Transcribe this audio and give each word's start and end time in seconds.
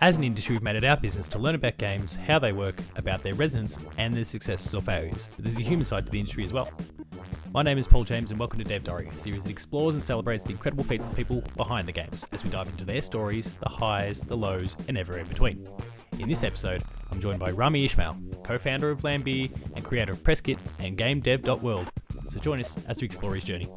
As 0.00 0.16
an 0.16 0.22
industry, 0.22 0.54
we've 0.54 0.62
made 0.62 0.76
it 0.76 0.84
our 0.84 0.96
business 0.96 1.26
to 1.26 1.40
learn 1.40 1.56
about 1.56 1.76
games, 1.76 2.14
how 2.14 2.38
they 2.38 2.52
work, 2.52 2.76
about 2.94 3.24
their 3.24 3.34
resonance, 3.34 3.80
and 3.96 4.14
their 4.14 4.24
successes 4.24 4.72
or 4.72 4.80
failures. 4.80 5.26
But 5.34 5.44
there's 5.44 5.58
a 5.58 5.64
human 5.64 5.84
side 5.84 6.06
to 6.06 6.12
the 6.12 6.20
industry 6.20 6.44
as 6.44 6.52
well. 6.52 6.70
My 7.52 7.64
name 7.64 7.78
is 7.78 7.88
Paul 7.88 8.04
James, 8.04 8.30
and 8.30 8.38
welcome 8.38 8.60
to 8.60 8.64
Dev 8.64 8.84
Diary, 8.84 9.08
a 9.08 9.18
series 9.18 9.42
that 9.42 9.50
explores 9.50 9.96
and 9.96 10.04
celebrates 10.04 10.44
the 10.44 10.52
incredible 10.52 10.84
feats 10.84 11.04
of 11.04 11.10
the 11.10 11.16
people 11.16 11.42
behind 11.56 11.88
the 11.88 11.92
games 11.92 12.24
as 12.30 12.44
we 12.44 12.50
dive 12.50 12.68
into 12.68 12.84
their 12.84 13.02
stories, 13.02 13.52
the 13.54 13.68
highs, 13.68 14.20
the 14.20 14.36
lows, 14.36 14.76
and 14.86 14.96
ever 14.96 15.18
in 15.18 15.26
between. 15.26 15.68
In 16.20 16.28
this 16.28 16.44
episode, 16.44 16.84
I'm 17.10 17.20
joined 17.20 17.40
by 17.40 17.50
Rami 17.50 17.84
Ismail, 17.84 18.16
co 18.44 18.56
founder 18.56 18.92
of 18.92 19.00
Vlambeer 19.00 19.50
and 19.74 19.84
creator 19.84 20.12
of 20.12 20.22
Presskit 20.22 20.60
and 20.78 20.96
GameDev.world. 20.96 21.90
So 22.28 22.38
join 22.38 22.60
us 22.60 22.76
as 22.86 23.00
we 23.00 23.06
explore 23.06 23.34
his 23.34 23.42
journey. 23.42 23.68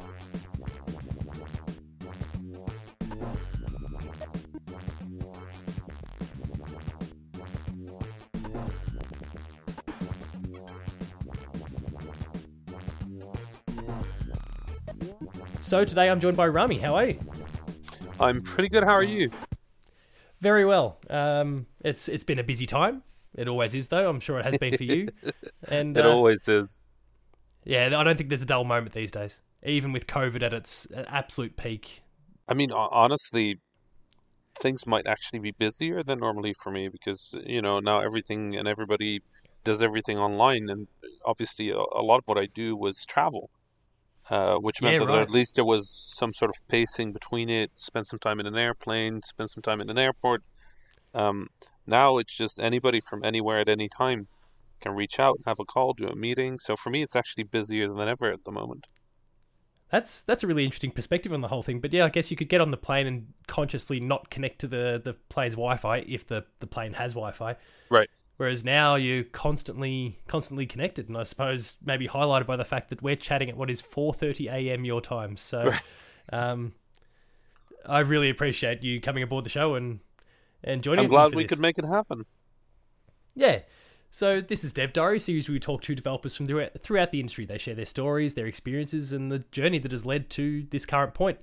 So 15.72 15.86
today 15.86 16.10
I'm 16.10 16.20
joined 16.20 16.36
by 16.36 16.48
Rami. 16.48 16.76
How 16.76 16.96
are 16.96 17.06
you? 17.06 17.18
I'm 18.20 18.42
pretty 18.42 18.68
good. 18.68 18.84
How 18.84 18.92
are 18.92 19.02
you? 19.02 19.30
Very 20.38 20.66
well. 20.66 20.98
Um, 21.08 21.64
it's 21.80 22.10
it's 22.10 22.24
been 22.24 22.38
a 22.38 22.44
busy 22.44 22.66
time. 22.66 23.02
It 23.34 23.48
always 23.48 23.74
is, 23.74 23.88
though. 23.88 24.06
I'm 24.06 24.20
sure 24.20 24.38
it 24.38 24.44
has 24.44 24.58
been 24.58 24.76
for 24.76 24.84
you. 24.84 25.08
And 25.68 25.96
it 25.96 26.04
uh, 26.04 26.10
always 26.10 26.46
is. 26.46 26.78
Yeah, 27.64 27.86
I 27.86 28.04
don't 28.04 28.18
think 28.18 28.28
there's 28.28 28.42
a 28.42 28.44
dull 28.44 28.64
moment 28.64 28.92
these 28.92 29.10
days, 29.10 29.40
even 29.62 29.92
with 29.92 30.06
COVID 30.06 30.42
at 30.42 30.52
its 30.52 30.88
absolute 31.06 31.56
peak. 31.56 32.02
I 32.46 32.52
mean, 32.52 32.70
honestly, 32.70 33.58
things 34.60 34.86
might 34.86 35.06
actually 35.06 35.38
be 35.38 35.52
busier 35.52 36.02
than 36.02 36.18
normally 36.18 36.52
for 36.52 36.70
me 36.70 36.90
because 36.90 37.34
you 37.46 37.62
know 37.62 37.80
now 37.80 38.00
everything 38.00 38.56
and 38.56 38.68
everybody 38.68 39.22
does 39.64 39.82
everything 39.82 40.18
online, 40.18 40.68
and 40.68 40.86
obviously 41.24 41.70
a, 41.70 41.78
a 41.78 42.02
lot 42.02 42.18
of 42.18 42.24
what 42.26 42.36
I 42.36 42.44
do 42.54 42.76
was 42.76 43.06
travel. 43.06 43.48
Uh, 44.32 44.56
which 44.56 44.80
meant 44.80 44.94
yeah, 44.94 45.00
that 45.00 45.12
right. 45.12 45.20
at 45.20 45.30
least 45.30 45.56
there 45.56 45.64
was 45.64 45.90
some 45.90 46.32
sort 46.32 46.50
of 46.50 46.56
pacing 46.66 47.12
between 47.12 47.50
it. 47.50 47.70
Spend 47.74 48.06
some 48.06 48.18
time 48.18 48.40
in 48.40 48.46
an 48.46 48.56
airplane, 48.56 49.20
spend 49.22 49.50
some 49.50 49.62
time 49.62 49.78
in 49.82 49.90
an 49.90 49.98
airport. 49.98 50.42
Um, 51.12 51.48
now 51.86 52.16
it's 52.16 52.34
just 52.34 52.58
anybody 52.58 52.98
from 52.98 53.22
anywhere 53.24 53.60
at 53.60 53.68
any 53.68 53.90
time 53.90 54.28
can 54.80 54.92
reach 54.92 55.20
out, 55.20 55.36
and 55.36 55.44
have 55.46 55.60
a 55.60 55.66
call, 55.66 55.92
do 55.92 56.08
a 56.08 56.16
meeting. 56.16 56.58
So 56.60 56.76
for 56.76 56.88
me, 56.88 57.02
it's 57.02 57.14
actually 57.14 57.44
busier 57.44 57.92
than 57.92 58.08
ever 58.08 58.32
at 58.32 58.42
the 58.44 58.52
moment. 58.52 58.86
That's 59.90 60.22
that's 60.22 60.42
a 60.42 60.46
really 60.46 60.64
interesting 60.64 60.92
perspective 60.92 61.34
on 61.34 61.42
the 61.42 61.48
whole 61.48 61.62
thing. 61.62 61.80
But 61.80 61.92
yeah, 61.92 62.06
I 62.06 62.08
guess 62.08 62.30
you 62.30 62.36
could 62.38 62.48
get 62.48 62.62
on 62.62 62.70
the 62.70 62.78
plane 62.78 63.06
and 63.06 63.34
consciously 63.48 64.00
not 64.00 64.30
connect 64.30 64.60
to 64.60 64.66
the 64.66 64.98
the 65.04 65.12
plane's 65.28 65.56
Wi-Fi 65.56 66.06
if 66.08 66.26
the 66.26 66.46
the 66.60 66.66
plane 66.66 66.94
has 66.94 67.12
Wi-Fi. 67.12 67.56
Right. 67.90 68.08
Whereas 68.42 68.64
now 68.64 68.96
you're 68.96 69.22
constantly 69.22 70.18
constantly 70.26 70.66
connected, 70.66 71.08
and 71.08 71.16
I 71.16 71.22
suppose 71.22 71.76
maybe 71.84 72.08
highlighted 72.08 72.44
by 72.44 72.56
the 72.56 72.64
fact 72.64 72.90
that 72.90 73.00
we're 73.00 73.14
chatting 73.14 73.48
at 73.48 73.56
what 73.56 73.70
is 73.70 73.80
4:30 73.80 74.50
a.m. 74.50 74.84
your 74.84 75.00
time. 75.00 75.36
So, 75.36 75.72
um, 76.32 76.72
I 77.86 78.00
really 78.00 78.28
appreciate 78.28 78.82
you 78.82 79.00
coming 79.00 79.22
aboard 79.22 79.44
the 79.44 79.48
show 79.48 79.76
and 79.76 80.00
and 80.64 80.82
joining. 80.82 81.04
Us 81.04 81.04
I'm 81.04 81.10
glad 81.10 81.34
we 81.36 81.44
this. 81.44 81.50
could 81.50 81.60
make 81.60 81.78
it 81.78 81.84
happen. 81.84 82.26
Yeah. 83.36 83.60
So 84.10 84.40
this 84.40 84.64
is 84.64 84.72
Dev 84.72 84.92
Diary 84.92 85.20
series 85.20 85.48
where 85.48 85.54
we 85.54 85.60
talk 85.60 85.80
to 85.82 85.94
developers 85.94 86.34
from 86.34 86.48
throughout 86.48 87.12
the 87.12 87.20
industry. 87.20 87.44
They 87.44 87.58
share 87.58 87.76
their 87.76 87.84
stories, 87.84 88.34
their 88.34 88.46
experiences, 88.46 89.12
and 89.12 89.30
the 89.30 89.44
journey 89.52 89.78
that 89.78 89.92
has 89.92 90.04
led 90.04 90.30
to 90.30 90.66
this 90.68 90.84
current 90.84 91.14
point. 91.14 91.38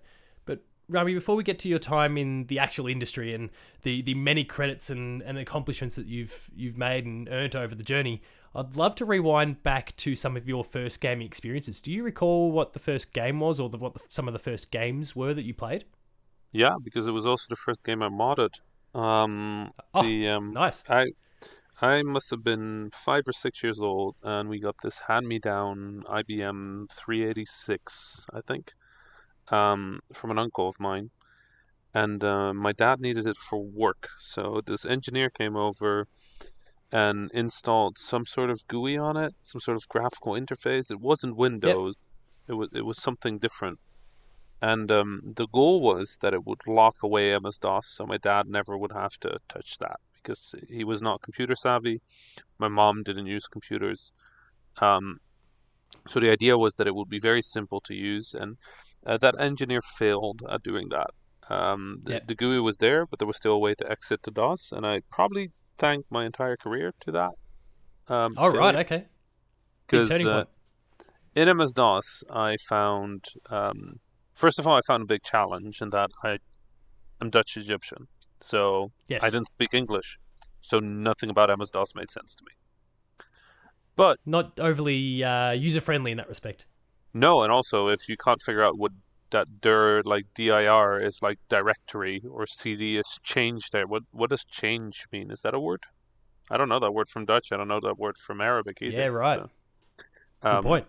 Rami, 0.90 1.14
before 1.14 1.36
we 1.36 1.44
get 1.44 1.60
to 1.60 1.70
your 1.70 1.80
time 1.80 2.18
in 2.18 2.46
the 2.48 2.58
actual 2.58 2.88
industry 2.88 3.34
and 3.34 3.52
the, 3.84 4.02
the 4.02 4.16
many 4.16 4.44
credits 4.44 4.90
and, 4.90 5.22
and 5.22 5.38
accomplishments 5.38 5.96
that 5.96 6.08
you've 6.08 6.50
you've 6.56 6.78
made 6.78 7.06
and 7.06 7.30
earned 7.30 7.56
over 7.56 7.76
the 7.76 7.84
journey, 7.84 8.22
I'd 8.56 8.76
love 8.76 8.96
to 8.96 9.06
rewind 9.06 9.62
back 9.62 9.96
to 9.98 10.16
some 10.16 10.36
of 10.36 10.50
your 10.50 10.64
first 10.64 11.00
gaming 11.00 11.28
experiences. 11.28 11.80
Do 11.80 11.92
you 11.92 12.04
recall 12.04 12.52
what 12.52 12.74
the 12.74 12.80
first 12.80 13.14
game 13.14 13.40
was, 13.40 13.60
or 13.60 13.70
the, 13.70 13.78
what 13.78 13.94
the, 13.94 14.02
some 14.10 14.28
of 14.28 14.34
the 14.34 14.40
first 14.40 14.72
games 14.72 15.16
were 15.16 15.34
that 15.36 15.46
you 15.46 15.54
played? 15.54 15.86
Yeah, 16.52 16.76
because 16.84 17.08
it 17.08 17.12
was 17.12 17.28
also 17.28 17.46
the 17.50 17.56
first 17.56 17.84
game 17.86 18.02
I 18.02 18.10
modded. 18.10 18.56
Um, 18.96 19.72
oh, 19.94 20.02
the, 20.02 20.30
um, 20.30 20.52
nice. 20.54 20.84
I 20.90 21.06
I 21.82 22.02
must 22.02 22.32
have 22.32 22.44
been 22.44 22.90
five 22.94 23.28
or 23.28 23.32
six 23.32 23.62
years 23.62 23.80
old, 23.80 24.16
and 24.24 24.50
we 24.50 24.60
got 24.60 24.76
this 24.82 24.98
hand-me-down 24.98 26.04
IBM 26.10 26.90
386, 26.92 28.26
I 28.34 28.42
think 28.42 28.74
um, 29.52 30.00
from 30.14 30.32
an 30.32 30.40
uncle 30.40 30.68
of 30.70 30.80
mine, 30.80 31.10
and 31.94 32.24
uh, 32.24 32.54
my 32.54 32.72
dad 32.72 33.00
needed 33.00 33.28
it 33.28 33.38
for 33.38 33.64
work. 33.64 34.10
So 34.20 34.62
this 34.66 34.86
engineer 34.86 35.30
came 35.30 35.56
over 35.56 36.08
and 36.92 37.30
installed 37.34 37.98
some 37.98 38.26
sort 38.26 38.50
of 38.50 38.68
GUI 38.68 38.98
on 38.98 39.18
it, 39.18 39.36
some 39.44 39.62
sort 39.62 39.78
of 39.78 39.88
graphical 39.88 40.34
interface. 40.34 40.90
It 40.90 41.00
wasn't 41.00 41.36
Windows. 41.36 41.96
Yep. 41.96 42.50
It 42.50 42.54
was 42.54 42.70
it 42.74 42.86
was 42.86 43.02
something 43.02 43.38
different. 43.38 43.80
And 44.62 44.92
um, 44.92 45.22
the 45.36 45.48
goal 45.48 45.82
was 45.82 46.18
that 46.22 46.34
it 46.34 46.46
would 46.46 46.62
lock 46.68 46.98
away 47.02 47.38
MS 47.40 47.60
DOS, 47.60 47.88
so 47.88 48.06
my 48.06 48.18
dad 48.18 48.48
never 48.48 48.78
would 48.78 48.92
have 48.92 49.18
to 49.20 49.38
touch 49.48 49.78
that 49.78 50.00
because 50.16 50.54
he 50.68 50.84
was 50.84 51.02
not 51.02 51.22
computer 51.22 51.56
savvy. 51.56 52.02
My 52.58 52.68
mom 52.68 53.04
didn't 53.04 53.28
use 53.28 53.48
computers. 53.48 54.12
Um, 54.82 55.20
so 56.08 56.20
the 56.20 56.30
idea 56.30 56.58
was 56.58 56.76
that 56.76 56.88
it 56.88 56.96
would 56.96 57.10
be 57.10 57.20
very 57.20 57.42
simple 57.42 57.80
to 57.82 57.94
use, 57.94 58.34
and 58.34 58.58
uh, 59.06 59.18
that 59.18 59.40
engineer 59.40 59.82
failed 59.82 60.42
at 60.50 60.64
doing 60.64 60.90
that. 60.90 61.12
Um, 61.50 62.02
the, 62.04 62.22
the, 62.28 62.36
GUI 62.36 62.60
was 62.60 62.78
there, 62.78 63.08
but 63.08 63.18
there 63.18 63.28
was 63.28 63.38
still 63.38 63.54
a 63.54 63.58
way 63.58 63.74
to 63.74 63.92
exit 63.92 64.22
the 64.22 64.32
DOS, 64.32 64.72
and 64.72 64.86
I 64.86 65.02
probably 65.10 65.52
thank 65.80 66.06
my 66.12 66.26
entire 66.26 66.56
career 66.56 66.94
to 67.02 67.12
that. 67.14 67.32
Um, 68.08 68.34
oh, 68.38 68.50
right, 68.50 68.76
okay. 68.76 69.06
Because 69.88 70.12
uh, 70.12 70.44
in 71.36 71.58
MS 71.58 71.74
DOS, 71.74 72.24
I 72.30 72.58
found, 72.68 73.26
um, 73.50 74.00
first 74.36 74.60
of 74.60 74.68
all, 74.68 74.76
I 74.76 74.82
found 74.82 75.04
a 75.04 75.06
big 75.06 75.24
challenge 75.24 75.82
in 75.82 75.90
that 75.90 76.12
I 76.24 76.38
am 77.22 77.30
Dutch 77.32 77.58
Egyptian. 77.58 78.08
So 78.42 78.92
yes. 79.08 79.24
I 79.24 79.30
didn't 79.30 79.48
speak 79.48 79.74
English. 79.74 80.20
So 80.62 80.80
nothing 80.80 81.30
about 81.30 81.58
MS 81.58 81.72
DOS 81.72 81.96
made 81.96 82.12
sense 82.12 82.36
to 82.36 82.44
me. 82.44 83.26
But 83.96 84.20
not 84.26 84.60
overly 84.60 85.24
uh, 85.24 85.52
user 85.52 85.82
friendly 85.82 86.12
in 86.12 86.18
that 86.18 86.30
respect. 86.30 86.66
No, 87.14 87.44
and 87.44 87.52
also 87.52 87.88
if 87.88 88.08
you 88.08 88.18
can't 88.18 88.42
figure 88.42 88.64
out 88.64 88.78
what 88.78 88.92
that 89.32 89.62
dir 89.62 90.02
like 90.06 90.26
dir 90.34 91.00
is 91.00 91.20
like 91.22 91.38
directory 91.50 92.22
or 92.30 92.48
cd 92.48 92.98
is 92.98 93.20
change 93.24 93.70
there, 93.72 93.88
what 93.88 94.04
what 94.12 94.30
does 94.30 94.44
change 94.46 95.06
mean? 95.12 95.32
Is 95.32 95.42
that 95.42 95.54
a 95.54 95.60
word? 95.60 95.84
I 96.52 96.58
don't 96.58 96.70
know 96.70 96.80
that 96.80 96.92
word 96.92 97.08
from 97.08 97.26
Dutch. 97.26 97.52
I 97.52 97.58
don't 97.58 97.68
know 97.68 97.80
that 97.82 97.98
word 97.98 98.18
from 98.18 98.42
Arabic 98.42 98.78
either. 98.82 98.98
Yeah, 98.98 99.06
right. 99.08 99.40
So, 99.40 99.50
um, 100.42 100.62
Good 100.62 100.68
point. 100.68 100.86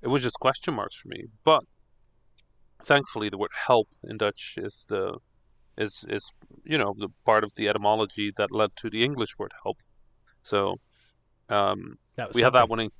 It 0.00 0.08
was 0.08 0.22
just 0.22 0.38
question 0.38 0.74
marks 0.74 0.96
for 0.96 1.08
me, 1.08 1.24
but 1.44 1.64
thankfully 2.84 3.28
the 3.28 3.38
word 3.38 3.50
help 3.66 3.88
in 4.04 4.16
Dutch 4.16 4.54
is 4.56 4.84
the 4.88 5.18
is 5.78 6.04
is 6.08 6.30
you 6.64 6.78
know 6.78 6.94
the 6.98 7.08
part 7.24 7.44
of 7.44 7.52
the 7.56 7.68
etymology 7.68 8.32
that 8.36 8.50
led 8.52 8.70
to 8.76 8.90
the 8.90 9.02
English 9.04 9.38
word 9.38 9.52
help. 9.62 9.78
So 10.42 10.76
um, 11.48 11.98
we 12.16 12.24
something. 12.24 12.42
have 12.44 12.52
that 12.54 12.68
one 12.68 12.80
in 12.80 12.90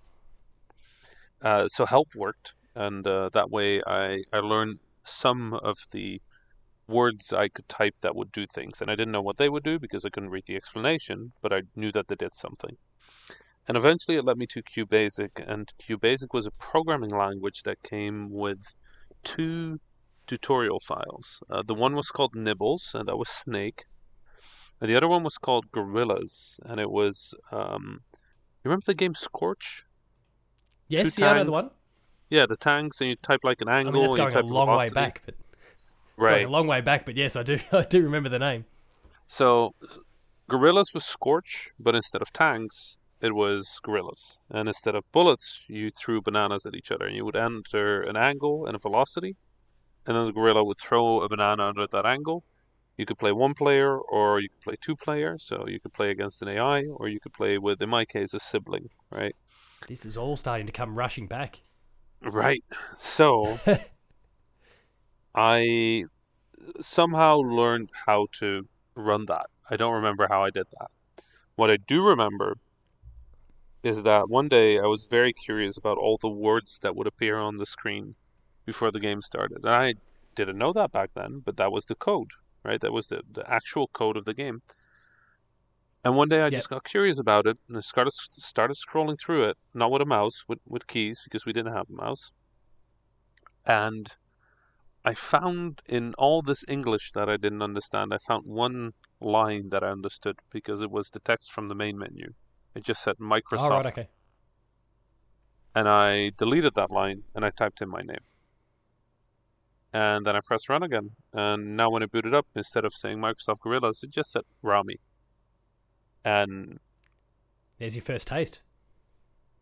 uh, 1.43 1.69
so 1.69 1.85
help 1.87 2.15
worked, 2.15 2.55
and 2.75 3.07
uh, 3.07 3.29
that 3.33 3.51
way 3.51 3.83
I 3.87 4.23
I 4.33 4.39
learned 4.39 4.79
some 5.05 5.55
of 5.55 5.77
the 5.91 6.21
words 6.89 7.33
I 7.33 7.49
could 7.49 7.69
type 7.69 7.97
that 8.01 8.15
would 8.17 8.33
do 8.33 8.47
things, 8.47 8.81
and 8.81 8.91
I 8.91 8.95
didn't 8.95 9.13
know 9.13 9.23
what 9.23 9.37
they 9.37 9.49
would 9.49 9.65
do 9.65 9.79
because 9.79 10.05
I 10.05 10.11
couldn't 10.11 10.31
read 10.31 10.47
the 10.47 10.57
explanation, 10.57 11.33
but 11.41 11.53
I 11.53 11.63
knew 11.77 11.93
that 11.93 12.09
they 12.09 12.15
did 12.15 12.35
something. 12.35 12.77
And 13.69 13.77
eventually, 13.77 14.17
it 14.17 14.25
led 14.25 14.39
me 14.39 14.47
to 14.49 14.63
QBasic, 14.63 15.31
and 15.47 15.73
QBasic 15.79 16.33
was 16.33 16.47
a 16.47 16.51
programming 16.53 17.11
language 17.11 17.63
that 17.65 17.83
came 17.83 18.31
with 18.31 18.61
two 19.23 19.81
tutorial 20.27 20.81
files. 20.81 21.41
Uh, 21.51 21.63
the 21.63 21.75
one 21.75 21.95
was 21.95 22.11
called 22.11 22.35
Nibbles, 22.35 22.93
and 22.95 23.07
that 23.09 23.17
was 23.17 23.29
Snake. 23.29 23.85
And 24.81 24.91
the 24.91 24.97
other 24.97 25.09
one 25.09 25.23
was 25.23 25.39
called 25.39 25.71
Gorillas, 25.71 26.59
and 26.65 26.81
it 26.81 26.91
was. 26.91 27.35
Um, 27.53 28.01
you 28.65 28.69
remember 28.71 28.87
the 28.87 28.95
game 28.95 29.15
Scorch? 29.15 29.85
Yes, 30.93 31.19
yeah, 31.19 31.33
another 31.33 31.51
one. 31.51 31.71
Yeah, 32.29 32.45
the 32.45 32.57
tanks, 32.57 33.01
and 33.01 33.09
you 33.09 33.17
type 33.17 33.41
like 33.43 33.63
an 33.63 33.69
angle. 33.69 33.89
I 33.89 33.93
mean, 33.95 34.03
that's 34.03 34.15
going 34.15 34.35
a 34.35 34.43
long 34.47 34.67
velocity. 34.67 34.91
way 34.91 35.05
back, 35.05 35.23
but 35.25 35.35
right, 36.19 36.45
a 36.45 36.51
long 36.51 36.67
way 36.67 36.83
back. 36.83 37.07
But 37.07 37.17
yes, 37.17 37.35
I 37.35 37.43
do, 37.43 37.59
I 37.73 37.83
do 37.83 38.03
remember 38.03 38.29
the 38.29 38.39
name. 38.39 38.67
So, 39.27 39.75
gorillas 40.49 40.93
was 40.93 41.05
Scorch, 41.05 41.71
but 41.81 41.95
instead 41.95 42.21
of 42.21 42.31
tanks, 42.35 42.99
it 43.23 43.35
was 43.35 43.81
gorillas, 43.83 44.39
and 44.51 44.69
instead 44.69 44.95
of 44.95 45.11
bullets, 45.13 45.63
you 45.67 45.91
threw 45.91 46.21
bananas 46.21 46.67
at 46.67 46.75
each 46.75 46.91
other, 46.91 47.07
and 47.07 47.17
you 47.17 47.25
would 47.25 47.37
enter 47.37 48.03
an 48.03 48.19
angle 48.19 48.67
and 48.67 48.77
a 48.77 48.79
velocity, 48.79 49.35
and 50.07 50.15
then 50.15 50.27
the 50.27 50.33
gorilla 50.33 50.63
would 50.63 50.79
throw 50.79 51.23
a 51.23 51.29
banana 51.29 51.69
under 51.69 51.87
that 51.87 52.05
angle. 52.05 52.45
You 52.99 53.07
could 53.07 53.19
play 53.19 53.33
one 53.33 53.55
player, 53.55 53.99
or 53.99 54.41
you 54.41 54.51
could 54.51 54.61
play 54.61 54.77
two 54.83 54.97
players. 54.97 55.45
So 55.45 55.67
you 55.67 55.81
could 55.81 55.95
play 55.95 56.11
against 56.11 56.43
an 56.43 56.49
AI, 56.49 56.83
or 56.83 57.09
you 57.09 57.19
could 57.19 57.33
play 57.33 57.57
with, 57.57 57.81
in 57.81 57.89
my 57.89 58.05
case, 58.05 58.35
a 58.35 58.39
sibling, 58.39 58.91
right? 59.11 59.35
This 59.89 60.05
is 60.07 60.17
all 60.17 60.37
starting 60.37 60.67
to 60.67 60.73
come 60.73 60.95
rushing 60.97 61.27
back. 61.27 61.63
Right. 62.23 62.65
So 62.99 63.59
I 65.35 66.05
somehow 66.81 67.37
learned 67.39 67.91
how 68.07 68.27
to 68.41 68.69
run 68.95 69.27
that. 69.27 69.47
I 69.71 69.77
don't 69.77 69.95
remember 69.95 70.27
how 70.29 70.45
I 70.45 70.51
did 70.51 70.67
that. 70.79 70.91
What 71.57 71.71
I 71.71 71.77
do 71.77 72.05
remember 72.05 72.57
is 73.83 74.03
that 74.05 74.29
one 74.29 74.49
day 74.49 74.79
I 74.79 74.87
was 74.87 75.07
very 75.07 75.33
curious 75.33 75.77
about 75.77 75.99
all 75.99 76.19
the 76.19 76.29
words 76.29 76.79
that 76.83 76.95
would 76.95 77.07
appear 77.07 77.39
on 77.39 77.57
the 77.57 77.67
screen 77.67 78.15
before 78.65 78.91
the 78.91 79.01
game 79.01 79.23
started. 79.23 79.59
And 79.65 79.75
I 79.75 79.95
didn't 80.35 80.59
know 80.59 80.73
that 80.73 80.93
back 80.93 81.11
then, 81.15 81.43
but 81.45 81.57
that 81.57 81.73
was 81.73 81.85
the 81.85 81.97
code, 81.97 82.31
right? 82.65 82.81
That 82.81 82.93
was 82.93 83.09
the, 83.09 83.23
the 83.33 83.49
actual 83.51 83.89
code 83.89 84.17
of 84.17 84.25
the 84.25 84.35
game. 84.35 84.63
And 86.05 86.17
one 86.17 86.29
day 86.29 86.41
I 86.41 86.45
yep. 86.45 86.53
just 86.53 86.69
got 86.69 86.85
curious 86.85 87.19
about 87.19 87.47
it 87.47 87.57
and 87.69 87.79
I 87.79 87.81
started 87.81 88.13
started 88.13 88.77
scrolling 88.77 89.19
through 89.19 89.45
it, 89.45 89.57
not 89.73 89.91
with 89.93 90.03
a 90.03 90.07
mouse, 90.07 90.45
with, 90.49 90.59
with 90.67 90.87
keys 90.87 91.21
because 91.25 91.47
we 91.47 91.53
didn't 91.53 91.75
have 91.75 91.89
a 91.89 91.93
mouse. 91.93 92.33
And 93.65 94.09
I 95.05 95.15
found 95.15 95.81
in 95.87 96.15
all 96.15 96.43
this 96.43 96.65
English 96.67 97.13
that 97.13 97.29
I 97.29 97.37
didn't 97.37 97.63
understand, 97.63 98.13
I 98.13 98.19
found 98.19 98.47
one 98.47 98.95
line 99.21 99.69
that 99.71 99.85
I 99.85 99.91
understood 99.91 100.39
because 100.51 100.83
it 100.83 100.91
was 100.91 101.11
the 101.11 101.21
text 101.21 101.53
from 101.53 101.69
the 101.69 101.75
main 101.75 101.97
menu. 101.97 102.33
It 102.75 102.85
just 102.85 103.03
said 103.03 103.17
Microsoft. 103.19 103.71
Right, 103.71 103.87
okay. 103.87 104.09
And 105.75 105.89
I 105.89 106.33
deleted 106.37 106.75
that 106.75 106.91
line 106.91 107.23
and 107.35 107.45
I 107.45 107.51
typed 107.51 107.81
in 107.81 107.89
my 107.89 108.03
name. 108.03 108.25
And 109.93 110.25
then 110.25 110.35
I 110.35 110.41
pressed 110.41 110.69
run 110.69 110.83
again. 110.83 111.11
And 111.33 111.77
now 111.77 111.91
when 111.91 112.03
I 112.03 112.07
booted 112.07 112.35
up, 112.35 112.47
instead 112.57 112.85
of 112.85 112.95
saying 112.95 113.19
Microsoft 113.19 113.61
Gorillas, 113.61 114.03
it 114.03 114.11
just 114.11 114.33
said 114.33 114.43
Rami. 114.63 114.99
And 116.25 116.79
there's 117.79 117.97
your 117.97 118.05
first 118.05 118.29
taste. 118.29 118.63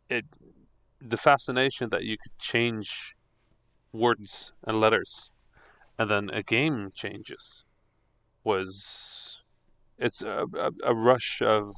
It 0.09 0.25
the 1.01 1.17
fascination 1.17 1.89
that 1.91 2.05
you 2.05 2.17
could 2.23 2.39
change 2.39 3.15
words 3.93 4.53
and 4.67 4.81
letters 4.81 5.33
and 5.99 6.11
then 6.11 6.31
a 6.31 6.43
game 6.43 6.91
changes 6.95 7.65
was 8.45 9.43
it's 9.99 10.23
a, 10.23 10.47
a, 10.55 10.71
a 10.85 10.95
rush 10.95 11.43
of 11.43 11.71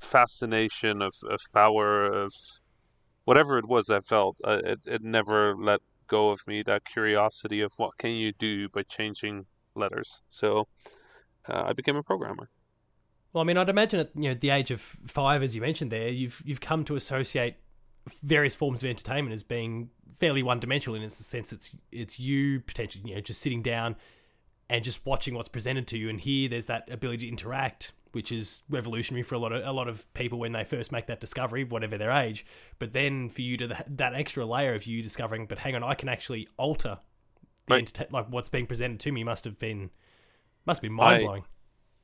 fascination 0.00 1.02
of, 1.02 1.12
of 1.28 1.40
power 1.52 2.06
of 2.06 2.32
whatever 3.24 3.58
it 3.58 3.68
was 3.68 3.90
I 3.90 4.00
felt. 4.00 4.36
Uh, 4.42 4.60
it, 4.64 4.80
it 4.86 5.02
never 5.02 5.54
let 5.56 5.80
go 6.06 6.30
of 6.30 6.40
me 6.46 6.62
that 6.62 6.84
curiosity 6.84 7.60
of 7.60 7.72
what 7.76 7.98
can 7.98 8.12
you 8.12 8.32
do 8.32 8.68
by 8.70 8.82
changing 8.84 9.46
letters. 9.74 10.22
So 10.28 10.68
uh, 11.48 11.64
I 11.66 11.72
became 11.74 11.96
a 11.96 12.02
programmer 12.02 12.48
well 13.32 13.42
I 13.42 13.44
mean 13.44 13.56
I'd 13.56 13.68
imagine 13.68 14.00
at 14.00 14.10
you 14.14 14.30
know 14.30 14.34
the 14.34 14.50
age 14.50 14.70
of 14.70 14.80
five 14.80 15.42
as 15.42 15.54
you 15.54 15.60
mentioned 15.60 15.90
there 15.90 16.08
you've 16.08 16.42
you've 16.44 16.60
come 16.60 16.84
to 16.84 16.96
associate 16.96 17.56
various 18.22 18.54
forms 18.54 18.82
of 18.82 18.88
entertainment 18.88 19.32
as 19.32 19.42
being 19.42 19.90
fairly 20.18 20.42
one 20.42 20.60
dimensional 20.60 20.96
in 20.96 21.02
the 21.02 21.10
sense 21.10 21.52
it's 21.52 21.74
it's 21.92 22.18
you 22.18 22.60
potentially 22.60 23.08
you 23.08 23.14
know 23.14 23.20
just 23.20 23.40
sitting 23.40 23.62
down 23.62 23.96
and 24.68 24.84
just 24.84 25.04
watching 25.04 25.34
what's 25.34 25.48
presented 25.48 25.86
to 25.88 25.98
you 25.98 26.08
and 26.08 26.20
here 26.20 26.48
there's 26.48 26.66
that 26.66 26.90
ability 26.90 27.26
to 27.26 27.28
interact 27.28 27.92
which 28.12 28.32
is 28.32 28.62
revolutionary 28.68 29.22
for 29.22 29.34
a 29.34 29.38
lot 29.38 29.52
of 29.52 29.64
a 29.64 29.72
lot 29.72 29.88
of 29.88 30.12
people 30.14 30.38
when 30.38 30.52
they 30.52 30.64
first 30.64 30.90
make 30.92 31.06
that 31.06 31.20
discovery, 31.20 31.64
whatever 31.64 31.96
their 31.96 32.10
age. 32.10 32.44
But 32.78 32.92
then 32.92 33.28
for 33.28 33.42
you 33.42 33.56
to 33.58 33.84
that 33.88 34.14
extra 34.14 34.44
layer 34.44 34.74
of 34.74 34.84
you 34.86 35.02
discovering, 35.02 35.46
but 35.46 35.58
hang 35.58 35.76
on, 35.76 35.84
I 35.84 35.94
can 35.94 36.08
actually 36.08 36.48
alter 36.56 36.98
the 37.66 37.74
right. 37.74 38.12
Like 38.12 38.26
what's 38.28 38.48
being 38.48 38.66
presented 38.66 39.00
to 39.00 39.12
me 39.12 39.24
must 39.24 39.44
have 39.44 39.58
been 39.58 39.90
must 40.66 40.82
be 40.82 40.88
mind 40.88 41.22
blowing. 41.22 41.44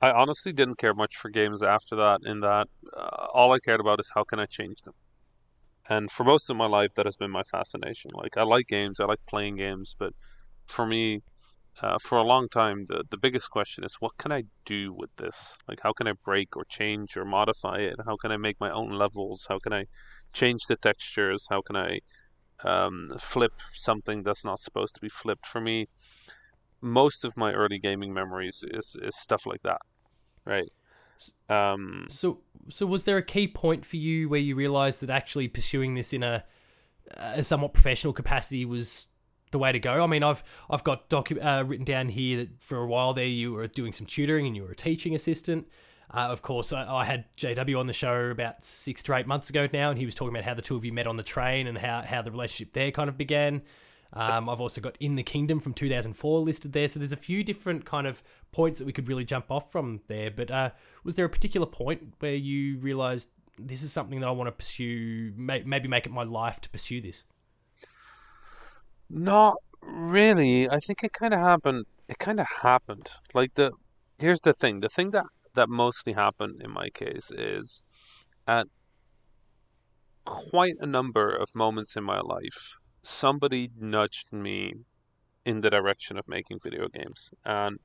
I, 0.00 0.10
honestly 0.10 0.52
didn't 0.52 0.78
care 0.78 0.94
much 0.94 1.16
for 1.16 1.30
games 1.30 1.62
after 1.62 1.96
that. 1.96 2.20
In 2.24 2.40
that, 2.40 2.68
uh, 2.96 3.26
all 3.32 3.52
I 3.52 3.58
cared 3.60 3.80
about 3.80 4.00
is 4.00 4.10
how 4.14 4.24
can 4.24 4.38
I 4.38 4.46
change 4.46 4.82
them. 4.82 4.94
And 5.88 6.10
for 6.10 6.24
most 6.24 6.50
of 6.50 6.56
my 6.56 6.66
life, 6.66 6.92
that 6.96 7.06
has 7.06 7.16
been 7.16 7.30
my 7.30 7.42
fascination. 7.44 8.10
Like 8.14 8.36
I 8.36 8.42
like 8.42 8.66
games, 8.66 9.00
I 9.00 9.04
like 9.04 9.20
playing 9.28 9.56
games, 9.56 9.94
but 9.98 10.12
for 10.66 10.86
me, 10.86 11.20
uh, 11.82 11.98
for 12.00 12.18
a 12.18 12.24
long 12.24 12.48
time, 12.48 12.86
the, 12.88 13.04
the 13.10 13.18
biggest 13.18 13.50
question 13.50 13.84
is 13.84 13.96
what 14.00 14.16
can 14.18 14.32
I 14.32 14.44
do 14.64 14.92
with 14.94 15.10
this? 15.18 15.56
Like, 15.68 15.80
how 15.82 15.92
can 15.92 16.08
I 16.08 16.12
break 16.24 16.56
or 16.56 16.64
change 16.68 17.16
or 17.16 17.24
modify 17.24 17.78
it? 17.78 17.96
How 18.06 18.16
can 18.16 18.32
I 18.32 18.36
make 18.38 18.56
my 18.60 18.70
own 18.70 18.92
levels? 18.92 19.46
How 19.48 19.58
can 19.58 19.72
I 19.72 19.86
change 20.32 20.62
the 20.68 20.76
textures? 20.76 21.46
How 21.50 21.62
can 21.62 21.76
I 21.76 22.00
um, 22.64 23.12
flip 23.20 23.52
something 23.74 24.22
that's 24.22 24.44
not 24.44 24.60
supposed 24.60 24.94
to 24.96 25.00
be 25.00 25.08
flipped? 25.08 25.46
For 25.46 25.60
me, 25.60 25.86
most 26.86 27.24
of 27.24 27.36
my 27.36 27.52
early 27.52 27.78
gaming 27.78 28.12
memories 28.12 28.64
is, 28.68 28.96
is 29.02 29.16
stuff 29.16 29.46
like 29.46 29.62
that, 29.62 29.80
right? 30.44 30.70
Um, 31.48 32.06
so, 32.08 32.40
so 32.68 32.86
was 32.86 33.04
there 33.04 33.16
a 33.16 33.22
key 33.22 33.48
point 33.48 33.86
for 33.86 33.96
you 33.96 34.28
where 34.28 34.40
you 34.40 34.54
realized 34.54 35.00
that 35.00 35.10
actually 35.10 35.48
pursuing 35.48 35.94
this 35.94 36.12
in 36.12 36.22
a, 36.22 36.44
a 37.16 37.42
somewhat 37.42 37.72
professional 37.72 38.12
capacity 38.12 38.64
was 38.64 39.08
the 39.52 39.58
way 39.58 39.72
to 39.72 39.78
go. 39.78 40.02
I 40.02 40.06
mean, 40.06 40.22
I've 40.22 40.42
I've 40.68 40.84
got 40.84 41.08
docu- 41.08 41.44
uh, 41.44 41.64
written 41.64 41.84
down 41.84 42.08
here 42.08 42.38
that 42.38 42.60
for 42.60 42.78
a 42.78 42.86
while 42.86 43.14
there 43.14 43.24
you 43.24 43.52
were 43.52 43.66
doing 43.66 43.92
some 43.92 44.06
tutoring 44.06 44.46
and 44.46 44.56
you 44.56 44.62
were 44.62 44.72
a 44.72 44.76
teaching 44.76 45.14
assistant. 45.14 45.66
Uh, 46.12 46.28
of 46.30 46.40
course, 46.40 46.72
I, 46.72 46.86
I, 46.86 47.04
had 47.04 47.24
JW 47.36 47.80
on 47.80 47.88
the 47.88 47.92
show 47.92 48.30
about 48.30 48.64
six 48.64 49.02
to 49.04 49.14
eight 49.14 49.26
months 49.26 49.50
ago 49.50 49.68
now, 49.72 49.90
and 49.90 49.98
he 49.98 50.04
was 50.04 50.14
talking 50.14 50.32
about 50.32 50.44
how 50.44 50.54
the 50.54 50.62
two 50.62 50.76
of 50.76 50.84
you 50.84 50.92
met 50.92 51.08
on 51.08 51.16
the 51.16 51.24
train 51.24 51.66
and 51.66 51.76
how, 51.76 52.02
how 52.02 52.22
the 52.22 52.30
relationship 52.30 52.72
there 52.74 52.92
kind 52.92 53.08
of 53.08 53.18
began. 53.18 53.62
Um, 54.16 54.48
I've 54.48 54.60
also 54.60 54.80
got 54.80 54.96
In 54.98 55.16
the 55.16 55.22
Kingdom 55.22 55.60
from 55.60 55.74
2004 55.74 56.40
listed 56.40 56.72
there. 56.72 56.88
So 56.88 56.98
there's 56.98 57.12
a 57.12 57.16
few 57.16 57.44
different 57.44 57.84
kind 57.84 58.06
of 58.06 58.22
points 58.50 58.78
that 58.78 58.86
we 58.86 58.92
could 58.92 59.08
really 59.08 59.24
jump 59.24 59.50
off 59.50 59.70
from 59.70 60.00
there. 60.06 60.30
But 60.30 60.50
uh, 60.50 60.70
was 61.04 61.16
there 61.16 61.26
a 61.26 61.28
particular 61.28 61.66
point 61.66 62.14
where 62.20 62.34
you 62.34 62.78
realized 62.78 63.28
this 63.58 63.82
is 63.82 63.92
something 63.92 64.20
that 64.20 64.26
I 64.26 64.30
want 64.30 64.48
to 64.48 64.52
pursue, 64.52 65.32
maybe 65.36 65.86
make 65.86 66.06
it 66.06 66.12
my 66.12 66.24
life 66.24 66.60
to 66.62 66.70
pursue 66.70 67.02
this? 67.02 67.26
Not 69.10 69.56
really. 69.82 70.68
I 70.70 70.80
think 70.80 71.04
it 71.04 71.12
kind 71.12 71.34
of 71.34 71.40
happened. 71.40 71.84
It 72.08 72.18
kind 72.18 72.40
of 72.40 72.46
happened. 72.46 73.10
Like 73.34 73.54
the 73.54 73.72
here's 74.18 74.40
the 74.40 74.54
thing. 74.54 74.80
The 74.80 74.88
thing 74.88 75.10
that 75.10 75.26
that 75.54 75.68
mostly 75.68 76.12
happened 76.12 76.62
in 76.62 76.70
my 76.70 76.88
case 76.90 77.30
is 77.30 77.82
at 78.46 78.66
quite 80.24 80.76
a 80.80 80.86
number 80.86 81.34
of 81.34 81.54
moments 81.54 81.96
in 81.96 82.04
my 82.04 82.20
life, 82.20 82.74
somebody 83.06 83.70
nudged 83.78 84.32
me 84.32 84.74
in 85.44 85.60
the 85.60 85.70
direction 85.70 86.18
of 86.18 86.26
making 86.28 86.58
video 86.62 86.88
games, 86.88 87.30
and 87.44 87.78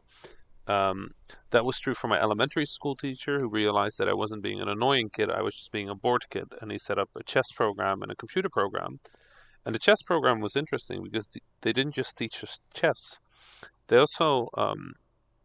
um, 0.67 1.11
that 1.51 1.65
was 1.65 1.79
true 1.79 1.93
for 1.93 2.07
my 2.07 2.19
elementary 2.19 2.65
school 2.65 2.95
teacher 2.95 3.39
who 3.39 3.49
realized 3.49 3.97
that 3.97 4.09
I 4.09 4.13
wasn't 4.13 4.43
being 4.43 4.61
an 4.61 4.69
annoying 4.69 5.09
kid, 5.09 5.29
I 5.29 5.41
was 5.41 5.55
just 5.55 5.71
being 5.71 5.89
a 5.89 5.95
bored 5.95 6.25
kid, 6.29 6.47
and 6.61 6.71
he 6.71 6.77
set 6.77 6.97
up 6.99 7.09
a 7.15 7.23
chess 7.23 7.51
program 7.51 8.01
and 8.01 8.11
a 8.11 8.15
computer 8.15 8.49
program 8.49 8.99
and 9.65 9.75
the 9.75 9.79
chess 9.79 10.01
program 10.01 10.39
was 10.39 10.55
interesting 10.55 11.03
because 11.03 11.27
they 11.61 11.73
didn't 11.73 11.93
just 11.93 12.17
teach 12.17 12.43
us 12.43 12.61
chess; 12.73 13.19
they 13.87 13.97
also 13.97 14.49
um, 14.57 14.93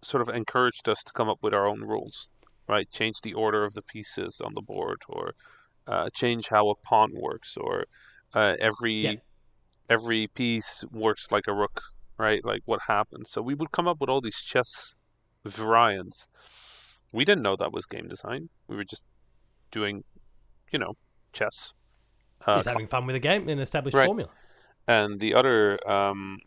sort 0.03 0.23
of 0.23 0.35
encouraged 0.35 0.89
us 0.89 1.03
to 1.05 1.13
come 1.13 1.29
up 1.29 1.39
with 1.43 1.53
our 1.53 1.67
own 1.67 1.83
rules, 1.83 2.31
right? 2.69 2.91
Change 2.91 3.21
the 3.23 3.35
order 3.35 3.65
of 3.65 3.75
the 3.75 3.83
pieces 3.83 4.41
on 4.43 4.55
the 4.55 4.63
board, 4.63 5.03
or 5.09 5.35
uh, 5.87 6.09
change 6.15 6.49
how 6.49 6.71
a 6.71 6.75
pawn 6.77 7.11
works, 7.15 7.57
or 7.59 7.85
uh, 8.35 8.55
every 8.59 8.95
yeah. 8.95 9.15
Every 9.89 10.29
piece 10.29 10.85
works 10.93 11.31
like 11.31 11.45
a 11.49 11.53
rook, 11.53 11.81
right? 12.19 12.45
Like 12.45 12.63
what 12.65 12.81
happens. 12.87 13.31
So 13.31 13.43
we 13.43 13.55
would 13.55 13.73
come 13.73 13.89
up 13.89 14.01
with 14.01 14.11
all 14.11 14.21
these 14.21 14.41
chess 14.41 14.95
variants. 15.45 16.27
We 17.13 17.25
didn't 17.25 17.43
know 17.43 17.57
that 17.57 17.73
was 17.73 17.87
game 17.87 18.09
design. 18.09 18.49
We 18.69 18.77
were 18.77 18.85
just 18.85 19.05
doing, 19.71 20.05
you 20.73 20.79
know, 20.79 20.95
chess 21.33 21.73
uh, 22.45 22.57
He's 22.57 22.67
having 22.67 22.87
fun 22.87 23.07
with 23.07 23.15
the 23.15 23.21
game 23.21 23.49
in 23.49 23.59
established 23.59 23.97
right. 23.97 24.07
formula. 24.07 24.31
And 24.89 25.19
the 25.19 25.35
other, 25.35 25.79
um, 25.91 26.39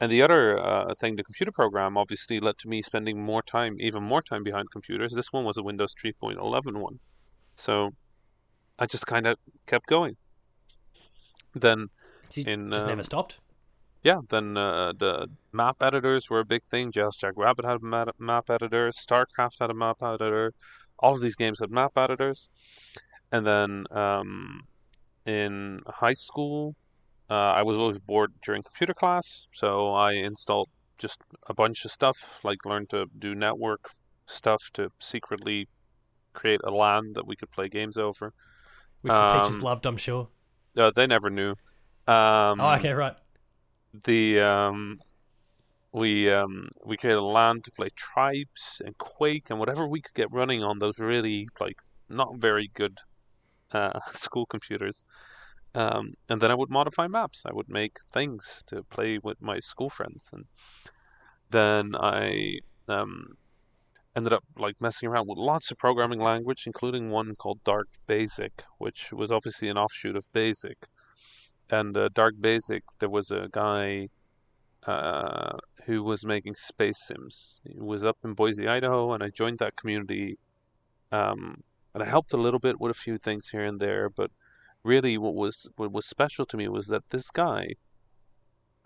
and 0.00 0.12
the 0.12 0.22
other 0.22 0.58
uh, 0.58 0.94
thing, 1.00 1.16
the 1.16 1.24
computer 1.24 1.52
program 1.52 1.96
obviously 1.96 2.40
led 2.40 2.58
to 2.58 2.68
me 2.68 2.82
spending 2.82 3.22
more 3.22 3.42
time, 3.42 3.76
even 3.80 4.02
more 4.02 4.22
time 4.22 4.42
behind 4.42 4.70
computers. 4.70 5.12
This 5.12 5.32
one 5.32 5.44
was 5.44 5.56
a 5.56 5.62
Windows 5.62 5.94
3.11 6.02 6.76
one, 6.76 6.98
so 7.56 7.90
I 8.78 8.86
just 8.86 9.06
kind 9.06 9.26
of 9.26 9.38
kept 9.66 9.86
going. 9.86 10.16
Then, 11.54 11.88
so 12.30 12.42
in 12.42 12.70
just 12.70 12.82
um, 12.82 12.88
never 12.88 13.02
stopped. 13.02 13.38
Yeah, 14.02 14.20
then 14.28 14.56
uh, 14.56 14.92
the 14.96 15.28
map 15.52 15.76
editors 15.82 16.30
were 16.30 16.40
a 16.40 16.44
big 16.44 16.62
thing. 16.64 16.92
Jazz 16.92 17.16
Rabbit 17.34 17.64
had 17.64 17.78
a 17.82 18.12
map 18.18 18.50
editor. 18.50 18.90
StarCraft 18.90 19.58
had 19.60 19.70
a 19.70 19.74
map 19.74 20.02
editor. 20.02 20.54
All 21.00 21.14
of 21.14 21.20
these 21.20 21.34
games 21.34 21.60
had 21.60 21.70
map 21.70 21.92
editors. 21.96 22.48
And 23.32 23.46
then 23.46 23.84
um, 23.90 24.62
in 25.26 25.80
high 25.86 26.14
school, 26.14 26.74
uh, 27.28 27.34
I 27.34 27.62
was 27.62 27.76
always 27.76 27.98
bored 27.98 28.32
during 28.42 28.62
computer 28.62 28.94
class, 28.94 29.46
so 29.52 29.92
I 29.92 30.12
installed 30.12 30.68
just 30.96 31.20
a 31.46 31.54
bunch 31.54 31.84
of 31.84 31.90
stuff, 31.90 32.16
like 32.42 32.64
learned 32.64 32.90
to 32.90 33.06
do 33.18 33.34
network 33.34 33.90
stuff 34.26 34.62
to 34.74 34.90
secretly 34.98 35.68
create 36.32 36.60
a 36.64 36.70
LAN 36.70 37.12
that 37.14 37.26
we 37.26 37.36
could 37.36 37.50
play 37.50 37.68
games 37.68 37.98
over. 37.98 38.32
Which 39.02 39.12
the 39.12 39.36
um, 39.36 39.44
teachers 39.44 39.62
loved, 39.62 39.86
I'm 39.86 39.96
sure. 39.96 40.28
Uh, 40.76 40.90
they 40.94 41.06
never 41.06 41.28
knew. 41.30 41.54
Um, 42.08 42.58
oh, 42.58 42.74
okay, 42.78 42.92
right. 42.92 43.14
The 44.04 44.40
um, 44.40 44.98
we 45.92 46.30
um, 46.30 46.70
we 46.86 46.96
created 46.96 47.18
a 47.18 47.22
LAN 47.22 47.60
to 47.62 47.70
play 47.72 47.88
Tribes 47.96 48.80
and 48.84 48.96
Quake 48.96 49.50
and 49.50 49.58
whatever 49.58 49.86
we 49.86 50.00
could 50.00 50.14
get 50.14 50.32
running 50.32 50.64
on 50.64 50.78
those 50.78 50.98
really 50.98 51.48
like 51.60 51.76
not 52.08 52.36
very 52.36 52.70
good 52.72 52.98
uh, 53.72 54.00
school 54.14 54.46
computers. 54.46 55.04
Um, 55.74 56.14
and 56.30 56.40
then 56.40 56.50
I 56.50 56.54
would 56.54 56.70
modify 56.70 57.08
maps. 57.08 57.42
I 57.44 57.52
would 57.52 57.68
make 57.68 57.98
things 58.10 58.64
to 58.68 58.82
play 58.84 59.18
with 59.18 59.42
my 59.42 59.60
school 59.60 59.90
friends, 59.90 60.30
and 60.32 60.46
then 61.50 61.90
I 61.94 62.60
um, 62.88 63.36
ended 64.16 64.32
up 64.32 64.44
like 64.56 64.80
messing 64.80 65.10
around 65.10 65.28
with 65.28 65.36
lots 65.36 65.70
of 65.70 65.76
programming 65.76 66.20
language, 66.20 66.64
including 66.66 67.10
one 67.10 67.34
called 67.36 67.62
Dark 67.64 67.88
Basic, 68.06 68.64
which 68.78 69.12
was 69.12 69.30
obviously 69.30 69.68
an 69.68 69.76
offshoot 69.76 70.16
of 70.16 70.24
Basic. 70.32 70.78
And 71.70 71.96
uh, 71.96 72.08
Dark 72.14 72.34
Basic, 72.40 72.82
there 72.98 73.10
was 73.10 73.30
a 73.30 73.48
guy 73.52 74.08
uh, 74.86 75.56
who 75.84 76.02
was 76.02 76.24
making 76.24 76.54
space 76.54 76.98
sims. 77.06 77.60
He 77.64 77.78
was 77.78 78.04
up 78.04 78.16
in 78.24 78.34
Boise, 78.34 78.68
Idaho, 78.68 79.12
and 79.12 79.22
I 79.22 79.28
joined 79.30 79.58
that 79.58 79.76
community. 79.76 80.38
Um, 81.12 81.62
and 81.94 82.02
I 82.02 82.06
helped 82.06 82.32
a 82.32 82.36
little 82.36 82.60
bit 82.60 82.80
with 82.80 82.90
a 82.90 82.94
few 82.94 83.18
things 83.18 83.48
here 83.48 83.64
and 83.64 83.80
there, 83.80 84.08
but 84.08 84.30
really, 84.84 85.18
what 85.18 85.34
was 85.34 85.66
what 85.76 85.92
was 85.92 86.06
special 86.06 86.44
to 86.46 86.56
me 86.56 86.68
was 86.68 86.86
that 86.88 87.02
this 87.10 87.30
guy 87.30 87.66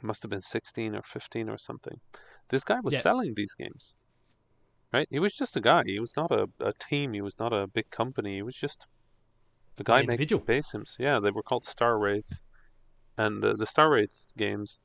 must 0.03 0.23
have 0.23 0.31
been 0.31 0.41
16 0.41 0.97
or 0.97 1.03
15 1.03 1.49
or 1.49 1.59
something. 1.59 2.01
This 2.49 2.65
guy 2.65 2.81
was 2.83 2.95
Yeah. 2.95 3.01
selling 3.01 3.35
these 3.35 3.55
games. 3.55 3.95
Right? 4.93 5.07
He 5.11 5.19
was 5.19 5.33
just 5.33 5.57
a 5.57 5.61
guy. 5.61 5.83
He 5.87 6.01
was 6.01 6.13
not 6.17 6.31
a, 6.33 6.49
a 6.61 6.73
team. 6.79 7.13
He 7.13 7.23
was 7.23 7.39
not 7.39 7.53
a 7.53 7.67
big 7.67 7.89
company. 7.91 8.37
He 8.37 8.43
was 8.43 8.57
just 8.57 8.87
a 9.79 9.85
guy 9.85 10.03
making 10.03 10.41
space 10.41 10.71
sims. 10.71 10.97
Yeah, 10.99 11.19
they 11.21 11.31
were 11.31 11.43
called 11.43 11.65
Star 11.65 11.99
Wraith. 11.99 12.41
And 13.19 13.45
uh, 13.45 13.55
the 13.57 13.67
Star 13.67 13.91
Wraith 13.91 14.27
games, 14.37 14.81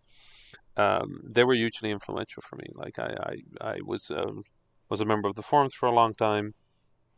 um, 0.77 1.21
they 1.23 1.43
were 1.43 1.53
hugely 1.55 1.91
influential 1.91 2.43
for 2.47 2.55
me. 2.57 2.67
Like 2.73 2.99
I, 2.99 3.13
I, 3.61 3.69
I 3.73 3.77
was 3.85 4.11
um, 4.11 4.43
was 4.89 5.01
a 5.01 5.05
member 5.05 5.27
of 5.27 5.35
the 5.35 5.43
forums 5.43 5.73
for 5.73 5.87
a 5.87 5.93
long 5.93 6.13
time. 6.13 6.53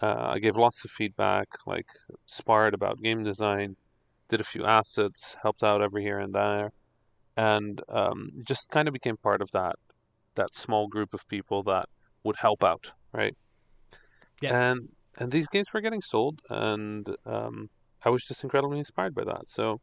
Uh, 0.01 0.29
I 0.35 0.39
gave 0.39 0.55
lots 0.55 0.85
of 0.85 0.91
feedback, 0.91 1.47
like 1.65 1.87
sparred 2.25 2.73
about 2.73 3.01
game 3.01 3.23
design, 3.23 3.75
did 4.29 4.41
a 4.41 4.45
few 4.45 4.65
assets, 4.65 5.35
helped 5.41 5.63
out 5.63 5.81
every 5.81 6.03
here 6.03 6.19
and 6.19 6.33
there, 6.33 6.71
and 7.37 7.81
um, 7.89 8.29
just 8.45 8.69
kind 8.69 8.87
of 8.87 8.93
became 8.93 9.17
part 9.17 9.41
of 9.41 9.51
that 9.51 9.75
that 10.35 10.55
small 10.55 10.87
group 10.87 11.13
of 11.13 11.27
people 11.27 11.63
that 11.63 11.87
would 12.23 12.37
help 12.37 12.63
out, 12.63 12.91
right? 13.13 13.35
Yeah. 14.41 14.71
And 14.71 14.89
and 15.17 15.31
these 15.31 15.47
games 15.49 15.67
were 15.73 15.81
getting 15.81 16.01
sold, 16.01 16.39
and 16.49 17.07
um, 17.25 17.69
I 18.05 18.09
was 18.09 18.23
just 18.23 18.43
incredibly 18.43 18.79
inspired 18.79 19.15
by 19.15 19.25
that. 19.25 19.49
So 19.49 19.81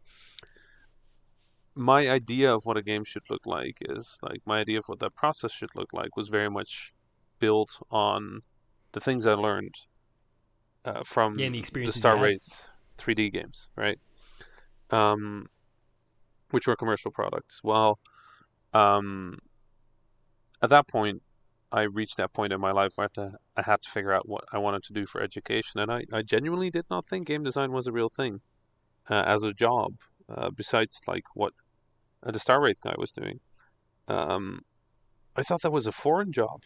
my 1.77 2.09
idea 2.09 2.53
of 2.55 2.65
what 2.65 2.77
a 2.79 2.83
game 2.83 3.05
should 3.05 3.23
look 3.29 3.45
like 3.45 3.77
is 3.83 4.19
like 4.23 4.41
my 4.47 4.61
idea 4.61 4.79
of 4.79 4.85
what 4.87 4.99
that 5.01 5.15
process 5.15 5.53
should 5.53 5.69
look 5.77 5.93
like 5.93 6.17
was 6.17 6.29
very 6.29 6.49
much 6.51 6.95
built 7.39 7.71
on 7.91 8.41
the 8.93 9.01
things 9.01 9.27
I 9.27 9.35
learned 9.35 9.75
uh, 10.87 11.03
from 11.05 11.39
Yeah, 11.39 11.51
the 11.51 11.61
the 11.61 11.93
Star. 11.93 12.17
Wraith 12.19 12.67
3D 12.99 13.31
games, 13.33 13.69
right? 13.77 13.99
Um, 14.91 15.47
which 16.51 16.67
were 16.67 16.77
commercial 16.77 17.11
products. 17.11 17.61
Well, 17.63 17.99
um, 18.73 19.39
at 20.63 20.71
that 20.71 20.89
point, 20.89 21.23
I 21.71 21.83
reached 21.83 22.17
that 22.17 22.33
point 22.33 22.55
in 22.55 22.61
my 22.61 22.73
life 22.73 22.93
where 22.95 23.09
I 23.17 23.21
had 23.21 23.31
to, 23.31 23.39
I 23.57 23.63
had 23.63 23.83
to 23.83 23.91
figure 23.91 24.13
out 24.13 24.27
what 24.27 24.45
I 24.51 24.59
wanted 24.59 24.83
to 24.85 24.95
do 24.95 25.05
for 25.05 25.21
education, 25.21 25.81
and 25.81 25.93
I, 25.93 26.05
I 26.13 26.23
genuinely 26.23 26.71
did 26.71 26.87
not 26.89 27.07
think 27.07 27.27
game 27.27 27.43
design 27.43 27.73
was 27.73 27.87
a 27.87 27.93
real 27.93 28.09
thing 28.09 28.41
uh, 29.11 29.25
as 29.27 29.43
a 29.43 29.53
job. 29.53 29.95
Uh, 30.29 30.51
besides, 30.51 31.01
like 31.07 31.25
what 31.35 31.53
uh, 32.27 32.31
the 32.31 32.39
Star 32.39 32.61
Wraith 32.61 32.81
guy 32.83 32.95
was 32.99 33.13
doing, 33.13 33.41
um, 34.09 34.61
I 35.37 35.43
thought 35.43 35.63
that 35.63 35.73
was 35.73 35.87
a 35.87 35.93
foreign 35.93 36.33
job, 36.33 36.63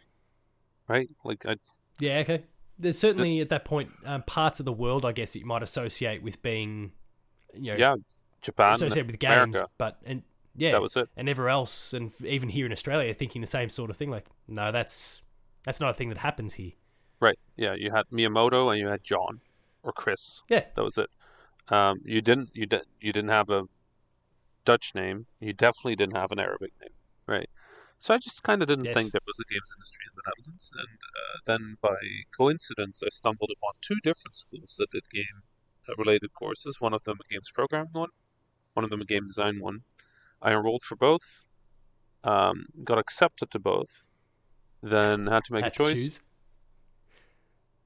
right? 0.88 1.10
Like 1.24 1.46
I 1.46 1.56
Yeah, 1.98 2.18
okay. 2.18 2.44
There's 2.78 2.98
certainly 2.98 3.40
at 3.40 3.50
that 3.50 3.64
point 3.64 3.90
um, 4.06 4.22
parts 4.22 4.58
of 4.58 4.64
the 4.64 4.72
world, 4.72 5.04
I 5.04 5.12
guess, 5.12 5.34
that 5.34 5.40
you 5.40 5.46
might 5.46 5.62
associate 5.62 6.22
with 6.22 6.40
being, 6.40 6.92
you 7.54 7.72
know, 7.72 7.78
yeah, 7.78 7.96
Japan, 8.40 8.72
associated 8.72 9.10
with 9.10 9.20
games, 9.20 9.56
America. 9.56 9.70
but 9.76 9.98
and 10.06 10.22
yeah, 10.56 10.70
that 10.70 10.80
was 10.80 10.96
it. 10.96 11.08
and 11.16 11.28
everywhere 11.28 11.50
else, 11.50 11.92
and 11.92 12.10
even 12.24 12.48
here 12.48 12.64
in 12.64 12.72
Australia, 12.72 13.12
thinking 13.12 13.42
the 13.42 13.46
same 13.46 13.68
sort 13.68 13.90
of 13.90 13.96
thing. 13.96 14.10
Like, 14.10 14.26
no, 14.48 14.72
that's 14.72 15.20
that's 15.64 15.78
not 15.80 15.90
a 15.90 15.94
thing 15.94 16.08
that 16.08 16.18
happens 16.18 16.54
here. 16.54 16.72
Right. 17.20 17.38
Yeah, 17.56 17.74
you 17.74 17.90
had 17.90 18.06
Miyamoto 18.10 18.70
and 18.70 18.80
you 18.80 18.88
had 18.88 19.04
John 19.04 19.40
or 19.82 19.92
Chris. 19.92 20.42
Yeah. 20.48 20.64
That 20.74 20.82
was 20.82 20.96
it. 20.96 21.10
Um, 21.68 22.00
you 22.04 22.20
didn't 22.22 22.50
you 22.54 22.66
did 22.66 22.82
you 23.00 23.12
didn't 23.12 23.30
have 23.30 23.50
a 23.50 23.64
Dutch 24.70 24.92
name. 24.94 25.26
You 25.40 25.52
definitely 25.52 25.96
didn't 25.96 26.16
have 26.22 26.32
an 26.32 26.38
Arabic 26.38 26.72
name. 26.80 26.96
Right. 27.26 27.50
So 27.98 28.14
I 28.14 28.18
just 28.18 28.42
kind 28.42 28.62
of 28.62 28.68
didn't 28.68 28.86
Yes. 28.86 28.94
think 28.94 29.12
there 29.12 29.26
was 29.26 29.40
a 29.40 29.52
games 29.52 29.70
industry 29.76 30.04
in 30.08 30.14
the 30.16 30.22
Netherlands, 30.28 30.66
and 30.82 30.98
uh, 31.20 31.36
then 31.50 31.62
by 31.88 31.98
coincidence, 32.36 33.02
I 33.04 33.10
stumbled 33.10 33.50
upon 33.56 33.72
two 33.80 33.98
different 34.08 34.36
schools 34.36 34.70
that 34.78 34.90
did 34.90 35.04
game-related 35.12 36.30
courses. 36.42 36.80
One 36.80 36.94
of 36.94 37.02
them 37.02 37.18
a 37.20 37.26
games 37.32 37.50
programming 37.52 37.92
one, 37.92 38.12
one 38.74 38.84
of 38.84 38.90
them 38.90 39.00
a 39.00 39.04
game 39.04 39.26
design 39.26 39.56
one. 39.60 39.80
I 40.40 40.52
enrolled 40.52 40.82
for 40.82 40.96
both, 40.96 41.26
um, 42.24 42.56
got 42.84 42.98
accepted 42.98 43.50
to 43.50 43.58
both, 43.58 43.92
then 44.82 45.26
had 45.26 45.44
to 45.44 45.52
make 45.52 45.64
Had 45.64 45.72
a 45.72 45.76
choice 45.82 45.94
choose. 45.94 46.20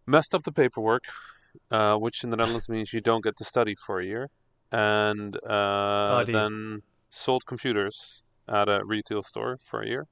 messed 0.06 0.34
up 0.34 0.42
the 0.44 0.52
paperwork, 0.52 1.04
uh, 1.70 1.96
which 1.96 2.22
in 2.24 2.30
the 2.30 2.36
Netherlands 2.36 2.68
means 2.68 2.92
you 2.92 3.00
don't 3.00 3.24
get 3.24 3.36
to 3.38 3.44
study 3.44 3.74
for 3.74 4.00
a 4.00 4.06
year, 4.12 4.28
and 4.74 5.36
uh, 5.46 6.24
then 6.26 6.82
sold 7.10 7.46
computers 7.46 8.22
at 8.48 8.68
a 8.68 8.84
retail 8.84 9.22
store 9.22 9.58
for 9.62 9.82
a 9.82 9.86
year. 9.86 10.06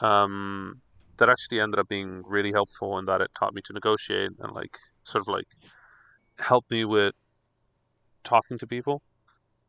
Um, 0.00 0.82
that 1.18 1.30
actually 1.30 1.60
ended 1.60 1.80
up 1.80 1.88
being 1.88 2.22
really 2.26 2.52
helpful 2.52 2.98
in 2.98 3.06
that 3.06 3.20
it 3.22 3.30
taught 3.38 3.54
me 3.54 3.62
to 3.64 3.72
negotiate 3.72 4.32
and 4.38 4.52
like 4.52 4.76
sort 5.04 5.22
of 5.22 5.28
like 5.28 5.48
help 6.38 6.64
me 6.70 6.84
with 6.84 7.14
talking 8.24 8.58
to 8.58 8.66
people. 8.66 9.02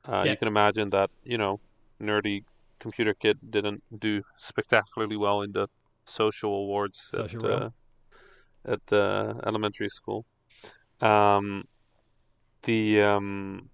Uh, 0.07 0.23
Yeah. 0.25 0.31
You 0.31 0.37
can 0.37 0.47
imagine 0.47 0.89
that 0.91 1.09
you 1.23 1.37
know 1.37 1.59
nerdy 1.99 2.43
computer 2.79 3.13
kid 3.13 3.37
didn't 3.49 3.81
do 4.07 4.21
spectacularly 4.37 5.17
well 5.17 5.41
in 5.41 5.51
the 5.51 5.67
social 6.05 6.53
awards 6.63 7.09
Social 7.13 7.45
at, 7.45 7.61
uh, 7.61 7.69
at 8.65 8.85
the 8.87 9.39
elementary 9.45 9.89
school. 9.89 10.25
Um, 11.01 11.63
the 12.63 13.01
um, 13.01 13.69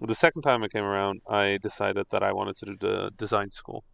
the 0.00 0.14
second 0.14 0.42
time 0.42 0.62
I 0.62 0.68
came 0.68 0.84
around, 0.84 1.20
I 1.28 1.58
decided 1.62 2.06
that 2.10 2.22
I 2.22 2.32
wanted 2.32 2.56
to 2.58 2.66
do 2.66 2.76
the 2.78 3.10
design 3.16 3.50
school, 3.50 3.84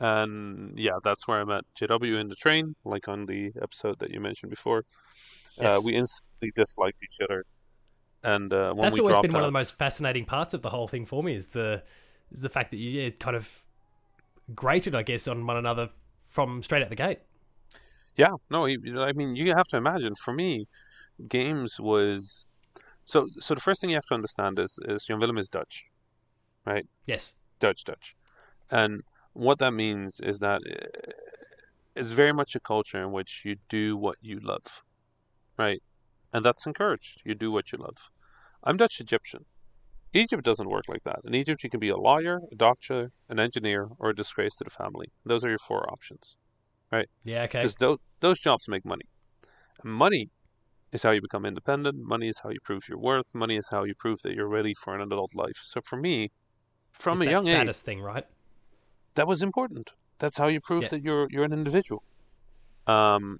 and 0.00 0.78
yeah, 0.78 0.98
that's 1.02 1.26
where 1.28 1.40
I 1.40 1.44
met 1.44 1.64
JW 1.80 2.20
in 2.20 2.28
the 2.28 2.34
train, 2.36 2.74
like 2.84 3.08
on 3.08 3.26
the 3.26 3.52
episode 3.62 3.98
that 4.00 4.10
you 4.10 4.20
mentioned 4.20 4.50
before. 4.50 4.84
Uh, 5.60 5.80
we 5.84 5.94
instantly 5.94 6.52
disliked 6.54 7.02
each 7.02 7.18
other, 7.22 7.44
and 8.22 8.52
uh, 8.52 8.72
when 8.72 8.86
That's 8.86 8.98
always 8.98 9.18
been 9.18 9.32
one 9.32 9.42
of 9.42 9.48
the 9.48 9.52
most 9.52 9.76
fascinating 9.76 10.24
parts 10.24 10.54
of 10.54 10.62
the 10.62 10.70
whole 10.70 10.88
thing 10.88 11.06
for 11.06 11.22
me 11.22 11.34
is 11.34 11.48
the 11.48 11.82
is 12.30 12.40
the 12.40 12.48
fact 12.48 12.70
that 12.70 12.78
you 12.78 13.02
yeah, 13.02 13.10
kind 13.18 13.36
of 13.36 13.64
grated, 14.54 14.94
I 14.94 15.02
guess, 15.02 15.28
on 15.28 15.46
one 15.46 15.56
another 15.56 15.90
from 16.28 16.62
straight 16.62 16.82
out 16.82 16.90
the 16.90 16.96
gate. 16.96 17.20
Yeah, 18.16 18.34
no, 18.50 18.66
I 18.66 19.12
mean, 19.12 19.36
you 19.36 19.54
have 19.54 19.68
to 19.68 19.76
imagine. 19.76 20.14
For 20.16 20.32
me, 20.34 20.66
games 21.28 21.80
was 21.80 22.46
so. 23.08 23.26
So 23.40 23.54
the 23.54 23.60
first 23.60 23.80
thing 23.80 23.90
you 23.90 23.96
have 23.96 24.10
to 24.12 24.18
understand 24.20 24.58
is 24.58 24.78
is 24.92 25.04
Jan 25.06 25.18
Willem 25.18 25.38
is 25.38 25.48
Dutch, 25.48 25.84
right? 26.66 26.86
Yes. 27.06 27.22
Dutch, 27.60 27.84
Dutch, 27.84 28.14
and 28.70 29.02
what 29.32 29.58
that 29.58 29.72
means 29.72 30.20
is 30.20 30.38
that 30.40 30.60
uh, 30.70 31.12
it's 31.96 32.10
very 32.10 32.32
much 32.32 32.54
a 32.54 32.60
culture 32.60 33.02
in 33.02 33.10
which 33.12 33.42
you 33.44 33.56
do 33.68 33.96
what 33.96 34.16
you 34.20 34.38
love, 34.40 34.66
right? 35.56 35.80
And 36.32 36.44
that's 36.44 36.66
encouraged. 36.66 37.22
You 37.24 37.34
do 37.34 37.50
what 37.50 37.72
you 37.72 37.78
love. 37.78 37.98
I'm 38.64 38.76
Dutch 38.76 39.00
Egyptian. 39.00 39.44
Egypt 40.14 40.44
doesn't 40.44 40.68
work 40.68 40.84
like 40.88 41.04
that. 41.04 41.20
In 41.24 41.34
Egypt, 41.34 41.62
you 41.62 41.70
can 41.70 41.80
be 41.80 41.90
a 41.90 41.96
lawyer, 41.96 42.40
a 42.50 42.56
doctor, 42.56 43.10
an 43.28 43.38
engineer, 43.38 43.88
or 43.98 44.10
a 44.10 44.14
disgrace 44.14 44.54
to 44.56 44.64
the 44.64 44.70
family. 44.70 45.06
Those 45.24 45.44
are 45.44 45.50
your 45.50 45.58
four 45.58 45.90
options. 45.92 46.36
Right? 46.90 47.08
Yeah. 47.24 47.42
Okay. 47.42 47.60
because 47.60 47.74
those 47.74 47.98
those 48.20 48.40
jobs 48.40 48.68
make 48.68 48.84
money. 48.84 49.04
And 49.82 49.92
money 49.92 50.30
is 50.92 51.02
how 51.02 51.10
you 51.10 51.20
become 51.20 51.44
independent. 51.46 51.98
Money 52.00 52.28
is 52.28 52.38
how 52.42 52.50
you 52.50 52.58
prove 52.64 52.88
your 52.88 52.98
worth. 52.98 53.26
Money 53.34 53.56
is 53.56 53.68
how 53.70 53.84
you 53.84 53.94
prove 53.98 54.20
that 54.22 54.34
you're 54.34 54.48
ready 54.48 54.74
for 54.74 54.94
an 54.94 55.00
adult 55.02 55.34
life. 55.34 55.58
So 55.62 55.80
for 55.82 55.96
me, 55.96 56.30
from 56.92 57.14
It's 57.18 57.26
a 57.26 57.30
young 57.30 57.42
status 57.44 57.78
age, 57.78 57.84
thing, 57.84 58.00
right? 58.02 58.26
that 59.14 59.26
was 59.26 59.42
important. 59.42 59.90
That's 60.18 60.38
how 60.38 60.48
you 60.48 60.60
prove 60.60 60.84
Yeah. 60.84 60.88
that 60.88 61.02
you're 61.02 61.26
you're 61.30 61.44
an 61.44 61.52
individual. 61.52 62.02
Um. 62.86 63.38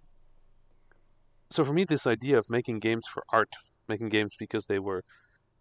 So 1.50 1.64
for 1.64 1.72
me, 1.74 1.84
this 1.84 2.06
idea 2.06 2.38
of 2.38 2.48
making 2.48 2.78
games 2.80 3.06
for 3.12 3.22
art, 3.30 3.52
making 3.88 4.08
games 4.10 4.34
because 4.38 4.64
they 4.66 4.78
were 4.78 5.02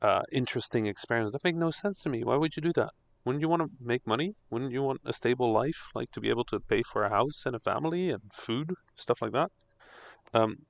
uh, 0.01 0.24
interesting 0.32 0.88
experiments, 0.88 1.34
that 1.34 1.44
made 1.44 1.56
no 1.56 1.72
sense 1.72 2.01
to 2.01 2.10
me. 2.10 2.24
Why 2.24 2.36
would 2.38 2.56
you 2.56 2.62
do 2.62 2.74
that? 2.75 2.91
Wouldn't 3.25 3.41
you 3.41 3.50
want 3.50 3.63
to 3.63 3.70
make 3.82 4.06
money? 4.08 4.36
Wouldn't 4.50 4.72
you 4.72 4.84
want 4.84 5.01
a 5.06 5.13
stable 5.13 5.51
life, 5.51 5.82
like 5.96 6.12
to 6.12 6.22
be 6.22 6.29
able 6.29 6.46
to 6.46 6.60
pay 6.62 6.84
for 6.84 7.03
a 7.03 7.10
house 7.10 7.46
and 7.46 7.56
a 7.56 7.60
family 7.60 8.10
and 8.12 8.22
food, 8.34 8.72
stuff 8.96 9.22
like 9.22 9.34
that? 9.34 9.51
Um, 10.34 10.66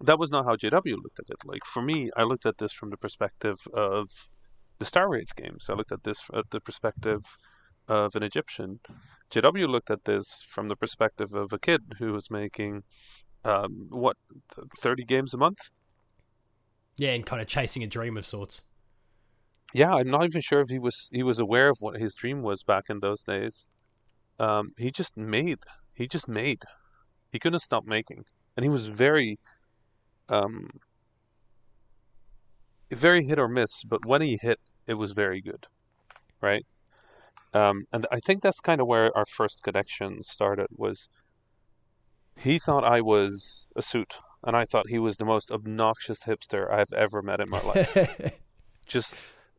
that 0.00 0.18
was 0.18 0.30
not 0.30 0.44
how 0.44 0.56
JW 0.56 0.96
looked 1.02 1.18
at 1.18 1.30
it. 1.30 1.38
Like 1.44 1.64
for 1.64 1.82
me, 1.82 2.08
I 2.16 2.22
looked 2.22 2.46
at 2.46 2.58
this 2.58 2.72
from 2.72 2.90
the 2.90 2.96
perspective 2.96 3.56
of 3.74 4.08
the 4.78 4.84
Star 4.84 5.08
Wraith 5.08 5.34
games. 5.36 5.66
I 5.70 5.74
looked 5.74 5.92
at 5.92 6.04
this 6.04 6.20
at 6.34 6.44
the 6.50 6.60
perspective 6.60 7.22
of 7.88 8.14
an 8.14 8.22
Egyptian. 8.22 8.80
JW 9.30 9.68
looked 9.68 9.90
at 9.90 10.04
this 10.04 10.42
from 10.48 10.68
the 10.68 10.76
perspective 10.76 11.34
of 11.34 11.52
a 11.52 11.58
kid 11.58 11.80
who 11.98 12.12
was 12.12 12.30
making 12.30 12.82
um, 13.44 13.86
what 13.90 14.16
thirty 14.80 15.04
games 15.04 15.32
a 15.34 15.38
month. 15.38 15.58
Yeah, 16.98 17.10
and 17.10 17.24
kind 17.24 17.42
of 17.42 17.48
chasing 17.48 17.82
a 17.82 17.86
dream 17.86 18.16
of 18.16 18.26
sorts. 18.26 18.62
Yeah, 19.74 19.94
I'm 19.94 20.10
not 20.10 20.24
even 20.24 20.40
sure 20.40 20.60
if 20.60 20.68
he 20.68 20.78
was 20.78 21.08
he 21.12 21.22
was 21.22 21.38
aware 21.38 21.68
of 21.68 21.76
what 21.80 22.00
his 22.00 22.14
dream 22.14 22.42
was 22.42 22.62
back 22.62 22.84
in 22.88 23.00
those 23.00 23.22
days. 23.22 23.66
Um, 24.38 24.72
he 24.78 24.90
just 24.90 25.16
made. 25.16 25.58
He 25.94 26.06
just 26.06 26.28
made. 26.28 26.62
He 27.32 27.38
couldn't 27.38 27.60
stop 27.60 27.84
making, 27.86 28.24
and 28.56 28.64
he 28.64 28.70
was 28.70 28.86
very, 28.86 29.38
um, 30.28 30.68
very 32.90 33.24
hit 33.24 33.38
or 33.38 33.48
miss. 33.48 33.82
But 33.84 34.04
when 34.04 34.22
he 34.22 34.38
hit, 34.40 34.58
it 34.86 34.94
was 34.94 35.12
very 35.12 35.40
good, 35.40 35.66
right? 36.40 36.64
Um, 37.52 37.84
and 37.92 38.06
I 38.10 38.18
think 38.18 38.42
that's 38.42 38.60
kind 38.60 38.80
of 38.80 38.86
where 38.86 39.16
our 39.16 39.24
first 39.26 39.62
connection 39.62 40.22
started. 40.22 40.66
Was 40.76 41.08
he 42.36 42.58
thought 42.58 42.84
I 42.84 43.00
was 43.00 43.66
a 43.76 43.82
suit, 43.82 44.14
and 44.44 44.56
I 44.56 44.64
thought 44.64 44.88
he 44.88 44.98
was 44.98 45.16
the 45.16 45.24
most 45.24 45.50
obnoxious 45.50 46.20
hipster 46.24 46.70
I've 46.70 46.92
ever 46.92 47.22
met 47.22 47.40
in 47.40 47.48
my 47.48 47.60
life. 47.62 48.40
Just 48.86 49.14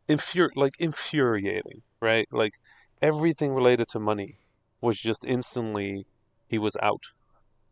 infuri- 0.07 0.55
like 0.55 0.73
infuriating, 0.79 1.81
right? 2.01 2.27
Like 2.31 2.53
everything 3.01 3.53
related 3.53 3.87
to 3.89 3.99
money 3.99 4.39
was 4.81 4.97
just 4.97 5.23
instantly 5.25 6.05
he 6.47 6.57
was 6.57 6.77
out. 6.81 7.01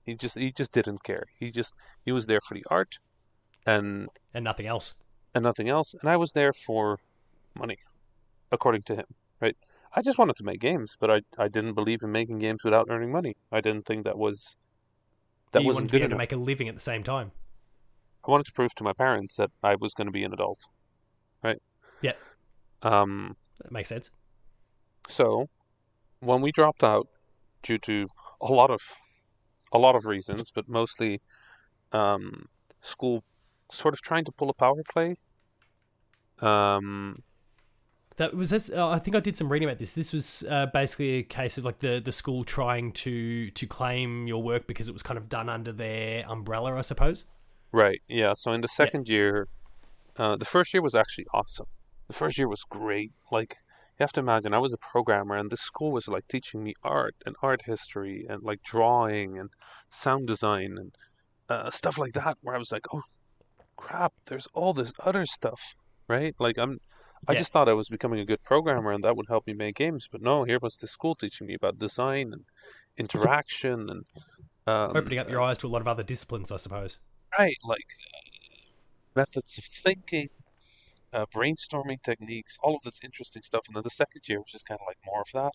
He 0.05 0.15
just 0.15 0.37
he 0.37 0.51
just 0.51 0.71
didn't 0.71 1.03
care. 1.03 1.25
He 1.39 1.51
just 1.51 1.73
he 2.05 2.11
was 2.11 2.25
there 2.25 2.41
for 2.41 2.53
the 2.53 2.65
art 2.69 2.97
and 3.65 4.07
and 4.33 4.43
nothing 4.43 4.67
else. 4.67 4.95
And 5.33 5.43
nothing 5.43 5.67
else. 5.67 5.93
And 5.99 6.09
I 6.09 6.17
was 6.17 6.31
there 6.31 6.53
for 6.53 6.97
money, 7.55 7.77
according 8.51 8.83
to 8.83 8.95
him, 8.95 9.05
right? 9.41 9.57
I 9.93 10.01
just 10.01 10.17
wanted 10.17 10.35
to 10.37 10.43
make 10.43 10.59
games, 10.59 10.95
but 10.99 11.09
I, 11.09 11.21
I 11.37 11.47
didn't 11.47 11.73
believe 11.73 12.03
in 12.03 12.11
making 12.11 12.39
games 12.39 12.63
without 12.63 12.87
earning 12.89 13.11
money. 13.11 13.35
I 13.51 13.61
didn't 13.61 13.85
think 13.85 14.05
that 14.05 14.17
was 14.17 14.55
that 15.51 15.61
you 15.61 15.67
wasn't 15.67 15.83
wanted 15.83 15.87
to 15.87 15.91
be 15.91 15.97
able 15.97 16.05
enough. 16.05 16.15
to 16.15 16.19
make 16.19 16.31
a 16.31 16.37
living 16.37 16.69
at 16.69 16.75
the 16.75 16.81
same 16.81 17.03
time. 17.03 17.31
I 18.25 18.31
wanted 18.31 18.45
to 18.47 18.53
prove 18.53 18.73
to 18.75 18.83
my 18.83 18.93
parents 18.93 19.35
that 19.35 19.51
I 19.63 19.75
was 19.75 19.93
going 19.93 20.07
to 20.07 20.11
be 20.11 20.23
an 20.23 20.33
adult, 20.33 20.59
right? 21.43 21.61
Yeah. 22.01 22.13
Um, 22.81 23.35
that 23.61 23.71
makes 23.71 23.89
sense. 23.89 24.09
So, 25.07 25.47
when 26.19 26.41
we 26.41 26.51
dropped 26.51 26.83
out 26.83 27.07
due 27.61 27.77
to 27.79 28.07
a 28.41 28.51
lot 28.51 28.71
of 28.71 28.81
a 29.75 29.77
lot 29.77 29.95
of 29.95 30.05
reasons, 30.05 30.51
but 30.51 30.67
mostly 30.67 31.21
um, 31.91 32.47
school 32.81 33.23
sort 33.71 33.93
of 33.93 34.01
trying 34.01 34.25
to 34.25 34.31
pull 34.31 34.49
a 34.49 34.53
power 34.53 34.81
play. 34.91 35.17
Um, 36.39 37.23
that 38.17 38.33
was 38.33 38.49
this. 38.49 38.71
Uh, 38.71 38.87
I 38.87 38.99
think 38.99 39.15
I 39.15 39.19
did 39.19 39.35
some 39.35 39.51
reading 39.51 39.67
about 39.67 39.79
this. 39.79 39.93
This 39.93 40.13
was 40.13 40.43
uh, 40.49 40.67
basically 40.67 41.15
a 41.15 41.23
case 41.23 41.57
of 41.57 41.65
like 41.65 41.79
the 41.79 42.01
the 42.03 42.11
school 42.11 42.43
trying 42.43 42.91
to 42.93 43.51
to 43.51 43.67
claim 43.67 44.27
your 44.27 44.41
work 44.41 44.67
because 44.67 44.87
it 44.87 44.93
was 44.93 45.03
kind 45.03 45.17
of 45.17 45.27
done 45.27 45.49
under 45.49 45.71
their 45.71 46.25
umbrella, 46.29 46.75
I 46.75 46.81
suppose. 46.81 47.25
Right. 47.71 48.01
Yeah. 48.07 48.33
So 48.33 48.53
in 48.53 48.61
the 48.61 48.69
second 48.69 49.09
yeah. 49.09 49.15
year, 49.15 49.47
uh, 50.17 50.37
the 50.37 50.45
first 50.45 50.73
year 50.73 50.81
was 50.81 50.95
actually 50.95 51.27
awesome. 51.33 51.67
The 52.07 52.13
first 52.13 52.37
year 52.37 52.47
was 52.47 52.63
great. 52.63 53.11
Like 53.31 53.57
you 53.97 54.03
have 54.03 54.13
to 54.13 54.19
imagine, 54.19 54.53
I 54.53 54.59
was 54.59 54.73
a 54.73 54.77
programmer, 54.77 55.37
and 55.37 55.49
the 55.49 55.57
school 55.57 55.91
was 55.91 56.07
like 56.07 56.27
teaching 56.27 56.63
me 56.63 56.73
art 56.83 57.15
and 57.25 57.35
art 57.41 57.61
history 57.65 58.25
and 58.29 58.43
like 58.43 58.61
drawing 58.63 59.39
and 59.39 59.49
sound 59.89 60.27
design 60.27 60.77
and 60.77 60.91
uh, 61.49 61.69
stuff 61.69 61.97
like 61.97 62.13
that. 62.13 62.37
Where 62.41 62.55
I 62.55 62.59
was 62.59 62.71
like, 62.71 62.85
oh 62.93 63.03
crap, 63.77 64.13
there's 64.25 64.47
all 64.53 64.73
this 64.73 64.93
other 64.99 65.25
stuff, 65.25 65.75
right? 66.07 66.35
Like 66.39 66.57
I'm 66.57 66.79
I 67.27 67.33
yeah. 67.33 67.39
just 67.39 67.53
thought 67.53 67.69
I 67.69 67.73
was 67.73 67.89
becoming 67.89 68.19
a 68.19 68.25
good 68.25 68.43
programmer 68.43 68.91
and 68.91 69.03
that 69.03 69.15
would 69.15 69.25
help 69.27 69.47
me 69.47 69.53
make 69.53 69.75
games, 69.75 70.07
but 70.11 70.21
no, 70.21 70.43
here 70.43 70.59
was 70.61 70.77
the 70.77 70.87
school 70.87 71.15
teaching 71.15 71.47
me 71.47 71.55
about 71.55 71.79
design 71.79 72.33
and 72.33 72.45
interaction 72.97 73.89
and 73.89 74.05
um, 74.67 74.95
opening 74.95 75.19
up 75.19 75.29
your 75.29 75.41
eyes 75.41 75.57
to 75.59 75.67
a 75.67 75.69
lot 75.69 75.81
of 75.81 75.87
other 75.87 76.03
disciplines, 76.03 76.51
I 76.51 76.57
suppose. 76.57 76.99
Right, 77.37 77.57
like 77.63 77.79
uh, 77.79 78.69
methods 79.15 79.57
of 79.57 79.65
thinking, 79.65 80.29
uh, 81.15 81.25
brainstorming 81.33 82.01
techniques, 82.03 82.57
all 82.61 82.75
of 82.75 82.83
this 82.83 82.99
interesting 83.03 83.41
stuff. 83.41 83.63
And 83.67 83.75
then 83.75 83.83
the 83.83 83.89
second 83.89 84.21
year 84.27 84.39
was 84.39 84.51
just 84.51 84.65
kind 84.65 84.79
of 84.79 84.85
like 84.87 84.97
more 85.05 85.21
of 85.21 85.51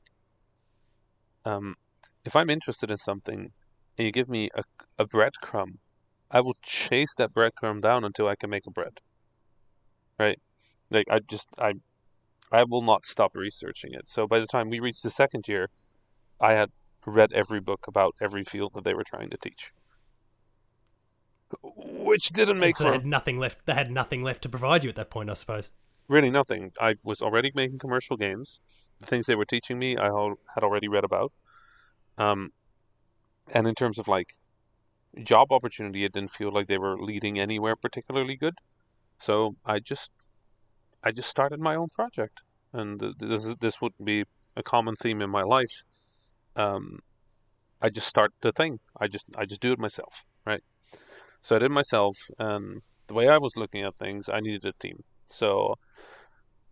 that. 1.45 1.51
Um, 1.51 1.75
if 2.25 2.35
I'm 2.35 2.49
interested 2.51 2.91
in 2.91 2.97
something 2.97 3.53
and 3.99 4.07
you 4.07 4.11
give 4.11 4.29
me 4.29 4.49
a, 4.55 4.65
a 4.99 5.07
breadcrumb, 5.07 5.79
I 6.31 6.41
will 6.41 6.57
chase 6.63 7.15
that 7.19 7.35
breadcrumb 7.35 7.83
down 7.83 8.05
until 8.05 8.27
I 8.27 8.37
can 8.37 8.49
make 8.49 8.67
a 8.67 8.71
bread. 8.71 9.01
Right? 10.19 10.39
Like 10.91 11.07
I 11.11 11.21
just 11.21 11.49
I 11.59 11.75
I 12.51 12.65
will 12.65 12.83
not 12.83 13.05
stop 13.05 13.33
researching 13.35 13.93
it. 13.93 14.09
So 14.09 14.27
by 14.27 14.39
the 14.39 14.47
time 14.47 14.71
we 14.71 14.81
reached 14.81 15.03
the 15.03 15.11
second 15.11 15.47
year, 15.47 15.69
I 16.41 16.53
had 16.53 16.71
read 17.07 17.33
every 17.33 17.61
book 17.61 17.87
about 17.87 18.15
every 18.21 18.45
field 18.45 18.73
that 18.75 18.85
they 18.85 18.95
were 18.95 19.05
trying 19.05 19.31
to 19.31 19.37
teach. 19.37 19.73
Which 22.11 22.31
didn't 22.31 22.59
make 22.59 22.77
so 22.77 22.85
They 22.85 22.91
had 22.91 23.07
nothing 23.07 23.39
left. 23.39 23.67
They 23.67 23.75
had 23.75 23.91
nothing 23.91 24.25
left 24.25 24.43
to 24.43 24.49
provide 24.49 24.83
you 24.83 24.91
at 24.91 24.97
that 24.97 25.11
point, 25.11 25.31
I 25.31 25.35
suppose. 25.35 25.71
Really, 26.09 26.29
nothing. 26.29 26.73
I 26.81 26.97
was 27.05 27.23
already 27.23 27.53
making 27.55 27.79
commercial 27.79 28.17
games. 28.17 28.59
The 28.99 29.07
things 29.07 29.27
they 29.27 29.37
were 29.37 29.45
teaching 29.45 29.79
me, 29.79 29.97
I 29.97 30.07
had 30.55 30.65
already 30.65 30.89
read 30.89 31.05
about. 31.05 31.33
Um, 32.19 32.51
and 33.55 33.69
in 33.69 33.77
terms 33.77 33.99
of 34.01 34.09
like 34.09 34.35
job 35.23 35.53
opportunity, 35.53 36.05
it 36.05 36.13
didn't 36.13 36.33
feel 36.33 36.53
like 36.53 36.67
they 36.67 36.79
were 36.79 37.01
leading 37.01 37.39
anywhere 37.39 37.77
particularly 37.77 38.37
good. 38.37 38.55
So 39.19 39.55
I 39.65 39.79
just 39.79 40.11
I 41.05 41.13
just 41.13 41.29
started 41.29 41.61
my 41.61 41.77
own 41.77 41.91
project, 41.91 42.41
and 42.73 43.01
this 43.19 43.55
this 43.61 43.81
would 43.81 43.95
be 44.03 44.25
a 44.57 44.65
common 44.65 44.97
theme 44.97 45.23
in 45.23 45.31
my 45.31 45.43
life. 45.43 45.85
Um, 46.57 46.99
I 47.81 47.89
just 47.89 48.09
start 48.09 48.33
the 48.41 48.51
thing. 48.51 48.81
I 49.01 49.07
just 49.07 49.27
I 49.37 49.45
just 49.47 49.61
do 49.61 49.71
it 49.73 49.79
myself, 49.79 50.25
right? 50.45 50.63
So 51.43 51.57
I 51.57 51.59
did 51.59 51.71
myself, 51.71 52.17
and 52.39 52.83
the 53.07 53.15
way 53.15 53.29
I 53.29 53.39
was 53.39 53.57
looking 53.57 53.83
at 53.83 53.97
things, 53.97 54.29
I 54.29 54.41
needed 54.41 54.65
a 54.65 54.73
team. 54.81 55.03
So 55.27 55.75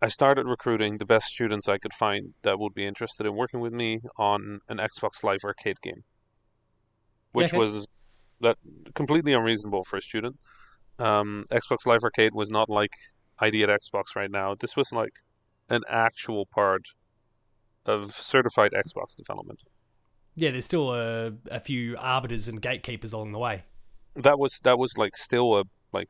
I 0.01 0.07
started 0.07 0.45
recruiting 0.45 0.97
the 0.97 1.05
best 1.05 1.27
students 1.27 1.67
I 1.67 1.77
could 1.77 1.93
find 1.93 2.33
that 2.43 2.59
would 2.59 2.73
be 2.73 2.85
interested 2.85 3.25
in 3.25 3.35
working 3.35 3.59
with 3.59 3.73
me 3.73 3.99
on 4.17 4.61
an 4.69 4.77
Xbox 4.77 5.23
Live 5.23 5.43
Arcade 5.43 5.81
game, 5.81 6.03
which 7.31 7.51
yeah, 7.51 7.59
was 7.59 7.87
that 8.41 8.57
completely 8.95 9.33
unreasonable 9.33 9.83
for 9.83 9.97
a 9.97 10.01
student. 10.01 10.37
Um, 10.99 11.45
Xbox 11.51 11.85
Live 11.85 12.03
Arcade 12.03 12.33
was 12.33 12.49
not 12.49 12.69
like 12.69 12.93
ID 13.39 13.63
at 13.63 13.69
Xbox 13.69 14.15
right 14.15 14.31
now. 14.31 14.55
This 14.59 14.75
was 14.75 14.91
like 14.91 15.13
an 15.69 15.81
actual 15.89 16.45
part 16.45 16.81
of 17.85 18.13
certified 18.13 18.71
Xbox 18.71 19.15
development. 19.15 19.59
Yeah, 20.35 20.51
there's 20.51 20.65
still 20.65 20.93
a, 20.93 21.33
a 21.51 21.59
few 21.59 21.97
arbiters 21.97 22.47
and 22.47 22.61
gatekeepers 22.61 23.11
along 23.13 23.33
the 23.33 23.39
way. 23.39 23.63
That 24.15 24.39
was 24.39 24.59
that 24.63 24.77
was 24.77 24.97
like 24.97 25.15
still 25.17 25.59
a 25.59 25.63
like 25.93 26.07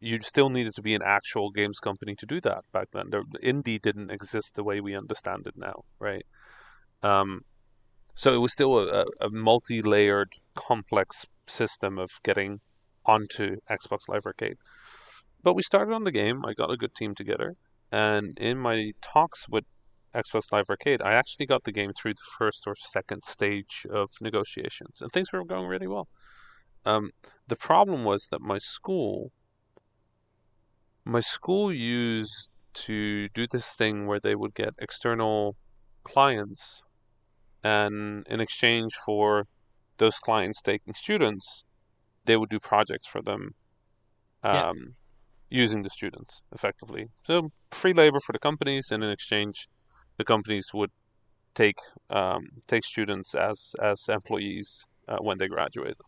you 0.00 0.18
still 0.20 0.50
needed 0.50 0.74
to 0.74 0.82
be 0.82 0.94
an 0.94 1.02
actual 1.04 1.50
games 1.50 1.78
company 1.78 2.16
to 2.16 2.26
do 2.26 2.40
that 2.40 2.64
back 2.72 2.88
then. 2.92 3.10
The 3.10 3.24
indie 3.42 3.80
didn't 3.80 4.10
exist 4.10 4.54
the 4.54 4.64
way 4.64 4.80
we 4.80 4.96
understand 4.96 5.46
it 5.46 5.54
now, 5.56 5.84
right? 6.00 6.26
Um, 7.02 7.42
so 8.14 8.34
it 8.34 8.38
was 8.38 8.52
still 8.52 8.78
a, 8.78 9.06
a 9.20 9.30
multi-layered, 9.30 10.32
complex 10.54 11.24
system 11.46 11.98
of 11.98 12.10
getting 12.24 12.60
onto 13.06 13.56
Xbox 13.70 14.08
Live 14.08 14.26
Arcade. 14.26 14.56
But 15.42 15.54
we 15.54 15.62
started 15.62 15.94
on 15.94 16.04
the 16.04 16.12
game. 16.12 16.44
I 16.44 16.52
got 16.52 16.70
a 16.70 16.76
good 16.76 16.94
team 16.94 17.14
together, 17.14 17.54
and 17.90 18.36
in 18.38 18.58
my 18.58 18.92
talks 19.02 19.48
with 19.48 19.64
Xbox 20.14 20.52
Live 20.52 20.68
Arcade, 20.68 21.00
I 21.00 21.12
actually 21.12 21.46
got 21.46 21.64
the 21.64 21.72
game 21.72 21.92
through 21.92 22.14
the 22.14 22.30
first 22.38 22.64
or 22.66 22.74
second 22.76 23.24
stage 23.24 23.86
of 23.90 24.10
negotiations, 24.20 25.00
and 25.00 25.10
things 25.10 25.32
were 25.32 25.44
going 25.44 25.66
really 25.66 25.88
well. 25.88 26.08
Um, 26.84 27.10
the 27.46 27.56
problem 27.56 28.04
was 28.04 28.28
that 28.30 28.40
my 28.40 28.58
school, 28.58 29.32
my 31.04 31.20
school 31.20 31.72
used 31.72 32.48
to 32.74 33.28
do 33.30 33.46
this 33.46 33.74
thing 33.74 34.06
where 34.06 34.20
they 34.20 34.34
would 34.34 34.54
get 34.54 34.74
external 34.78 35.56
clients, 36.04 36.82
and 37.62 38.26
in 38.28 38.40
exchange 38.40 38.94
for 39.06 39.46
those 39.98 40.18
clients 40.18 40.62
taking 40.62 40.94
students, 40.94 41.64
they 42.24 42.36
would 42.36 42.50
do 42.50 42.58
projects 42.58 43.06
for 43.06 43.22
them. 43.22 43.54
Um, 44.42 44.54
yeah 44.54 44.72
using 45.52 45.82
the 45.82 45.90
students 45.90 46.40
effectively. 46.52 47.06
So 47.26 47.52
free 47.70 47.92
labor 47.92 48.20
for 48.20 48.32
the 48.32 48.38
companies, 48.38 48.90
and 48.90 49.04
in 49.04 49.10
exchange, 49.10 49.68
the 50.16 50.24
companies 50.24 50.68
would 50.72 50.90
take 51.54 51.76
um, 52.10 52.42
take 52.66 52.84
students 52.84 53.34
as 53.34 53.74
as 53.80 54.08
employees 54.08 54.86
uh, 55.08 55.18
when 55.20 55.38
they 55.38 55.48
graduate? 55.48 55.98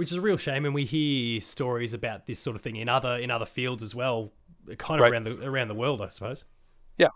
Which 0.00 0.12
is 0.12 0.16
a 0.16 0.22
real 0.22 0.38
shame, 0.38 0.64
and 0.64 0.74
we 0.74 0.86
hear 0.86 1.42
stories 1.42 1.92
about 1.92 2.24
this 2.24 2.40
sort 2.40 2.56
of 2.56 2.62
thing 2.62 2.76
in 2.76 2.88
other 2.88 3.16
in 3.16 3.30
other 3.30 3.44
fields 3.44 3.82
as 3.82 3.94
well, 3.94 4.32
kind 4.78 4.98
of 4.98 5.02
right. 5.02 5.12
around 5.12 5.24
the 5.24 5.46
around 5.46 5.68
the 5.68 5.74
world, 5.74 6.00
I 6.00 6.08
suppose. 6.08 6.46
Yeah. 6.96 7.08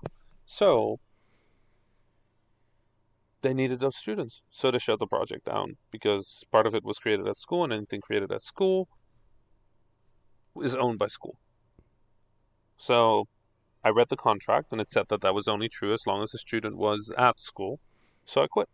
So 0.44 1.00
they 3.40 3.54
needed 3.54 3.80
those 3.80 3.96
students, 3.96 4.42
so 4.50 4.70
they 4.70 4.76
shut 4.76 4.98
the 4.98 5.06
project 5.06 5.46
down 5.46 5.78
because 5.90 6.44
part 6.52 6.66
of 6.66 6.74
it 6.74 6.84
was 6.84 6.98
created 6.98 7.26
at 7.26 7.38
school, 7.38 7.64
and 7.64 7.72
anything 7.72 8.02
created 8.02 8.30
at 8.30 8.42
school 8.42 8.86
is 10.62 10.74
owned 10.74 10.98
by 10.98 11.06
school. 11.06 11.38
So 12.76 13.28
I 13.82 13.88
read 13.88 14.10
the 14.10 14.18
contract 14.18 14.72
and 14.72 14.80
it 14.82 14.92
said 14.92 15.06
that 15.08 15.22
that 15.22 15.34
was 15.34 15.48
only 15.48 15.70
true 15.70 15.94
as 15.94 16.06
long 16.06 16.22
as 16.22 16.32
the 16.32 16.38
student 16.38 16.76
was 16.76 17.10
at 17.16 17.40
school. 17.40 17.80
So 18.26 18.42
I 18.42 18.46
quit 18.46 18.68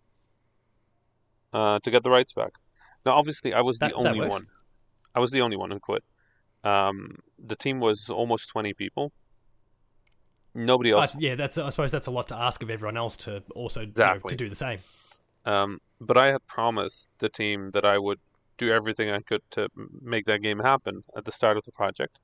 uh, 1.52 1.78
to 1.78 1.90
get 1.92 2.02
the 2.02 2.10
rights 2.10 2.32
back. 2.32 2.54
Now, 3.04 3.12
obviously, 3.12 3.54
I 3.54 3.60
was 3.62 3.78
that, 3.78 3.90
the 3.90 3.96
only 3.96 4.28
one. 4.28 4.46
I 5.14 5.20
was 5.20 5.30
the 5.30 5.40
only 5.40 5.56
one 5.56 5.70
who 5.70 5.80
quit. 5.80 6.04
Um, 6.62 7.16
the 7.38 7.56
team 7.56 7.80
was 7.80 8.10
almost 8.10 8.50
20 8.50 8.74
people. 8.74 9.12
Nobody 10.54 10.90
else. 10.90 11.16
yeah, 11.18 11.36
that's. 11.36 11.58
I 11.58 11.70
suppose 11.70 11.92
that's 11.92 12.08
a 12.08 12.10
lot 12.10 12.28
to 12.28 12.36
ask 12.36 12.62
of 12.62 12.70
everyone 12.70 12.96
else 12.96 13.16
to 13.18 13.42
also 13.54 13.82
exactly. 13.82 14.18
you 14.18 14.22
know, 14.24 14.28
to 14.28 14.36
do 14.36 14.48
the 14.48 14.54
same. 14.54 14.80
Um, 15.46 15.80
but 16.00 16.16
I 16.16 16.32
had 16.32 16.44
promised 16.46 17.08
the 17.18 17.28
team 17.28 17.70
that 17.72 17.84
I 17.84 17.98
would 17.98 18.18
do 18.58 18.70
everything 18.70 19.10
I 19.10 19.20
could 19.20 19.42
to 19.52 19.68
make 20.02 20.26
that 20.26 20.42
game 20.42 20.58
happen 20.58 21.02
at 21.16 21.24
the 21.24 21.32
start 21.32 21.56
of 21.56 21.64
the 21.64 21.72
project, 21.72 22.18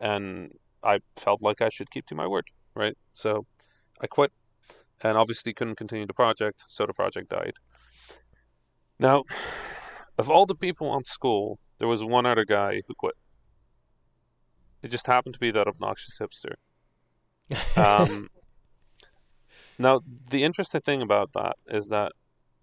and 0.00 0.52
I 0.82 0.98
felt 1.16 1.42
like 1.42 1.62
I 1.62 1.68
should 1.68 1.90
keep 1.90 2.06
to 2.06 2.14
my 2.14 2.26
word, 2.26 2.44
right? 2.74 2.96
So 3.14 3.46
I 4.00 4.08
quit, 4.08 4.32
and 5.02 5.16
obviously 5.16 5.54
couldn't 5.54 5.76
continue 5.76 6.06
the 6.06 6.14
project, 6.14 6.64
so 6.66 6.86
the 6.86 6.92
project 6.92 7.30
died. 7.30 7.54
Now, 8.98 9.24
of 10.20 10.30
all 10.30 10.46
the 10.46 10.54
people 10.54 10.88
on 10.90 11.04
school, 11.04 11.58
there 11.78 11.88
was 11.88 12.04
one 12.04 12.26
other 12.26 12.44
guy 12.44 12.82
who 12.86 12.94
quit. 12.94 13.16
It 14.82 14.90
just 14.90 15.06
happened 15.06 15.34
to 15.34 15.40
be 15.40 15.50
that 15.50 15.66
obnoxious 15.66 16.18
hipster. 16.18 16.54
Um, 17.76 18.28
now, 19.78 20.00
the 20.30 20.44
interesting 20.44 20.82
thing 20.82 21.02
about 21.02 21.32
that 21.32 21.56
is 21.68 21.88
that 21.88 22.12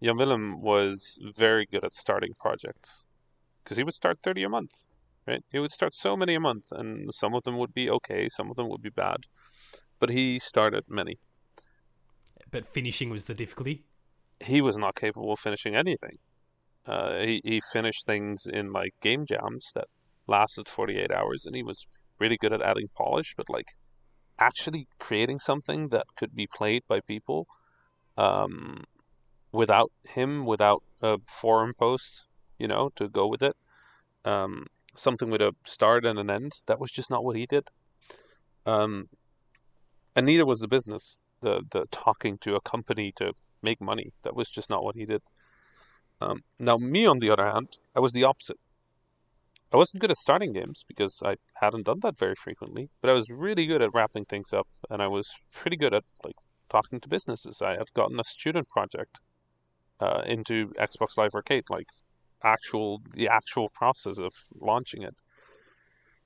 Jan 0.03 0.17
Willem 0.17 0.61
was 0.61 1.17
very 1.35 1.65
good 1.65 1.83
at 1.83 1.93
starting 1.93 2.33
projects 2.39 3.03
because 3.63 3.77
he 3.77 3.83
would 3.83 3.95
start 3.95 4.19
30 4.23 4.43
a 4.43 4.49
month, 4.49 4.71
right? 5.27 5.43
He 5.51 5.59
would 5.59 5.71
start 5.71 5.93
so 5.95 6.15
many 6.15 6.35
a 6.35 6.39
month, 6.39 6.65
and 6.71 7.13
some 7.13 7.33
of 7.33 7.43
them 7.43 7.57
would 7.57 7.73
be 7.73 7.89
okay, 7.89 8.29
some 8.29 8.49
of 8.51 8.55
them 8.55 8.69
would 8.69 8.83
be 8.83 8.91
bad, 8.91 9.17
but 9.99 10.09
he 10.09 10.37
started 10.37 10.83
many. 10.87 11.17
But 12.51 12.67
finishing 12.67 13.09
was 13.09 13.25
the 13.25 13.33
difficulty? 13.33 13.83
He 14.39 14.61
was 14.61 14.77
not 14.77 14.95
capable 14.95 15.33
of 15.33 15.39
finishing 15.39 15.75
anything. 15.75 16.17
Uh, 16.87 17.19
he, 17.19 17.41
he 17.43 17.61
finished 17.73 18.05
things 18.05 18.47
in 18.51 18.71
like 18.71 18.93
game 19.01 19.25
jams 19.25 19.71
that 19.75 19.87
lasted 20.27 20.67
48 20.67 21.11
hours, 21.11 21.45
and 21.45 21.55
he 21.55 21.63
was 21.63 21.85
really 22.19 22.37
good 22.37 22.53
at 22.53 22.61
adding 22.61 22.87
polish, 22.95 23.33
but 23.35 23.49
like 23.49 23.67
actually 24.39 24.87
creating 24.99 25.39
something 25.39 25.89
that 25.89 26.05
could 26.17 26.33
be 26.35 26.47
played 26.47 26.83
by 26.87 26.99
people 27.01 27.47
um, 28.17 28.83
without 29.51 29.91
him, 30.03 30.45
without 30.45 30.83
a 31.01 31.17
forum 31.27 31.73
post, 31.77 32.25
you 32.57 32.67
know, 32.67 32.89
to 32.95 33.07
go 33.09 33.27
with 33.27 33.41
it, 33.41 33.55
um, 34.25 34.65
something 34.95 35.29
with 35.29 35.41
a 35.41 35.53
start 35.65 36.05
and 36.05 36.19
an 36.19 36.29
end. 36.29 36.53
That 36.67 36.79
was 36.79 36.91
just 36.91 37.09
not 37.09 37.23
what 37.23 37.35
he 37.35 37.45
did. 37.45 37.67
Um, 38.65 39.09
and 40.15 40.25
neither 40.25 40.45
was 40.45 40.59
the 40.59 40.67
business, 40.67 41.15
the 41.41 41.61
the 41.71 41.85
talking 41.91 42.37
to 42.39 42.55
a 42.55 42.61
company 42.61 43.13
to 43.17 43.33
make 43.61 43.79
money. 43.79 44.11
That 44.23 44.35
was 44.35 44.49
just 44.49 44.69
not 44.69 44.83
what 44.83 44.95
he 44.95 45.05
did. 45.05 45.21
Um, 46.21 46.43
now, 46.59 46.77
me 46.77 47.05
on 47.05 47.19
the 47.19 47.29
other 47.29 47.45
hand, 47.45 47.77
I 47.95 47.99
was 47.99 48.13
the 48.13 48.23
opposite. 48.23 48.57
I 49.71 49.77
wasn't 49.77 50.01
good 50.01 50.11
at 50.11 50.17
starting 50.17 50.53
games 50.53 50.85
because 50.87 51.21
I 51.23 51.35
hadn't 51.53 51.85
done 51.85 51.99
that 52.01 52.17
very 52.17 52.35
frequently, 52.35 52.89
but 53.01 53.09
I 53.09 53.13
was 53.13 53.29
really 53.29 53.65
good 53.65 53.81
at 53.81 53.93
wrapping 53.93 54.25
things 54.25 54.53
up, 54.53 54.67
and 54.89 55.01
I 55.01 55.07
was 55.07 55.29
pretty 55.53 55.75
good 55.75 55.93
at 55.93 56.03
like 56.23 56.35
talking 56.69 56.99
to 57.01 57.09
businesses. 57.09 57.61
I 57.61 57.71
had 57.71 57.93
gotten 57.93 58.19
a 58.19 58.23
student 58.23 58.69
project 58.69 59.19
uh, 59.99 60.21
into 60.25 60.69
Xbox 60.79 61.17
Live 61.17 61.35
Arcade, 61.35 61.65
like 61.69 61.87
actual 62.43 63.01
the 63.13 63.27
actual 63.27 63.69
process 63.69 64.17
of 64.19 64.33
launching 64.59 65.03
it. 65.03 65.15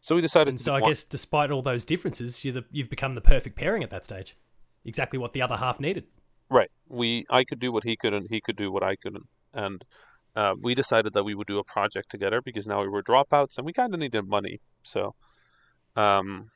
So 0.01 0.15
we 0.15 0.21
decided. 0.21 0.49
And 0.49 0.61
so 0.61 0.75
I 0.75 0.81
one... 0.81 0.91
guess, 0.91 1.03
despite 1.03 1.51
all 1.51 1.61
those 1.61 1.85
differences, 1.85 2.43
you 2.43 2.63
you've 2.71 2.89
become 2.89 3.13
the 3.13 3.21
perfect 3.21 3.55
pairing 3.55 3.83
at 3.83 3.89
that 3.89 4.05
stage. 4.05 4.37
Exactly 4.83 5.19
what 5.19 5.33
the 5.33 5.41
other 5.41 5.57
half 5.57 5.79
needed. 5.79 6.05
Right. 6.49 6.71
We 6.87 7.25
I 7.29 7.43
could 7.43 7.59
do 7.59 7.71
what 7.71 7.83
he 7.83 7.95
couldn't. 7.95 8.27
He 8.29 8.41
could 8.41 8.55
do 8.55 8.71
what 8.71 8.83
I 8.83 8.95
couldn't, 8.95 9.27
and 9.53 9.83
uh, 10.35 10.53
we 10.61 10.75
decided 10.75 11.13
that 11.13 11.23
we 11.23 11.35
would 11.35 11.47
do 11.47 11.59
a 11.59 11.63
project 11.63 12.09
together 12.09 12.41
because 12.41 12.67
now 12.67 12.81
we 12.81 12.87
were 12.87 13.03
dropouts 13.03 13.57
and 13.57 13.65
we 13.65 13.73
kind 13.73 13.93
of 13.93 13.99
needed 13.99 14.27
money. 14.27 14.59
So 14.83 15.13
um, 15.95 16.49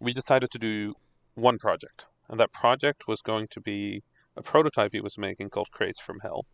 we 0.00 0.12
decided 0.12 0.50
to 0.50 0.58
do 0.58 0.94
one 1.34 1.58
project, 1.58 2.06
and 2.28 2.40
that 2.40 2.52
project 2.52 3.06
was 3.06 3.22
going 3.22 3.46
to 3.52 3.60
be 3.60 4.02
a 4.36 4.42
prototype 4.42 4.90
he 4.92 5.00
was 5.00 5.16
making 5.18 5.50
called 5.50 5.70
Crates 5.70 6.00
from 6.00 6.18
Hell. 6.20 6.44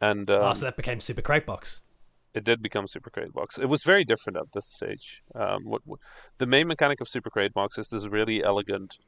And 0.00 0.28
um, 0.30 0.42
oh, 0.42 0.54
so 0.54 0.66
that 0.66 0.76
became 0.76 1.00
Super 1.00 1.22
Crate 1.22 1.46
Box. 1.46 1.80
It 2.34 2.44
did 2.44 2.62
become 2.62 2.86
Super 2.86 3.08
Crate 3.08 3.32
Box. 3.32 3.58
It 3.58 3.66
was 3.66 3.82
very 3.82 4.04
different 4.04 4.36
at 4.36 4.52
this 4.52 4.66
stage. 4.66 5.22
Um, 5.34 5.64
what, 5.64 5.80
what, 5.86 6.00
the 6.36 6.46
main 6.46 6.66
mechanic 6.66 7.00
of 7.00 7.08
Super 7.08 7.30
Crate 7.30 7.54
Box 7.54 7.78
is 7.78 7.88
this 7.88 8.06
really 8.06 8.44
elegant. 8.44 8.98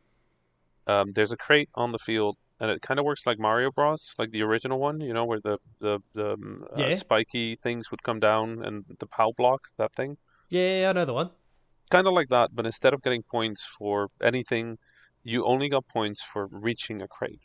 Um, 0.87 1.13
there's 1.13 1.33
a 1.33 1.37
crate 1.37 1.69
on 1.75 1.93
the 1.93 1.99
field 1.99 2.39
and 2.61 2.71
it 2.71 2.83
kind 2.83 2.99
of 2.99 3.07
works 3.07 3.27
like 3.27 3.39
Mario 3.39 3.71
Bros, 3.71 4.15
like 4.19 4.31
the 4.33 4.43
original 4.43 4.79
one, 4.79 5.01
you 5.01 5.13
know, 5.13 5.25
where 5.25 5.41
the 5.41 5.59
the, 5.81 6.01
the 6.15 6.33
um, 6.33 6.65
uh, 6.77 6.81
yeah. 6.81 6.95
spiky 6.95 7.57
things 7.57 7.91
would 7.91 8.03
come 8.03 8.21
down 8.21 8.65
and 8.65 8.85
the 8.99 9.07
POW 9.07 9.33
block, 9.37 9.69
that 9.77 9.95
thing. 9.95 10.17
Yeah, 10.49 10.89
I 10.89 10.93
know 10.93 11.05
the 11.05 11.15
one. 11.15 11.31
Kind 11.91 12.07
of 12.07 12.13
like 12.13 12.29
that, 12.29 12.51
but 12.55 12.67
instead 12.67 12.93
of 12.93 13.03
getting 13.03 13.23
points 13.23 13.65
for 13.65 14.09
anything, 14.23 14.79
you 15.23 15.45
only 15.45 15.69
got 15.69 15.87
points 15.89 16.23
for 16.23 16.47
reaching 16.51 17.01
a 17.03 17.09
crate. 17.09 17.41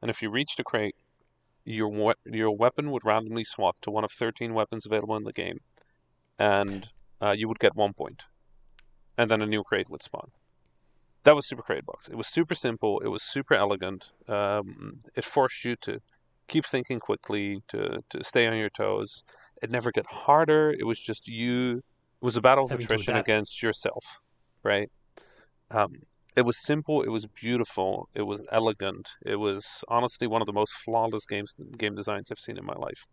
And 0.00 0.10
if 0.10 0.22
you 0.22 0.30
reached 0.30 0.60
a 0.60 0.64
crate, 0.64 0.96
your 1.64 2.14
your 2.24 2.50
weapon 2.52 2.90
would 2.90 3.04
randomly 3.04 3.44
swap 3.44 3.76
to 3.82 3.90
one 3.90 4.04
of 4.04 4.12
13 4.12 4.54
weapons 4.54 4.86
available 4.86 5.16
in 5.16 5.24
the 5.24 5.32
game, 5.32 5.58
and 6.38 6.88
uh, 7.20 7.32
you 7.32 7.48
would 7.48 7.58
get 7.58 7.74
one 7.74 7.92
point, 7.92 8.22
and 9.18 9.30
then 9.30 9.42
a 9.42 9.46
new 9.46 9.64
crate 9.64 9.90
would 9.90 10.02
spawn 10.02 10.30
that 11.24 11.34
was 11.34 11.46
Super 11.46 11.62
Crate 11.62 11.84
Box. 11.84 12.08
It 12.08 12.16
was 12.16 12.28
super 12.28 12.54
simple. 12.54 13.00
It 13.00 13.08
was 13.08 13.22
super 13.22 13.54
elegant. 13.54 14.10
Um, 14.28 15.00
it 15.14 15.24
forced 15.24 15.64
you 15.64 15.76
to 15.82 16.00
keep 16.48 16.64
thinking 16.66 17.00
quickly, 17.00 17.62
to 17.68 17.98
to 18.10 18.24
stay 18.24 18.46
on 18.46 18.56
your 18.56 18.70
toes. 18.70 19.24
It 19.62 19.70
never 19.70 19.90
got 19.90 20.06
harder. 20.06 20.70
It 20.70 20.86
was 20.86 21.00
just 21.00 21.26
you. 21.26 21.78
It 21.78 22.24
was 22.24 22.36
a 22.36 22.40
battle 22.40 22.64
of 22.64 22.70
Having 22.70 22.86
attrition 22.86 23.16
against 23.16 23.62
yourself, 23.62 24.04
right? 24.62 24.90
Um, 25.70 25.92
it 26.36 26.42
was 26.42 26.62
simple. 26.62 27.02
It 27.02 27.08
was 27.08 27.26
beautiful. 27.26 28.08
It 28.14 28.22
was 28.22 28.44
elegant. 28.50 29.08
It 29.24 29.36
was 29.36 29.84
honestly 29.88 30.26
one 30.26 30.42
of 30.42 30.46
the 30.46 30.52
most 30.52 30.72
flawless 30.72 31.26
games 31.26 31.54
game 31.78 31.94
designs 31.94 32.30
I've 32.30 32.38
seen 32.38 32.58
in 32.58 32.64
my 32.64 32.74
life. 32.74 33.06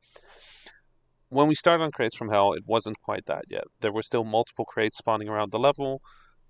When 1.30 1.48
we 1.48 1.56
started 1.56 1.84
on 1.84 1.92
Crates 1.92 2.16
from 2.16 2.30
Hell, 2.30 2.54
it 2.54 2.64
wasn't 2.66 3.00
quite 3.02 3.26
that 3.28 3.46
yet. 3.50 3.64
There 3.80 3.94
were 3.94 4.02
still 4.02 4.26
multiple 4.26 4.66
crates 4.66 4.98
spawning 4.98 5.30
around 5.30 5.52
the 5.52 5.60
level. 5.60 6.02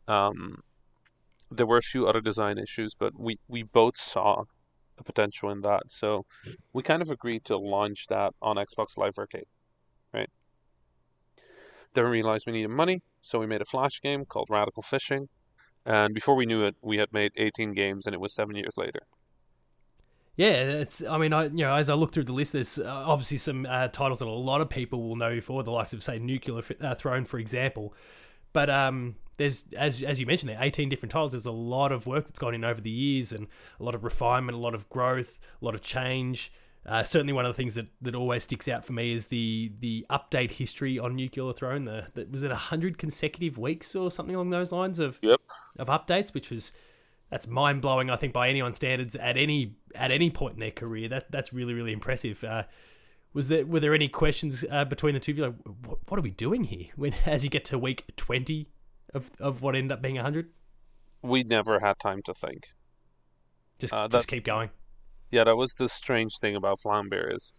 Um, 0.07 0.63
there 1.51 1.65
were 1.65 1.77
a 1.77 1.81
few 1.81 2.07
other 2.07 2.21
design 2.21 2.57
issues, 2.57 2.95
but 2.95 3.17
we, 3.19 3.37
we 3.47 3.63
both 3.63 3.97
saw 3.97 4.43
a 4.97 5.03
potential 5.03 5.51
in 5.51 5.61
that. 5.61 5.83
So 5.89 6.25
we 6.73 6.81
kind 6.83 7.01
of 7.01 7.09
agreed 7.09 7.45
to 7.45 7.57
launch 7.57 8.07
that 8.07 8.33
on 8.41 8.55
Xbox 8.55 8.97
Live 8.97 9.17
Arcade, 9.17 9.45
right? 10.13 10.29
Then 11.93 12.05
we 12.05 12.11
realized 12.11 12.45
we 12.47 12.53
needed 12.53 12.69
money, 12.69 13.01
so 13.21 13.39
we 13.39 13.47
made 13.47 13.61
a 13.61 13.65
flash 13.65 14.01
game 14.01 14.25
called 14.25 14.47
Radical 14.49 14.81
Fishing. 14.81 15.27
And 15.85 16.13
before 16.13 16.35
we 16.35 16.45
knew 16.45 16.63
it, 16.63 16.75
we 16.81 16.97
had 16.97 17.11
made 17.11 17.31
18 17.35 17.73
games, 17.73 18.05
and 18.05 18.13
it 18.13 18.21
was 18.21 18.33
seven 18.33 18.55
years 18.55 18.73
later. 18.77 19.01
Yeah, 20.37 20.53
it's. 20.53 21.03
I 21.03 21.17
mean, 21.17 21.33
I 21.33 21.45
you 21.45 21.65
know, 21.65 21.75
as 21.75 21.89
I 21.89 21.93
look 21.93 22.13
through 22.13 22.23
the 22.23 22.33
list, 22.33 22.53
there's 22.53 22.79
uh, 22.79 22.85
obviously 22.87 23.37
some 23.37 23.65
uh, 23.65 23.89
titles 23.89 24.19
that 24.19 24.27
a 24.27 24.29
lot 24.29 24.61
of 24.61 24.69
people 24.69 25.03
will 25.03 25.17
know 25.17 25.41
for, 25.41 25.61
the 25.61 25.71
likes 25.71 25.91
of 25.91 26.03
say 26.03 26.19
Nuclear 26.19 26.63
uh, 26.79 26.95
Throne, 26.95 27.25
for 27.25 27.37
example. 27.37 27.93
But 28.53 28.69
um, 28.69 29.15
there's 29.41 29.65
as 29.77 30.03
as 30.03 30.19
you 30.19 30.25
mentioned 30.25 30.49
there 30.49 30.57
18 30.59 30.89
different 30.89 31.11
titles 31.11 31.31
there's 31.31 31.45
a 31.45 31.51
lot 31.51 31.91
of 31.91 32.05
work 32.05 32.25
that's 32.25 32.39
gone 32.39 32.53
in 32.53 32.63
over 32.63 32.79
the 32.79 32.89
years 32.89 33.31
and 33.31 33.47
a 33.79 33.83
lot 33.83 33.95
of 33.95 34.03
refinement 34.03 34.55
a 34.55 34.61
lot 34.61 34.73
of 34.73 34.87
growth 34.89 35.39
a 35.61 35.65
lot 35.65 35.75
of 35.75 35.81
change 35.81 36.51
uh, 36.85 37.03
certainly 37.03 37.33
one 37.33 37.45
of 37.45 37.49
the 37.49 37.57
things 37.57 37.75
that, 37.75 37.87
that 38.01 38.15
always 38.15 38.43
sticks 38.43 38.67
out 38.67 38.83
for 38.83 38.93
me 38.93 39.13
is 39.13 39.27
the 39.27 39.71
the 39.79 40.05
update 40.09 40.51
history 40.51 40.97
on 40.97 41.15
Nuclear 41.15 41.53
Throne. 41.53 41.85
The, 41.85 42.07
the 42.15 42.25
was 42.25 42.41
it 42.41 42.51
hundred 42.51 42.97
consecutive 42.97 43.57
weeks 43.59 43.95
or 43.95 44.09
something 44.09 44.33
along 44.33 44.49
those 44.49 44.71
lines 44.71 44.97
of 44.97 45.19
yep. 45.21 45.39
of 45.77 45.89
updates, 45.89 46.33
which 46.33 46.49
was 46.49 46.71
that's 47.29 47.45
mind 47.45 47.83
blowing. 47.83 48.09
I 48.09 48.15
think 48.15 48.33
by 48.33 48.49
anyone's 48.49 48.77
standards 48.77 49.15
at 49.15 49.37
any 49.37 49.75
at 49.93 50.09
any 50.09 50.31
point 50.31 50.55
in 50.55 50.59
their 50.59 50.71
career, 50.71 51.07
that 51.09 51.31
that's 51.31 51.53
really 51.53 51.75
really 51.75 51.93
impressive. 51.93 52.43
Uh, 52.43 52.63
was 53.31 53.47
there 53.47 53.63
were 53.63 53.79
there 53.79 53.93
any 53.93 54.07
questions 54.07 54.65
uh, 54.71 54.83
between 54.83 55.13
the 55.13 55.19
two 55.19 55.33
of 55.33 55.37
you? 55.37 55.45
Like, 55.45 55.55
what, 55.85 55.99
what 56.07 56.19
are 56.19 56.23
we 56.23 56.31
doing 56.31 56.63
here? 56.63 56.87
When 56.95 57.13
as 57.27 57.43
you 57.43 57.51
get 57.51 57.63
to 57.65 57.77
week 57.77 58.05
twenty 58.15 58.69
of 59.13 59.29
of 59.39 59.61
what 59.61 59.75
ended 59.75 59.91
up 59.91 60.01
being 60.01 60.17
a 60.17 60.23
hundred? 60.23 60.49
We 61.21 61.43
never 61.43 61.79
had 61.79 61.99
time 61.99 62.21
to 62.25 62.33
think. 62.33 62.63
Just 63.79 63.93
uh, 63.93 64.07
that, 64.07 64.17
just 64.19 64.27
keep 64.27 64.43
going. 64.43 64.69
Yeah, 65.31 65.43
that 65.45 65.55
was 65.55 65.73
the 65.73 65.87
strange 65.87 66.37
thing 66.39 66.55
about 66.55 66.81
Vlambeer 66.81 67.33
is 67.33 67.53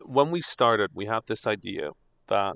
when 0.00 0.30
we 0.30 0.40
started, 0.40 0.90
we 0.94 1.06
had 1.06 1.22
this 1.26 1.46
idea 1.46 1.90
that 2.28 2.54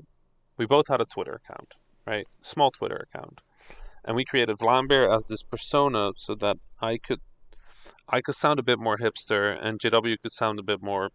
we 0.56 0.66
both 0.66 0.88
had 0.88 1.00
a 1.00 1.04
Twitter 1.04 1.40
account, 1.44 1.74
right? 2.06 2.26
Small 2.42 2.70
Twitter 2.70 3.06
account. 3.08 3.40
And 4.04 4.16
we 4.16 4.24
created 4.24 4.58
Vlambeer 4.58 5.14
as 5.14 5.24
this 5.26 5.42
persona 5.42 6.12
so 6.16 6.34
that 6.36 6.56
I 6.80 6.98
could 6.98 7.20
I 8.08 8.20
could 8.20 8.34
sound 8.34 8.58
a 8.58 8.62
bit 8.62 8.78
more 8.78 8.98
hipster 8.98 9.56
and 9.62 9.78
JW 9.78 10.16
could 10.20 10.32
sound 10.32 10.58
a 10.58 10.62
bit 10.62 10.82
more 10.82 11.10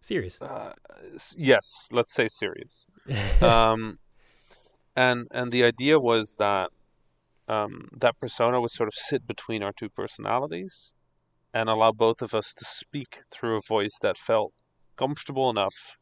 serious. 0.00 0.40
Uh, 0.40 0.72
yes, 1.36 1.88
let's 1.90 2.12
say 2.12 2.28
serious. 2.28 2.86
um, 3.40 3.98
and 4.96 5.26
and 5.30 5.52
the 5.52 5.64
idea 5.64 5.98
was 5.98 6.36
that 6.38 6.70
um, 7.48 7.88
that 7.92 8.18
persona 8.20 8.60
would 8.60 8.70
sort 8.70 8.88
of 8.88 8.94
sit 8.94 9.26
between 9.26 9.62
our 9.62 9.72
two 9.72 9.88
personalities 9.88 10.92
and 11.52 11.68
allow 11.68 11.90
both 11.90 12.22
of 12.22 12.34
us 12.34 12.54
to 12.54 12.64
speak 12.64 13.22
through 13.30 13.56
a 13.56 13.68
voice 13.68 13.98
that 14.02 14.16
felt 14.16 14.52
comfortable 14.96 15.50
enough, 15.50 15.96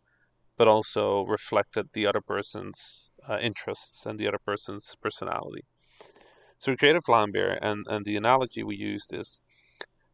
but 0.58 0.68
also 0.68 1.24
reflected 1.24 1.86
the 1.92 2.06
other 2.06 2.20
person's 2.20 3.08
uh, 3.28 3.38
interests 3.38 4.04
and 4.04 4.18
the 4.18 4.28
other 4.28 4.40
person's 4.44 4.94
personality. 5.00 5.64
So 6.58 6.72
we 6.72 6.76
created 6.76 7.02
Vlambeer, 7.08 7.56
and, 7.62 7.86
and 7.88 8.04
the 8.04 8.16
analogy 8.16 8.62
we 8.62 8.76
used 8.76 9.14
is 9.14 9.40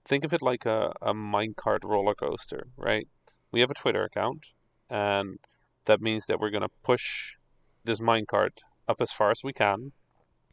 think 0.04 0.24
of 0.24 0.32
it 0.32 0.42
like 0.42 0.66
a, 0.66 0.92
a 1.00 1.14
minecart 1.14 1.82
roller 1.82 2.14
coaster, 2.14 2.66
right? 2.76 3.08
We 3.50 3.60
have 3.60 3.70
a 3.70 3.74
Twitter 3.74 4.04
account, 4.04 4.46
and 4.90 5.38
that 5.86 6.00
means 6.00 6.26
that 6.26 6.38
we're 6.38 6.50
going 6.50 6.62
to 6.62 6.68
push 6.82 7.36
this 7.84 8.00
minecart 8.00 8.58
up 8.88 9.00
as 9.00 9.12
far 9.12 9.30
as 9.30 9.40
we 9.42 9.52
can, 9.52 9.92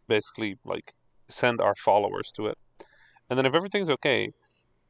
basically, 0.08 0.58
like 0.65 0.94
send 1.30 1.62
our 1.62 1.76
followers 1.76 2.32
to 2.36 2.48
it. 2.48 2.58
And 3.30 3.38
then 3.38 3.46
if 3.46 3.56
everything's 3.56 3.89
okay, 3.89 4.32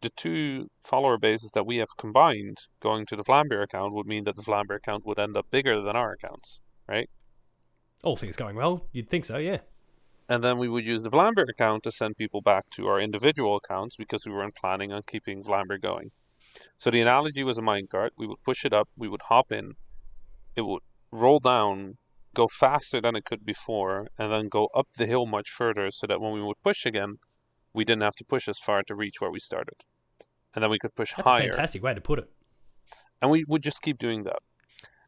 the 0.02 0.10
two 0.10 0.68
follower 0.84 1.18
bases 1.18 1.52
that 1.54 1.66
we 1.66 1.78
have 1.78 1.96
combined 1.98 2.58
going 2.80 3.06
to 3.06 3.16
the 3.16 3.24
Vlambeer 3.24 3.64
account 3.64 3.94
would 3.94 4.08
mean 4.08 4.24
that 4.24 4.36
the 4.36 4.42
Vlambeer 4.42 4.78
account 4.78 5.06
would 5.06 5.20
end 5.20 5.38
up 5.38 5.46
bigger 5.52 5.80
than 5.82 5.96
our 5.96 6.14
accounts, 6.14 6.60
right? 6.88 7.10
All 8.04 8.16
things 8.16 8.36
going 8.36 8.56
well, 8.56 8.88
you'd 8.92 9.10
think 9.10 9.26
so, 9.26 9.38
yeah. 9.38 9.60
And 10.28 10.44
then 10.44 10.58
we 10.58 10.68
would 10.68 10.86
use 10.86 11.04
the 11.04 11.10
Vlambeer 11.10 11.48
account 11.50 11.84
to 11.84 11.92
send 11.92 12.18
people 12.18 12.42
back 12.42 12.70
to 12.72 12.88
our 12.88 13.00
individual 13.00 13.58
accounts 13.58 13.96
because 13.96 14.26
we 14.26 14.32
weren't 14.32 14.56
planning 14.56 14.92
on 14.92 15.04
keeping 15.06 15.44
Vlambeer 15.44 15.80
going. 15.80 16.10
So 16.78 16.90
the 16.90 17.02
analogy 17.02 17.44
was 17.44 17.58
a 17.58 17.62
minecart. 17.62 18.10
We 18.18 18.28
would 18.28 18.42
push 18.44 18.66
it 18.66 18.74
up, 18.74 18.90
we 18.98 19.08
would 19.08 19.22
hop 19.24 19.52
in, 19.52 19.74
it 20.56 20.62
would 20.62 20.82
roll 21.12 21.40
down, 21.40 21.98
go 22.34 22.48
faster 22.48 23.02
than 23.02 23.16
it 23.16 23.26
could 23.26 23.46
before, 23.46 24.08
and 24.18 24.32
then 24.32 24.48
go 24.48 24.70
up 24.76 24.88
the 24.98 25.06
hill 25.06 25.26
much 25.26 25.50
further 25.50 25.90
so 25.92 26.08
that 26.08 26.22
when 26.22 26.34
we 26.34 26.42
would 26.42 26.62
push 26.64 26.86
again, 26.86 27.16
we 27.74 27.86
didn't 27.86 28.04
have 28.04 28.16
to 28.16 28.26
push 28.26 28.48
as 28.48 28.58
far 28.60 28.84
to 28.84 28.96
reach 28.96 29.20
where 29.20 29.32
we 29.32 29.40
started. 29.40 29.76
And 30.54 30.64
then 30.64 30.70
we 30.70 30.80
could 30.80 30.96
push 30.96 31.14
That's 31.16 31.28
higher. 31.28 31.50
a 31.50 31.54
fantastic 31.54 31.84
way 31.84 31.94
to 31.94 32.02
put 32.02 32.20
it. 32.20 32.30
And 33.22 33.32
we 33.32 33.46
would 33.48 33.64
just 33.64 33.82
keep 33.82 33.98
doing 33.98 34.24
that. 34.24 34.40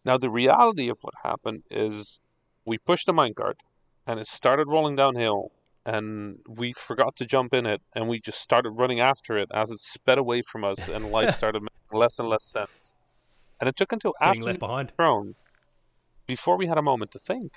Now, 0.06 0.18
the 0.18 0.30
reality 0.30 0.90
of 0.90 0.98
what 1.02 1.14
happened 1.24 1.64
is 1.72 2.20
we 2.66 2.78
pushed 2.78 3.08
the 3.08 3.14
minecart 3.14 3.56
and 4.06 4.20
it 4.20 4.28
started 4.28 4.68
rolling 4.68 4.96
downhill 4.96 5.52
and 5.86 6.38
we 6.48 6.72
forgot 6.74 7.16
to 7.18 7.26
jump 7.26 7.54
in 7.54 7.66
it 7.66 7.82
and 7.94 8.08
we 8.08 8.20
just 8.20 8.40
started 8.40 8.72
running 8.72 9.00
after 9.02 9.38
it 9.38 9.50
as 9.54 9.72
it 9.72 9.80
sped 9.80 10.18
away 10.18 10.42
from 10.42 10.64
us 10.64 10.88
and 10.88 11.12
life 11.12 11.36
started 11.42 11.62
making 11.62 12.00
less 12.00 12.20
and 12.20 12.30
less 12.30 12.44
sense. 12.46 12.98
And 13.60 13.68
it 13.68 13.76
took 13.76 13.92
until 13.92 14.14
Getting 14.20 14.30
after 14.42 14.44
left 14.44 14.60
behind. 14.60 14.92
throne 14.96 15.36
before 16.28 16.58
we 16.58 16.68
had 16.68 16.78
a 16.78 16.82
moment 16.82 17.12
to 17.12 17.20
think. 17.20 17.52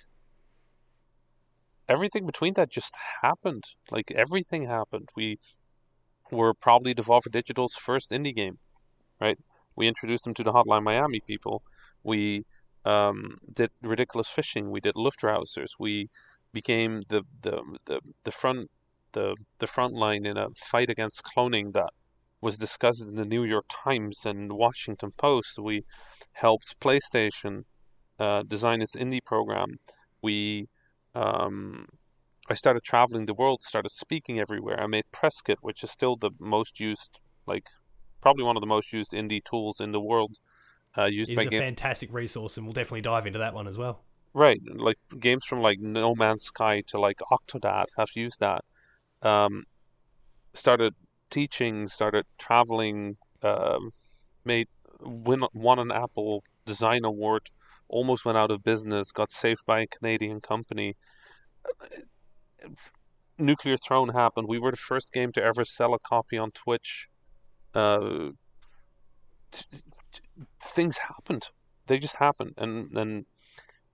Everything 1.89 2.27
between 2.27 2.55
that 2.55 2.71
just 2.71 2.95
happened. 3.23 3.65
Like 3.91 4.11
everything 4.11 4.67
happened. 4.67 5.09
We 5.15 5.39
were 6.31 6.55
probably 6.55 6.95
Devolver 6.95 7.31
Digital's 7.31 7.75
first 7.75 8.11
indie 8.11 8.35
game, 8.35 8.59
right? 9.21 9.39
We 9.77 9.87
introduced 9.87 10.25
them 10.25 10.35
to 10.35 10.43
the 10.43 10.53
Hotline 10.53 10.83
Miami 10.83 11.21
people. 11.21 11.63
We 12.03 12.45
um, 12.85 13.39
did 13.55 13.71
ridiculous 13.83 14.29
fishing. 14.29 14.71
We 14.71 14.81
did 14.81 14.95
Luftrausers. 14.95 15.73
We 15.79 16.09
became 16.53 17.03
the 17.09 17.23
the 17.43 17.61
the, 17.85 18.01
the 18.25 18.31
front 18.31 18.71
the 19.13 19.37
the 19.59 19.67
front 19.67 19.95
line 19.95 20.25
in 20.27 20.37
a 20.37 20.49
fight 20.57 20.91
against 20.91 21.23
cloning 21.25 21.73
that 21.75 21.91
was 22.41 22.57
discussed 22.57 23.03
in 23.03 23.15
the 23.17 23.25
New 23.25 23.45
York 23.45 23.67
Times 23.69 24.25
and 24.25 24.53
Washington 24.53 25.13
Post. 25.17 25.59
We 25.59 25.85
helped 26.33 26.79
PlayStation 26.81 27.65
uh, 28.19 28.43
design 28.43 28.83
its 28.83 28.97
indie 28.97 29.25
program. 29.25 29.79
We 30.23 30.69
um, 31.15 31.87
I 32.49 32.55
started 32.55 32.85
traveling 32.85 33.27
the 33.27 33.35
world, 33.35 33.63
started 33.63 33.91
speaking 33.91 34.39
everywhere. 34.39 34.81
I 34.81 34.87
made 34.87 35.05
Presskit, 35.13 35.57
which 35.61 35.83
is 35.83 35.91
still 35.91 36.17
the 36.17 36.31
most 36.39 36.79
used, 36.79 37.19
like 37.47 37.67
probably 38.21 38.45
one 38.45 38.57
of 38.57 38.61
the 38.61 38.67
most 38.67 38.93
used 38.93 39.13
indie 39.13 39.45
tools 39.45 39.81
in 39.81 39.93
the 39.93 40.01
world. 40.01 40.37
Uh, 40.97 41.07
used 41.07 41.31
It 41.31 41.37
by 41.37 41.43
is 41.43 41.49
a 41.49 41.59
fantastic 41.59 42.13
resource, 42.13 42.57
and 42.57 42.67
we'll 42.67 42.73
definitely 42.73 43.03
dive 43.03 43.27
into 43.27 43.39
that 43.41 43.55
one 43.55 43.67
as 43.67 43.77
well. 43.77 44.03
Right, 44.33 44.61
like 44.75 44.99
games 45.19 45.45
from 45.45 45.61
like 45.61 45.81
No 45.81 46.15
Man's 46.15 46.45
Sky 46.45 46.83
to 46.89 47.01
like 47.01 47.19
Octodad 47.31 47.87
have 47.97 48.09
used 48.15 48.41
that. 48.41 48.65
Um, 49.23 49.65
started 50.55 50.95
teaching, 51.31 51.89
started 51.89 52.25
traveling, 52.39 53.17
um, 53.43 53.93
made 54.45 54.69
win 55.01 55.43
won 55.53 55.79
an 55.79 55.91
Apple 55.91 56.45
Design 56.65 57.05
Award, 57.05 57.51
almost 57.89 58.25
went 58.25 58.39
out 58.39 58.51
of 58.51 58.63
business, 58.63 59.13
got 59.13 59.31
saved 59.31 59.63
by 59.67 59.81
a 59.81 59.87
Canadian 59.87 60.41
company. 60.41 60.97
Nuclear 63.39 63.77
Throne 63.77 64.09
happened. 64.09 64.49
We 64.49 64.59
were 64.59 64.71
the 64.71 64.77
first 64.77 65.13
game 65.13 65.33
to 65.33 65.43
ever 65.43 65.65
sell 65.65 65.95
a 65.95 65.99
copy 65.99 66.39
on 66.39 66.51
Twitch. 66.53 67.09
Uh, 67.75 68.31
t- 69.53 69.65
t- 70.13 70.21
things 70.63 70.97
happened. 70.99 71.49
They 71.87 71.99
just 71.99 72.17
happened, 72.17 72.55
and 72.57 72.97
and 72.97 73.27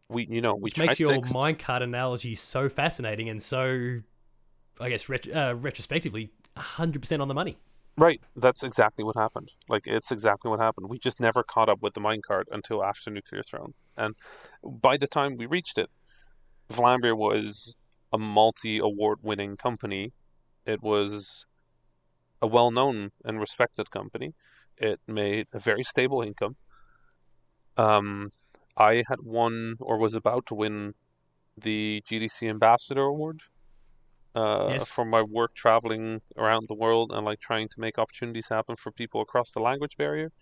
we, 0.08 0.26
you 0.30 0.40
know, 0.40 0.54
we 0.54 0.62
Which 0.62 0.74
tried 0.74 0.86
makes 0.86 1.00
your 1.00 1.14
ex- 1.14 1.32
minecart 1.32 1.82
analogy 1.82 2.34
so 2.34 2.68
fascinating 2.68 3.28
and 3.28 3.42
so, 3.42 4.00
I 4.80 4.88
guess, 4.88 5.08
ret- 5.08 5.34
uh, 5.34 5.54
retrospectively, 5.58 6.30
100% 6.56 7.20
on 7.20 7.28
the 7.28 7.34
money. 7.34 7.58
Right, 7.96 8.20
that's 8.36 8.62
exactly 8.62 9.04
what 9.04 9.16
happened. 9.16 9.50
Like 9.68 9.82
it's 9.86 10.10
exactly 10.10 10.50
what 10.50 10.60
happened. 10.60 10.88
We 10.88 10.98
just 10.98 11.20
never 11.20 11.42
caught 11.42 11.68
up 11.68 11.82
with 11.82 11.94
the 11.94 12.00
minecart 12.00 12.44
until 12.50 12.82
after 12.82 13.10
Nuclear 13.10 13.42
Throne, 13.42 13.74
and 13.96 14.14
by 14.62 14.96
the 14.96 15.06
time 15.06 15.36
we 15.36 15.46
reached 15.46 15.76
it, 15.78 15.90
Vlambeer 16.70 17.16
was 17.16 17.74
a 18.12 18.18
multi-award-winning 18.18 19.56
company. 19.56 20.12
It 20.66 20.82
was 20.82 21.46
a 22.42 22.46
well-known 22.46 23.10
and 23.24 23.40
respected 23.40 23.90
company. 23.90 24.34
It 24.78 25.00
made 25.08 25.48
a 25.52 25.58
very 25.58 25.82
stable 25.82 26.22
income. 26.22 26.56
Um, 27.76 28.32
I 28.76 29.04
had 29.08 29.20
won 29.22 29.76
or 29.80 29.98
was 29.98 30.14
about 30.14 30.46
to 30.46 30.54
win 30.54 30.94
the 31.56 32.02
GDC 32.08 32.48
Ambassador 32.48 33.02
Award 33.02 33.40
uh, 34.34 34.68
Yes. 34.70 34.90
for 34.90 35.04
my 35.04 35.22
work 35.22 35.54
traveling 35.54 36.20
around 36.36 36.68
the 36.68 36.74
world 36.74 37.12
and 37.12 37.24
like 37.24 37.40
trying 37.40 37.68
to 37.68 37.80
make 37.80 37.98
opportunities 37.98 38.48
happen 38.48 38.76
for 38.76 38.90
people 38.92 39.20
across 39.20 39.50
the 39.52 39.60
language 39.60 39.96
barrier. 39.96 40.32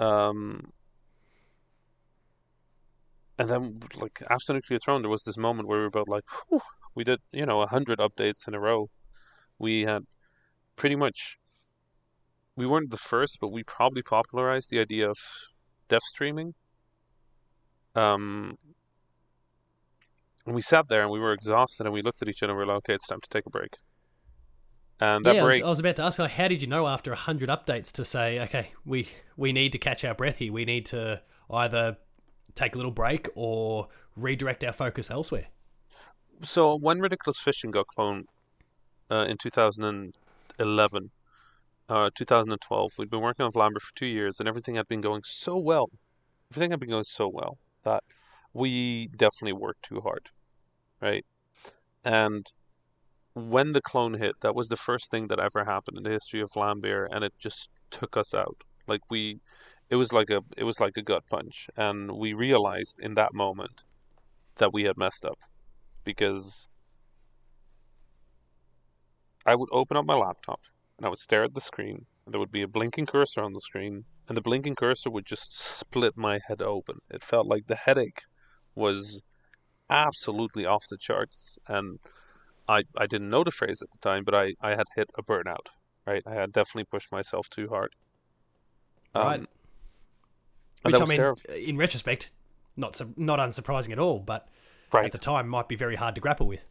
Um, 0.00 0.72
and 3.38 3.48
then, 3.48 3.80
like 3.96 4.22
after 4.30 4.52
Nuclear 4.52 4.78
Throne, 4.78 5.02
there 5.02 5.10
was 5.10 5.22
this 5.22 5.36
moment 5.36 5.68
where 5.68 5.78
we 5.78 5.82
were 5.82 5.88
about 5.88 6.08
like, 6.08 6.24
Whew, 6.48 6.60
we 6.94 7.04
did 7.04 7.20
you 7.32 7.46
know 7.46 7.62
a 7.62 7.66
hundred 7.66 7.98
updates 7.98 8.46
in 8.46 8.54
a 8.54 8.60
row. 8.60 8.88
We 9.58 9.82
had 9.82 10.02
pretty 10.76 10.96
much. 10.96 11.38
We 12.56 12.66
weren't 12.66 12.90
the 12.90 12.96
first, 12.96 13.38
but 13.40 13.48
we 13.48 13.64
probably 13.64 14.02
popularized 14.02 14.70
the 14.70 14.78
idea 14.78 15.10
of 15.10 15.18
dev 15.88 16.02
streaming. 16.02 16.54
Um, 17.96 18.56
and 20.46 20.54
we 20.54 20.60
sat 20.60 20.88
there 20.88 21.02
and 21.02 21.10
we 21.10 21.20
were 21.20 21.32
exhausted 21.32 21.86
and 21.86 21.92
we 21.92 22.02
looked 22.02 22.22
at 22.22 22.28
each 22.28 22.42
other 22.42 22.52
and 22.52 22.58
we 22.58 22.64
were 22.64 22.72
like, 22.72 22.78
okay, 22.78 22.94
it's 22.94 23.06
time 23.06 23.20
to 23.20 23.28
take 23.28 23.46
a 23.46 23.50
break. 23.50 23.76
And 25.00 25.26
that 25.26 25.34
yeah, 25.34 25.42
I 25.42 25.44
was, 25.44 25.60
I 25.62 25.68
was 25.68 25.80
about 25.80 25.96
to 25.96 26.02
ask, 26.04 26.18
like, 26.18 26.30
how 26.30 26.48
did 26.48 26.62
you 26.62 26.68
know 26.68 26.86
after 26.86 27.10
100 27.10 27.48
updates 27.48 27.90
to 27.92 28.04
say, 28.04 28.38
okay, 28.40 28.70
we, 28.84 29.08
we 29.36 29.52
need 29.52 29.72
to 29.72 29.78
catch 29.78 30.04
our 30.04 30.14
breath 30.14 30.36
here. 30.36 30.52
We 30.52 30.64
need 30.64 30.86
to 30.86 31.20
either 31.50 31.96
take 32.54 32.74
a 32.74 32.78
little 32.78 32.92
break 32.92 33.28
or 33.34 33.88
redirect 34.16 34.62
our 34.62 34.72
focus 34.72 35.10
elsewhere? 35.10 35.48
so 36.42 36.76
when 36.76 37.00
Ridiculous 37.00 37.38
Fishing 37.38 37.70
got 37.70 37.86
cloned 37.96 38.24
uh, 39.10 39.26
in 39.28 39.36
2011, 39.38 41.10
uh, 41.88 42.10
2012, 42.14 42.92
we'd 42.98 43.10
been 43.10 43.20
working 43.20 43.44
on 43.44 43.52
Vlambeer 43.52 43.80
for 43.80 43.94
two 43.94 44.06
years 44.06 44.40
and 44.40 44.48
everything 44.48 44.74
had 44.74 44.88
been 44.88 45.00
going 45.00 45.22
so 45.24 45.56
well. 45.56 45.90
Everything 46.50 46.70
had 46.70 46.80
been 46.80 46.90
going 46.90 47.04
so 47.04 47.28
well 47.28 47.58
that 47.84 48.02
we 48.54 49.08
definitely 49.08 49.52
worked 49.52 49.84
too 49.84 50.00
hard, 50.00 50.30
right? 51.02 51.26
And 52.04 52.46
when 53.34 53.72
the 53.72 53.82
clone 53.82 54.14
hit, 54.14 54.36
that 54.42 54.54
was 54.54 54.68
the 54.68 54.76
first 54.76 55.10
thing 55.10 55.26
that 55.28 55.40
ever 55.40 55.64
happened 55.64 55.98
in 55.98 56.04
the 56.04 56.10
history 56.10 56.40
of 56.40 56.50
Vlambeer, 56.52 57.08
and 57.10 57.24
it 57.24 57.32
just 57.38 57.68
took 57.90 58.16
us 58.16 58.32
out. 58.32 58.56
Like 58.86 59.00
we, 59.10 59.40
it 59.90 59.96
was 59.96 60.12
like 60.12 60.30
a, 60.30 60.40
it 60.56 60.64
was 60.64 60.80
like 60.80 60.96
a 60.96 61.02
gut 61.02 61.24
punch, 61.28 61.68
and 61.76 62.12
we 62.12 62.32
realized 62.32 62.96
in 63.00 63.14
that 63.14 63.34
moment 63.34 63.82
that 64.56 64.72
we 64.72 64.84
had 64.84 64.96
messed 64.96 65.24
up, 65.24 65.38
because 66.04 66.68
I 69.44 69.56
would 69.56 69.68
open 69.72 69.96
up 69.96 70.06
my 70.06 70.14
laptop 70.14 70.60
and 70.96 71.04
I 71.04 71.08
would 71.08 71.18
stare 71.18 71.44
at 71.44 71.54
the 71.54 71.60
screen, 71.60 72.06
and 72.24 72.32
there 72.32 72.38
would 72.38 72.52
be 72.52 72.62
a 72.62 72.68
blinking 72.68 73.06
cursor 73.06 73.42
on 73.42 73.52
the 73.52 73.60
screen, 73.60 74.04
and 74.28 74.36
the 74.36 74.42
blinking 74.42 74.76
cursor 74.76 75.10
would 75.10 75.26
just 75.26 75.58
split 75.58 76.16
my 76.16 76.38
head 76.46 76.62
open. 76.62 76.98
It 77.10 77.24
felt 77.24 77.46
like 77.48 77.66
the 77.66 77.74
headache 77.74 78.20
was 78.74 79.20
absolutely 79.90 80.66
off 80.66 80.86
the 80.88 80.96
charts, 80.96 81.58
and 81.68 81.98
I 82.68 82.84
I 82.96 83.06
didn't 83.06 83.30
know 83.30 83.44
the 83.44 83.50
phrase 83.50 83.82
at 83.82 83.90
the 83.90 83.98
time, 83.98 84.24
but 84.24 84.34
I, 84.34 84.54
I 84.60 84.70
had 84.70 84.86
hit 84.96 85.10
a 85.16 85.22
burnout. 85.22 85.66
Right, 86.06 86.22
I 86.26 86.34
had 86.34 86.52
definitely 86.52 86.84
pushed 86.84 87.10
myself 87.10 87.48
too 87.48 87.68
hard. 87.68 87.94
Right. 89.14 89.40
Um, 89.40 89.48
and 90.84 90.92
Which, 90.92 91.00
I 91.00 91.04
mean, 91.06 91.16
terrible. 91.16 91.40
in 91.54 91.76
retrospect, 91.78 92.30
not 92.76 92.94
su- 92.96 93.14
not 93.16 93.38
unsurprising 93.38 93.92
at 93.92 93.98
all, 93.98 94.18
but 94.18 94.48
Right. 94.92 95.06
at 95.06 95.12
the 95.12 95.18
time 95.18 95.48
might 95.48 95.66
be 95.68 95.76
very 95.76 95.96
hard 95.96 96.14
to 96.16 96.20
grapple 96.20 96.46
with. 96.46 96.64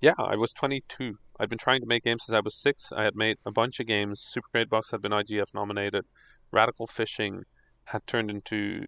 Yeah, 0.00 0.14
I 0.18 0.36
was 0.36 0.52
22. 0.52 1.16
I'd 1.38 1.48
been 1.48 1.58
trying 1.58 1.80
to 1.80 1.86
make 1.86 2.02
games 2.04 2.24
since 2.26 2.34
I 2.34 2.40
was 2.40 2.54
six. 2.56 2.90
I 2.92 3.04
had 3.04 3.14
made 3.16 3.38
a 3.46 3.52
bunch 3.52 3.80
of 3.80 3.86
games. 3.86 4.20
Super 4.20 4.48
Crate 4.50 4.68
Box 4.68 4.90
had 4.90 5.00
been 5.02 5.12
IGF 5.12 5.54
nominated. 5.54 6.04
Radical 6.50 6.86
Fishing 6.86 7.44
had 7.84 8.06
turned 8.06 8.30
into 8.30 8.86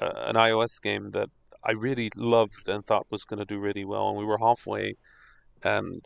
uh, 0.00 0.12
an 0.26 0.36
iOS 0.36 0.80
game 0.80 1.10
that 1.10 1.28
I 1.64 1.72
really 1.72 2.10
loved 2.16 2.68
and 2.68 2.84
thought 2.84 3.06
was 3.10 3.24
going 3.24 3.38
to 3.38 3.44
do 3.44 3.58
really 3.58 3.84
well. 3.84 4.08
And 4.08 4.18
we 4.18 4.24
were 4.24 4.38
halfway, 4.38 4.96
and 5.62 6.04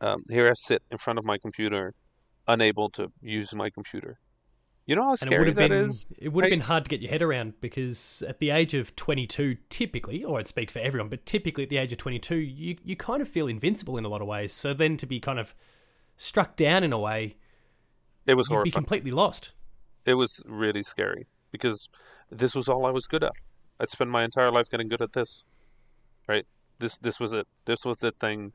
um, 0.00 0.22
here 0.28 0.48
I 0.48 0.52
sit 0.54 0.82
in 0.90 0.98
front 0.98 1.18
of 1.18 1.24
my 1.24 1.38
computer, 1.38 1.94
unable 2.48 2.90
to 2.90 3.12
use 3.20 3.54
my 3.54 3.70
computer. 3.70 4.18
You 4.86 4.94
know 4.94 5.02
how 5.02 5.16
And 5.20 5.32
it 5.32 5.38
would 5.38 5.46
scary 5.46 5.46
have 5.48 5.56
that 5.56 5.70
been 5.70 5.72
is? 5.72 6.06
it 6.16 6.28
would 6.32 6.44
have 6.44 6.50
been 6.50 6.60
hard 6.60 6.84
to 6.84 6.88
get 6.88 7.02
your 7.02 7.10
head 7.10 7.20
around 7.20 7.60
because 7.60 8.22
at 8.28 8.38
the 8.38 8.50
age 8.50 8.72
of 8.72 8.94
22 8.94 9.56
typically 9.68 10.22
or 10.22 10.38
I'd 10.38 10.46
speak 10.46 10.70
for 10.70 10.78
everyone 10.78 11.08
but 11.08 11.26
typically 11.26 11.64
at 11.64 11.70
the 11.70 11.76
age 11.76 11.92
of 11.92 11.98
22 11.98 12.36
you 12.36 12.76
you 12.84 12.94
kind 12.94 13.20
of 13.20 13.28
feel 13.28 13.48
invincible 13.48 13.98
in 13.98 14.04
a 14.04 14.08
lot 14.08 14.22
of 14.22 14.28
ways 14.28 14.52
so 14.52 14.72
then 14.72 14.96
to 14.98 15.06
be 15.06 15.18
kind 15.18 15.40
of 15.40 15.56
struck 16.16 16.54
down 16.54 16.84
in 16.84 16.92
a 16.92 16.98
way 17.00 17.34
It 18.26 18.34
was 18.34 18.48
you'd 18.48 18.62
be 18.62 18.70
completely 18.70 19.10
lost 19.10 19.52
it 20.04 20.14
was 20.14 20.40
really 20.46 20.84
scary 20.84 21.26
because 21.50 21.88
this 22.30 22.54
was 22.54 22.68
all 22.68 22.86
I 22.86 22.90
was 22.90 23.06
good 23.06 23.24
at. 23.24 23.32
I'd 23.80 23.90
spend 23.90 24.10
my 24.10 24.24
entire 24.24 24.50
life 24.50 24.70
getting 24.70 24.88
good 24.88 25.02
at 25.02 25.12
this. 25.12 25.44
Right? 26.28 26.46
This 26.78 26.98
this 26.98 27.20
was 27.20 27.32
it. 27.32 27.46
This 27.64 27.84
was 27.84 27.98
the 27.98 28.12
thing 28.12 28.52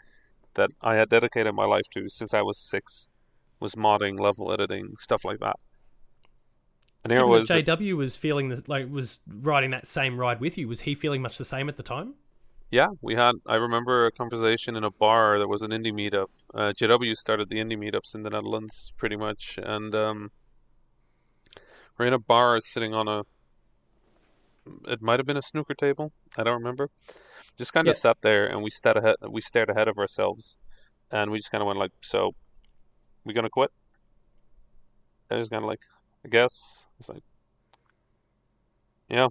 that 0.54 0.70
I 0.82 0.96
had 0.96 1.10
dedicated 1.10 1.54
my 1.56 1.66
life 1.66 1.90
to 1.92 2.10
since 2.10 2.34
I 2.34 2.42
was 2.42 2.58
six. 2.58 3.08
Was 3.60 3.76
modding, 3.76 4.20
level 4.20 4.52
editing, 4.52 4.96
stuff 4.98 5.24
like 5.24 5.40
that. 5.40 5.58
And 7.04 7.14
here 7.14 7.26
was 7.26 7.48
JW 7.48 7.96
was 7.96 8.18
feeling 8.18 8.50
the, 8.50 8.64
like 8.68 8.92
was 8.92 9.20
riding 9.28 9.72
that 9.72 9.88
same 9.88 10.18
ride 10.18 10.40
with 10.40 10.58
you 10.58 10.68
was 10.68 10.82
he 10.82 10.96
feeling 10.96 11.22
much 11.22 11.38
the 11.38 11.46
same 11.46 11.70
at 11.70 11.78
the 11.78 11.84
time 11.84 12.16
yeah, 12.72 12.88
we 13.02 13.16
had. 13.16 13.36
I 13.46 13.56
remember 13.56 14.06
a 14.06 14.12
conversation 14.12 14.78
in 14.78 14.86
a 14.86 14.90
bar. 14.90 15.38
There 15.38 15.48
was 15.48 15.62
an 15.62 15.72
indie 15.72 15.92
meetup. 15.94 16.28
Uh, 16.54 16.72
JW 16.72 17.16
started 17.18 17.50
the 17.50 17.58
indie 17.58 17.78
meetups 17.78 18.16
in 18.16 18.24
the 18.24 18.30
Netherlands, 18.30 18.94
pretty 18.96 19.18
much, 19.18 19.60
and 19.62 19.94
um, 19.94 20.32
we're 21.98 22.06
in 22.06 22.14
a 22.14 22.20
bar, 22.20 22.60
sitting 22.62 22.94
on 22.94 23.10
a. 23.10 23.24
It 24.88 25.02
might 25.02 25.20
have 25.20 25.26
been 25.26 25.38
a 25.38 25.42
snooker 25.42 25.74
table. 25.74 26.12
I 26.38 26.44
don't 26.44 26.60
remember. 26.60 26.90
Just 27.58 27.74
kind 27.74 27.88
of 27.88 27.96
Yeah. 27.96 28.00
sat 28.00 28.18
there, 28.22 28.48
and 28.48 28.64
we 28.64 28.70
stared 28.70 28.98
ahead. 28.98 29.16
We 29.28 29.42
stared 29.42 29.70
ahead 29.70 29.88
of 29.88 29.98
ourselves, 29.98 30.58
and 31.12 31.32
we 31.32 31.38
just 31.38 31.52
kind 31.52 31.62
of 31.62 31.68
went 31.68 31.80
like, 31.80 31.92
"So, 32.02 32.34
we 33.24 33.34
gonna 33.34 33.50
quit?" 33.50 33.72
I 35.30 35.36
was 35.36 35.50
kind 35.50 35.64
of 35.64 35.68
like, 35.68 35.82
"I 36.26 36.30
guess." 36.30 36.86
It's 37.00 37.10
like, 37.10 37.24
yeah. 39.10 39.28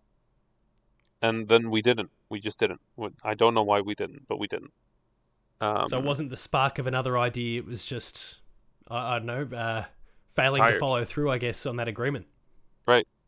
And 1.23 1.49
then 1.49 1.71
we 1.71 1.83
didn't. 1.83 2.11
We 2.31 2.41
just 2.41 2.59
didn't. 2.59 2.81
I 3.23 3.35
don't 3.35 3.55
know 3.55 3.63
why 3.63 3.81
we 3.81 3.95
didn't, 3.95 4.27
but 4.29 4.39
we 4.39 4.47
didn't. 4.47 4.73
Um, 5.61 5.87
so 5.87 5.99
it 5.99 6.05
wasn't 6.05 6.31
the 6.31 6.37
spark 6.39 6.79
of 6.79 6.87
another 6.87 7.19
idea 7.19 7.61
it 7.61 7.67
was 7.67 7.85
just 7.85 8.39
I, 8.89 9.17
I 9.17 9.19
don't 9.19 9.27
know 9.27 9.57
uh, 9.57 9.85
failing 10.35 10.67
to 10.67 10.79
follow 10.79 11.05
through 11.05 11.31
I 11.31 11.37
guess 11.37 11.67
on 11.67 11.77
that 11.77 11.87
agreement 11.87 12.27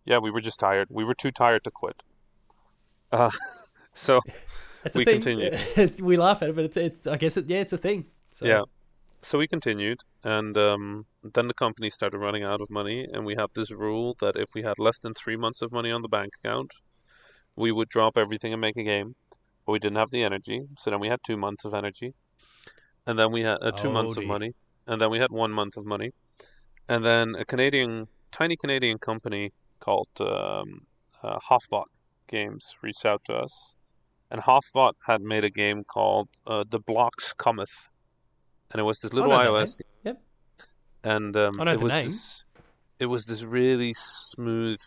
Yeah, 0.04 0.18
we 0.18 0.30
were 0.30 0.40
just 0.40 0.60
tired. 0.60 0.88
We 0.90 1.04
were 1.04 1.14
too 1.14 1.32
tired 1.32 1.64
to 1.64 1.70
quit. 1.70 2.02
Uh, 3.10 3.30
so 3.94 4.20
That's 4.82 4.96
We 4.96 5.04
continued. 5.06 5.60
we 6.00 6.16
laugh 6.16 6.42
at 6.42 6.48
it, 6.50 6.56
but 6.56 6.64
it's, 6.64 6.76
it's 6.76 7.06
I 7.06 7.16
guess 7.16 7.36
it, 7.36 7.46
yeah, 7.48 7.60
it's 7.60 7.72
a 7.72 7.78
thing. 7.78 8.06
So, 8.34 8.46
yeah, 8.46 8.62
so 9.22 9.38
we 9.38 9.48
continued, 9.48 10.00
and 10.24 10.56
um, 10.58 11.06
then 11.22 11.48
the 11.48 11.54
company 11.54 11.90
started 11.90 12.18
running 12.18 12.42
out 12.44 12.60
of 12.60 12.70
money, 12.70 13.06
and 13.12 13.24
we 13.26 13.34
had 13.36 13.48
this 13.54 13.70
rule 13.70 14.16
that 14.20 14.36
if 14.36 14.50
we 14.54 14.62
had 14.62 14.78
less 14.78 14.98
than 14.98 15.14
three 15.14 15.36
months 15.36 15.62
of 15.62 15.72
money 15.72 15.90
on 15.92 16.02
the 16.02 16.08
bank 16.08 16.32
account, 16.44 16.72
we 17.56 17.72
would 17.72 17.88
drop 17.88 18.16
everything 18.18 18.52
and 18.52 18.60
make 18.60 18.76
a 18.76 18.82
game. 18.84 19.14
But 19.66 19.72
we 19.72 19.78
didn't 19.78 19.98
have 19.98 20.10
the 20.10 20.24
energy, 20.24 20.62
so 20.78 20.90
then 20.90 21.00
we 21.00 21.08
had 21.08 21.20
two 21.24 21.36
months 21.36 21.64
of 21.64 21.74
energy, 21.74 22.14
and 23.06 23.18
then 23.18 23.32
we 23.32 23.42
had 23.42 23.58
uh, 23.62 23.72
two 23.76 23.88
Oh, 23.88 23.92
months 23.92 24.16
of 24.16 24.24
money, 24.26 24.52
and 24.86 25.00
then 25.00 25.10
we 25.10 25.18
had 25.20 25.30
one 25.30 25.52
month 25.52 25.76
of 25.76 25.86
money, 25.86 26.12
and 26.88 27.04
then 27.04 27.34
a 27.36 27.44
Canadian, 27.44 28.08
tiny 28.32 28.56
Canadian 28.56 28.98
company 28.98 29.52
called 29.82 30.08
um, 30.20 30.86
uh, 31.22 31.38
Halfbot 31.50 31.86
Games 32.28 32.74
reached 32.82 33.04
out 33.04 33.22
to 33.26 33.34
us, 33.34 33.74
and 34.30 34.40
Halfbot 34.40 34.92
had 35.06 35.20
made 35.20 35.44
a 35.44 35.50
game 35.50 35.82
called 35.84 36.28
uh, 36.46 36.64
The 36.68 36.78
Blocks 36.78 37.34
Cometh, 37.34 37.88
and 38.70 38.80
it 38.80 38.84
was 38.84 39.00
this 39.00 39.12
little 39.12 39.32
iOS 39.32 39.76
game. 39.76 39.88
Yep. 40.04 40.22
and 41.04 41.36
um, 41.36 41.68
it 41.68 41.80
was 41.80 41.92
name. 41.92 42.06
this 42.06 42.44
it 42.98 43.06
was 43.06 43.26
this 43.26 43.42
really 43.42 43.94
smooth, 43.94 44.80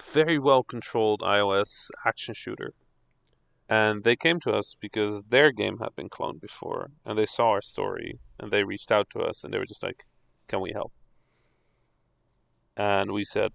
very 0.00 0.38
well 0.38 0.62
controlled 0.62 1.20
iOS 1.20 1.90
action 2.06 2.34
shooter. 2.34 2.72
And 3.68 4.04
they 4.04 4.16
came 4.16 4.38
to 4.40 4.52
us 4.52 4.76
because 4.78 5.22
their 5.24 5.50
game 5.50 5.78
had 5.78 5.96
been 5.96 6.10
cloned 6.10 6.40
before, 6.40 6.90
and 7.04 7.18
they 7.18 7.26
saw 7.26 7.48
our 7.50 7.62
story, 7.62 8.18
and 8.38 8.52
they 8.52 8.62
reached 8.64 8.92
out 8.92 9.08
to 9.10 9.20
us, 9.20 9.42
and 9.42 9.52
they 9.52 9.58
were 9.58 9.72
just 9.74 9.82
like, 9.82 10.04
"Can 10.48 10.60
we 10.60 10.72
help?" 10.72 10.92
And 12.76 13.12
we 13.12 13.24
said, 13.24 13.50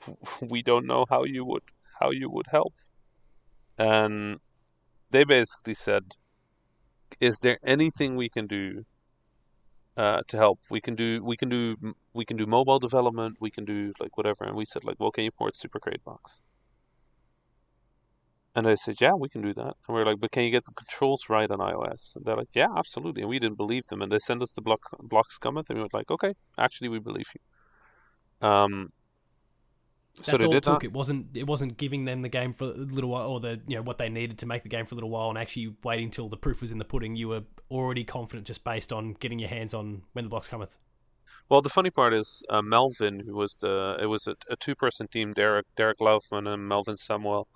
"We 0.42 0.62
don't 0.62 0.86
know 0.86 1.06
how 1.08 1.24
you 1.24 1.44
would 1.44 1.64
how 2.00 2.10
you 2.10 2.30
would 2.30 2.46
help." 2.50 2.74
And 3.78 4.40
they 5.10 5.24
basically 5.24 5.74
said, 5.74 6.04
"Is 7.20 7.38
there 7.38 7.58
anything 7.64 8.16
we 8.16 8.28
can 8.28 8.46
do 8.46 8.84
uh, 9.96 10.22
to 10.28 10.36
help. 10.36 10.60
We 10.70 10.80
can 10.80 10.94
do 10.94 11.22
we 11.24 11.36
can 11.36 11.48
do 11.48 11.76
we 12.14 12.24
can 12.24 12.36
do 12.36 12.46
mobile 12.46 12.78
development. 12.78 13.36
We 13.40 13.50
can 13.50 13.64
do 13.64 13.92
like 14.00 14.16
whatever. 14.16 14.44
And 14.44 14.56
we 14.56 14.64
said 14.64 14.84
like, 14.84 14.98
well, 14.98 15.10
can 15.10 15.24
you 15.24 15.30
port 15.30 15.56
Super 15.56 15.78
Crate 15.80 16.04
Box? 16.04 16.40
And 18.54 18.66
they 18.66 18.76
said, 18.76 18.96
yeah, 19.00 19.14
we 19.14 19.30
can 19.30 19.40
do 19.40 19.54
that. 19.54 19.74
And 19.88 19.94
we 19.96 20.00
are 20.00 20.04
like, 20.04 20.20
but 20.20 20.30
can 20.30 20.44
you 20.44 20.50
get 20.50 20.66
the 20.66 20.72
controls 20.72 21.30
right 21.30 21.50
on 21.50 21.58
iOS? 21.58 22.14
And 22.16 22.24
they're 22.24 22.36
like, 22.36 22.50
yeah, 22.54 22.68
absolutely. 22.76 23.22
And 23.22 23.30
we 23.30 23.38
didn't 23.38 23.56
believe 23.56 23.86
them. 23.86 24.02
And 24.02 24.12
they 24.12 24.18
sent 24.18 24.42
us 24.42 24.52
the 24.52 24.60
block 24.60 24.80
Blocks 25.00 25.38
Cometh, 25.38 25.70
and 25.70 25.78
we 25.78 25.82
were 25.82 25.88
like, 25.92 26.10
okay, 26.10 26.34
actually, 26.58 26.88
we 26.90 26.98
believe 26.98 27.26
you. 27.34 28.46
Um. 28.48 28.92
So 30.16 30.32
That's 30.32 30.42
they 30.42 30.46
all 30.46 30.52
did 30.52 30.58
it 30.58 30.62
took. 30.64 30.80
that. 30.80 30.86
It 30.86 30.92
wasn't 30.92 31.28
it 31.34 31.46
wasn't 31.46 31.78
giving 31.78 32.04
them 32.04 32.22
the 32.22 32.28
game 32.28 32.52
for 32.52 32.66
a 32.66 32.74
little 32.74 33.10
while 33.10 33.28
or 33.28 33.40
the 33.40 33.60
you 33.66 33.76
know 33.76 33.82
what 33.82 33.96
they 33.98 34.10
needed 34.10 34.38
to 34.38 34.46
make 34.46 34.62
the 34.62 34.68
game 34.68 34.84
for 34.84 34.94
a 34.94 34.96
little 34.96 35.10
while 35.10 35.30
and 35.30 35.38
actually 35.38 35.74
waiting 35.82 36.10
till 36.10 36.28
the 36.28 36.36
proof 36.36 36.60
was 36.60 36.70
in 36.70 36.78
the 36.78 36.84
pudding. 36.84 37.16
You 37.16 37.28
were 37.28 37.42
already 37.70 38.04
confident 38.04 38.46
just 38.46 38.62
based 38.62 38.92
on 38.92 39.14
getting 39.14 39.38
your 39.38 39.48
hands 39.48 39.72
on 39.72 40.02
when 40.12 40.24
the 40.24 40.28
Blocks 40.28 40.50
Cometh. 40.50 40.76
Well, 41.48 41.62
the 41.62 41.70
funny 41.70 41.90
part 41.90 42.12
is 42.12 42.42
uh, 42.50 42.62
Melvin, 42.62 43.20
who 43.20 43.34
was 43.34 43.56
the 43.56 43.96
it 44.00 44.06
was 44.06 44.26
a, 44.26 44.36
a 44.50 44.56
two-person 44.56 45.08
team, 45.08 45.32
Derek 45.32 45.66
Derek 45.76 45.98
Laufman 45.98 46.46
and 46.46 46.68
Melvin 46.68 46.96
Samuel. 46.98 47.48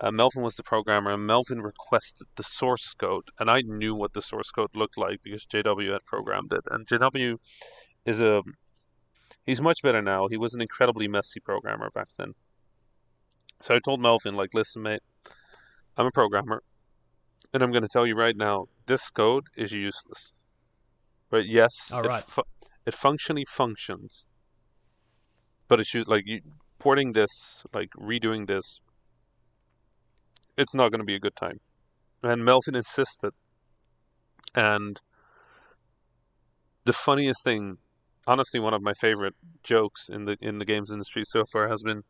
Uh, 0.00 0.10
Melvin 0.10 0.42
was 0.42 0.56
the 0.56 0.62
programmer, 0.62 1.12
and 1.12 1.26
Melvin 1.26 1.62
requested 1.62 2.26
the 2.36 2.42
source 2.42 2.94
code, 2.94 3.30
and 3.38 3.48
I 3.48 3.60
knew 3.60 3.94
what 3.94 4.12
the 4.12 4.22
source 4.22 4.50
code 4.50 4.74
looked 4.74 4.98
like 4.98 5.20
because 5.22 5.46
JW 5.46 5.92
had 5.92 6.04
programmed 6.04 6.52
it, 6.52 6.64
and 6.70 6.86
JW 6.86 7.38
is 8.04 8.20
a 8.20 8.42
he's 9.46 9.60
much 9.60 9.82
better 9.82 10.02
now. 10.02 10.28
He 10.28 10.36
was 10.36 10.54
an 10.54 10.60
incredibly 10.60 11.08
messy 11.08 11.40
programmer 11.40 11.90
back 11.90 12.08
then. 12.18 12.34
So 13.60 13.74
I 13.74 13.78
told 13.78 14.00
Melvin, 14.00 14.34
like, 14.34 14.52
listen, 14.52 14.82
mate, 14.82 15.00
I'm 15.96 16.06
a 16.06 16.10
programmer, 16.10 16.62
and 17.52 17.62
I'm 17.62 17.70
going 17.70 17.82
to 17.82 17.88
tell 17.88 18.06
you 18.06 18.14
right 18.14 18.36
now, 18.36 18.66
this 18.86 19.08
code 19.10 19.44
is 19.56 19.72
useless. 19.72 20.32
But 21.30 21.46
yes, 21.46 21.90
it 21.94 22.24
fu- 22.24 22.42
it 22.86 22.94
functionally 22.94 23.46
functions, 23.48 24.26
but 25.68 25.80
it's 25.80 25.90
just 25.90 26.08
like 26.08 26.24
you 26.26 26.40
porting 26.78 27.12
this, 27.12 27.64
like 27.72 27.90
redoing 27.98 28.46
this. 28.46 28.80
It's 30.56 30.74
not 30.74 30.90
going 30.90 31.00
to 31.00 31.04
be 31.06 31.16
a 31.16 31.20
good 31.20 31.34
time, 31.34 31.58
and 32.22 32.44
Melvin 32.44 32.76
insisted. 32.76 33.32
And 34.54 35.00
the 36.84 36.92
funniest 36.92 37.42
thing, 37.42 37.78
honestly, 38.26 38.60
one 38.60 38.74
of 38.74 38.82
my 38.82 38.94
favorite 38.94 39.34
jokes 39.62 40.08
in 40.08 40.24
the 40.24 40.36
in 40.40 40.58
the 40.58 40.64
games 40.64 40.90
industry 40.90 41.24
so 41.24 41.44
far 41.44 41.68
has 41.68 41.82
been. 41.82 42.02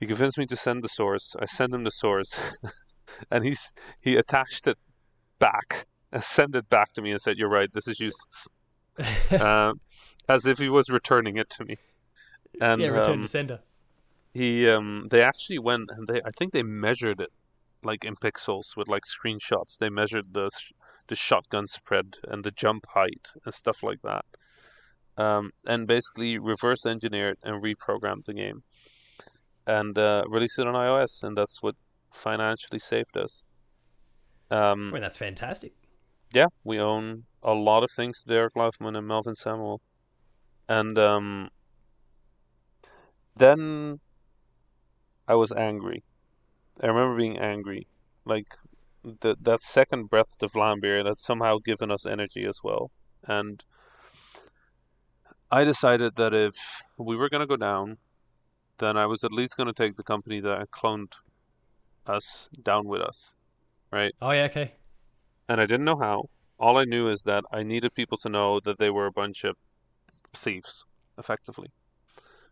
He 0.00 0.06
convinced 0.06 0.36
me 0.36 0.46
to 0.46 0.56
send 0.56 0.82
the 0.82 0.88
source. 0.88 1.36
I 1.38 1.46
sent 1.46 1.72
him 1.72 1.84
the 1.84 1.90
source, 1.90 2.38
and 3.30 3.44
he's 3.44 3.70
he 4.00 4.16
attached 4.16 4.66
it 4.66 4.78
back 5.38 5.86
and 6.12 6.22
sent 6.22 6.54
it 6.56 6.68
back 6.68 6.92
to 6.94 7.02
me 7.02 7.12
and 7.12 7.20
said, 7.20 7.36
"You're 7.38 7.48
right. 7.48 7.72
This 7.72 7.88
is 7.88 8.00
useless." 8.00 8.48
uh, 9.30 9.72
as 10.28 10.46
if 10.46 10.58
he 10.58 10.68
was 10.68 10.88
returning 10.88 11.36
it 11.36 11.50
to 11.50 11.64
me. 11.64 11.76
And 12.60 12.80
yeah, 12.80 12.88
return 12.88 13.14
um, 13.14 13.22
to 13.22 13.28
sender. 13.28 13.60
he, 14.34 14.68
um, 14.68 15.08
they 15.10 15.22
actually 15.22 15.58
went 15.58 15.90
and 15.90 16.06
they, 16.06 16.20
I 16.24 16.30
think 16.30 16.52
they 16.52 16.62
measured 16.62 17.20
it, 17.20 17.30
like 17.82 18.04
in 18.04 18.16
pixels 18.16 18.76
with 18.76 18.88
like 18.88 19.04
screenshots. 19.04 19.78
They 19.78 19.88
measured 19.88 20.34
the 20.34 20.50
sh- 20.50 20.72
the 21.08 21.16
shotgun 21.16 21.66
spread 21.66 22.18
and 22.28 22.44
the 22.44 22.50
jump 22.50 22.86
height 22.90 23.30
and 23.44 23.54
stuff 23.54 23.82
like 23.82 24.02
that, 24.02 24.24
um, 25.16 25.52
and 25.66 25.86
basically 25.86 26.38
reverse 26.38 26.86
engineered 26.86 27.38
and 27.42 27.62
reprogrammed 27.62 28.24
the 28.24 28.34
game, 28.34 28.62
and 29.66 29.96
uh, 29.98 30.24
released 30.28 30.58
it 30.58 30.66
on 30.66 30.74
iOS, 30.74 31.22
and 31.22 31.36
that's 31.36 31.62
what 31.62 31.74
financially 32.12 32.78
saved 32.78 33.16
us. 33.16 33.44
Um, 34.50 34.88
I 34.90 34.92
mean, 34.92 35.02
that's 35.02 35.16
fantastic. 35.16 35.72
yeah, 36.32 36.46
we 36.64 36.78
own 36.78 37.24
a 37.42 37.54
lot 37.54 37.82
of 37.82 37.90
things 37.90 38.22
to 38.22 38.28
Derek 38.28 38.54
Laufman 38.54 38.96
and 38.96 39.06
Melvin 39.06 39.34
Samuel. 39.34 39.80
And 40.68 40.98
um, 40.98 41.48
then 43.36 44.00
I 45.26 45.34
was 45.34 45.52
angry. 45.52 46.04
I 46.82 46.86
remember 46.86 47.16
being 47.16 47.38
angry. 47.38 47.86
Like 48.24 48.46
the, 49.02 49.36
that 49.40 49.62
second 49.62 50.08
breath 50.08 50.40
of 50.40 50.52
Vlambeer 50.52 51.02
that's 51.04 51.24
somehow 51.24 51.58
given 51.58 51.90
us 51.90 52.06
energy 52.06 52.44
as 52.44 52.60
well. 52.62 52.90
And 53.26 53.64
I 55.52 55.64
decided 55.64 56.16
that 56.16 56.34
if 56.34 56.56
we 56.98 57.16
were 57.16 57.28
going 57.28 57.42
to 57.42 57.46
go 57.46 57.56
down, 57.56 57.98
then 58.78 58.96
I 58.96 59.06
was 59.06 59.22
at 59.24 59.32
least 59.32 59.56
going 59.56 59.68
to 59.68 59.72
take 59.72 59.96
the 59.96 60.02
company 60.02 60.40
that 60.40 60.70
cloned 60.72 61.12
us 62.06 62.48
down 62.62 62.88
with 62.88 63.02
us. 63.02 63.34
Right? 63.92 64.14
Oh 64.22 64.30
yeah, 64.32 64.44
okay. 64.44 64.74
and 65.48 65.60
I 65.60 65.66
didn't 65.66 65.84
know 65.84 65.98
how. 65.98 66.30
All 66.58 66.78
I 66.78 66.84
knew 66.84 67.08
is 67.08 67.22
that 67.22 67.44
I 67.52 67.62
needed 67.62 67.94
people 67.94 68.18
to 68.18 68.28
know 68.28 68.60
that 68.64 68.78
they 68.78 68.90
were 68.90 69.06
a 69.06 69.12
bunch 69.12 69.44
of 69.44 69.56
thieves, 70.34 70.84
effectively. 71.18 71.68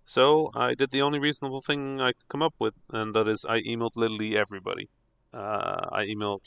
So 0.05 0.51
I 0.55 0.75
did 0.75 0.91
the 0.91 1.03
only 1.03 1.19
reasonable 1.19 1.63
thing 1.63 2.01
I 2.01 2.13
could 2.13 2.29
come 2.29 2.43
up 2.43 2.55
with, 2.59 2.75
and 2.93 3.15
that 3.15 3.29
is 3.29 3.45
I 3.49 3.61
emailed 3.63 3.97
literally 3.97 4.37
everybody. 4.37 4.89
Uh, 5.33 5.89
I 5.93 6.07
emailed 6.07 6.45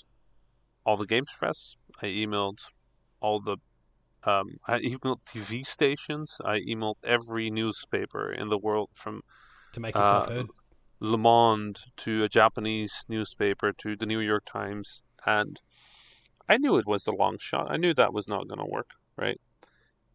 all 0.86 0.98
the 0.98 1.08
games 1.08 1.32
press. 1.38 1.76
I 2.02 2.08
emailed 2.08 2.60
all 3.22 3.42
the 3.42 3.58
um, 4.26 4.58
I 4.68 4.80
emailed 4.80 5.20
TV 5.26 5.66
stations. 5.66 6.38
I 6.44 6.60
emailed 6.60 6.96
every 7.04 7.50
newspaper 7.50 8.32
in 8.32 8.50
the 8.50 8.58
world 8.58 8.90
from 8.94 9.22
to 9.74 9.80
make 9.80 9.96
yourself 9.96 10.28
uh, 10.28 10.32
heard. 10.32 10.48
Le 11.00 11.18
Monde 11.18 11.80
to 11.98 12.24
a 12.24 12.30
Japanese 12.30 13.04
newspaper 13.10 13.74
to 13.74 13.96
the 13.96 14.06
New 14.06 14.20
York 14.20 14.44
Times, 14.46 15.02
and 15.26 15.60
I 16.48 16.58
knew 16.58 16.78
it 16.78 16.88
was 16.88 17.08
a 17.08 17.12
long 17.12 17.38
shot. 17.40 17.70
I 17.70 17.78
knew 17.78 17.94
that 17.94 18.14
was 18.14 18.28
not 18.28 18.48
going 18.48 18.60
to 18.60 18.66
work, 18.66 18.92
right? 19.18 19.40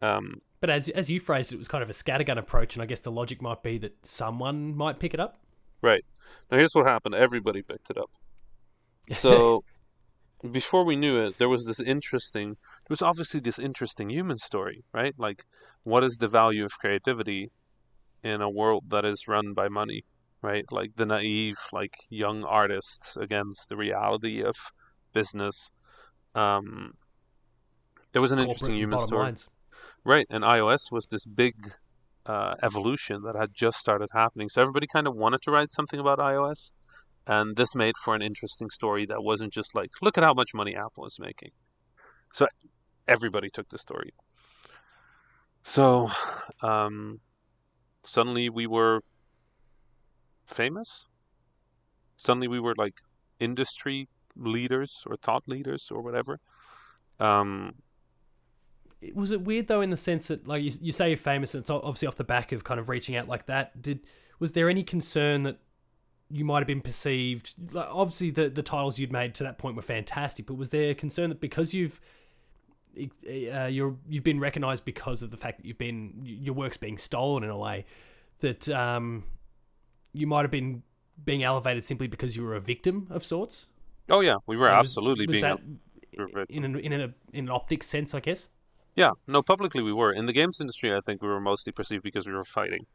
Um, 0.01 0.41
but 0.61 0.69
as 0.69 0.89
as 0.89 1.09
you 1.09 1.19
phrased 1.19 1.51
it, 1.51 1.55
it 1.55 1.59
was 1.59 1.67
kind 1.67 1.83
of 1.83 1.89
a 1.89 1.93
scattergun 1.93 2.37
approach, 2.37 2.75
and 2.75 2.83
I 2.83 2.85
guess 2.85 2.99
the 2.99 3.11
logic 3.11 3.41
might 3.41 3.61
be 3.61 3.77
that 3.79 4.05
someone 4.05 4.75
might 4.75 4.99
pick 4.99 5.13
it 5.13 5.19
up. 5.19 5.39
Right. 5.81 6.03
Now 6.51 6.57
here's 6.57 6.73
what 6.73 6.85
happened. 6.85 7.15
Everybody 7.15 7.61
picked 7.61 7.89
it 7.89 7.97
up. 7.97 8.09
So 9.11 9.63
before 10.51 10.85
we 10.85 10.95
knew 10.95 11.17
it, 11.17 11.37
there 11.37 11.49
was 11.49 11.65
this 11.65 11.79
interesting. 11.79 12.49
There 12.87 12.93
was 12.95 13.01
obviously 13.01 13.39
this 13.39 13.59
interesting 13.59 14.09
human 14.09 14.37
story, 14.37 14.83
right? 14.93 15.13
Like, 15.17 15.43
what 15.83 16.03
is 16.03 16.17
the 16.17 16.27
value 16.27 16.65
of 16.65 16.71
creativity 16.79 17.51
in 18.23 18.41
a 18.41 18.49
world 18.49 18.85
that 18.89 19.05
is 19.05 19.27
run 19.27 19.53
by 19.53 19.69
money, 19.69 20.03
right? 20.41 20.65
Like 20.71 20.91
the 20.95 21.05
naive, 21.05 21.57
like 21.71 21.95
young 22.09 22.43
artists 22.43 23.15
against 23.17 23.69
the 23.69 23.77
reality 23.77 24.43
of 24.43 24.55
business. 25.13 25.69
Um, 26.35 26.93
it 28.13 28.19
was 28.19 28.31
an 28.31 28.37
Corporate 28.37 28.51
interesting 28.51 28.75
human 28.75 28.99
story. 28.99 29.23
lines. 29.23 29.49
Right, 30.03 30.27
and 30.29 30.43
iOS 30.43 30.91
was 30.91 31.07
this 31.07 31.25
big 31.25 31.55
uh, 32.25 32.55
evolution 32.63 33.21
that 33.23 33.35
had 33.35 33.49
just 33.53 33.77
started 33.79 34.09
happening. 34.13 34.49
So 34.49 34.61
everybody 34.61 34.87
kind 34.87 35.07
of 35.07 35.15
wanted 35.15 35.41
to 35.43 35.51
write 35.51 35.71
something 35.71 35.99
about 35.99 36.19
iOS, 36.19 36.71
and 37.29 37.55
this 37.55 37.75
made 37.75 37.95
for 37.95 38.15
an 38.15 38.23
interesting 38.23 38.71
story 38.71 39.05
that 39.05 39.23
wasn't 39.23 39.53
just 39.53 39.75
like, 39.75 39.91
look 40.01 40.17
at 40.17 40.23
how 40.23 40.33
much 40.33 40.55
money 40.55 40.75
Apple 40.75 41.05
is 41.05 41.19
making. 41.19 41.51
So 42.33 42.47
everybody 43.07 43.51
took 43.51 43.69
the 43.69 43.77
story. 43.77 44.13
So 45.61 46.09
um, 46.63 47.19
suddenly 48.03 48.49
we 48.49 48.65
were 48.65 49.01
famous. 50.47 51.05
Suddenly 52.17 52.47
we 52.47 52.59
were 52.59 52.73
like 52.79 52.95
industry 53.39 54.07
leaders 54.35 55.03
or 55.05 55.15
thought 55.15 55.43
leaders 55.45 55.89
or 55.91 56.01
whatever. 56.01 56.39
Um, 57.19 57.75
was 59.13 59.29
it 59.29 59.41
weird 59.41 59.67
though 59.67 59.81
in 59.81 59.91
the 59.91 59.97
sense 59.97 60.29
that 60.29 60.47
like 60.47 60.63
you, 60.63 60.71
you 60.81 60.91
say 60.91 61.09
you're 61.09 61.17
famous 61.17 61.53
and 61.53 61.61
it's 61.61 61.69
obviously 61.69 62.07
off 62.07 62.15
the 62.15 62.23
back 62.23 62.51
of 62.51 62.63
kind 62.63 62.79
of 62.79 62.89
reaching 62.89 63.15
out 63.15 63.27
like 63.27 63.45
that 63.45 63.81
did 63.81 64.01
was 64.39 64.51
there 64.53 64.69
any 64.69 64.83
concern 64.83 65.43
that 65.43 65.59
you 66.31 66.45
might 66.45 66.59
have 66.59 66.67
been 66.67 66.81
perceived 66.81 67.53
like 67.71 67.87
obviously 67.91 68.29
the 68.29 68.49
the 68.49 68.61
titles 68.63 68.99
you'd 68.99 69.11
made 69.11 69.33
to 69.33 69.43
that 69.43 69.57
point 69.57 69.75
were 69.75 69.81
fantastic 69.81 70.45
but 70.45 70.53
was 70.55 70.69
there 70.69 70.91
a 70.91 70.95
concern 70.95 71.29
that 71.29 71.39
because 71.39 71.73
you've 71.73 71.99
uh, 72.97 73.65
you're 73.65 73.95
you've 74.07 74.23
been 74.23 74.39
recognized 74.39 74.83
because 74.85 75.21
of 75.23 75.31
the 75.31 75.37
fact 75.37 75.57
that 75.57 75.65
you've 75.65 75.77
been 75.77 76.13
your 76.23 76.53
work's 76.53 76.77
being 76.77 76.97
stolen 76.97 77.43
in 77.43 77.49
a 77.49 77.57
way 77.57 77.85
that 78.39 78.67
um 78.69 79.23
you 80.13 80.27
might 80.27 80.41
have 80.41 80.51
been 80.51 80.83
being 81.23 81.43
elevated 81.43 81.83
simply 81.83 82.07
because 82.07 82.35
you 82.35 82.43
were 82.43 82.55
a 82.55 82.61
victim 82.61 83.07
of 83.09 83.23
sorts? 83.25 83.67
Oh 84.09 84.21
yeah. 84.21 84.35
We 84.47 84.57
were 84.57 84.69
was- 84.69 84.87
absolutely 84.87 85.27
was 85.27 85.35
being 85.35 85.43
that 85.43 85.59
a- 85.59 86.45
in 86.49 86.65
an, 86.65 86.79
in 86.79 86.93
an 86.93 87.13
in 87.33 87.45
an 87.45 87.51
optic 87.51 87.83
sense 87.83 88.13
i 88.13 88.19
guess? 88.19 88.49
Yeah, 88.95 89.11
no, 89.27 89.41
publicly 89.41 89.81
we 89.81 89.93
were. 89.93 90.11
In 90.11 90.25
the 90.25 90.33
games 90.33 90.59
industry, 90.59 90.93
I 90.93 90.99
think 90.99 91.21
we 91.21 91.29
were 91.29 91.39
mostly 91.39 91.71
perceived 91.71 92.03
because 92.03 92.27
we 92.27 92.33
were 92.33 92.43
fighting, 92.43 92.85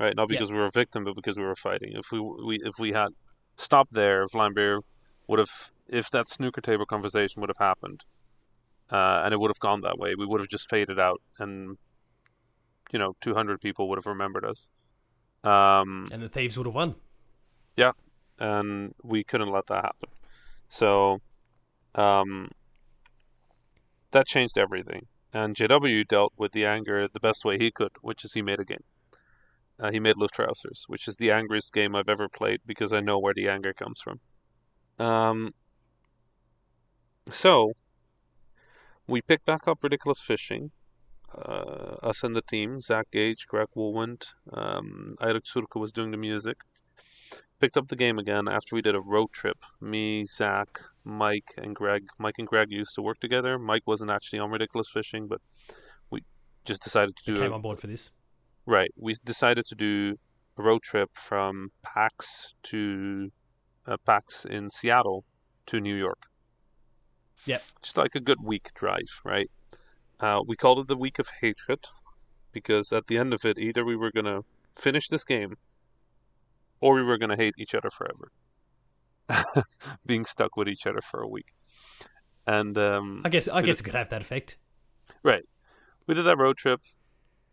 right? 0.00 0.16
Not 0.16 0.28
Yeah. 0.28 0.38
because 0.38 0.50
we 0.50 0.58
were 0.58 0.66
a 0.66 0.70
victim, 0.82 1.04
but 1.04 1.14
because 1.14 1.36
we 1.36 1.44
were 1.44 1.54
fighting. 1.54 1.92
If 1.92 2.10
we 2.10 2.18
we 2.20 2.58
if 2.64 2.78
we 2.78 2.90
had 2.92 3.10
stopped 3.56 3.92
there, 3.92 4.24
if 4.24 4.32
Vlambeer 4.32 4.80
would 5.28 5.38
have, 5.38 5.70
if 5.88 6.10
that 6.10 6.28
snooker 6.28 6.62
table 6.62 6.86
conversation 6.86 7.40
would 7.40 7.50
have 7.50 7.64
happened, 7.70 8.00
uh, 8.90 9.22
and 9.24 9.34
it 9.34 9.38
would 9.38 9.50
have 9.50 9.60
gone 9.60 9.82
that 9.82 9.98
way, 9.98 10.14
we 10.16 10.26
would 10.26 10.40
have 10.40 10.48
just 10.48 10.68
faded 10.68 10.98
out, 10.98 11.20
and 11.38 11.76
you 12.92 12.98
know, 12.98 13.14
two 13.20 13.34
hundred 13.34 13.60
people 13.60 13.88
would 13.88 13.98
have 13.98 14.06
remembered 14.06 14.44
us. 14.44 14.68
Um, 15.44 16.08
and 16.12 16.22
the 16.22 16.28
thieves 16.28 16.56
would 16.58 16.66
have 16.66 16.74
won 16.74 16.96
Yeah, 17.76 17.92
and 18.38 18.94
we 19.02 19.22
couldn't 19.24 19.50
let 19.50 19.66
that 19.68 19.84
happen. 19.84 20.10
So 20.68 21.20
um, 21.94 22.50
that 24.10 24.26
changed 24.26 24.58
everything. 24.58 25.06
And 25.32 25.54
JW 25.54 26.06
dealt 26.08 26.32
with 26.36 26.52
the 26.52 26.66
anger 26.66 27.06
the 27.06 27.20
best 27.20 27.44
way 27.44 27.56
he 27.56 27.70
could, 27.70 27.92
which 28.02 28.24
is 28.24 28.32
he 28.32 28.42
made 28.42 28.58
a 28.60 28.64
game. 28.64 28.82
Uh, 29.80 29.90
he 29.90 30.00
made 30.00 30.16
Luftrausers, 30.16 30.84
which 30.88 31.08
is 31.08 31.16
the 31.16 31.30
angriest 31.30 31.72
game 31.72 31.96
I've 31.96 32.08
ever 32.08 32.28
played 32.28 32.60
because 32.66 32.92
I 32.92 33.00
know 33.00 33.18
where 33.18 33.34
the 33.34 33.48
anger 33.48 33.72
comes 33.72 34.00
from. 34.00 34.20
Um, 34.98 35.54
so 37.30 37.72
we 39.06 39.22
picked 39.22 39.46
back 39.46 39.66
up 39.66 39.82
Ridiculous 39.82 40.20
Fishing. 40.20 40.70
Uh, 41.34 41.96
us 42.02 42.24
and 42.24 42.34
the 42.34 42.42
team, 42.42 42.80
Zach 42.80 43.06
Gage, 43.12 43.46
Greg 43.46 43.68
Wohlwend, 43.76 44.26
um, 44.52 45.14
Eirik 45.20 45.44
Suhrke 45.44 45.80
was 45.80 45.92
doing 45.92 46.10
the 46.10 46.16
music 46.16 46.58
picked 47.60 47.76
up 47.76 47.88
the 47.88 47.96
game 47.96 48.18
again 48.18 48.48
after 48.48 48.74
we 48.74 48.82
did 48.82 48.94
a 48.94 49.00
road 49.00 49.30
trip. 49.32 49.58
Me, 49.80 50.24
Zach, 50.24 50.80
Mike, 51.04 51.52
and 51.58 51.76
Greg. 51.76 52.08
Mike 52.18 52.36
and 52.38 52.48
Greg 52.48 52.70
used 52.70 52.94
to 52.94 53.02
work 53.02 53.20
together. 53.20 53.58
Mike 53.58 53.82
wasn't 53.86 54.10
actually 54.10 54.38
on 54.38 54.50
Ridiculous 54.50 54.88
Fishing, 54.88 55.28
but 55.28 55.40
we 56.10 56.24
just 56.64 56.82
decided 56.82 57.14
to 57.16 57.24
do 57.24 57.40
came 57.40 57.52
a, 57.52 57.54
on 57.54 57.62
board 57.62 57.78
for 57.78 57.86
this 57.86 58.10
right. 58.66 58.90
We 58.96 59.14
decided 59.24 59.64
to 59.66 59.74
do 59.74 60.18
a 60.58 60.62
road 60.62 60.82
trip 60.82 61.10
from 61.14 61.70
PAX 61.82 62.54
to 62.64 63.30
uh, 63.86 63.96
PAX 64.06 64.44
in 64.44 64.70
Seattle 64.70 65.24
to 65.66 65.80
New 65.80 65.96
York. 65.96 66.22
Yep. 67.46 67.62
Just 67.82 67.96
like 67.96 68.14
a 68.14 68.20
good 68.20 68.42
week 68.42 68.70
drive, 68.74 69.20
right? 69.24 69.50
Uh, 70.18 70.40
we 70.46 70.56
called 70.56 70.78
it 70.80 70.88
the 70.88 70.96
week 70.96 71.18
of 71.18 71.28
hatred 71.40 71.80
because 72.52 72.92
at 72.92 73.06
the 73.06 73.16
end 73.16 73.32
of 73.32 73.44
it, 73.44 73.58
either 73.58 73.84
we 73.84 73.96
were 73.96 74.10
gonna 74.10 74.40
finish 74.74 75.08
this 75.08 75.24
game 75.24 75.56
or 76.80 76.94
we 76.94 77.02
were 77.02 77.18
going 77.18 77.30
to 77.30 77.36
hate 77.36 77.54
each 77.58 77.74
other 77.74 77.90
forever. 77.90 78.32
Being 80.06 80.24
stuck 80.24 80.56
with 80.56 80.68
each 80.68 80.86
other 80.86 81.00
for 81.00 81.20
a 81.20 81.28
week. 81.28 81.46
And 82.46 82.76
um, 82.78 83.22
i 83.24 83.28
guess 83.28 83.48
i 83.48 83.60
guess 83.62 83.76
did- 83.76 83.82
it 83.82 83.84
could 83.84 83.94
have 83.94 84.08
that 84.08 84.22
effect 84.22 84.56
right, 85.22 85.44
we 86.06 86.14
did 86.14 86.22
that 86.22 86.38
road 86.38 86.56
trip, 86.56 86.80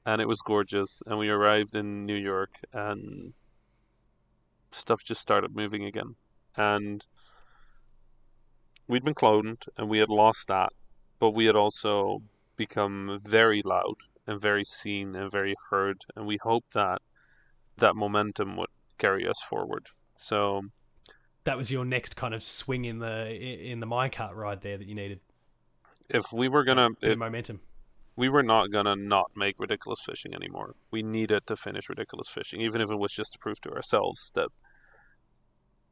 and 0.08 0.22
it 0.22 0.28
was 0.28 0.42
gorgeous. 0.42 1.04
And 1.06 1.20
we 1.20 1.30
arrived 1.30 1.76
in 1.76 2.06
New 2.06 2.16
York, 2.16 2.52
and 2.74 3.34
stuff 4.72 5.04
just 5.04 5.22
started 5.22 5.56
moving 5.56 5.86
again. 5.86 6.16
And 6.56 7.06
we'd 8.88 9.04
been 9.04 9.14
cloned, 9.14 9.64
and 9.78 9.90
we 9.90 10.00
had 10.00 10.10
lost 10.10 10.48
that, 10.48 10.72
but 11.20 11.32
we 11.32 11.46
had 11.46 11.58
also 11.58 12.22
become 12.56 13.20
very 13.26 13.62
loud 13.64 13.96
and 14.26 14.42
very 14.42 14.64
seen 14.64 15.14
and 15.16 15.30
very 15.30 15.56
heard. 15.70 16.02
And 16.16 16.26
we 16.26 16.38
hoped 16.38 16.74
that 16.74 17.02
that 17.78 17.96
momentum 17.96 18.56
would 18.56 18.70
carry 18.98 19.28
us 19.28 19.40
forward. 19.42 19.88
So 20.16 20.62
that 21.44 21.58
was 21.58 21.70
your 21.70 21.84
next 21.84 22.16
kind 22.16 22.34
of 22.34 22.42
swing 22.42 22.86
in 22.86 23.00
the 23.00 23.30
in 23.30 23.82
the 23.82 23.86
minecart 23.86 24.36
ride 24.36 24.62
there 24.62 24.78
that 24.78 24.88
you 24.88 24.96
needed 24.96 25.20
if 26.10 26.32
we 26.34 26.48
were 26.48 26.64
gonna, 26.64 26.90
if 27.02 27.18
momentum 27.18 27.60
we 28.18 28.30
were 28.30 28.44
not 28.44 28.72
gonna 28.72 28.96
not 28.96 29.32
make 29.36 29.56
ridiculous 29.60 30.02
fishing 30.02 30.34
anymore. 30.34 30.76
We 30.92 31.04
needed 31.04 31.46
to 31.48 31.56
finish 31.56 31.88
ridiculous 31.88 32.28
fishing, 32.28 32.62
even 32.62 32.82
if 32.82 32.90
it 32.90 32.98
was 32.98 33.14
just 33.14 33.34
to 33.34 33.40
prove 33.40 33.62
to 33.62 33.72
ourselves 33.72 34.32
that 34.34 34.50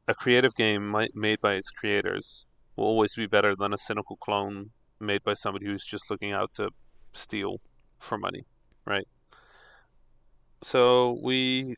a 0.08 0.16
creative 0.16 0.56
game 0.56 0.94
made 1.14 1.40
by 1.40 1.54
its 1.54 1.70
creators 1.70 2.46
will 2.76 2.86
always 2.86 3.16
be 3.16 3.28
better 3.28 3.56
than 3.56 3.74
a 3.74 3.78
cynical 3.78 4.18
clone 4.18 4.72
made 5.00 5.24
by 5.24 5.34
somebody 5.34 5.68
who's 5.68 5.86
just 5.86 6.10
looking 6.10 6.34
out 6.34 6.52
to 6.56 6.70
steal 7.14 7.62
for 8.00 8.18
money, 8.18 8.44
right? 8.86 9.08
So 10.64 11.20
we 11.22 11.76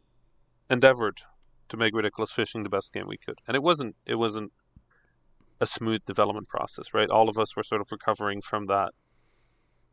endeavored 0.69 1.21
to 1.69 1.77
make 1.77 1.93
ridiculous 1.93 2.31
fishing 2.31 2.63
the 2.63 2.69
best 2.69 2.93
game 2.93 3.07
we 3.07 3.17
could, 3.17 3.39
and 3.47 3.55
it 3.55 3.63
wasn't. 3.63 3.95
It 4.05 4.15
wasn't 4.15 4.53
a 5.59 5.65
smooth 5.65 6.05
development 6.05 6.47
process, 6.47 6.93
right? 6.93 7.11
All 7.11 7.27
of 7.27 7.37
us 7.37 7.55
were 7.55 7.63
sort 7.63 7.81
of 7.81 7.91
recovering 7.91 8.41
from 8.41 8.67
that 8.67 8.93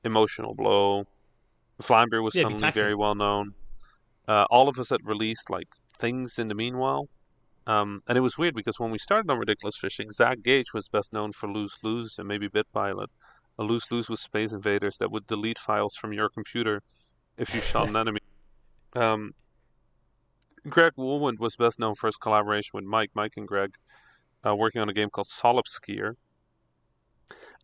emotional 0.05 0.55
blow. 0.55 1.05
Vlambeer 1.83 2.23
was 2.23 2.35
Yeah, 2.35 2.43
suddenly 2.43 2.71
very 2.71 2.95
well 2.95 3.15
known. 3.15 3.55
Uh, 4.29 4.45
all 4.51 4.69
of 4.69 4.79
us 4.79 4.91
had 4.91 5.01
released 5.05 5.51
like 5.51 5.69
things 5.99 6.39
in 6.39 6.49
the 6.49 6.55
meanwhile. 6.55 7.09
Um, 7.67 8.03
and 8.07 8.19
it 8.19 8.21
was 8.21 8.37
weird 8.37 8.55
because 8.55 8.79
when 8.79 8.91
we 8.91 8.99
started 8.99 9.31
on 9.31 9.39
Ridiculous 9.39 9.77
Fishing, 9.79 10.11
Zach 10.13 10.43
Gage 10.43 10.73
was 10.75 10.89
best 10.89 11.13
known 11.13 11.33
for 11.33 11.49
Lose 11.51 11.77
Lose 11.83 12.19
and 12.19 12.29
maybe 12.29 12.49
BitPilot. 12.49 13.07
A 13.59 13.63
Lose 13.63 13.91
Lose 13.91 14.09
was 14.11 14.21
Space 14.21 14.53
Invaders 14.53 14.99
that 14.99 15.11
would 15.11 15.27
delete 15.27 15.59
files 15.59 15.97
from 15.97 16.13
your 16.13 16.29
computer 16.29 16.83
if 17.39 17.55
you 17.55 17.61
shot 17.61 17.89
an 17.89 17.97
enemy. 18.03 18.21
Um, 18.95 19.33
Greg 20.69 20.93
Wohlwend 20.99 21.39
was 21.39 21.57
best 21.57 21.79
known 21.79 21.95
for 21.95 22.07
his 22.09 22.17
collaboration 22.17 22.71
with 22.75 22.85
Mike, 22.85 23.11
Mike 23.15 23.33
and 23.37 23.47
Greg, 23.49 23.71
uh, 24.47 24.55
working 24.55 24.81
on 24.81 24.89
a 24.89 24.93
game 24.95 25.11
called 25.11 25.27
Solip 25.29 25.65
Skier, 25.67 26.15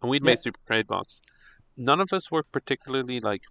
and 0.00 0.10
we'd 0.10 0.22
Yeah. 0.22 0.26
made 0.32 0.40
Super 0.40 0.60
Crate 0.66 0.86
Box. 0.86 1.20
None 1.76 2.00
of 2.00 2.12
us 2.12 2.30
were 2.30 2.44
particularly 2.44 3.18
like 3.20 3.42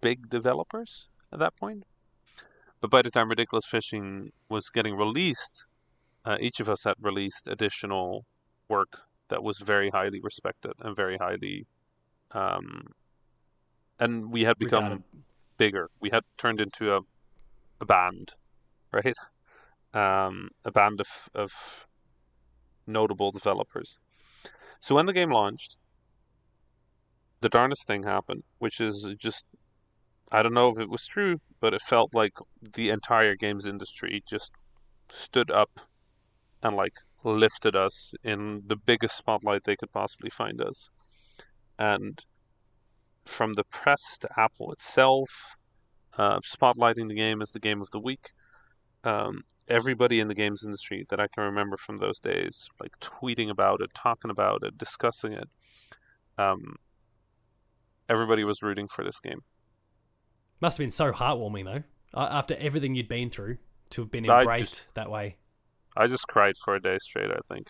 big 0.00 0.28
developers 0.30 1.08
at 1.32 1.38
that 1.40 1.56
point, 1.56 1.84
but 2.80 2.90
by 2.90 3.02
the 3.02 3.10
time 3.10 3.28
Ridiculous 3.28 3.66
Fishing 3.66 4.32
was 4.48 4.70
getting 4.70 4.96
released, 4.96 5.66
uh, 6.24 6.36
each 6.40 6.60
of 6.60 6.68
us 6.68 6.84
had 6.84 6.94
released 7.00 7.48
additional 7.48 8.26
work 8.68 8.98
that 9.28 9.42
was 9.42 9.58
very 9.58 9.90
highly 9.90 10.20
respected 10.20 10.72
and 10.80 10.96
very 10.96 11.16
highly, 11.16 11.66
um, 12.32 12.86
and 13.98 14.30
we 14.32 14.42
had 14.44 14.58
become 14.58 14.86
Regarded. 14.88 15.04
bigger. 15.58 15.90
We 16.00 16.10
had 16.10 16.24
turned 16.38 16.60
into 16.60 16.94
a 16.96 17.00
a 17.80 17.86
band, 17.86 18.34
right? 18.92 19.16
Um, 19.94 20.50
a 20.64 20.72
band 20.72 21.00
of 21.00 21.08
of 21.34 21.52
notable 22.86 23.30
developers. 23.32 23.98
So 24.80 24.94
when 24.94 25.06
the 25.06 25.12
game 25.12 25.30
launched, 25.30 25.76
the 27.44 27.50
darnest 27.50 27.86
thing 27.86 28.02
happened, 28.02 28.42
which 28.58 28.80
is 28.80 29.06
just 29.18 29.44
I 30.32 30.42
don't 30.42 30.54
know 30.54 30.70
if 30.70 30.78
it 30.78 30.88
was 30.88 31.06
true, 31.06 31.36
but 31.60 31.74
it 31.74 31.82
felt 31.82 32.14
like 32.14 32.32
the 32.72 32.88
entire 32.88 33.36
games 33.36 33.66
industry 33.66 34.22
just 34.26 34.50
stood 35.10 35.50
up 35.50 35.78
and 36.62 36.74
like 36.74 36.94
lifted 37.22 37.76
us 37.76 38.14
in 38.24 38.62
the 38.66 38.76
biggest 38.76 39.18
spotlight 39.18 39.64
they 39.64 39.76
could 39.76 39.92
possibly 39.92 40.30
find 40.30 40.62
us. 40.62 40.90
And 41.78 42.18
from 43.26 43.52
the 43.52 43.64
press 43.64 44.16
to 44.22 44.28
Apple 44.38 44.72
itself, 44.72 45.28
uh, 46.16 46.38
spotlighting 46.40 47.08
the 47.08 47.14
game 47.24 47.42
as 47.42 47.50
the 47.50 47.60
game 47.68 47.82
of 47.82 47.90
the 47.90 48.00
week. 48.00 48.30
Um, 49.04 49.42
everybody 49.68 50.18
in 50.18 50.28
the 50.28 50.40
games 50.42 50.64
industry 50.64 51.04
that 51.10 51.20
I 51.20 51.28
can 51.28 51.44
remember 51.44 51.76
from 51.76 51.98
those 51.98 52.20
days, 52.20 52.66
like 52.80 52.98
tweeting 53.00 53.50
about 53.50 53.82
it, 53.82 53.90
talking 53.94 54.30
about 54.30 54.62
it, 54.62 54.78
discussing 54.78 55.34
it. 55.34 55.48
Um, 56.38 56.76
everybody 58.08 58.44
was 58.44 58.62
rooting 58.62 58.88
for 58.88 59.04
this 59.04 59.20
game. 59.20 59.42
Must 60.60 60.78
have 60.78 60.84
been 60.84 60.90
so 60.90 61.12
heartwarming 61.12 61.64
though, 61.64 61.82
after 62.18 62.56
everything 62.56 62.94
you'd 62.94 63.08
been 63.08 63.30
through, 63.30 63.58
to 63.90 64.02
have 64.02 64.10
been 64.10 64.24
embraced 64.24 64.72
just- 64.72 64.94
that 64.94 65.10
way. 65.10 65.36
I 65.96 66.08
just 66.08 66.26
cried 66.26 66.56
for 66.56 66.74
a 66.74 66.80
day 66.80 66.98
straight. 66.98 67.30
I 67.30 67.38
think. 67.52 67.68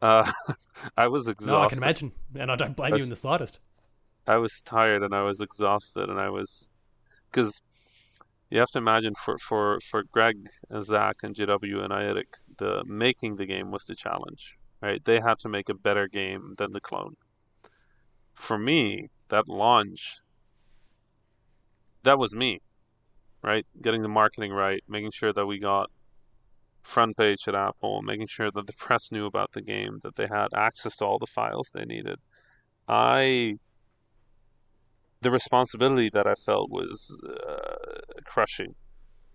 Uh, 0.00 0.30
I 0.96 1.08
was 1.08 1.28
exhausted. 1.28 1.52
No, 1.52 1.62
I 1.62 1.68
can 1.68 1.78
imagine, 1.78 2.12
and 2.34 2.50
I 2.50 2.56
don't 2.56 2.74
blame 2.76 2.96
you 2.96 3.02
in 3.02 3.08
the 3.10 3.16
slightest. 3.16 3.60
I 4.26 4.36
was 4.36 4.60
tired 4.62 5.02
and 5.02 5.14
I 5.14 5.22
was 5.22 5.40
exhausted 5.40 6.08
and 6.08 6.20
I 6.20 6.30
was 6.30 6.70
because 7.30 7.60
you 8.50 8.58
have 8.58 8.70
to 8.70 8.78
imagine 8.78 9.14
for 9.14 9.36
for 9.38 9.80
for 9.80 10.04
Greg 10.04 10.36
and 10.70 10.84
Zach 10.84 11.16
and 11.22 11.34
JW 11.34 11.82
and 11.82 11.92
Iotic, 11.92 12.34
the 12.58 12.84
making 12.86 13.36
the 13.36 13.46
game 13.46 13.70
was 13.70 13.84
the 13.84 13.94
challenge, 13.94 14.56
right? 14.80 15.04
They 15.04 15.20
had 15.20 15.38
to 15.40 15.48
make 15.48 15.68
a 15.68 15.74
better 15.74 16.06
game 16.06 16.54
than 16.58 16.72
the 16.72 16.80
clone. 16.80 17.16
For 18.34 18.58
me, 18.58 19.08
that 19.32 19.48
launch, 19.48 20.20
that 22.04 22.18
was 22.18 22.34
me, 22.34 22.60
right? 23.42 23.66
Getting 23.82 24.02
the 24.02 24.08
marketing 24.08 24.52
right, 24.52 24.82
making 24.88 25.10
sure 25.12 25.32
that 25.32 25.46
we 25.46 25.58
got 25.58 25.90
front 26.82 27.16
page 27.16 27.48
at 27.48 27.54
Apple, 27.54 28.02
making 28.02 28.26
sure 28.28 28.50
that 28.52 28.66
the 28.66 28.72
press 28.74 29.10
knew 29.10 29.26
about 29.26 29.50
the 29.52 29.62
game, 29.62 30.00
that 30.02 30.16
they 30.16 30.26
had 30.30 30.48
access 30.54 30.96
to 30.96 31.04
all 31.04 31.18
the 31.18 31.26
files 31.26 31.70
they 31.72 31.84
needed. 31.84 32.18
I 32.88 33.54
the 35.22 35.30
responsibility 35.30 36.10
that 36.12 36.26
I 36.26 36.34
felt 36.34 36.68
was 36.70 37.16
uh, 37.24 38.20
crushing 38.24 38.74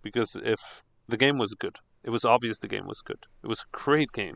because 0.02 0.36
if 0.43 0.84
the 1.08 1.16
game 1.18 1.38
was 1.38 1.54
good, 1.54 1.78
it 2.04 2.10
was 2.10 2.26
obvious 2.26 2.60
the 2.60 2.68
game 2.68 2.88
was 2.88 3.02
good. 3.02 3.24
It 3.43 3.48
was 3.48 3.62
a 3.62 3.78
great 3.78 4.12
game. 4.12 4.36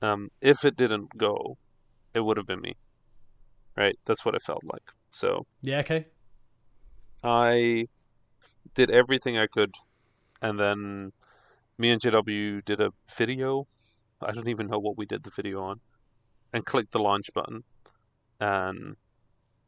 Um, 0.00 0.30
if 0.40 0.64
it 0.64 0.76
didn't 0.76 1.18
go, 1.18 1.58
it 2.14 2.20
would 2.20 2.36
have 2.36 2.46
been 2.46 2.60
me. 2.60 2.74
Right? 3.76 3.98
That's 4.04 4.24
what 4.24 4.34
it 4.34 4.42
felt 4.42 4.62
like. 4.64 4.82
So 5.10 5.46
Yeah, 5.62 5.80
okay. 5.80 6.06
I 7.24 7.86
did 8.74 8.90
everything 8.90 9.38
I 9.38 9.46
could, 9.46 9.74
and 10.42 10.58
then 10.58 11.12
me 11.78 11.90
and 11.90 12.00
JW 12.00 12.64
did 12.64 12.80
a 12.80 12.92
video. 13.16 13.66
I 14.20 14.32
don't 14.32 14.48
even 14.48 14.68
know 14.68 14.78
what 14.78 14.96
we 14.98 15.06
did 15.06 15.22
the 15.24 15.30
video 15.30 15.62
on, 15.62 15.80
and 16.52 16.64
clicked 16.66 16.92
the 16.92 17.00
launch 17.00 17.30
button, 17.34 17.64
and 18.40 18.96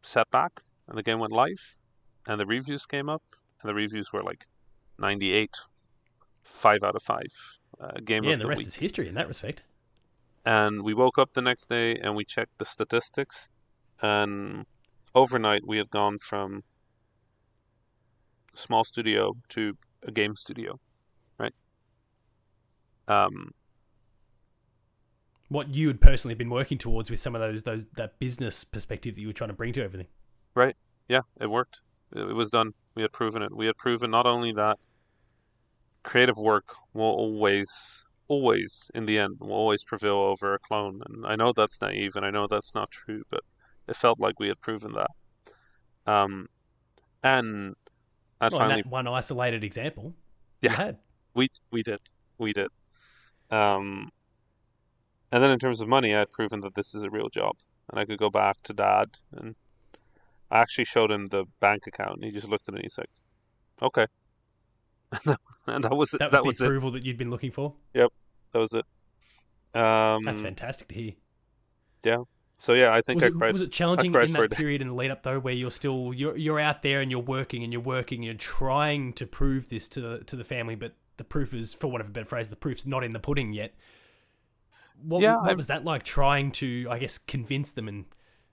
sat 0.03 0.31
back, 0.31 0.53
and 0.89 0.99
the 0.99 1.03
game 1.03 1.19
went 1.19 1.33
live, 1.33 1.77
and 2.29 2.41
the 2.41 2.47
reviews 2.47 2.87
came 2.87 3.09
up, 3.09 3.23
and 3.63 3.69
the 3.69 3.75
reviews 3.75 4.13
were 4.13 4.23
like 4.23 4.47
98, 4.99 5.55
five 6.45 6.83
out 6.83 6.97
of 6.97 7.03
five. 7.03 7.33
Uh, 7.81 7.93
game 8.05 8.25
Yeah, 8.25 8.31
of 8.31 8.35
and 8.35 8.41
the 8.41 8.45
the 8.45 8.49
rest 8.49 8.61
week. 8.61 8.69
is 8.69 8.75
history 8.77 9.09
in 9.09 9.15
that 9.15 9.29
respect. 9.29 9.65
And 10.47 10.83
we 10.83 10.95
woke 10.95 11.19
up 11.19 11.33
the 11.33 11.43
next 11.43 11.69
day 11.69 11.97
and 11.97 12.15
we 12.15 12.25
checked 12.25 12.59
the 12.59 12.65
statistics. 12.65 13.49
And 14.05 14.67
overnight, 15.15 15.67
we 15.67 15.79
had 15.79 15.89
gone 15.89 16.19
from 16.19 16.63
small 18.55 18.85
studio 18.85 19.33
to 19.49 19.73
a 20.03 20.13
game 20.13 20.37
studio, 20.37 20.79
right? 21.39 21.55
Um, 23.09 23.53
What 25.49 25.75
you 25.75 25.89
had 25.89 26.03
personally 26.03 26.35
been 26.35 26.51
working 26.51 26.77
towards 26.77 27.11
with 27.11 27.19
some 27.19 27.35
of 27.35 27.41
those 27.41 27.63
those 27.63 27.87
that 27.97 28.19
business 28.19 28.63
perspective 28.63 29.15
that 29.15 29.23
you 29.23 29.29
were 29.29 29.33
trying 29.33 29.49
to 29.49 29.55
bring 29.55 29.73
to 29.73 29.83
everything. 29.83 30.09
Right. 30.55 30.77
Yeah, 31.09 31.21
it 31.41 31.47
worked. 31.47 31.81
It, 32.13 32.29
it 32.29 32.35
was 32.35 32.51
done. 32.51 32.75
We 32.95 33.03
had 33.03 33.13
proven 33.13 33.41
it. 33.41 33.57
We 33.57 33.65
had 33.65 33.79
proven 33.79 34.11
not 34.11 34.27
only 34.27 34.53
that 34.53 34.77
creative 36.03 36.37
work 36.37 36.75
will 36.93 37.05
always, 37.05 38.05
always, 38.29 38.91
in 38.95 39.07
the 39.07 39.19
end, 39.19 39.37
will 39.41 39.53
always 39.53 39.83
prevail 39.83 40.17
over 40.17 40.53
a 40.53 40.59
clone. 40.59 41.01
And 41.07 41.27
I 41.27 41.37
know 41.37 41.55
that's 41.55 41.81
naive, 41.81 42.17
and 42.17 42.27
I 42.27 42.31
know 42.31 42.47
that's 42.47 42.75
not 42.75 42.91
true, 42.91 43.23
but 43.31 43.41
it 43.89 43.97
felt 43.97 44.19
like 44.21 44.39
we 44.41 44.49
had 44.49 44.61
proven 44.61 44.93
that. 44.95 45.11
Um, 46.13 46.49
and 47.23 47.75
and 48.41 48.53
Well, 48.53 48.63
in 48.63 48.69
finally, 48.69 48.83
that 48.83 48.91
one 48.91 49.07
isolated 49.09 49.65
example, 49.65 50.15
Yeah. 50.61 50.73
had. 50.73 50.99
we 51.35 51.49
we 51.71 51.83
did, 51.83 52.01
we 52.39 52.53
did. 52.53 52.71
Um, 53.51 54.11
and 55.33 55.43
then 55.43 55.51
in 55.51 55.59
terms 55.59 55.81
of 55.81 55.89
money, 55.89 56.15
I 56.15 56.19
had 56.21 56.31
proven 56.31 56.61
that 56.61 56.75
this 56.75 56.95
is 56.95 57.03
a 57.03 57.11
real 57.11 57.29
job, 57.29 57.57
and 57.91 57.99
I 57.99 58.05
could 58.05 58.19
go 58.19 58.31
back 58.31 58.57
to 58.65 58.73
dad, 58.73 59.11
and 59.33 59.55
I 60.51 60.61
actually 60.61 60.85
showed 60.85 61.11
him 61.11 61.27
the 61.27 61.45
bank 61.61 61.87
account, 61.87 62.17
and 62.17 62.25
he 62.25 62.31
just 62.31 62.49
looked 62.49 62.69
at 62.69 62.75
it, 62.75 62.79
and 62.79 62.85
he's 62.85 62.99
like, 62.99 63.11
"Okay," 63.83 64.07
and 65.67 65.85
that 65.85 65.97
was 65.97 66.13
it. 66.15 66.19
That 66.19 66.31
was 66.31 66.39
That 66.39 66.43
the 66.43 66.47
was 66.49 66.61
it. 66.61 66.65
approval 66.65 66.91
that 66.93 67.05
you'd 67.05 67.19
been 67.19 67.31
looking 67.31 67.51
for. 67.51 67.75
Yep, 67.95 68.13
that 68.53 68.59
was 68.59 68.75
it. 68.75 68.85
Um, 69.79 70.23
That's 70.23 70.41
fantastic 70.41 70.89
to 70.89 70.95
hear. 70.95 71.13
So 72.65 72.73
yeah, 72.73 72.93
I 72.93 73.01
think 73.03 73.17
Was 73.17 73.25
I 73.25 73.27
it, 73.29 73.35
cried. 73.35 73.53
was 73.53 73.63
it 73.63 73.71
challenging 73.73 74.15
in 74.15 74.33
that 74.33 74.51
period 74.51 74.81
in 74.81 74.89
the 74.89 74.95
lead 74.95 75.11
up 75.11 75.23
though, 75.23 75.39
where 75.39 75.53
you're 75.55 75.71
still 75.71 76.13
you're 76.15 76.37
you're 76.37 76.59
out 76.61 76.83
there 76.83 77.01
and 77.03 77.11
you're 77.11 77.21
working 77.21 77.63
and 77.63 77.73
you're 77.73 77.83
working 77.83 78.19
and 78.21 78.25
you're 78.25 78.35
trying 78.35 79.13
to 79.15 79.27
prove 79.27 79.69
this 79.69 79.87
to 79.89 80.01
the, 80.01 80.19
to 80.25 80.37
the 80.37 80.45
family, 80.45 80.75
but 80.75 80.95
the 81.19 81.25
proof 81.25 81.53
is, 81.53 81.75
for 81.75 81.89
want 81.89 82.01
of 82.01 82.09
a 82.09 82.11
better 82.11 82.27
phrase, 82.27 82.49
the 82.49 82.57
proof's 82.57 82.87
not 82.87 83.05
in 83.05 83.13
the 83.13 83.21
pudding 83.21 83.53
yet. 83.53 83.75
What, 85.03 85.21
Yeah, 85.23 85.37
what 85.43 85.57
was 85.57 85.67
that 85.67 85.85
like? 85.85 86.03
Trying 86.03 86.53
to, 86.53 86.87
I 86.91 86.99
guess, 86.99 87.19
convince 87.19 87.71
them 87.73 87.87
and 87.89 88.07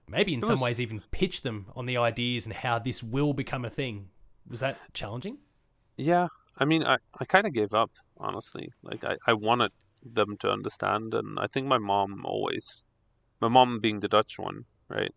maybe 0.10 0.34
in 0.34 0.42
some 0.42 0.60
was- 0.60 0.62
ways 0.62 0.82
even 0.82 1.02
pitch 1.12 1.42
them 1.44 1.68
on 1.76 1.86
the 1.86 1.98
ideas 1.98 2.46
and 2.46 2.54
how 2.54 2.80
this 2.80 3.02
will 3.02 3.34
become 3.34 3.64
a 3.66 3.70
thing. 3.70 4.10
Was 4.48 4.60
that 4.60 4.78
challenging? 4.94 5.38
Yeah, 5.98 6.28
I 6.58 6.66
mean, 6.66 6.84
I, 6.84 6.98
I 7.20 7.26
kind 7.26 7.48
of 7.48 7.54
gave 7.54 7.74
up, 7.74 7.92
honestly. 8.18 8.70
Like, 8.84 9.04
I, 9.04 9.16
I 9.28 9.34
wanted 9.34 9.72
them 10.04 10.36
to 10.42 10.50
understand, 10.50 11.14
and 11.14 11.40
I 11.40 11.46
think 11.48 11.68
my 11.68 11.78
mom 11.78 12.26
always, 12.26 12.84
my 13.42 13.48
mom 13.48 13.80
being 13.80 14.00
the 14.00 14.08
Dutch 14.08 14.38
one, 14.38 14.66
right? 14.90 15.12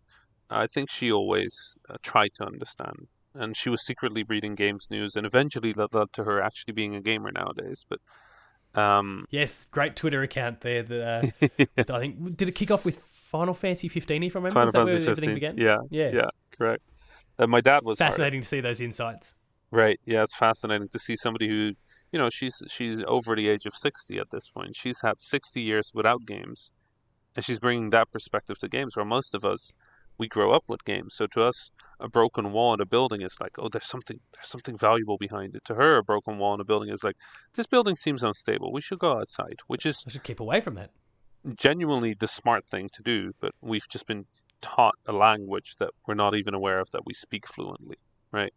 I 0.49 0.67
think 0.67 0.89
she 0.89 1.11
always 1.11 1.77
uh, 1.89 1.97
tried 2.03 2.33
to 2.35 2.45
understand. 2.45 3.07
And 3.33 3.55
she 3.57 3.69
was 3.69 3.85
secretly 3.85 4.23
reading 4.27 4.55
games 4.55 4.87
news, 4.89 5.15
and 5.17 5.25
eventually 5.25 5.73
that 5.73 5.93
led 5.93 6.13
to 6.13 6.23
her 6.23 6.41
actually 6.41 6.73
being 6.73 6.95
a 6.95 7.01
gamer 7.01 7.31
nowadays. 7.31 7.85
But, 7.89 7.99
um, 8.81 9.25
Yes, 9.29 9.65
great 9.65 9.95
Twitter 9.95 10.21
account 10.23 10.61
there. 10.61 10.83
That 10.83 11.01
uh, 11.41 11.47
with- 11.75 11.91
I 11.91 11.99
think 11.99 12.37
did 12.37 12.47
it 12.47 12.53
kick 12.55 12.71
off 12.71 12.85
with 12.85 13.01
Final 13.25 13.53
Fantasy 13.53 13.89
15? 13.89 14.23
If 14.23 14.35
I 14.35 14.39
remember, 14.39 14.53
Final 14.53 14.65
was 14.65 14.73
that 14.73 14.79
Fantasy 14.79 15.05
where 15.05 15.11
everything 15.11 15.35
15. 15.35 15.55
began? 15.55 15.57
Yeah, 15.57 15.77
yeah, 15.89 16.11
yeah, 16.13 16.29
correct. 16.57 16.81
Uh, 17.37 17.47
my 17.47 17.59
dad 17.59 17.83
was 17.83 17.99
hard. 17.99 18.11
Fascinating 18.11 18.41
to 18.41 18.47
see 18.47 18.61
those 18.61 18.79
insights. 18.79 19.35
Right. 19.71 19.99
Yeah, 20.05 20.23
it's 20.23 20.35
fascinating 20.35 20.87
to 20.89 20.99
see 20.99 21.17
somebody 21.17 21.49
who, 21.49 21.73
you 22.13 22.19
know, 22.19 22.29
she's 22.29 22.55
she's 22.69 23.03
over 23.05 23.35
the 23.35 23.49
age 23.49 23.65
of 23.65 23.75
60 23.75 24.17
at 24.19 24.29
this 24.31 24.47
point. 24.49 24.73
She's 24.75 25.01
had 25.01 25.21
60 25.21 25.61
years 25.61 25.91
without 25.93 26.25
games, 26.25 26.71
and 27.35 27.43
she's 27.45 27.59
bringing 27.59 27.89
that 27.91 28.11
perspective 28.11 28.57
to 28.59 28.67
games 28.69 28.95
where 28.95 29.05
most 29.05 29.33
of 29.35 29.45
us 29.45 29.71
we 30.17 30.29
grow 30.29 30.53
up 30.53 30.63
with 30.69 30.85
games. 30.85 31.13
So 31.13 31.27
to 31.27 31.43
us, 31.43 31.71
a 31.99 32.07
broken 32.07 32.53
wall 32.53 32.73
in 32.73 32.79
a 32.79 32.85
building 32.85 33.21
is 33.21 33.35
like, 33.41 33.59
oh, 33.59 33.67
there's 33.67 33.85
something 33.87 34.17
there's 34.33 34.47
something 34.47 34.77
valuable 34.77 35.17
behind 35.17 35.55
it. 35.55 35.65
To 35.65 35.75
her, 35.75 35.97
a 35.97 36.03
broken 36.03 36.37
wall 36.37 36.53
in 36.53 36.61
a 36.61 36.65
building 36.65 36.89
is 36.89 37.03
like, 37.03 37.17
this 37.55 37.67
building 37.67 37.97
seems 37.97 38.23
unstable. 38.23 38.71
We 38.71 38.79
should 38.81 38.99
go 38.99 39.19
outside, 39.19 39.59
which 39.67 39.85
is 39.85 40.03
I 40.07 40.11
should 40.11 40.23
keep 40.23 40.39
away 40.39 40.61
from 40.61 40.75
that. 40.75 40.91
genuinely 41.57 42.13
the 42.13 42.27
smart 42.27 42.65
thing 42.67 42.89
to 42.93 43.03
do, 43.03 43.31
but 43.41 43.51
we've 43.61 43.87
just 43.89 44.07
been 44.07 44.25
taught 44.61 44.95
a 45.05 45.11
language 45.13 45.75
that 45.79 45.91
we're 46.07 46.15
not 46.15 46.33
even 46.35 46.53
aware 46.53 46.79
of 46.79 46.89
that 46.91 47.05
we 47.05 47.13
speak 47.13 47.45
fluently. 47.47 47.97
Right? 48.31 48.53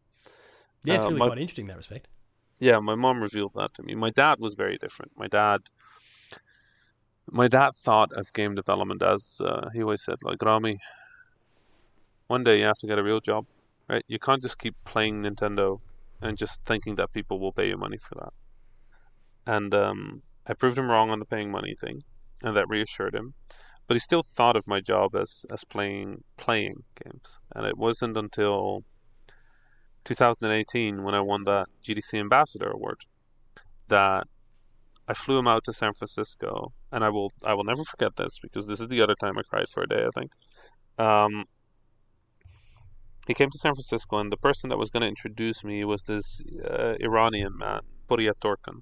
Yeah, 0.85 0.95
it's 0.95 1.05
Uh, 1.05 1.09
really 1.09 1.19
my- 1.19 1.27
quite 1.27 1.39
interesting 1.39 1.65
in 1.65 1.69
that 1.69 1.77
respect. 1.77 2.09
Yeah, 2.61 2.79
my 2.79 2.95
mom 2.95 3.21
revealed 3.21 3.53
that 3.57 3.75
to 3.75 3.83
me. 3.83 3.95
My 3.95 4.11
dad 4.11 4.39
was 4.41 4.55
very 4.55 4.79
different. 4.79 5.13
My 5.17 5.27
dad, 5.29 5.61
my 7.31 7.49
dad 7.49 7.77
thought 7.77 8.13
of 8.13 8.33
game 8.33 8.55
development 8.55 9.03
as 9.03 9.41
uh, 9.45 9.69
he 9.73 9.83
always 9.83 10.03
said, 10.03 10.17
like 10.23 10.43
Rami, 10.43 10.79
one 12.27 12.45
day 12.45 12.59
you 12.59 12.65
have 12.65 12.79
to 12.79 12.87
get 12.87 12.99
a 12.99 13.03
real 13.03 13.21
job, 13.21 13.47
right? 13.89 14.05
You 14.09 14.19
can't 14.19 14.43
just 14.43 14.59
keep 14.59 14.75
playing 14.85 15.23
Nintendo 15.23 15.81
and 16.21 16.37
just 16.37 16.65
thinking 16.65 16.97
that 16.97 17.13
people 17.13 17.39
will 17.39 17.53
pay 17.53 17.69
you 17.69 17.77
money 17.77 17.99
for 17.99 18.15
that. 18.17 18.33
And 19.47 19.75
um, 19.75 20.23
I 20.47 20.55
proved 20.55 20.79
him 20.79 20.91
wrong 20.91 21.11
on 21.11 21.19
the 21.19 21.25
paying 21.25 21.51
money 21.51 21.75
thing, 21.75 22.03
and 22.43 22.57
that 22.57 22.69
reassured 22.69 23.15
him. 23.15 23.35
But 23.87 23.95
he 23.95 24.01
still 24.01 24.23
thought 24.23 24.57
of 24.57 24.67
my 24.67 24.81
job 24.81 25.17
as 25.17 25.47
as 25.51 25.65
playing 25.65 26.23
playing 26.37 26.85
games, 27.03 27.39
and 27.55 27.67
it 27.67 27.79
wasn't 27.79 28.19
until 28.19 28.85
2018 30.05 31.03
when 31.03 31.15
I 31.15 31.21
won 31.21 31.45
that 31.45 31.69
GDC 31.83 32.19
Ambassador 32.21 32.71
Award 32.71 32.99
that 33.89 34.27
I 35.07 35.15
flew 35.15 35.39
him 35.39 35.49
out 35.49 35.65
to 35.65 35.73
San 35.73 35.95
Francisco, 35.95 36.73
and 36.93 37.05
I 37.05 37.11
will 37.11 37.31
I 37.45 37.55
will 37.55 37.65
never 37.65 37.85
forget 37.85 38.17
this 38.17 38.39
because 38.41 38.67
this 38.67 38.81
is 38.81 38.89
the 38.89 39.03
other 39.03 39.15
time 39.21 39.39
I 39.39 39.43
cried 39.43 39.69
for 39.69 39.83
a 39.83 39.89
day. 39.89 40.05
I 40.07 40.11
think. 40.19 40.31
Um, 40.99 41.45
he 43.27 43.35
came 43.35 43.51
to 43.51 43.59
San 43.59 43.75
Francisco, 43.75 44.19
and 44.19 44.33
the 44.33 44.39
person 44.39 44.71
that 44.71 44.79
was 44.79 44.89
going 44.91 45.03
to 45.03 45.09
introduce 45.09 45.63
me 45.63 45.85
was 45.85 46.03
this 46.03 46.41
uh, 46.65 46.95
Iranian 46.99 47.53
man, 47.59 47.81
Poria 48.09 48.33
Torkan. 48.41 48.81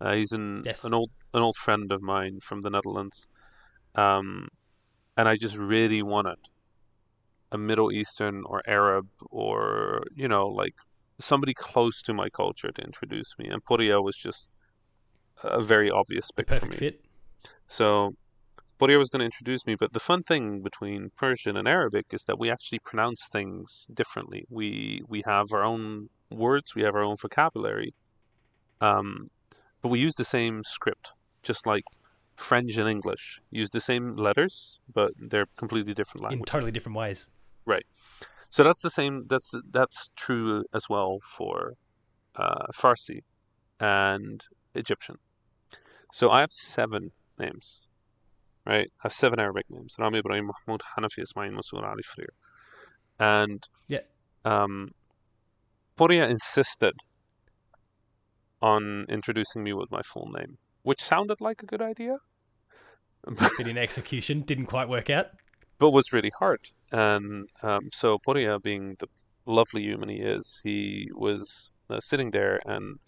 Uh, 0.00 0.14
he's 0.14 0.32
an 0.32 0.62
Yes. 0.64 0.84
an 0.84 0.94
old 0.94 1.10
an 1.34 1.42
old 1.42 1.56
friend 1.56 1.90
of 1.90 2.00
mine 2.00 2.38
from 2.42 2.60
the 2.60 2.70
Netherlands, 2.70 3.26
um, 3.94 4.48
and 5.16 5.28
I 5.28 5.36
just 5.36 5.56
really 5.56 6.02
wanted 6.02 6.38
a 7.50 7.58
Middle 7.58 7.90
Eastern 7.92 8.42
or 8.46 8.62
Arab 8.66 9.08
or 9.30 10.04
you 10.14 10.28
know 10.28 10.46
like 10.46 10.74
somebody 11.20 11.54
close 11.54 12.02
to 12.02 12.14
my 12.14 12.28
culture 12.30 12.70
to 12.70 12.82
introduce 12.82 13.34
me, 13.38 13.48
and 13.50 13.64
Poria 13.64 14.00
was 14.00 14.16
just 14.16 14.48
a 15.42 15.60
very 15.60 15.90
obvious 15.90 16.30
pick 16.30 16.48
for 16.48 16.66
me. 16.66 16.76
fit. 16.76 17.00
So 17.72 18.14
Poria 18.78 18.98
was 18.98 19.08
going 19.08 19.20
to 19.20 19.24
introduce 19.24 19.64
me, 19.66 19.76
but 19.76 19.94
the 19.94 20.06
fun 20.10 20.22
thing 20.24 20.60
between 20.60 21.10
Persian 21.16 21.56
and 21.56 21.66
Arabic 21.66 22.04
is 22.12 22.24
that 22.24 22.38
we 22.38 22.50
actually 22.50 22.80
pronounce 22.80 23.28
things 23.28 23.86
differently. 23.94 24.44
We 24.50 25.02
we 25.08 25.22
have 25.24 25.46
our 25.54 25.64
own 25.64 26.10
words, 26.30 26.74
we 26.74 26.82
have 26.82 26.94
our 26.94 27.02
own 27.02 27.16
vocabulary, 27.16 27.94
um, 28.82 29.30
but 29.80 29.88
we 29.88 30.00
use 30.00 30.16
the 30.16 30.30
same 30.36 30.64
script, 30.64 31.12
just 31.42 31.66
like 31.66 31.84
French 32.36 32.76
and 32.76 32.90
English 32.90 33.40
use 33.50 33.70
the 33.70 33.80
same 33.80 34.16
letters, 34.16 34.78
but 34.92 35.12
they're 35.30 35.50
completely 35.56 35.94
different 35.94 36.22
languages. 36.24 36.40
in 36.40 36.52
totally 36.54 36.72
different 36.72 36.98
ways. 36.98 37.30
Right. 37.64 37.86
So 38.50 38.64
that's 38.64 38.82
the 38.82 38.94
same. 38.98 39.24
That's 39.30 39.50
that's 39.70 40.10
true 40.14 40.62
as 40.74 40.90
well 40.90 41.20
for 41.22 41.72
uh, 42.36 42.66
Farsi 42.74 43.20
and 43.80 44.44
Egyptian. 44.74 45.16
So 46.12 46.28
I 46.28 46.40
have 46.40 46.52
seven 46.52 47.12
names, 47.46 47.66
right? 48.72 48.88
I 49.00 49.02
have 49.04 49.12
seven 49.22 49.38
Arabic 49.46 49.66
names: 49.76 49.92
Rami 49.98 50.18
Ibrahim 50.22 50.46
Mahmoud 50.50 50.82
Hanafi 50.92 51.20
Ismail 51.26 51.52
Masood 51.58 51.84
Ali 51.92 52.06
Freer. 52.12 52.32
And 53.18 53.60
Yeah. 53.94 54.04
um, 54.54 54.74
Poria 55.98 56.24
insisted 56.36 56.94
on 58.60 58.82
introducing 59.08 59.62
me 59.66 59.72
with 59.72 59.90
my 59.90 60.02
full 60.12 60.28
name, 60.38 60.52
which 60.82 61.00
sounded 61.02 61.40
like 61.40 61.62
a 61.62 61.66
good 61.66 61.82
idea, 61.82 62.16
But 63.58 63.66
in 63.72 63.78
execution, 63.78 64.42
didn't 64.42 64.66
quite 64.66 64.88
work 64.88 65.08
out. 65.18 65.26
but 65.78 65.90
was 65.90 66.12
really 66.12 66.32
hard. 66.38 66.60
And 66.90 67.48
um, 67.62 67.84
so 67.92 68.18
Poria, 68.26 68.58
being 68.60 68.96
the 68.98 69.08
lovely 69.46 69.82
human 69.82 70.08
he 70.08 70.16
is, 70.36 70.60
he 70.64 71.08
was 71.26 71.70
uh, 71.90 72.00
sitting 72.00 72.30
there, 72.30 72.60
and 72.66 72.98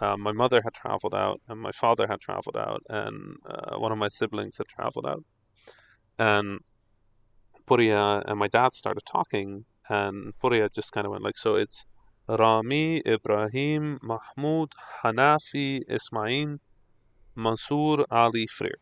uh, 0.00 0.16
my 0.16 0.32
mother 0.32 0.60
had 0.64 0.74
traveled 0.74 1.14
out, 1.14 1.40
and 1.48 1.60
my 1.60 1.72
father 1.72 2.06
had 2.08 2.20
traveled 2.20 2.56
out, 2.56 2.82
and 2.88 3.36
uh, 3.48 3.78
one 3.78 3.92
of 3.92 3.98
my 3.98 4.08
siblings 4.08 4.58
had 4.58 4.68
traveled 4.68 5.06
out. 5.06 5.24
And 6.18 6.60
Poria 7.66 8.22
and 8.26 8.38
my 8.38 8.48
dad 8.48 8.74
started 8.74 9.02
talking, 9.06 9.64
and 9.88 10.32
Poria 10.42 10.68
just 10.72 10.92
kind 10.92 11.06
of 11.06 11.12
went 11.12 11.24
like, 11.24 11.38
"So 11.38 11.54
it's 11.56 11.84
Rami, 12.28 13.02
Ibrahim, 13.06 13.98
Mahmoud, 14.02 14.72
Hanafi, 15.02 15.82
Ismail, 15.88 16.56
Mansour, 17.36 18.04
Ali, 18.10 18.46
Freer." 18.46 18.78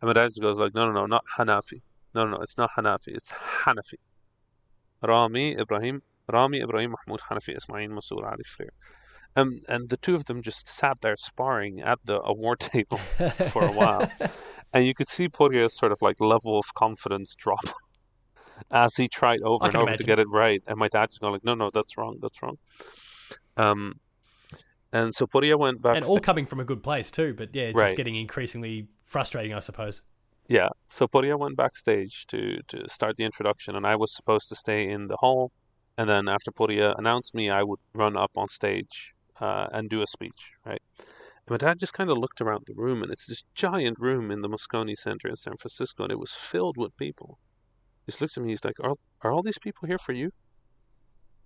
And 0.00 0.08
my 0.08 0.12
dad 0.12 0.28
just 0.28 0.40
goes 0.40 0.58
like, 0.58 0.74
"No, 0.74 0.86
no, 0.86 0.92
no, 0.92 1.06
not 1.06 1.24
Hanafi." 1.38 1.80
No, 2.14 2.24
no, 2.24 2.30
no, 2.36 2.42
it's 2.42 2.56
not 2.56 2.70
Hanafi, 2.76 3.08
it's 3.08 3.30
Hanafi. 3.64 3.98
Rami, 5.02 5.56
Ibrahim, 5.58 6.02
Rami, 6.32 6.60
Ibrahim, 6.60 6.94
Mahmoud, 6.96 7.20
Hanafi, 7.30 7.56
Ismail, 7.56 7.90
Masood, 7.90 8.24
Ali, 8.24 8.44
Freer. 8.44 8.72
Um, 9.36 9.60
and 9.68 9.88
the 9.88 9.96
two 9.96 10.14
of 10.14 10.24
them 10.24 10.42
just 10.42 10.66
sat 10.66 10.96
there 11.00 11.16
sparring 11.16 11.80
at 11.80 11.98
the 12.04 12.20
award 12.22 12.60
table 12.74 12.98
for 13.52 13.64
a 13.64 13.72
while. 13.72 14.10
And 14.72 14.84
you 14.84 14.94
could 14.94 15.08
see 15.08 15.28
Poria's 15.28 15.76
sort 15.76 15.92
of 15.92 15.98
like 16.00 16.20
level 16.20 16.58
of 16.58 16.64
confidence 16.74 17.34
drop 17.36 17.60
as 18.70 18.96
he 18.96 19.08
tried 19.08 19.40
over 19.42 19.66
and 19.66 19.76
over 19.76 19.96
to 19.96 20.02
get 20.02 20.18
it 20.18 20.26
right. 20.30 20.60
And 20.66 20.78
my 20.78 20.88
dad's 20.88 21.18
going 21.18 21.32
like, 21.34 21.44
no, 21.44 21.54
no, 21.54 21.70
that's 21.72 21.96
wrong, 21.96 22.18
that's 22.20 22.42
wrong. 22.42 22.56
Um, 23.56 23.94
and 24.92 25.14
so 25.14 25.26
Poirier 25.26 25.58
went 25.58 25.82
back. 25.82 25.96
and 25.96 26.04
all 26.04 26.18
coming 26.20 26.46
from 26.46 26.60
a 26.60 26.64
good 26.64 26.82
place 26.82 27.10
too. 27.10 27.34
But 27.36 27.54
yeah, 27.54 27.66
just 27.72 27.76
Right. 27.76 27.96
getting 27.96 28.16
increasingly 28.16 28.88
frustrating, 29.04 29.54
I 29.54 29.58
suppose. 29.60 30.02
Yeah, 30.48 30.68
so 30.88 31.06
Poria 31.06 31.36
went 31.38 31.56
backstage 31.58 32.24
to 32.28 32.60
to 32.68 32.88
start 32.88 33.16
the 33.16 33.24
introduction, 33.24 33.76
and 33.76 33.86
I 33.86 33.96
was 33.96 34.14
supposed 34.14 34.48
to 34.48 34.56
stay 34.56 34.88
in 34.88 35.08
the 35.08 35.16
hall, 35.20 35.52
and 35.98 36.08
then 36.08 36.26
after 36.26 36.50
Poria 36.50 36.94
announced 36.96 37.34
me, 37.34 37.50
I 37.50 37.62
would 37.62 37.80
run 37.94 38.16
up 38.16 38.30
on 38.34 38.48
stage 38.48 39.12
uh, 39.40 39.68
and 39.72 39.88
do 39.90 40.02
a 40.02 40.06
speech, 40.06 40.52
right? 40.64 40.80
And 40.98 41.50
my 41.50 41.56
dad 41.56 41.78
just 41.78 41.94
kind 41.94 42.10
of 42.10 42.18
looked 42.18 42.40
around 42.40 42.64
the 42.66 42.74
room, 42.74 43.02
and 43.02 43.10
it's 43.12 43.26
this 43.26 43.42
giant 43.54 43.98
room 43.98 44.30
in 44.30 44.42
the 44.42 44.48
Moscone 44.48 44.94
Center 44.96 45.28
in 45.28 45.36
San 45.36 45.56
Francisco, 45.56 46.04
and 46.04 46.12
it 46.12 46.18
was 46.18 46.32
filled 46.32 46.76
with 46.76 46.96
people. 46.96 47.38
He 48.06 48.12
just 48.12 48.20
looked 48.20 48.36
at 48.36 48.42
me, 48.42 48.50
he's 48.50 48.64
like, 48.64 48.80
"Are 48.80 48.94
are 49.22 49.32
all 49.32 49.42
these 49.42 49.58
people 49.58 49.86
here 49.86 49.98
for 49.98 50.12
you?" 50.12 50.30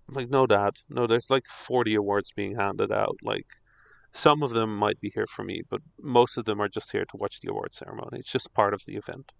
I'm 0.07 0.15
like, 0.15 0.29
"No, 0.29 0.45
Dad, 0.47 0.73
no. 0.89 1.07
There's 1.07 1.29
like 1.29 1.45
40 1.47 1.95
awards 1.95 2.31
being 2.35 2.55
handed 2.55 2.91
out, 2.91 3.17
like." 3.23 3.47
Some 4.15 4.43
of 4.43 4.51
them 4.51 4.77
might 4.77 4.99
be 4.99 5.11
here 5.15 5.25
for 5.25 5.43
me, 5.43 5.63
but 5.67 5.81
most 5.99 6.37
of 6.37 6.45
them 6.45 6.61
are 6.61 6.69
just 6.69 6.91
here 6.91 7.03
to 7.05 7.17
watch 7.17 7.39
the 7.41 7.49
award 7.49 7.73
ceremony. 7.73 8.19
It's 8.19 8.31
just 8.31 8.53
part 8.53 8.75
of 8.75 8.83
the 8.85 8.95
event. 8.95 9.31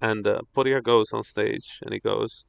And 0.00 0.26
uh, 0.28 0.42
goes 0.82 1.12
on 1.12 1.24
stage 1.24 1.78
and 1.82 1.92
he 1.92 1.98
goes, 1.98 2.44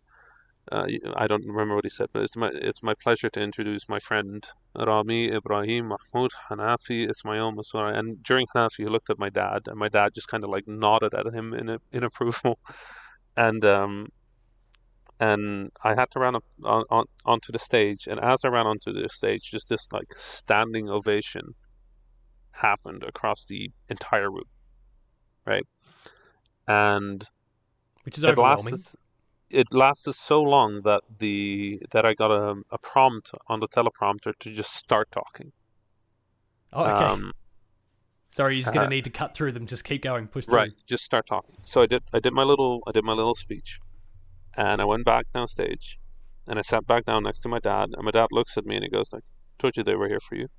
uh, 0.72 0.88
I 1.16 1.28
don't 1.28 1.46
remember 1.46 1.76
what 1.76 1.86
he 1.86 1.90
said, 1.90 2.08
but 2.14 2.24
it's 2.24 2.36
my 2.36 2.50
it's 2.54 2.82
my 2.82 2.94
pleasure 3.02 3.30
to 3.30 3.42
introduce 3.42 3.88
my 3.88 4.00
friend 4.00 4.44
Rami 4.76 5.28
Ibrahim 5.32 5.90
Mahmoud 5.90 6.32
Hanafi 6.50 7.10
Ismail 7.10 7.52
Masura. 7.54 7.98
And 7.98 8.24
during 8.24 8.48
Hanafi, 8.56 8.78
he 8.78 8.86
looked 8.86 9.10
at 9.10 9.20
my 9.20 9.30
dad, 9.30 9.64
and 9.68 9.78
my 9.78 9.90
dad 9.90 10.14
just 10.16 10.28
kind 10.28 10.44
of 10.44 10.50
like 10.50 10.68
nodded 10.68 11.14
at 11.14 11.34
him 11.34 11.54
in 11.54 11.70
a, 11.70 11.80
in 11.92 12.04
approval. 12.04 12.60
And 13.38 13.66
um, 13.66 14.08
and 15.20 15.72
I 15.84 15.94
had 15.96 16.10
to 16.12 16.20
run 16.20 16.36
up 16.36 16.44
on, 16.64 16.84
on 16.90 17.06
onto 17.26 17.52
the 17.52 17.60
stage, 17.60 18.08
and 18.08 18.20
as 18.20 18.40
I 18.46 18.50
ran 18.50 18.66
onto 18.66 18.94
the 18.94 19.10
stage, 19.10 19.52
just 19.52 19.68
this 19.70 19.88
like 19.92 20.14
standing 20.16 20.90
ovation 20.90 21.54
happened 22.52 23.04
across 23.04 23.46
the 23.46 23.70
entire 23.90 24.32
room, 24.32 24.50
right? 25.46 25.66
And 26.68 27.26
Which 28.04 28.18
is 28.18 28.26
overwhelming. 28.26 28.74
lasted, 28.74 29.00
it 29.56 29.74
lasted 29.74 30.14
so 30.14 30.42
long 30.42 30.82
that 30.84 31.02
the 31.20 31.82
that 31.92 32.06
I 32.06 32.14
got 32.14 32.32
a, 32.32 32.62
a 32.72 32.78
prompt 32.78 33.32
on 33.48 33.60
the 33.60 33.68
teleprompter 33.68 34.34
to 34.40 34.52
just 34.52 34.74
start 34.74 35.10
talking. 35.12 35.52
Oh, 36.74 36.84
okay. 36.84 37.06
Um, 37.06 37.32
Sorry, 38.32 38.56
you're 38.56 38.64
just 38.64 38.74
gonna 38.74 38.88
uh, 38.88 38.90
need 38.90 39.06
to 39.06 39.10
cut 39.10 39.34
through 39.34 39.54
them. 39.54 39.66
Just 39.66 39.86
keep 39.86 40.04
going. 40.04 40.28
Push 40.28 40.46
through. 40.46 40.58
right, 40.58 40.72
just 40.86 41.06
start 41.06 41.26
talking. 41.26 41.56
So 41.64 41.82
I 41.82 41.86
did 41.86 42.04
I 42.12 42.20
did 42.20 42.34
my 42.34 42.44
little 42.44 42.84
I 42.86 42.92
did 42.92 43.06
my 43.06 43.14
little 43.14 43.36
speech, 43.36 43.80
and 44.58 44.82
I 44.82 44.86
went 44.86 45.06
back 45.06 45.26
downstage, 45.34 45.96
and 46.48 46.60
I 46.60 46.62
sat 46.62 46.86
back 46.86 47.06
down 47.06 47.24
next 47.24 47.40
to 47.42 47.50
my 47.50 47.60
dad, 47.60 47.92
and 47.94 48.04
my 48.04 48.12
dad 48.12 48.28
looks 48.32 48.58
at 48.58 48.66
me 48.66 48.76
and 48.76 48.84
he 48.84 48.90
goes 48.90 49.08
like, 49.14 49.24
"Told 49.58 49.78
you 49.78 49.84
they 49.84 49.96
were 49.96 50.10
here 50.10 50.20
for 50.20 50.36
you." 50.36 50.50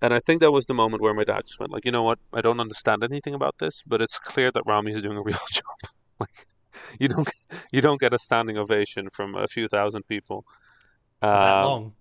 And 0.00 0.14
I 0.14 0.20
think 0.20 0.40
that 0.40 0.52
was 0.52 0.64
the 0.64 0.74
moment 0.74 1.02
where 1.02 1.12
my 1.12 1.24
dad 1.24 1.42
just 1.46 1.60
went 1.60 1.72
like, 1.72 1.84
"You 1.84 1.92
know 1.92 2.04
what? 2.04 2.20
I 2.32 2.40
don't 2.40 2.60
understand 2.60 3.04
anything 3.04 3.34
about 3.34 3.58
this, 3.58 3.82
but 3.86 4.00
it's 4.00 4.18
clear 4.18 4.50
that 4.52 4.62
Rami 4.64 4.92
is 4.92 5.02
doing 5.02 5.18
a 5.18 5.22
real 5.22 5.46
job. 5.52 5.92
like, 6.18 6.46
you 7.00 7.08
don't 7.08 7.28
you 7.72 7.80
don't 7.80 8.00
get 8.00 8.12
a 8.14 8.18
standing 8.18 8.56
ovation 8.58 9.08
from 9.10 9.34
a 9.34 9.46
few 9.48 9.68
thousand 9.68 10.02
people 10.06 10.44
For 11.20 11.26
that 11.28 11.56
um, 11.56 11.64
long. 11.64 11.92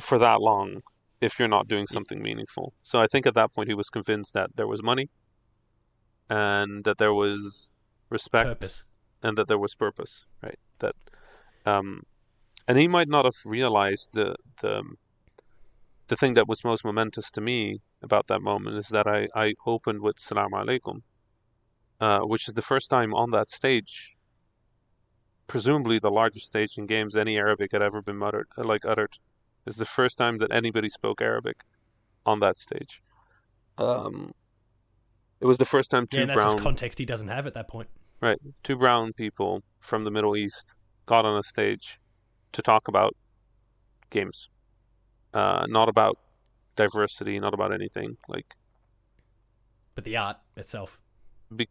for 0.00 0.18
that 0.18 0.40
long 0.40 0.82
if 1.20 1.38
you're 1.38 1.48
not 1.48 1.66
doing 1.68 1.86
something 1.86 2.22
meaningful. 2.22 2.72
So 2.82 3.00
I 3.00 3.06
think 3.06 3.26
at 3.26 3.34
that 3.34 3.52
point 3.52 3.68
he 3.68 3.74
was 3.74 3.90
convinced 3.90 4.34
that 4.34 4.50
there 4.56 4.68
was 4.68 4.82
money 4.82 5.08
and 6.30 6.84
that 6.84 6.98
there 6.98 7.12
was 7.14 7.70
respect 8.10 8.46
Purpose. 8.48 8.84
and 9.22 9.36
that 9.36 9.48
there 9.48 9.58
was 9.58 9.74
purpose, 9.74 10.24
right? 10.42 10.58
That 10.78 10.94
um 11.66 12.02
and 12.68 12.78
he 12.78 12.86
might 12.86 13.08
not 13.08 13.24
have 13.24 13.34
realized 13.44 14.10
the 14.12 14.34
the 14.62 14.82
the 16.08 16.16
thing 16.16 16.34
that 16.34 16.48
was 16.48 16.64
most 16.64 16.84
momentous 16.84 17.30
to 17.32 17.40
me 17.40 17.80
about 18.02 18.26
that 18.28 18.40
moment 18.40 18.76
is 18.76 18.88
that 18.88 19.06
I, 19.06 19.28
I 19.34 19.54
opened 19.66 20.00
with 20.00 20.18
Salam 20.18 20.52
Alaikum, 20.52 21.02
uh, 22.00 22.20
which 22.20 22.48
is 22.48 22.54
the 22.54 22.62
first 22.62 22.90
time 22.90 23.14
on 23.14 23.30
that 23.30 23.50
stage, 23.50 24.16
presumably 25.46 25.98
the 25.98 26.10
largest 26.10 26.46
stage 26.46 26.76
in 26.78 26.86
games 26.86 27.16
any 27.16 27.36
Arabic 27.36 27.72
had 27.72 27.82
ever 27.82 28.02
been 28.02 28.22
uttered, 28.22 28.48
uh, 28.56 28.64
like 28.64 28.84
uttered, 28.84 29.12
is 29.66 29.76
the 29.76 29.86
first 29.86 30.18
time 30.18 30.38
that 30.38 30.52
anybody 30.52 30.88
spoke 30.88 31.20
Arabic 31.20 31.56
on 32.26 32.40
that 32.40 32.56
stage. 32.56 33.00
Um, 33.78 34.32
It 35.40 35.46
was 35.46 35.58
the 35.58 35.64
first 35.64 35.90
time 35.90 36.06
two 36.06 36.18
yeah, 36.18 36.26
that's 36.26 36.42
brown 36.42 36.58
context 36.58 36.98
he 36.98 37.04
doesn't 37.04 37.28
have 37.28 37.46
at 37.46 37.54
that 37.54 37.68
point. 37.68 37.88
right 38.20 38.38
two 38.62 38.76
brown 38.76 39.12
people 39.12 39.62
from 39.80 40.04
the 40.04 40.10
Middle 40.10 40.36
East 40.36 40.74
got 41.06 41.24
on 41.24 41.38
a 41.38 41.42
stage 41.42 41.98
to 42.52 42.62
talk 42.62 42.88
about 42.88 43.14
games, 44.10 44.48
uh, 45.34 45.64
not 45.68 45.88
about 45.88 46.18
diversity, 46.76 47.38
not 47.38 47.54
about 47.54 47.72
anything 47.72 48.16
like 48.28 48.46
But 49.94 50.04
the 50.04 50.16
art 50.16 50.38
itself. 50.56 50.98
b- 51.54 51.68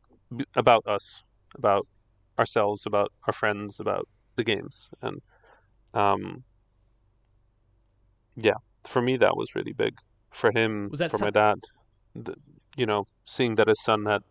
about 0.56 0.86
us, 0.88 1.24
about 1.56 1.88
ourselves, 2.40 2.86
about 2.86 3.12
our 3.26 3.34
friends, 3.34 3.80
about 3.80 4.08
the 4.36 4.44
games, 4.44 4.90
and 5.02 5.22
um, 5.94 6.44
yeah, 8.36 8.56
for 8.86 9.02
me 9.02 9.18
that 9.18 9.36
was 9.36 9.56
really 9.56 9.74
big. 9.74 9.96
For 10.32 10.52
him, 10.52 10.90
Was 10.90 11.00
that 11.00 11.12
for 11.12 11.18
my 11.18 11.32
dad, 11.32 11.60
the, 12.16 12.36
you 12.76 12.86
know, 12.86 13.08
seeing 13.26 13.56
that 13.56 13.68
his 13.68 13.82
son 13.82 14.06
had 14.06 14.22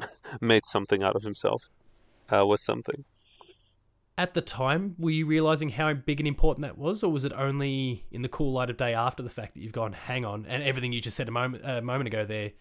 made 0.40 0.64
something 0.64 1.02
out 1.02 1.16
of 1.16 1.22
himself 1.22 1.68
uh, 2.32 2.46
was 2.46 2.62
something. 2.62 3.04
At 4.18 4.34
the 4.34 4.40
time, 4.40 4.94
were 4.98 5.10
you 5.10 5.26
realizing 5.26 5.70
how 5.70 5.92
big 5.94 6.20
and 6.20 6.28
important 6.28 6.62
that 6.62 6.78
was, 6.78 7.02
or 7.02 7.10
was 7.10 7.24
it 7.24 7.32
only 7.32 8.04
in 8.10 8.22
the 8.22 8.28
cool 8.28 8.52
light 8.52 8.70
of 8.70 8.76
day 8.76 8.94
after 8.94 9.22
the 9.22 9.30
fact 9.30 9.54
that 9.54 9.60
you've 9.60 9.72
gone, 9.72 9.92
hang 9.92 10.24
on, 10.24 10.46
and 10.46 10.62
everything 10.62 10.92
you 10.92 11.00
just 11.00 11.16
said 11.16 11.28
a 11.28 11.32
moment 11.32 11.64
a 11.64 11.80
moment 11.80 12.08
ago 12.08 12.24
there, 12.24 12.52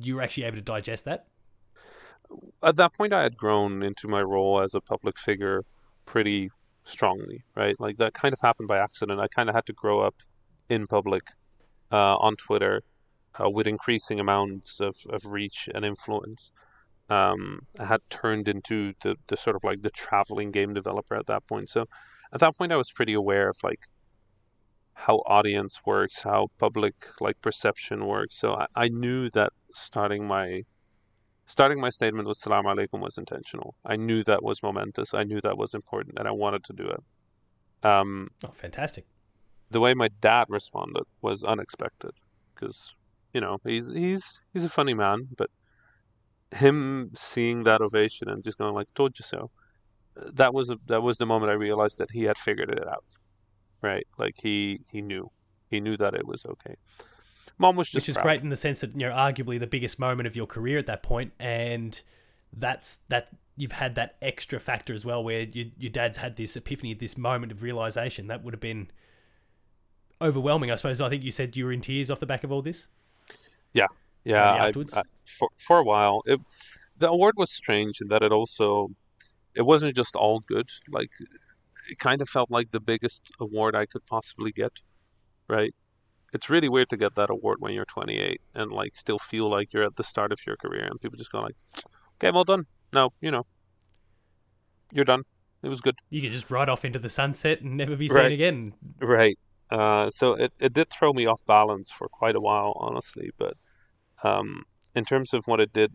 you 0.00 0.16
were 0.16 0.22
actually 0.22 0.44
able 0.44 0.56
to 0.56 0.62
digest 0.62 1.04
that? 1.04 1.26
At 2.62 2.76
that 2.76 2.92
point, 2.94 3.12
I 3.12 3.22
had 3.22 3.36
grown 3.36 3.82
into 3.82 4.08
my 4.08 4.22
role 4.22 4.60
as 4.60 4.74
a 4.74 4.80
public 4.80 5.18
figure 5.18 5.64
pretty 6.04 6.50
strongly, 6.84 7.44
right? 7.54 7.78
Like 7.78 7.98
that 7.98 8.14
kind 8.14 8.32
of 8.32 8.40
happened 8.40 8.68
by 8.68 8.78
accident. 8.78 9.20
I 9.20 9.28
kind 9.28 9.48
of 9.48 9.54
had 9.54 9.66
to 9.66 9.72
grow 9.72 10.00
up 10.00 10.14
in 10.68 10.86
public 10.86 11.22
uh, 11.92 12.16
on 12.16 12.36
Twitter 12.36 12.82
uh, 13.40 13.48
with 13.48 13.66
increasing 13.66 14.20
amounts 14.20 14.80
of, 14.80 14.96
of 15.10 15.24
reach 15.26 15.68
and 15.74 15.84
influence. 15.84 16.50
Um, 17.10 17.60
I 17.78 17.84
had 17.84 18.00
turned 18.10 18.48
into 18.48 18.92
the, 19.02 19.16
the 19.28 19.36
sort 19.36 19.56
of 19.56 19.64
like 19.64 19.82
the 19.82 19.90
traveling 19.90 20.50
game 20.50 20.74
developer 20.74 21.14
at 21.14 21.26
that 21.26 21.46
point. 21.46 21.70
So 21.70 21.86
at 22.32 22.40
that 22.40 22.56
point, 22.56 22.72
I 22.72 22.76
was 22.76 22.90
pretty 22.90 23.14
aware 23.14 23.48
of 23.48 23.56
like 23.62 23.80
how 24.94 25.16
audience 25.26 25.80
works, 25.86 26.20
how 26.22 26.48
public 26.58 26.94
like 27.20 27.40
perception 27.40 28.06
works. 28.06 28.36
So 28.36 28.54
I, 28.54 28.66
I 28.74 28.88
knew 28.88 29.30
that 29.30 29.52
starting 29.72 30.26
my 30.26 30.64
starting 31.48 31.80
my 31.80 31.90
statement 31.90 32.28
with 32.28 32.36
Salam 32.38 32.66
Alaikum 32.66 33.00
was 33.00 33.18
intentional. 33.18 33.74
I 33.84 33.96
knew 33.96 34.22
that 34.24 34.42
was 34.42 34.62
momentous. 34.62 35.14
I 35.14 35.24
knew 35.24 35.40
that 35.40 35.58
was 35.58 35.74
important, 35.74 36.18
and 36.18 36.28
I 36.28 36.30
wanted 36.30 36.62
to 36.64 36.72
do 36.72 36.86
it. 36.96 37.02
Um, 37.86 38.28
Oh, 38.44 38.50
fantastic! 38.52 39.06
the 39.70 39.80
way 39.80 39.94
my 39.94 40.08
dad 40.20 40.46
responded 40.48 41.04
was 41.20 41.44
unexpected 41.44 42.12
because 42.54 42.94
you 43.34 43.40
know 43.40 43.58
he's 43.64 43.88
he's 43.92 44.40
he's 44.52 44.64
a 44.64 44.68
funny 44.78 44.94
man, 44.94 45.28
but 45.36 45.50
him 46.52 47.10
seeing 47.14 47.64
that 47.64 47.80
ovation 47.82 48.28
and 48.28 48.42
just 48.44 48.58
going 48.58 48.74
like 48.74 48.88
"told 48.94 49.18
you 49.18 49.24
so," 49.24 49.50
that 50.40 50.52
was 50.54 50.70
a, 50.70 50.76
that 50.86 51.02
was 51.02 51.18
the 51.18 51.26
moment 51.26 51.50
I 51.50 51.54
realized 51.54 51.98
that 51.98 52.10
he 52.10 52.22
had 52.24 52.38
figured 52.38 52.70
it 52.70 52.86
out, 52.88 53.04
right? 53.82 54.06
Like 54.18 54.34
he 54.42 54.80
he 54.90 55.00
knew 55.02 55.30
he 55.70 55.80
knew 55.80 55.96
that 55.98 56.14
it 56.14 56.26
was 56.26 56.44
okay. 56.46 56.74
Mom 57.58 57.76
was 57.76 57.88
just 57.88 57.94
Which 57.94 58.08
is 58.08 58.14
proud. 58.14 58.22
great 58.22 58.42
in 58.42 58.50
the 58.50 58.56
sense 58.56 58.80
that 58.80 58.92
you 58.92 59.08
know, 59.08 59.10
arguably 59.10 59.58
the 59.58 59.66
biggest 59.66 59.98
moment 59.98 60.26
of 60.26 60.36
your 60.36 60.46
career 60.46 60.78
at 60.78 60.86
that 60.86 61.02
point, 61.02 61.32
and 61.38 62.00
that's 62.52 62.98
that 63.08 63.30
you've 63.56 63.72
had 63.72 63.96
that 63.96 64.16
extra 64.22 64.60
factor 64.60 64.94
as 64.94 65.04
well, 65.04 65.22
where 65.22 65.42
you, 65.42 65.70
your 65.76 65.90
dad's 65.90 66.18
had 66.18 66.36
this 66.36 66.56
epiphany, 66.56 66.94
this 66.94 67.18
moment 67.18 67.50
of 67.50 67.62
realization. 67.62 68.28
That 68.28 68.44
would 68.44 68.54
have 68.54 68.60
been 68.60 68.90
overwhelming, 70.22 70.70
I 70.70 70.76
suppose. 70.76 71.00
I 71.00 71.08
think 71.08 71.24
you 71.24 71.32
said 71.32 71.56
you 71.56 71.64
were 71.64 71.72
in 71.72 71.80
tears 71.80 72.10
off 72.10 72.20
the 72.20 72.26
back 72.26 72.44
of 72.44 72.52
all 72.52 72.62
this. 72.62 72.86
Yeah, 73.74 73.86
Maybe 74.64 74.88
I. 74.94 75.00
I, 75.00 75.02
for 75.24 75.48
for 75.56 75.78
a 75.78 75.84
while, 75.84 76.22
it, 76.26 76.40
the 76.98 77.08
award 77.08 77.34
was 77.36 77.50
strange 77.50 78.00
in 78.00 78.08
that 78.08 78.22
it 78.22 78.32
also 78.32 78.90
it 79.54 79.62
wasn't 79.62 79.96
just 79.96 80.14
all 80.14 80.40
good. 80.40 80.68
Like 80.88 81.10
it 81.88 81.98
kind 81.98 82.22
of 82.22 82.28
felt 82.28 82.50
like 82.50 82.70
the 82.70 82.80
biggest 82.80 83.22
award 83.40 83.74
I 83.74 83.86
could 83.86 84.04
possibly 84.06 84.52
get, 84.52 84.72
right? 85.48 85.74
It's 86.32 86.50
really 86.50 86.68
weird 86.68 86.90
to 86.90 86.96
get 86.96 87.14
that 87.14 87.30
award 87.30 87.58
when 87.60 87.72
you're 87.72 87.86
28 87.86 88.40
and 88.54 88.70
like 88.70 88.96
still 88.96 89.18
feel 89.18 89.48
like 89.48 89.72
you're 89.72 89.84
at 89.84 89.96
the 89.96 90.04
start 90.04 90.32
of 90.32 90.38
your 90.46 90.56
career, 90.56 90.84
and 90.84 91.00
people 91.00 91.16
just 91.16 91.32
go 91.32 91.40
like, 91.40 91.56
"Okay, 92.18 92.30
well 92.30 92.44
done." 92.44 92.66
No, 92.92 93.10
you 93.20 93.30
know, 93.30 93.46
you're 94.92 95.04
done. 95.04 95.22
It 95.62 95.68
was 95.68 95.80
good. 95.80 95.96
You 96.10 96.20
can 96.20 96.30
just 96.30 96.50
ride 96.50 96.68
off 96.68 96.84
into 96.84 96.98
the 96.98 97.08
sunset 97.08 97.60
and 97.62 97.76
never 97.76 97.96
be 97.96 98.08
seen 98.08 98.16
Right. 98.18 98.32
again. 98.32 98.74
Right. 99.00 99.38
Uh, 99.70 100.08
so 100.10 100.34
it, 100.34 100.52
it 100.60 100.72
did 100.72 100.88
throw 100.90 101.12
me 101.12 101.26
off 101.26 101.44
balance 101.46 101.90
for 101.90 102.08
quite 102.08 102.36
a 102.36 102.40
while, 102.40 102.74
honestly. 102.76 103.30
But 103.38 103.54
um, 104.22 104.64
in 104.94 105.04
terms 105.04 105.34
of 105.34 105.46
what 105.46 105.60
it 105.60 105.72
did 105.72 105.92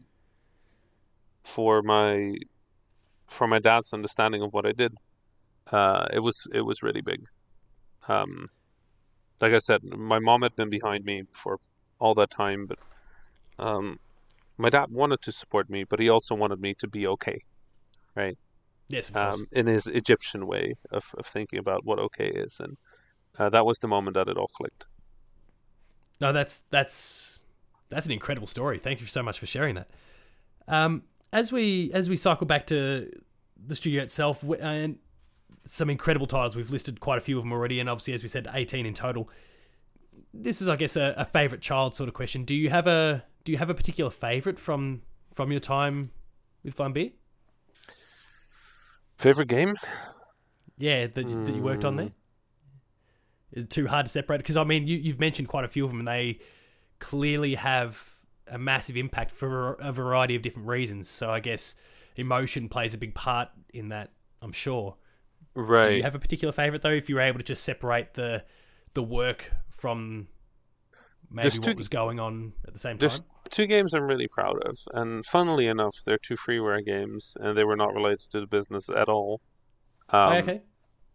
for 1.44 1.82
my 1.82 2.36
for 3.28 3.48
my 3.48 3.60
dad's 3.60 3.94
understanding 3.94 4.42
of 4.42 4.54
what 4.54 4.66
I 4.66 4.74
did, 4.74 4.94
uh, 5.72 6.08
it 6.12 6.20
was 6.20 6.46
it 6.54 6.62
was 6.62 6.84
really 6.84 7.02
big. 7.02 7.24
Um, 8.08 8.50
like 9.42 9.54
I 9.54 9.60
said, 9.60 9.84
my 9.84 10.20
mom 10.20 10.42
had 10.42 10.56
been 10.56 10.70
behind 10.70 11.06
me 11.06 11.24
for 11.32 11.60
all 12.00 12.14
that 12.16 12.32
time, 12.32 12.68
but 12.68 12.80
um, 13.60 14.00
my 14.58 14.70
dad 14.70 14.92
wanted 14.92 15.22
to 15.24 15.32
support 15.32 15.70
me, 15.70 15.84
but 15.84 16.00
he 16.00 16.10
also 16.10 16.36
wanted 16.36 16.60
me 16.60 16.74
to 16.76 16.88
be 16.88 17.08
okay 17.08 17.44
right? 18.16 18.38
Yes, 18.90 19.10
of 19.10 19.16
um, 19.16 19.48
in 19.52 19.68
his 19.68 19.88
Egyptian 19.88 20.46
way 20.46 20.76
of, 20.92 21.04
of 21.18 21.26
thinking 21.26 21.60
about 21.60 21.86
what 21.86 22.00
okay 22.00 22.28
is, 22.28 22.60
and 22.60 22.78
uh, 23.40 23.50
that 23.50 23.66
was 23.66 23.80
the 23.80 23.88
moment 23.88 24.16
that 24.16 24.28
it 24.28 24.38
all 24.38 24.50
clicked. 24.54 24.86
No, 26.22 26.32
that's 26.32 26.64
that's 26.70 27.42
that's 27.90 28.06
an 28.06 28.12
incredible 28.12 28.48
story. 28.48 28.78
Thank 28.78 29.02
you 29.02 29.08
so 29.08 29.24
much 29.24 29.40
for 29.40 29.46
sharing 29.46 29.76
that. 29.76 29.90
Um, 30.68 31.04
as 31.32 31.52
we 31.52 31.92
as 31.94 32.10
we 32.10 32.16
cycle 32.16 32.46
back 32.46 32.68
to 32.68 33.10
the 33.66 33.76
studio 33.76 34.04
itself, 34.04 34.44
and 34.60 34.98
some 35.66 35.90
incredible 35.90 36.28
titles, 36.28 36.56
we've 36.56 36.72
listed 36.72 37.00
quite 37.00 37.18
a 37.18 37.22
few 37.22 37.38
of 37.38 37.44
them 37.44 37.52
already, 37.52 37.80
and 37.80 37.90
obviously, 37.90 38.14
as 38.14 38.24
we 38.24 38.30
said, 38.30 38.48
eighteen 38.54 38.86
in 38.86 38.94
total. 38.94 39.30
This 40.34 40.62
is, 40.62 40.68
I 40.68 40.76
guess, 40.76 40.96
a, 40.96 41.14
a 41.18 41.26
favorite 41.26 41.62
child 41.62 41.96
sort 41.96 42.08
of 42.08 42.14
question. 42.16 42.44
Do 42.44 42.56
you 42.56 42.70
have 42.70 42.88
a 42.88 43.24
do 43.44 43.52
you 43.52 43.58
have 43.58 43.70
a 43.70 43.74
particular 43.74 44.12
favorite 44.12 44.60
from 44.60 45.02
from 45.34 45.52
your 45.52 45.60
time 45.62 46.12
with 46.64 46.76
Vlambeer? 46.76 47.12
Favorite 49.18 49.48
game? 49.48 49.76
Yeah, 50.78 51.08
that, 51.08 51.30
you- 51.30 51.46
that 51.46 51.56
you 51.56 51.62
worked 51.62 51.86
on 51.86 51.96
there. 51.98 52.06
Hmm. 52.08 52.12
Is 53.54 53.64
it 53.66 53.70
too 53.70 53.88
hard 53.88 54.08
to 54.08 54.12
separate? 54.12 54.38
Because 54.38 54.58
I 54.58 54.64
mean, 54.64 54.88
you, 54.88 54.98
you've 54.98 55.20
mentioned 55.20 55.48
quite 55.48 55.64
a 55.64 55.68
few 55.68 55.86
of 55.86 55.92
them, 55.92 56.00
and 56.00 56.08
they 56.08 56.40
clearly 57.00 57.56
have 57.56 58.04
a 58.48 58.58
massive 58.58 58.98
impact 58.98 59.32
for 59.32 59.74
a 59.74 59.92
variety 59.92 60.36
of 60.36 60.42
different 60.42 60.68
reasons. 60.68 61.08
So 61.08 61.30
I 61.30 61.40
guess 61.40 61.76
emotion 62.16 62.70
plays 62.70 62.94
a 62.94 62.98
big 62.98 63.14
part 63.14 63.50
in 63.74 63.90
that. 63.90 64.12
I'm 64.42 64.52
sure. 64.52 64.96
Right. 65.56 65.86
Do 65.90 65.94
you 65.96 66.04
have 66.04 66.16
a 66.16 66.20
particular 66.20 66.52
favorite 66.52 66.82
though? 66.82 66.90
If 66.92 67.10
you 67.10 67.16
were 67.16 67.22
able 67.22 67.40
to 67.40 67.46
just 67.46 67.64
separate 67.64 68.14
the 68.16 68.44
the 68.94 69.04
work 69.04 69.52
from 69.70 70.28
maybe 71.30 71.44
There's 71.44 71.60
what 71.60 71.72
two- 71.72 71.78
was 71.78 71.88
going 71.90 72.20
on 72.20 72.54
at 72.68 72.74
the 72.74 72.80
same 72.80 72.98
There's 72.98 73.20
time. 73.20 73.30
two 73.50 73.66
games 73.68 73.94
I'm 73.94 74.04
really 74.04 74.28
proud 74.28 74.58
of, 74.68 74.78
and 74.94 75.26
funnily 75.26 75.68
enough, 75.68 75.96
they're 76.06 76.18
two 76.20 76.36
freeware 76.36 76.84
games, 76.86 77.36
and 77.40 77.58
they 77.58 77.64
were 77.64 77.76
not 77.76 77.94
related 77.94 78.30
to 78.32 78.40
the 78.40 78.48
business 78.48 78.90
at 78.90 79.10
all. 79.10 79.42
Um, 80.10 80.20
Oh, 80.34 80.34
okay. 80.38 80.62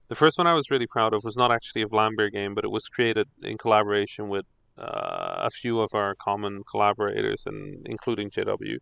The 0.09 0.15
first 0.15 0.39
one 0.39 0.47
I 0.47 0.55
was 0.55 0.71
really 0.71 0.87
proud 0.87 1.13
of 1.15 1.23
was 1.23 1.37
not 1.37 1.53
actually 1.53 1.83
a 1.83 1.87
Vlambeer 1.87 2.33
game, 2.33 2.55
but 2.55 2.65
it 2.65 2.71
was 2.71 2.89
created 2.89 3.29
in 3.43 3.59
collaboration 3.59 4.29
with 4.29 4.47
uh, 4.79 5.45
a 5.47 5.51
few 5.51 5.81
of 5.81 5.93
our 5.95 6.15
common 6.15 6.63
collaborators, 6.71 7.45
and 7.47 7.87
including 7.87 8.31
JW. 8.31 8.77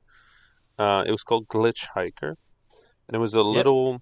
Uh, 0.79 1.03
it 1.07 1.11
was 1.11 1.23
called 1.25 1.49
Glitch 1.49 1.87
Hiker, 1.95 2.37
and 3.09 3.15
it 3.15 3.19
was 3.19 3.35
a 3.35 3.43
little, 3.43 3.95
it 3.97 4.01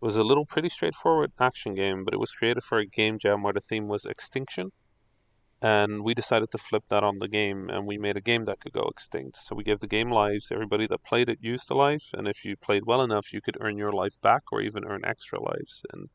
was 0.00 0.16
a 0.16 0.22
little 0.22 0.46
pretty 0.46 0.68
straightforward 0.68 1.32
action 1.40 1.74
game, 1.74 2.04
but 2.04 2.14
it 2.14 2.20
was 2.20 2.32
created 2.32 2.62
for 2.62 2.78
a 2.78 2.86
game 2.86 3.18
jam 3.18 3.42
where 3.42 3.52
the 3.52 3.60
theme 3.60 3.88
was 3.88 4.04
extinction, 4.06 4.70
and 5.60 6.04
we 6.04 6.14
decided 6.14 6.50
to 6.52 6.58
flip 6.58 6.84
that 6.88 7.02
on 7.02 7.18
the 7.18 7.28
game, 7.28 7.68
and 7.68 7.86
we 7.86 7.98
made 7.98 8.16
a 8.16 8.20
game 8.20 8.44
that 8.44 8.60
could 8.60 8.72
go 8.72 8.88
extinct. 8.90 9.36
So 9.36 9.56
we 9.56 9.64
gave 9.64 9.80
the 9.80 9.88
game 9.88 10.10
lives. 10.10 10.50
Everybody 10.52 10.86
that 10.86 11.02
played 11.02 11.28
it 11.28 11.38
used 11.40 11.70
a 11.70 11.74
life, 11.74 12.10
and 12.12 12.28
if 12.28 12.44
you 12.44 12.56
played 12.56 12.86
well 12.86 13.02
enough, 13.02 13.32
you 13.32 13.40
could 13.40 13.56
earn 13.60 13.76
your 13.76 13.92
life 13.92 14.20
back 14.20 14.42
or 14.52 14.60
even 14.60 14.84
earn 14.84 15.04
extra 15.04 15.42
lives. 15.42 15.84
And 15.92 16.08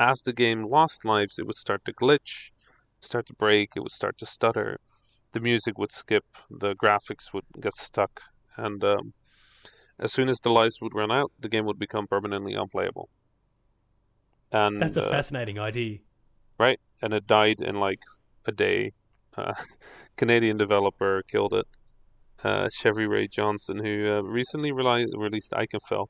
as 0.00 0.22
the 0.22 0.32
game 0.32 0.64
lost 0.64 1.04
lives, 1.04 1.38
it 1.38 1.46
would 1.46 1.56
start 1.56 1.84
to 1.84 1.92
glitch, 1.92 2.50
start 3.00 3.26
to 3.26 3.34
break, 3.34 3.72
it 3.76 3.80
would 3.80 3.92
start 3.92 4.18
to 4.18 4.26
stutter, 4.26 4.78
the 5.32 5.40
music 5.40 5.78
would 5.78 5.92
skip, 5.92 6.24
the 6.50 6.74
graphics 6.76 7.32
would 7.32 7.44
get 7.60 7.74
stuck, 7.74 8.20
and 8.56 8.82
um, 8.84 9.12
as 9.98 10.12
soon 10.12 10.28
as 10.28 10.40
the 10.40 10.50
lives 10.50 10.80
would 10.82 10.94
run 10.94 11.10
out, 11.10 11.32
the 11.40 11.48
game 11.48 11.64
would 11.66 11.78
become 11.78 12.06
permanently 12.06 12.54
unplayable. 12.54 13.08
And 14.52 14.80
That's 14.80 14.96
a 14.96 15.06
uh, 15.06 15.10
fascinating 15.10 15.58
idea. 15.58 15.98
right? 16.58 16.78
And 17.02 17.12
it 17.12 17.26
died 17.26 17.60
in 17.60 17.80
like 17.80 18.00
a 18.44 18.52
day. 18.52 18.92
Uh, 19.36 19.54
Canadian 20.16 20.56
developer 20.56 21.22
killed 21.28 21.54
it. 21.54 21.66
Uh, 22.44 22.68
Chevy 22.68 23.06
Ray 23.06 23.28
Johnson, 23.28 23.78
who 23.82 24.08
uh, 24.08 24.20
recently 24.22 24.70
reli- 24.70 25.08
released 25.16 25.52
Ikenfell, 25.52 26.06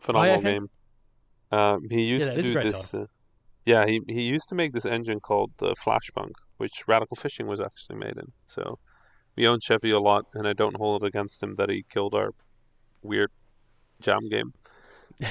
phenomenal 0.00 0.38
okay. 0.38 0.52
game. 0.52 0.70
Um, 1.52 1.86
he 1.90 2.02
used 2.02 2.32
that 2.32 2.36
to 2.36 2.42
do 2.42 2.54
this. 2.54 2.94
Uh, 2.94 3.06
yeah, 3.64 3.84
he 3.86 4.00
he 4.08 4.22
used 4.22 4.48
to 4.48 4.54
make 4.54 4.72
this 4.72 4.86
engine 4.86 5.20
called 5.20 5.50
uh, 5.60 5.74
Flashpunk, 5.84 6.32
which 6.56 6.84
Ridiculous 6.86 7.20
Fishing 7.20 7.48
was 7.48 7.60
actually 7.60 7.96
made 7.96 8.16
in. 8.16 8.32
So 8.46 8.78
we 9.36 9.46
own 9.46 9.58
Chevy 9.60 9.90
a 9.90 10.00
lot, 10.00 10.24
and 10.34 10.46
I 10.48 10.52
don't 10.52 10.76
hold 10.76 11.02
it 11.02 11.06
against 11.06 11.42
him 11.42 11.56
that 11.56 11.68
he 11.68 11.84
killed 11.90 12.14
our 12.14 12.30
weird 13.06 13.30
jam 14.00 14.28
game. 14.28 14.52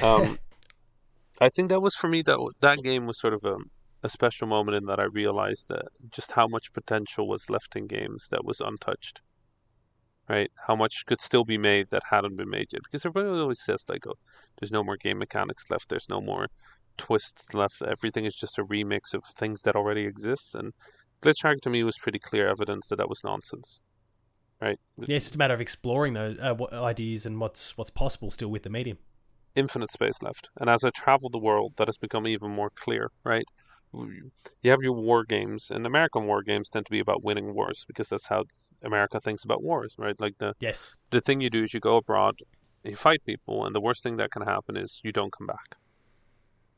Um, 0.02 0.38
I 1.40 1.50
think 1.50 1.68
that 1.68 1.80
was 1.80 1.94
for 1.94 2.08
me 2.08 2.22
that 2.22 2.38
that 2.60 2.82
game 2.82 3.06
was 3.06 3.20
sort 3.20 3.34
of 3.34 3.44
a, 3.44 3.58
a 4.02 4.08
special 4.08 4.46
moment 4.46 4.76
in 4.76 4.86
that 4.86 4.98
I 4.98 5.04
realized 5.04 5.68
that 5.68 5.84
just 6.10 6.32
how 6.32 6.48
much 6.48 6.72
potential 6.72 7.28
was 7.28 7.50
left 7.50 7.76
in 7.76 7.86
games 7.86 8.28
that 8.30 8.44
was 8.44 8.60
untouched. 8.60 9.20
Right, 10.28 10.50
how 10.66 10.74
much 10.74 11.04
could 11.06 11.20
still 11.20 11.44
be 11.44 11.58
made 11.58 11.88
that 11.90 12.02
hadn't 12.10 12.36
been 12.36 12.50
made 12.50 12.72
yet? 12.72 12.82
Because 12.82 13.06
everybody 13.06 13.38
always 13.38 13.62
says 13.62 13.84
like, 13.88 14.06
"Oh, 14.08 14.14
there's 14.58 14.72
no 14.72 14.82
more 14.82 14.96
game 14.96 15.18
mechanics 15.18 15.70
left. 15.70 15.88
There's 15.88 16.08
no 16.08 16.20
more 16.20 16.48
twists 16.96 17.54
left. 17.54 17.80
Everything 17.82 18.24
is 18.24 18.34
just 18.34 18.58
a 18.58 18.64
remix 18.64 19.14
of 19.14 19.24
things 19.24 19.62
that 19.62 19.76
already 19.76 20.04
exist." 20.04 20.56
And 20.56 20.72
Glitch 21.22 21.42
Hiker 21.42 21.60
to 21.60 21.70
me 21.70 21.84
was 21.84 21.98
pretty 21.98 22.18
clear 22.18 22.48
evidence 22.48 22.88
that 22.88 22.96
that 22.96 23.08
was 23.08 23.22
nonsense. 23.22 23.78
Right? 24.60 24.78
Yeah, 24.98 25.16
it's 25.16 25.26
just 25.26 25.34
a 25.34 25.38
matter 25.38 25.54
of 25.54 25.60
exploring 25.60 26.14
those 26.14 26.38
uh, 26.38 26.54
ideas 26.72 27.26
and 27.26 27.38
what's 27.40 27.76
what's 27.76 27.90
possible 27.90 28.30
still 28.30 28.48
with 28.48 28.62
the 28.62 28.70
medium 28.70 28.98
infinite 29.56 29.90
space 29.90 30.22
left. 30.22 30.50
And 30.60 30.70
as 30.70 30.84
I 30.84 30.90
travel 30.90 31.30
the 31.30 31.38
world, 31.38 31.72
that 31.76 31.88
has 31.88 31.96
become 31.96 32.26
even 32.26 32.50
more 32.50 32.70
clear, 32.70 33.10
right? 33.24 33.46
You 33.92 34.70
have 34.70 34.82
your 34.82 34.92
war 34.92 35.24
games, 35.24 35.70
and 35.70 35.86
American 35.86 36.26
war 36.26 36.42
games 36.42 36.68
tend 36.68 36.84
to 36.84 36.92
be 36.92 37.00
about 37.00 37.24
winning 37.24 37.54
wars 37.54 37.84
because 37.88 38.10
that's 38.10 38.26
how 38.26 38.44
America 38.82 39.18
thinks 39.20 39.44
about 39.44 39.62
wars, 39.62 39.94
right? 39.96 40.18
Like 40.20 40.36
the 40.38 40.52
yes, 40.60 40.96
the 41.10 41.22
thing 41.22 41.40
you 41.40 41.48
do 41.48 41.64
is 41.64 41.72
you 41.72 41.80
go 41.80 41.96
abroad, 41.96 42.34
you 42.84 42.94
fight 42.94 43.24
people, 43.24 43.64
and 43.64 43.74
the 43.74 43.80
worst 43.80 44.02
thing 44.02 44.18
that 44.18 44.30
can 44.30 44.42
happen 44.42 44.76
is 44.76 45.00
you 45.02 45.12
don't 45.12 45.32
come 45.32 45.46
back. 45.46 45.76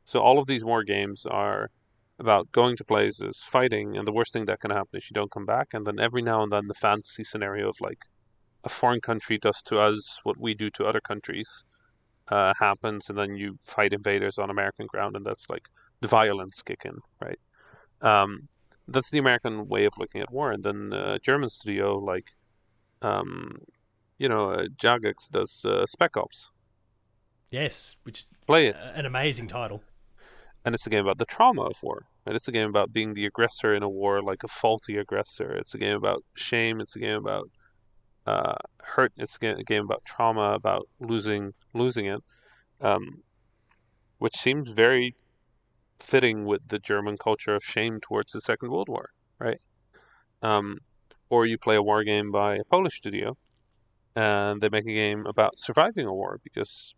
So 0.05 0.21
all 0.21 0.39
of 0.39 0.47
these 0.47 0.65
war 0.65 0.85
games 0.85 1.27
are 1.27 1.71
about 2.19 2.51
going 2.53 2.77
to 2.77 2.85
places, 2.85 3.39
fighting, 3.39 3.97
and 3.97 4.07
the 4.07 4.13
worst 4.13 4.33
thing 4.33 4.47
that 4.47 4.61
can 4.61 4.71
happen 4.71 4.97
is 4.99 5.09
you 5.09 5.15
don't 5.15 5.31
come 5.31 5.47
back. 5.47 5.69
And 5.73 5.87
then 5.87 6.01
every 6.01 6.23
now 6.23 6.43
and 6.43 6.53
then 6.53 6.67
the 6.67 6.75
fantasy 6.75 7.25
scenario 7.25 7.69
of 7.69 7.81
like 7.81 8.05
a 8.65 8.69
foreign 8.69 9.01
country 9.01 9.39
does 9.39 9.63
to 9.63 9.79
us 9.79 10.21
what 10.25 10.37
we 10.39 10.55
do 10.55 10.69
to 10.71 10.85
other 10.85 11.01
countries 11.01 11.65
uh, 12.29 12.53
happens, 12.59 13.09
and 13.09 13.19
then 13.19 13.37
you 13.37 13.57
fight 13.63 13.93
invaders 13.93 14.39
on 14.39 14.51
American 14.51 14.87
ground, 14.87 15.17
and 15.17 15.25
that's 15.25 15.49
like 15.49 15.69
the 16.01 16.09
violence 16.09 16.63
kick 16.63 16.83
in, 16.85 16.99
right? 17.21 17.39
Um, 18.03 18.49
that's 18.87 19.11
the 19.11 19.19
American 19.19 19.69
way 19.69 19.85
of 19.85 19.93
looking 19.99 20.21
at 20.21 20.33
war, 20.33 20.53
and 20.53 20.63
then 20.63 20.93
uh, 20.93 21.19
German 21.19 21.51
studio 21.51 21.99
like, 21.99 22.27
um, 23.03 23.59
you 24.19 24.29
know, 24.29 24.51
uh, 24.51 24.65
Yager 24.83 25.15
does 25.33 25.65
uh, 25.65 25.87
Spec 25.87 26.17
Ops. 26.17 26.51
Yes, 27.51 27.97
which 28.03 28.27
play 28.47 28.67
it, 28.67 28.77
an 28.95 29.07
amazing 29.07 29.47
title. 29.47 29.83
And 30.65 30.75
it's 30.75 30.87
a 30.87 30.91
game 30.91 31.05
about 31.05 31.19
the 31.19 31.25
trauma 31.25 31.63
of 31.63 31.83
war. 31.83 32.07
Right? 32.27 32.37
It's 32.37 32.49
a 32.49 32.53
game 32.53 32.69
about 32.69 32.93
being 32.93 33.15
the 33.15 33.27
aggressor 33.27 33.75
in 33.75 33.83
a 33.83 33.89
war, 33.89 34.23
like 34.23 34.45
a 34.45 34.49
faulty 34.49 34.97
aggressor. 34.99 35.53
It's 35.53 35.75
a 35.75 35.79
game 35.79 35.97
about 35.97 36.25
shame. 36.35 36.81
It's 36.81 36.97
a 36.97 36.99
game 36.99 37.17
about 37.17 37.51
uh, 38.27 38.57
hurt. 38.83 39.13
It's 39.17 39.39
a 39.41 39.63
game 39.65 39.85
about 39.85 40.05
trauma, 40.05 40.53
about 40.53 40.89
losing 41.01 41.55
losing 41.73 42.07
it, 42.07 42.23
um, 42.81 43.23
which 44.19 44.37
seems 44.37 44.71
very 44.71 45.15
fitting 46.01 46.45
with 46.45 46.69
the 46.69 46.79
German 46.79 47.17
culture 47.17 47.55
of 47.55 47.65
shame 47.65 48.01
towards 48.01 48.33
the 48.33 48.41
Second 48.41 48.71
World 48.71 48.89
War, 48.89 49.11
right? 49.39 49.61
Um, 50.43 50.79
or 51.31 51.47
you 51.47 51.59
play 51.59 51.77
a 51.77 51.83
war 51.83 52.05
game 52.05 52.31
by 52.31 52.57
a 52.57 52.65
Polish 52.65 52.97
studio, 52.97 53.37
and 54.15 54.61
they 54.61 54.69
make 54.69 54.87
a 54.87 54.95
game 54.95 55.27
about 55.27 55.59
surviving 55.59 56.07
a 56.07 56.13
war 56.13 56.41
because 56.45 56.95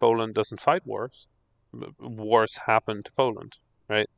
Poland 0.00 0.34
doesn't 0.34 0.60
fight 0.60 0.86
wars. 0.86 1.26
Wars 2.00 2.58
happen 2.66 3.02
to 3.02 3.12
Poland, 3.12 3.58
right? 3.88 4.08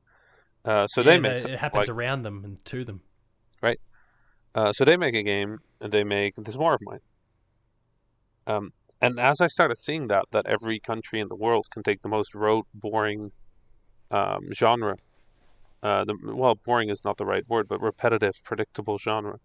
Uh, 0.65 0.87
so 0.87 1.01
yeah, 1.01 1.05
they 1.07 1.19
make 1.19 1.45
it 1.45 1.59
happens 1.59 1.89
like, 1.89 1.97
around 1.97 2.23
them 2.23 2.45
and 2.45 2.65
to 2.67 2.85
them, 2.85 3.03
right? 3.63 3.81
Uh, 4.55 4.73
so 4.73 4.85
they 4.85 4.97
make 4.97 5.15
a 5.15 5.23
game 5.23 5.59
and 5.81 5.93
they 5.93 6.05
make 6.05 6.35
this 6.37 6.57
war 6.57 6.75
of 6.75 6.81
mine. 6.83 7.01
Um, 8.47 8.73
and 9.01 9.19
as 9.19 9.41
I 9.41 9.47
started 9.47 9.79
seeing 9.79 10.09
that, 10.09 10.27
that 10.33 10.47
every 10.47 10.81
country 10.81 11.21
in 11.21 11.29
the 11.29 11.37
world 11.37 11.69
can 11.71 11.83
take 11.83 12.03
the 12.03 12.09
most 12.09 12.35
rote, 12.35 12.67
boring 12.75 13.33
um, 14.11 14.49
genre. 14.53 14.97
Uh, 15.83 16.05
the, 16.05 16.15
well, 16.23 16.57
boring 16.57 16.91
is 16.91 17.03
not 17.05 17.17
the 17.17 17.25
right 17.25 17.49
word, 17.49 17.67
but 17.67 17.81
repetitive, 17.81 18.35
predictable 18.45 18.99
genre, 18.99 19.39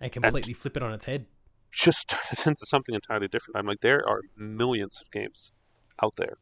and 0.00 0.12
completely 0.12 0.52
and 0.52 0.60
flip 0.60 0.76
it 0.76 0.82
on 0.82 0.92
its 0.92 1.06
head. 1.06 1.24
Just 1.70 2.08
turn 2.08 2.20
it 2.32 2.46
into 2.46 2.66
something 2.66 2.94
entirely 2.94 3.28
different. 3.28 3.56
I'm 3.56 3.66
like, 3.66 3.80
there 3.80 4.06
are 4.06 4.20
millions 4.36 5.00
of 5.00 5.10
games 5.10 5.52
out 6.02 6.16
there 6.16 6.36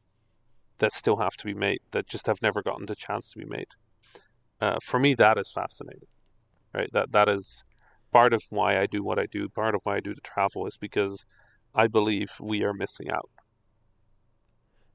that 0.80 0.92
still 0.92 1.16
have 1.16 1.36
to 1.36 1.44
be 1.44 1.54
made 1.54 1.78
that 1.92 2.06
just 2.06 2.26
have 2.26 2.42
never 2.42 2.62
gotten 2.62 2.86
the 2.86 2.94
chance 2.94 3.30
to 3.30 3.38
be 3.38 3.44
made. 3.44 3.68
Uh, 4.60 4.78
for 4.82 4.98
me, 4.98 5.14
that 5.14 5.38
is 5.38 5.50
fascinating, 5.50 6.08
right? 6.74 6.90
That 6.92 7.12
that 7.12 7.28
is 7.28 7.64
part 8.12 8.34
of 8.34 8.42
why 8.50 8.80
I 8.80 8.86
do 8.86 9.02
what 9.02 9.18
I 9.18 9.26
do, 9.26 9.48
part 9.48 9.74
of 9.74 9.80
why 9.84 9.96
I 9.96 10.00
do 10.00 10.14
the 10.14 10.20
travel 10.20 10.66
is 10.66 10.76
because 10.76 11.24
I 11.74 11.86
believe 11.86 12.30
we 12.40 12.64
are 12.64 12.74
missing 12.74 13.10
out. 13.10 13.30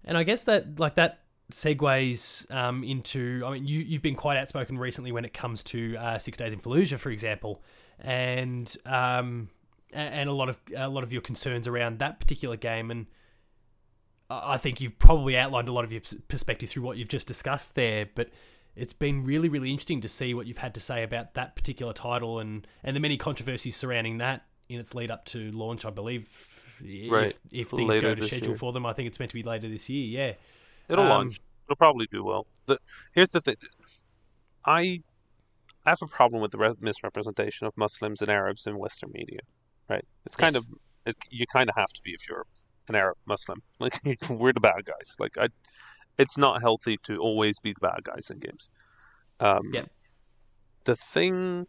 And 0.03 0.17
I 0.17 0.23
guess 0.23 0.43
that 0.43 0.79
like 0.79 0.95
that 0.95 1.21
segues 1.51 2.49
um, 2.51 2.83
into 2.83 3.43
I 3.45 3.53
mean 3.53 3.67
you 3.67 3.79
you've 3.79 4.01
been 4.01 4.15
quite 4.15 4.38
outspoken 4.38 4.77
recently 4.77 5.11
when 5.11 5.25
it 5.25 5.33
comes 5.33 5.63
to 5.65 5.95
uh, 5.97 6.19
Six 6.19 6.38
Days 6.38 6.53
in 6.53 6.59
Fallujah, 6.59 6.97
for 6.97 7.09
example, 7.09 7.63
and 7.99 8.75
um, 8.86 9.49
and 9.91 10.29
a 10.29 10.33
lot 10.33 10.49
of 10.49 10.57
a 10.75 10.89
lot 10.89 11.03
of 11.03 11.11
your 11.11 11.21
concerns 11.21 11.67
around 11.67 11.99
that 11.99 12.19
particular 12.19 12.57
game 12.57 12.91
and. 12.91 13.07
I 14.43 14.57
think 14.57 14.81
you've 14.81 14.97
probably 14.99 15.38
outlined 15.38 15.67
a 15.67 15.71
lot 15.71 15.83
of 15.83 15.91
your 15.91 16.01
perspective 16.27 16.69
through 16.69 16.83
what 16.83 16.97
you've 16.97 17.09
just 17.09 17.27
discussed 17.27 17.75
there, 17.75 18.07
but 18.13 18.29
it's 18.75 18.93
been 18.93 19.23
really, 19.23 19.49
really 19.49 19.71
interesting 19.71 20.01
to 20.01 20.09
see 20.09 20.33
what 20.33 20.47
you've 20.47 20.57
had 20.57 20.73
to 20.73 20.79
say 20.79 21.03
about 21.03 21.33
that 21.36 21.55
particular 21.55 21.93
title 21.93 22.39
and, 22.39 22.67
and 22.83 22.95
the 22.95 22.99
many 22.99 23.17
controversies 23.17 23.75
surrounding 23.75 24.17
that 24.17 24.45
in 24.67 24.79
its 24.79 24.93
lead 24.93 25.11
up 25.11 25.25
to 25.25 25.51
launch, 25.51 25.86
I 25.86 25.89
believe. 25.91 26.29
Right. 26.81 27.29
If, 27.29 27.39
if 27.51 27.69
things 27.69 27.89
later 27.89 28.01
go 28.01 28.15
to 28.15 28.23
schedule 28.23 28.49
year. 28.49 28.57
for 28.57 28.73
them, 28.73 28.86
I 28.86 28.93
think 28.93 29.07
it's 29.07 29.19
meant 29.19 29.31
to 29.31 29.36
be 29.36 29.43
later 29.43 29.69
this 29.69 29.89
year. 29.89 30.27
Yeah. 30.27 30.33
It'll 30.89 31.05
um, 31.05 31.09
launch. 31.09 31.39
It'll 31.67 31.77
probably 31.77 32.07
do 32.11 32.23
well. 32.23 32.47
The, 32.65 32.79
here's 33.13 33.29
the 33.29 33.41
thing. 33.41 33.55
I 34.65 35.01
I 35.86 35.89
have 35.89 36.01
a 36.01 36.07
problem 36.07 36.41
with 36.41 36.51
the 36.51 36.75
misrepresentation 36.81 37.67
of 37.67 37.77
Muslims 37.77 38.21
and 38.21 38.29
Arabs 38.29 38.65
in 38.65 38.77
Western 38.77 39.11
media. 39.13 39.39
Right. 39.88 40.03
It's 40.25 40.36
kind 40.36 40.55
yes. 40.55 40.63
of 40.63 40.69
it, 41.05 41.15
you 41.29 41.45
kind 41.47 41.69
of 41.69 41.75
have 41.75 41.93
to 41.93 42.01
be 42.01 42.11
if 42.11 42.27
you're 42.27 42.45
an 42.89 42.95
Arab 42.95 43.17
Muslim. 43.25 43.61
Like 43.79 43.99
we're 44.29 44.53
the 44.53 44.59
bad 44.59 44.86
guys. 44.86 45.15
Like 45.19 45.38
I 45.38 45.47
it's 46.17 46.38
not 46.38 46.61
healthy 46.61 46.97
to 47.03 47.17
always 47.17 47.59
be 47.59 47.73
the 47.73 47.79
bad 47.81 48.03
guys 48.03 48.29
in 48.29 48.39
games. 48.39 48.69
Um, 49.39 49.71
yeah. 49.73 49.86
The 50.86 50.95
thing, 50.95 51.67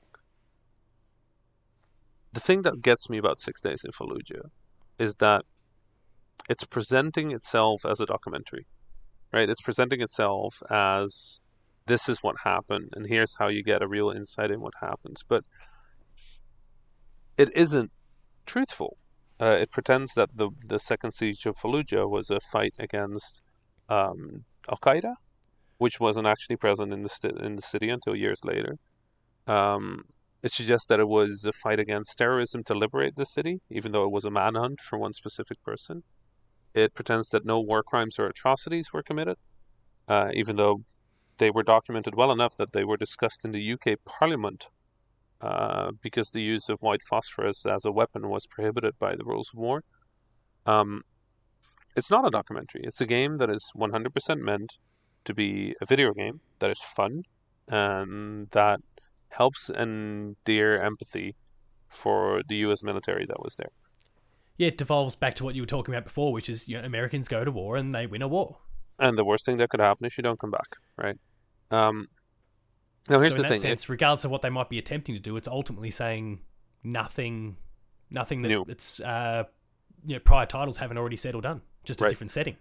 the 2.32 2.40
thing 2.40 2.62
that 2.62 2.80
gets 2.82 3.08
me 3.10 3.18
about 3.18 3.40
Six 3.40 3.60
Days 3.60 3.82
in 3.84 3.90
Fallujah 3.90 4.50
is 4.98 5.16
that 5.16 5.42
it's 6.48 6.64
presenting 6.64 7.32
itself 7.32 7.84
as 7.84 8.00
a 8.00 8.06
documentary, 8.06 8.66
right? 9.32 9.48
It's 9.48 9.60
presenting 9.60 10.00
itself 10.00 10.62
as 10.70 11.40
this 11.86 12.08
is 12.08 12.18
what 12.22 12.36
happened, 12.42 12.90
and 12.92 13.06
here's 13.06 13.34
how 13.38 13.48
you 13.48 13.62
get 13.62 13.82
a 13.82 13.88
real 13.88 14.10
insight 14.10 14.50
in 14.50 14.60
what 14.60 14.74
happens. 14.80 15.22
But 15.26 15.44
it 17.36 17.56
isn't 17.56 17.90
truthful. 18.44 18.96
Uh, 19.40 19.56
it 19.60 19.70
pretends 19.70 20.14
that 20.14 20.30
the 20.34 20.48
the 20.66 20.78
second 20.78 21.12
siege 21.12 21.44
of 21.46 21.56
Fallujah 21.56 22.08
was 22.08 22.30
a 22.30 22.40
fight 22.40 22.74
against 22.78 23.42
um, 23.88 24.44
Al 24.70 24.78
Qaeda, 24.78 25.14
which 25.78 26.00
wasn't 26.00 26.26
actually 26.26 26.56
present 26.56 26.92
in 26.92 27.02
the 27.02 27.08
st- 27.08 27.38
in 27.38 27.56
the 27.56 27.62
city 27.62 27.90
until 27.90 28.16
years 28.16 28.40
later. 28.44 28.78
Um, 29.46 30.04
it 30.42 30.52
suggests 30.52 30.86
that 30.86 31.00
it 31.00 31.08
was 31.08 31.44
a 31.44 31.52
fight 31.52 31.80
against 31.80 32.16
terrorism 32.16 32.64
to 32.64 32.74
liberate 32.74 33.16
the 33.16 33.26
city, 33.26 33.60
even 33.70 33.92
though 33.92 34.04
it 34.04 34.12
was 34.12 34.24
a 34.24 34.30
manhunt 34.30 34.80
for 34.80 34.98
one 34.98 35.12
specific 35.12 35.62
person. 35.62 36.02
It 36.74 36.94
pretends 36.94 37.30
that 37.30 37.44
no 37.44 37.60
war 37.60 37.82
crimes 37.82 38.18
or 38.18 38.26
atrocities 38.26 38.92
were 38.92 39.02
committed, 39.02 39.36
uh, 40.08 40.30
even 40.34 40.56
though 40.56 40.82
they 41.38 41.50
were 41.50 41.62
documented 41.62 42.14
well 42.14 42.32
enough 42.32 42.56
that 42.56 42.72
they 42.72 42.84
were 42.84 42.96
discussed 42.96 43.44
in 43.44 43.52
the 43.52 43.72
UK 43.72 43.98
Parliament 44.04 44.68
uh, 45.40 45.90
because 46.02 46.30
the 46.30 46.42
use 46.42 46.68
of 46.68 46.80
white 46.80 47.02
phosphorus 47.02 47.66
as 47.66 47.84
a 47.84 47.92
weapon 47.92 48.28
was 48.28 48.46
prohibited 48.46 48.94
by 48.98 49.14
the 49.14 49.24
rules 49.24 49.50
of 49.52 49.58
war. 49.58 49.82
Um, 50.66 51.02
it's 51.94 52.10
not 52.10 52.26
a 52.26 52.30
documentary. 52.30 52.82
It's 52.84 53.00
a 53.00 53.06
game 53.06 53.38
that 53.38 53.50
is 53.50 53.70
100% 53.76 54.40
meant 54.40 54.74
to 55.24 55.34
be 55.34 55.74
a 55.80 55.86
video 55.86 56.12
game 56.12 56.40
that 56.58 56.70
is 56.70 56.78
fun 56.80 57.22
and 57.68 58.48
that 58.50 58.80
helps 59.28 59.70
endear 59.70 60.80
empathy 60.82 61.34
for 61.88 62.42
the 62.48 62.56
U.S. 62.56 62.82
military 62.82 63.26
that 63.26 63.42
was 63.42 63.54
there. 63.56 63.70
Yeah, 64.56 64.68
it 64.68 64.78
devolves 64.78 65.14
back 65.14 65.34
to 65.36 65.44
what 65.44 65.54
you 65.54 65.62
were 65.62 65.66
talking 65.66 65.94
about 65.94 66.04
before, 66.04 66.32
which 66.32 66.48
is 66.48 66.68
you 66.68 66.78
know, 66.78 66.84
Americans 66.84 67.28
go 67.28 67.44
to 67.44 67.50
war 67.50 67.76
and 67.76 67.94
they 67.94 68.06
win 68.06 68.22
a 68.22 68.28
war. 68.28 68.58
And 68.98 69.18
the 69.18 69.24
worst 69.24 69.44
thing 69.44 69.58
that 69.58 69.68
could 69.68 69.80
happen 69.80 70.06
is 70.06 70.16
you 70.16 70.22
don't 70.22 70.40
come 70.40 70.50
back, 70.50 70.76
right? 70.96 71.16
Um, 71.70 72.06
now 73.08 73.20
here's 73.20 73.32
so 73.32 73.36
the 73.36 73.42
in 73.42 73.42
that 73.42 73.48
thing: 73.48 73.60
sense, 73.60 73.84
it, 73.84 73.88
regardless 73.88 74.24
of 74.24 74.30
what 74.30 74.42
they 74.42 74.50
might 74.50 74.68
be 74.68 74.78
attempting 74.78 75.14
to 75.14 75.20
do, 75.20 75.36
it's 75.36 75.48
ultimately 75.48 75.90
saying 75.90 76.40
nothing, 76.82 77.56
nothing 78.10 78.42
that 78.42 78.48
new. 78.48 78.64
it's 78.68 79.00
uh, 79.00 79.44
you 80.04 80.14
know, 80.14 80.20
prior 80.20 80.46
titles 80.46 80.76
haven't 80.76 80.98
already 80.98 81.16
said 81.16 81.34
or 81.34 81.42
done 81.42 81.62
just 81.84 82.02
a 82.02 82.08
different 82.08 82.30
setting. 82.30 82.56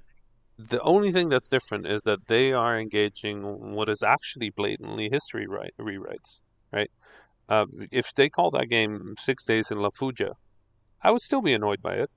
The 0.57 0.81
only 0.81 1.11
thing 1.11 1.27
that's 1.27 1.49
different 1.49 1.85
is 1.85 2.01
that 2.03 2.27
they 2.27 2.53
are 2.53 2.79
engaging 2.79 3.73
what 3.73 3.89
is 3.89 4.01
actually 4.01 4.51
blatantly 4.51 5.09
history 5.09 5.47
right, 5.47 5.73
rewrites, 5.77 6.39
right? 6.71 6.89
Uh, 7.49 7.65
if 7.91 8.13
they 8.13 8.29
call 8.29 8.51
that 8.51 8.69
game 8.69 9.15
Six 9.19 9.43
Days 9.43 9.69
in 9.69 9.79
La 9.79 9.89
Fuja, 9.89 10.31
I 11.01 11.11
would 11.11 11.21
still 11.21 11.41
be 11.41 11.53
annoyed 11.53 11.81
by 11.81 11.95
it. 11.95 12.09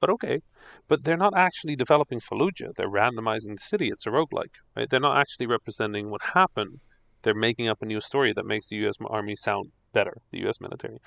But 0.00 0.10
okay. 0.10 0.40
But 0.88 1.04
they're 1.04 1.16
not 1.16 1.36
actually 1.36 1.76
developing 1.76 2.20
Fallujah. 2.20 2.74
They're 2.76 2.88
randomizing 2.88 3.54
the 3.56 3.60
city. 3.60 3.88
It's 3.88 4.06
a 4.06 4.10
roguelike, 4.10 4.54
right? 4.76 4.88
They're 4.88 5.00
not 5.00 5.18
actually 5.18 5.46
representing 5.46 6.10
what 6.10 6.22
happened. 6.22 6.80
They're 7.22 7.34
making 7.34 7.68
up 7.68 7.82
a 7.82 7.86
new 7.86 8.00
story 8.00 8.32
that 8.34 8.46
makes 8.46 8.66
the 8.66 8.76
U.S. 8.76 8.96
Army 9.06 9.36
sound 9.36 9.70
better, 9.92 10.16
the 10.30 10.40
U.S. 10.40 10.60
military. 10.60 10.98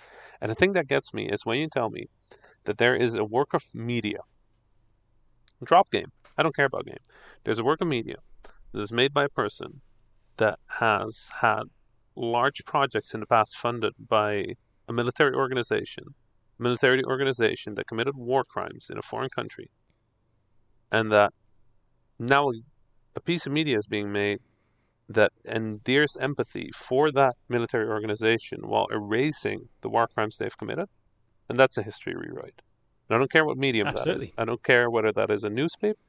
And 0.41 0.49
the 0.49 0.55
thing 0.55 0.73
that 0.73 0.87
gets 0.87 1.13
me 1.13 1.29
is 1.29 1.45
when 1.45 1.59
you 1.59 1.67
tell 1.69 1.89
me 1.89 2.07
that 2.65 2.77
there 2.77 2.95
is 2.95 3.15
a 3.15 3.23
work 3.23 3.53
of 3.53 3.63
media, 3.73 4.19
drop 5.63 5.91
game, 5.91 6.11
I 6.37 6.43
don't 6.43 6.55
care 6.55 6.65
about 6.65 6.85
game. 6.85 6.97
There's 7.43 7.59
a 7.59 7.63
work 7.63 7.81
of 7.81 7.87
media 7.87 8.17
that 8.71 8.81
is 8.81 8.91
made 8.91 9.13
by 9.13 9.25
a 9.25 9.29
person 9.29 9.81
that 10.37 10.59
has 10.67 11.29
had 11.41 11.63
large 12.15 12.63
projects 12.65 13.13
in 13.13 13.19
the 13.19 13.25
past 13.25 13.57
funded 13.57 13.93
by 14.09 14.45
a 14.87 14.93
military 14.93 15.33
organization, 15.33 16.03
military 16.59 17.03
organization 17.03 17.75
that 17.75 17.87
committed 17.87 18.15
war 18.15 18.43
crimes 18.43 18.87
in 18.89 18.97
a 18.97 19.01
foreign 19.01 19.29
country, 19.29 19.69
and 20.91 21.11
that 21.11 21.33
now 22.19 22.49
a 23.15 23.19
piece 23.21 23.45
of 23.45 23.51
media 23.51 23.77
is 23.77 23.87
being 23.87 24.11
made 24.11 24.39
that 25.07 25.31
endears 25.45 26.17
empathy 26.19 26.69
for 26.75 27.11
that 27.11 27.35
military 27.47 27.87
organization 27.87 28.67
while 28.67 28.87
erasing 28.91 29.69
the 29.81 29.89
war 29.89 30.07
crimes 30.07 30.37
they've 30.37 30.57
committed, 30.57 30.87
and 31.49 31.59
that's 31.59 31.77
a 31.77 31.83
history 31.83 32.15
rewrite. 32.15 32.61
And 33.07 33.15
I 33.15 33.19
don't 33.19 33.31
care 33.31 33.45
what 33.45 33.57
medium 33.57 33.87
Absolutely. 33.87 34.27
that 34.27 34.31
is. 34.31 34.33
I 34.37 34.45
don't 34.45 34.63
care 34.63 34.89
whether 34.89 35.11
that 35.11 35.29
is 35.29 35.43
a 35.43 35.49
newspaper. 35.49 35.99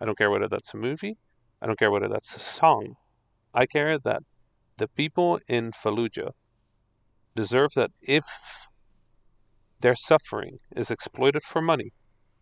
I 0.00 0.04
don't 0.04 0.18
care 0.18 0.30
whether 0.30 0.48
that's 0.48 0.74
a 0.74 0.76
movie. 0.76 1.16
I 1.60 1.66
don't 1.66 1.78
care 1.78 1.90
whether 1.90 2.08
that's 2.08 2.34
a 2.34 2.40
song. 2.40 2.94
I 3.54 3.66
care 3.66 3.98
that 3.98 4.22
the 4.78 4.88
people 4.88 5.38
in 5.46 5.70
Fallujah 5.70 6.32
deserve 7.36 7.70
that 7.76 7.90
if 8.02 8.24
their 9.80 9.94
suffering 9.94 10.58
is 10.74 10.90
exploited 10.90 11.42
for 11.44 11.62
money, 11.62 11.92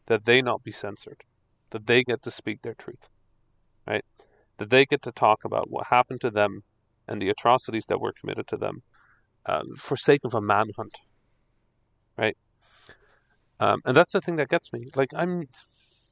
that 0.06 0.24
they 0.24 0.40
not 0.40 0.62
be 0.62 0.70
censored, 0.70 1.22
that 1.70 1.86
they 1.86 2.02
get 2.02 2.22
to 2.22 2.30
speak 2.30 2.62
their 2.62 2.74
truth? 2.74 3.08
That 4.60 4.68
they 4.68 4.84
get 4.84 5.00
to 5.02 5.12
talk 5.12 5.44
about 5.44 5.70
what 5.70 5.86
happened 5.86 6.20
to 6.20 6.30
them 6.30 6.60
and 7.08 7.20
the 7.20 7.30
atrocities 7.30 7.86
that 7.88 8.00
were 8.00 8.12
committed 8.20 8.46
to 8.48 8.58
them 8.58 8.82
um, 9.46 9.64
for 9.78 9.96
sake 9.96 10.20
of 10.24 10.34
a 10.34 10.40
manhunt, 10.40 10.96
right? 12.18 12.36
Um, 13.58 13.80
and 13.86 13.96
that's 13.96 14.12
the 14.12 14.20
thing 14.20 14.36
that 14.36 14.50
gets 14.50 14.70
me. 14.70 14.84
Like 14.94 15.08
I'm, 15.16 15.48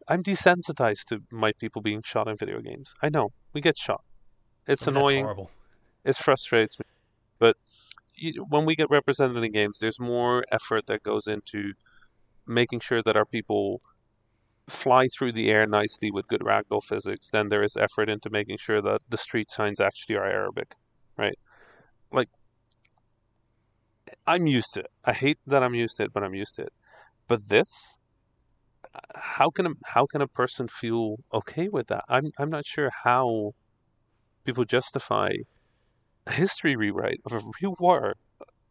I'm 0.08 0.22
desensitized 0.22 1.04
to 1.08 1.18
my 1.30 1.52
people 1.60 1.82
being 1.82 2.02
shot 2.02 2.26
in 2.26 2.36
video 2.38 2.60
games. 2.60 2.94
I 3.02 3.10
know 3.10 3.28
we 3.52 3.60
get 3.60 3.76
shot. 3.76 4.00
It's 4.66 4.86
annoying. 4.86 5.24
horrible. 5.24 5.50
It 6.04 6.16
frustrates 6.16 6.78
me. 6.78 6.86
But 7.38 7.56
when 8.48 8.64
we 8.64 8.74
get 8.74 8.88
represented 8.88 9.44
in 9.44 9.52
games, 9.52 9.78
there's 9.78 10.00
more 10.00 10.42
effort 10.50 10.86
that 10.86 11.02
goes 11.02 11.26
into 11.26 11.74
making 12.46 12.80
sure 12.80 13.02
that 13.02 13.16
our 13.16 13.26
people 13.26 13.82
fly 14.68 15.06
through 15.08 15.32
the 15.32 15.50
air 15.50 15.66
nicely 15.66 16.10
with 16.10 16.28
good 16.28 16.40
ragdoll 16.40 16.82
physics 16.82 17.28
than 17.30 17.48
there 17.48 17.62
is 17.62 17.76
effort 17.76 18.08
into 18.08 18.30
making 18.30 18.58
sure 18.58 18.82
that 18.82 18.98
the 19.08 19.16
street 19.16 19.50
signs 19.50 19.80
actually 19.80 20.16
are 20.16 20.26
Arabic, 20.26 20.74
right? 21.16 21.38
Like, 22.12 22.28
I'm 24.26 24.46
used 24.46 24.74
to 24.74 24.80
it. 24.80 24.90
I 25.04 25.12
hate 25.12 25.38
that 25.46 25.62
I'm 25.62 25.74
used 25.74 25.96
to 25.96 26.04
it, 26.04 26.12
but 26.12 26.22
I'm 26.22 26.34
used 26.34 26.54
to 26.56 26.62
it. 26.62 26.72
But 27.28 27.48
this, 27.48 27.96
how 29.14 29.50
can 29.50 29.66
a, 29.66 29.70
how 29.86 30.06
can 30.06 30.22
a 30.22 30.28
person 30.28 30.68
feel 30.68 31.16
okay 31.32 31.68
with 31.68 31.88
that? 31.88 32.04
I'm 32.08 32.30
I'm 32.38 32.50
not 32.50 32.66
sure 32.66 32.88
how 33.04 33.52
people 34.44 34.64
justify 34.64 35.30
a 36.26 36.32
history 36.32 36.76
rewrite 36.76 37.20
of 37.26 37.32
a 37.32 37.40
real 37.60 37.74
war 37.78 38.14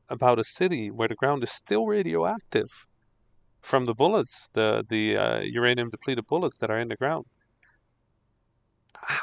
about 0.09 0.39
a 0.39 0.43
city 0.43 0.89
where 0.91 1.07
the 1.07 1.15
ground 1.15 1.43
is 1.43 1.51
still 1.51 1.85
radioactive 1.85 2.69
from 3.67 3.83
the 3.85 3.93
bullets, 3.93 4.49
the 4.53 4.83
the 4.87 5.17
uh, 5.17 5.39
uranium 5.41 5.89
depleted 5.89 6.25
bullets 6.27 6.57
that 6.59 6.71
are 6.71 6.79
in 6.79 6.87
the 6.87 6.95
ground. 6.95 7.25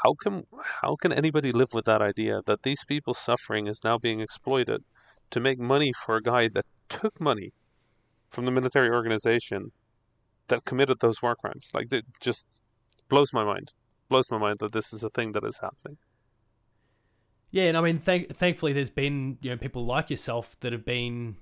How 0.03 0.13
can 0.21 0.43
how 0.81 0.95
can 1.01 1.11
anybody 1.11 1.51
live 1.51 1.73
with 1.73 1.85
that 1.85 2.01
idea 2.01 2.41
that 2.45 2.61
these 2.63 2.83
people's 2.85 3.19
suffering 3.19 3.67
is 3.67 3.79
now 3.83 3.97
being 3.97 4.19
exploited 4.21 4.81
to 5.31 5.39
make 5.39 5.59
money 5.59 5.91
for 6.03 6.15
a 6.15 6.21
guy 6.21 6.47
that 6.49 6.65
took 6.89 7.19
money 7.19 7.49
from 8.29 8.45
the 8.45 8.51
military 8.51 8.89
organization 8.89 9.71
that 10.49 10.65
committed 10.65 10.97
those 10.99 11.21
war 11.23 11.35
crimes? 11.35 11.71
Like 11.73 11.91
it 11.91 12.05
just 12.21 12.45
blows 13.09 13.33
my 13.33 13.43
mind. 13.43 13.69
Blows 14.09 14.29
my 14.29 14.37
mind 14.37 14.57
that 14.59 14.73
this 14.73 14.93
is 14.93 15.03
a 15.03 15.09
thing 15.09 15.31
that 15.31 15.43
is 15.43 15.57
happening. 15.59 15.97
Yeah, 17.49 17.65
and 17.69 17.77
I 17.77 17.81
mean, 17.81 17.99
thank- 17.99 18.29
thankfully, 18.35 18.73
there's 18.73 18.97
been 19.03 19.39
you 19.41 19.49
know 19.49 19.57
people 19.57 19.85
like 19.85 20.11
yourself 20.11 20.55
that 20.59 20.71
have 20.71 20.85
been 20.85 21.37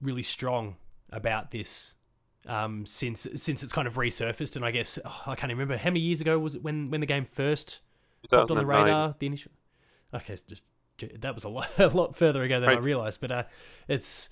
really 0.00 0.22
strong 0.22 0.76
about 1.10 1.50
this 1.50 1.96
um, 2.46 2.86
since 2.86 3.26
since 3.36 3.62
it's 3.62 3.72
kind 3.72 3.86
of 3.86 3.94
resurfaced. 3.94 4.56
And 4.56 4.64
I 4.64 4.70
guess 4.70 4.98
oh, 5.04 5.22
I 5.26 5.34
can't 5.34 5.52
remember 5.52 5.76
how 5.76 5.90
many 5.90 6.00
years 6.00 6.20
ago 6.20 6.38
was 6.38 6.54
it 6.54 6.62
when 6.62 6.90
when 6.90 7.00
the 7.00 7.06
game 7.06 7.24
first 7.24 7.80
popped 8.30 8.50
on 8.50 8.56
the 8.56 8.66
radar. 8.66 9.14
The 9.18 9.26
initial, 9.26 9.52
okay, 10.14 10.36
just 10.48 10.62
that 11.20 11.34
was 11.34 11.44
a 11.44 11.48
lot, 11.48 11.68
a 11.78 11.88
lot 11.88 12.16
further 12.16 12.42
ago 12.42 12.60
than 12.60 12.70
I 12.70 12.78
realized. 12.78 13.20
But 13.20 13.32
uh, 13.32 13.42
it's 13.88 14.28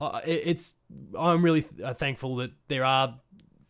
uh, 0.00 0.20
it's 0.24 0.74
I'm 1.18 1.44
really 1.44 1.62
th- 1.62 1.80
uh, 1.82 1.94
thankful 1.94 2.36
that 2.36 2.50
there 2.68 2.84
are 2.84 3.18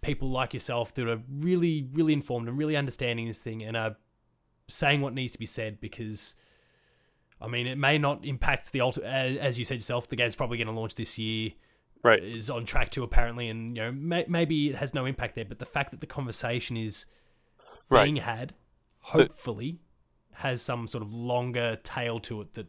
people 0.03 0.31
like 0.31 0.55
yourself 0.55 0.95
that 0.95 1.09
are 1.09 1.21
really 1.29 1.89
really 1.93 2.13
informed 2.13 2.49
and 2.49 2.57
really 2.57 2.77
understanding 2.77 3.27
this 3.27 3.41
thing 3.41 3.63
and 3.63 3.77
are 3.77 3.97
saying 4.69 5.01
what 5.01 5.15
needs 5.15 5.33
to 5.33 5.39
be 5.39 5.47
said 5.47 5.81
because 5.81 6.35
I 7.41 7.49
mean 7.49 7.67
it 7.67 7.77
may 7.77 7.99
not 7.99 8.25
impact 8.25 8.73
the 8.73 8.83
ultimate 8.83 9.09
as 9.09 9.59
you 9.59 9.65
said 9.65 9.75
yourself 9.75 10.09
the 10.09 10.17
game's 10.17 10.37
probably 10.37 10.59
going 10.59 10.69
to 10.69 10.73
launch 10.73 10.95
this 10.95 11.19
year 11.19 11.53
Right. 12.07 12.23
is 12.23 12.49
on 12.51 12.65
track 12.65 12.91
to 12.93 13.03
apparently 13.03 13.49
and 13.49 13.77
you 13.77 13.83
know 13.83 13.93
may, 13.93 14.25
maybe 14.29 14.69
it 14.71 14.77
has 14.77 14.95
no 14.95 15.05
impact 15.07 15.35
there 15.35 15.45
but 15.45 15.59
the 15.59 15.67
fact 15.67 15.91
that 15.91 16.01
the 16.01 16.07
conversation 16.07 16.77
is 16.77 17.05
Right. 17.89 18.05
being 18.05 18.17
had 18.17 18.55
hopefully 19.01 19.79
has 20.33 20.61
some 20.63 20.87
sort 20.87 21.03
of 21.03 21.15
longer 21.15 21.77
tail 21.83 22.19
to 22.21 22.41
it 22.43 22.53
that 22.55 22.67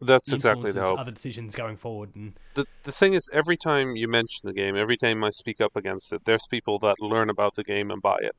That's 0.00 0.32
exactly 0.32 0.70
the 0.72 0.82
hope. 0.82 0.98
other 0.98 1.10
decisions 1.12 1.54
going 1.54 1.76
forward 1.76 2.14
and 2.16 2.38
the 2.54 2.66
the 2.84 2.92
thing 2.92 3.14
is, 3.14 3.28
every 3.32 3.56
time 3.56 3.96
you 3.96 4.08
mention 4.08 4.40
the 4.44 4.52
game, 4.52 4.76
every 4.76 4.96
time 4.96 5.22
I 5.24 5.30
speak 5.30 5.60
up 5.60 5.74
against 5.76 6.12
it, 6.12 6.24
there's 6.24 6.46
people 6.48 6.78
that 6.80 6.96
learn 7.00 7.28
about 7.30 7.54
the 7.54 7.64
game 7.64 7.90
and 7.90 8.00
buy 8.02 8.18
it. 8.20 8.34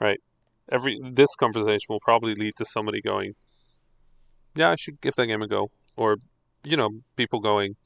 Right. 0.00 0.20
Every 0.70 1.00
this 1.02 1.34
conversation 1.36 1.86
will 1.88 2.00
probably 2.00 2.34
lead 2.34 2.54
to 2.56 2.64
somebody 2.64 3.00
going, 3.00 3.34
"Yeah, 4.54 4.70
I 4.70 4.76
should 4.76 5.00
give 5.00 5.14
that 5.16 5.26
game 5.26 5.42
a 5.42 5.48
go," 5.48 5.70
or 5.96 6.16
you 6.64 6.76
know, 6.76 6.90
people 7.16 7.40
going, 7.40 7.76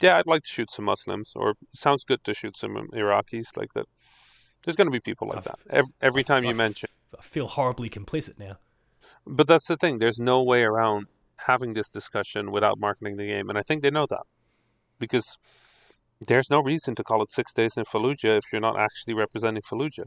"Yeah, 0.00 0.16
I'd 0.18 0.26
like 0.26 0.42
to 0.42 0.48
shoot 0.48 0.70
some 0.70 0.84
Muslims," 0.84 1.32
or 1.36 1.54
"Sounds 1.74 2.04
good 2.04 2.22
to 2.24 2.34
shoot 2.34 2.56
some 2.56 2.74
Iraqis," 2.92 3.56
like 3.56 3.72
that. 3.74 3.86
There's 4.64 4.76
going 4.76 4.86
to 4.88 4.90
be 4.92 5.00
people 5.00 5.28
like 5.28 5.38
I've- 5.38 5.48
that 5.48 5.58
every, 5.70 5.92
every 6.00 6.24
time 6.24 6.44
I 6.44 6.48
you 6.50 6.54
mention. 6.54 6.88
I 7.18 7.22
feel 7.22 7.46
horribly 7.46 7.88
complicit 7.88 8.38
now 8.38 8.58
But 9.26 9.46
that's 9.46 9.66
the 9.66 9.76
thing. 9.76 9.98
There's 9.98 10.18
no 10.18 10.42
way 10.42 10.62
around 10.62 11.06
having 11.38 11.72
this 11.74 11.88
discussion 11.90 12.50
without 12.50 12.78
marketing 12.78 13.16
the 13.16 13.26
game, 13.26 13.48
and 13.48 13.58
I 13.58 13.62
think 13.62 13.82
they 13.82 13.90
know 13.90 14.06
that 14.06 14.22
because 14.98 15.36
there's 16.26 16.50
no 16.50 16.60
reason 16.60 16.94
to 16.94 17.04
call 17.04 17.22
it 17.22 17.30
Six 17.32 17.52
Days 17.52 17.76
in 17.76 17.84
Fallujah 17.84 18.38
if 18.38 18.44
you're 18.52 18.60
not 18.60 18.78
actually 18.78 19.14
representing 19.14 19.62
Fallujah, 19.62 20.06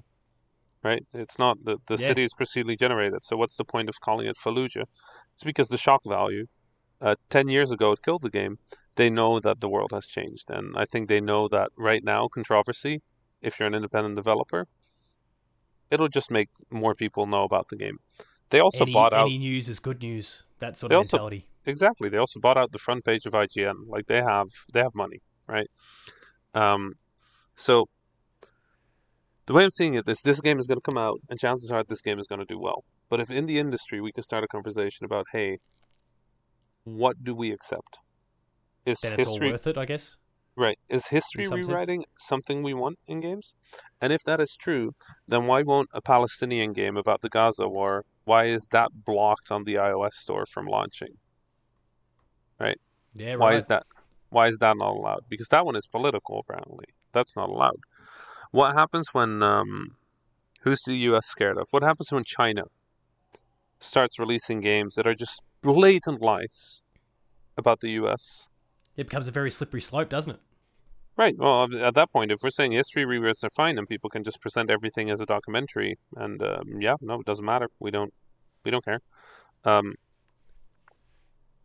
right? 0.84 1.06
It's 1.14 1.38
not 1.38 1.58
the 1.64 1.78
the 1.88 1.96
Yeah. 1.96 2.08
city 2.08 2.24
is 2.24 2.34
procedurally 2.34 2.78
generated. 2.80 3.24
So 3.24 3.38
what's 3.38 3.56
the 3.58 3.66
point 3.66 3.90
of 3.90 4.00
calling 4.02 4.28
it 4.28 4.38
Fallujah? 4.38 4.86
It's 5.34 5.44
because 5.44 5.68
the 5.70 5.78
shock 5.78 6.02
value. 6.06 6.46
Uh, 7.02 7.16
Ten 7.30 7.48
years 7.48 7.72
ago, 7.72 7.92
it 7.94 8.02
killed 8.04 8.24
the 8.24 8.30
game. 8.30 8.58
They 9.00 9.10
know 9.10 9.40
that 9.40 9.62
the 9.62 9.70
world 9.70 9.92
has 9.94 10.06
changed, 10.06 10.48
and 10.50 10.66
I 10.76 10.84
think 10.92 11.08
they 11.08 11.22
know 11.22 11.48
that 11.48 11.70
right 11.78 12.04
now 12.04 12.28
controversy. 12.28 13.02
If 13.42 13.58
you're 13.58 13.68
an 13.68 13.74
independent 13.74 14.18
developer, 14.18 14.68
it'll 15.90 16.10
just 16.20 16.30
make 16.30 16.50
more 16.70 16.94
people 17.04 17.26
know 17.26 17.44
about 17.44 17.70
the 17.70 17.78
game. 17.78 18.00
They 18.50 18.60
also 18.60 18.84
any, 18.84 18.92
bought 18.92 19.14
out 19.14 19.28
any 19.28 19.38
news 19.38 19.70
is 19.70 19.80
good 19.80 20.02
news 20.02 20.44
that 20.64 20.78
sort 20.78 20.92
of 20.92 20.98
also- 20.98 21.16
mentality 21.16 21.48
exactly. 21.66 22.10
They 22.10 22.18
also 22.18 22.42
bought 22.42 22.58
out 22.58 22.74
the 22.74 22.84
front 22.88 23.06
page 23.06 23.26
of 23.26 23.32
IGN. 23.34 23.78
Like 23.88 24.08
they 24.08 24.22
have 24.34 24.50
they 24.74 24.82
have 24.82 24.94
money, 24.94 25.22
right? 25.48 25.70
Um, 26.54 26.96
so 27.56 27.88
the 29.46 29.54
way 29.54 29.64
I'm 29.64 29.76
seeing 29.80 29.94
it 29.94 30.10
is 30.10 30.20
this 30.20 30.42
game 30.42 30.60
is 30.60 30.68
going 30.68 30.82
to 30.84 30.90
come 30.92 31.02
out, 31.08 31.20
and 31.30 31.40
chances 31.40 31.72
are 31.72 31.86
this 31.86 32.02
game 32.02 32.20
is 32.20 32.28
going 32.28 32.44
to 32.46 32.52
do 32.54 32.60
well. 32.60 32.84
But 33.10 33.22
if 33.22 33.32
in 33.32 33.46
the 33.46 33.60
industry 33.60 34.02
we 34.02 34.12
can 34.12 34.24
start 34.24 34.44
a 34.44 34.48
conversation 34.50 35.06
about, 35.06 35.26
hey, 35.32 35.60
what 36.84 37.24
do 37.24 37.34
we 37.34 37.54
accept? 37.54 38.00
Is 38.86 39.00
then 39.02 39.14
it's 39.14 39.28
all 39.28 39.34
history 39.34 39.52
worth 39.52 39.68
it 39.68 39.78
I 39.78 39.86
guess 39.86 40.18
right? 40.60 40.78
Is 40.90 41.08
history 41.08 41.46
some 41.46 41.64
sense. 41.64 41.68
rewriting 41.68 42.06
something 42.20 42.62
we 42.62 42.74
want 42.74 43.00
in 43.08 43.22
games? 43.22 43.56
And 44.02 44.12
if 44.12 44.24
that 44.26 44.42
is 44.42 44.56
true, 44.56 44.94
then 45.28 45.46
why 45.46 45.64
won't 45.64 45.90
a 45.94 46.02
Palestinian 46.02 46.74
game 46.74 46.98
about 46.98 47.22
the 47.22 47.30
Gaza 47.30 47.68
war? 47.68 48.04
Why 48.26 48.46
is 48.46 48.68
that 48.72 48.90
blocked 49.06 49.52
on 49.52 49.64
the 49.64 49.76
iOS 49.76 50.14
store 50.14 50.46
from 50.46 50.68
launching? 50.68 51.18
Right? 52.60 52.80
yeah 53.16 53.32
right 53.32 53.40
Why 53.40 53.54
is 53.54 53.66
that? 53.68 53.84
Why 54.30 54.48
is 54.48 54.58
that 54.58 54.76
not 54.78 54.92
allowed? 54.92 55.24
Because 55.30 55.48
that 55.48 55.66
one 55.66 55.76
is 55.76 55.88
political, 55.88 56.40
apparently. 56.40 56.86
That's 57.14 57.36
not 57.36 57.50
allowed. 57.50 57.80
What 58.52 58.76
happens 58.76 59.08
when? 59.14 59.42
Um, 59.42 59.96
who's 60.62 60.82
the 60.84 60.96
U.S. 61.10 61.26
scared 61.26 61.58
of? 61.58 61.68
What 61.72 61.84
happens 61.84 62.12
when 62.12 62.26
China 62.26 62.64
starts 63.80 64.20
releasing 64.20 64.60
games 64.60 64.96
that 64.96 65.08
are 65.08 65.16
just 65.16 65.42
blatant 65.64 66.22
lies 66.22 66.82
about 67.58 67.80
the 67.80 67.92
U.S. 67.92 68.49
It 69.00 69.08
becomes 69.08 69.30
a 69.30 69.32
very 69.32 69.50
slippery 69.50 69.82
slope, 69.82 70.10
doesn't 70.10 70.34
it? 70.34 70.42
Right. 71.16 71.38
Well, 71.38 71.74
at 71.84 71.94
that 71.94 72.12
point, 72.12 72.32
if 72.32 72.40
we're 72.44 72.50
saying 72.50 72.74
history 72.74 73.06
rewrites 73.06 73.46
are 73.46 73.50
fine, 73.50 73.78
and 73.78 73.88
people 73.88 74.10
can 74.10 74.26
just 74.26 74.42
present 74.42 74.70
everything 74.70 75.10
as 75.10 75.22
a 75.22 75.26
documentary, 75.26 75.98
and 76.18 76.42
um, 76.44 76.82
yeah, 76.82 76.96
no, 77.00 77.22
it 77.22 77.26
doesn't 77.26 77.46
matter. 77.46 77.70
We 77.80 77.92
don't, 77.92 78.14
we 78.66 78.72
don't 78.72 78.84
care. 78.84 79.00
Um, 79.64 79.96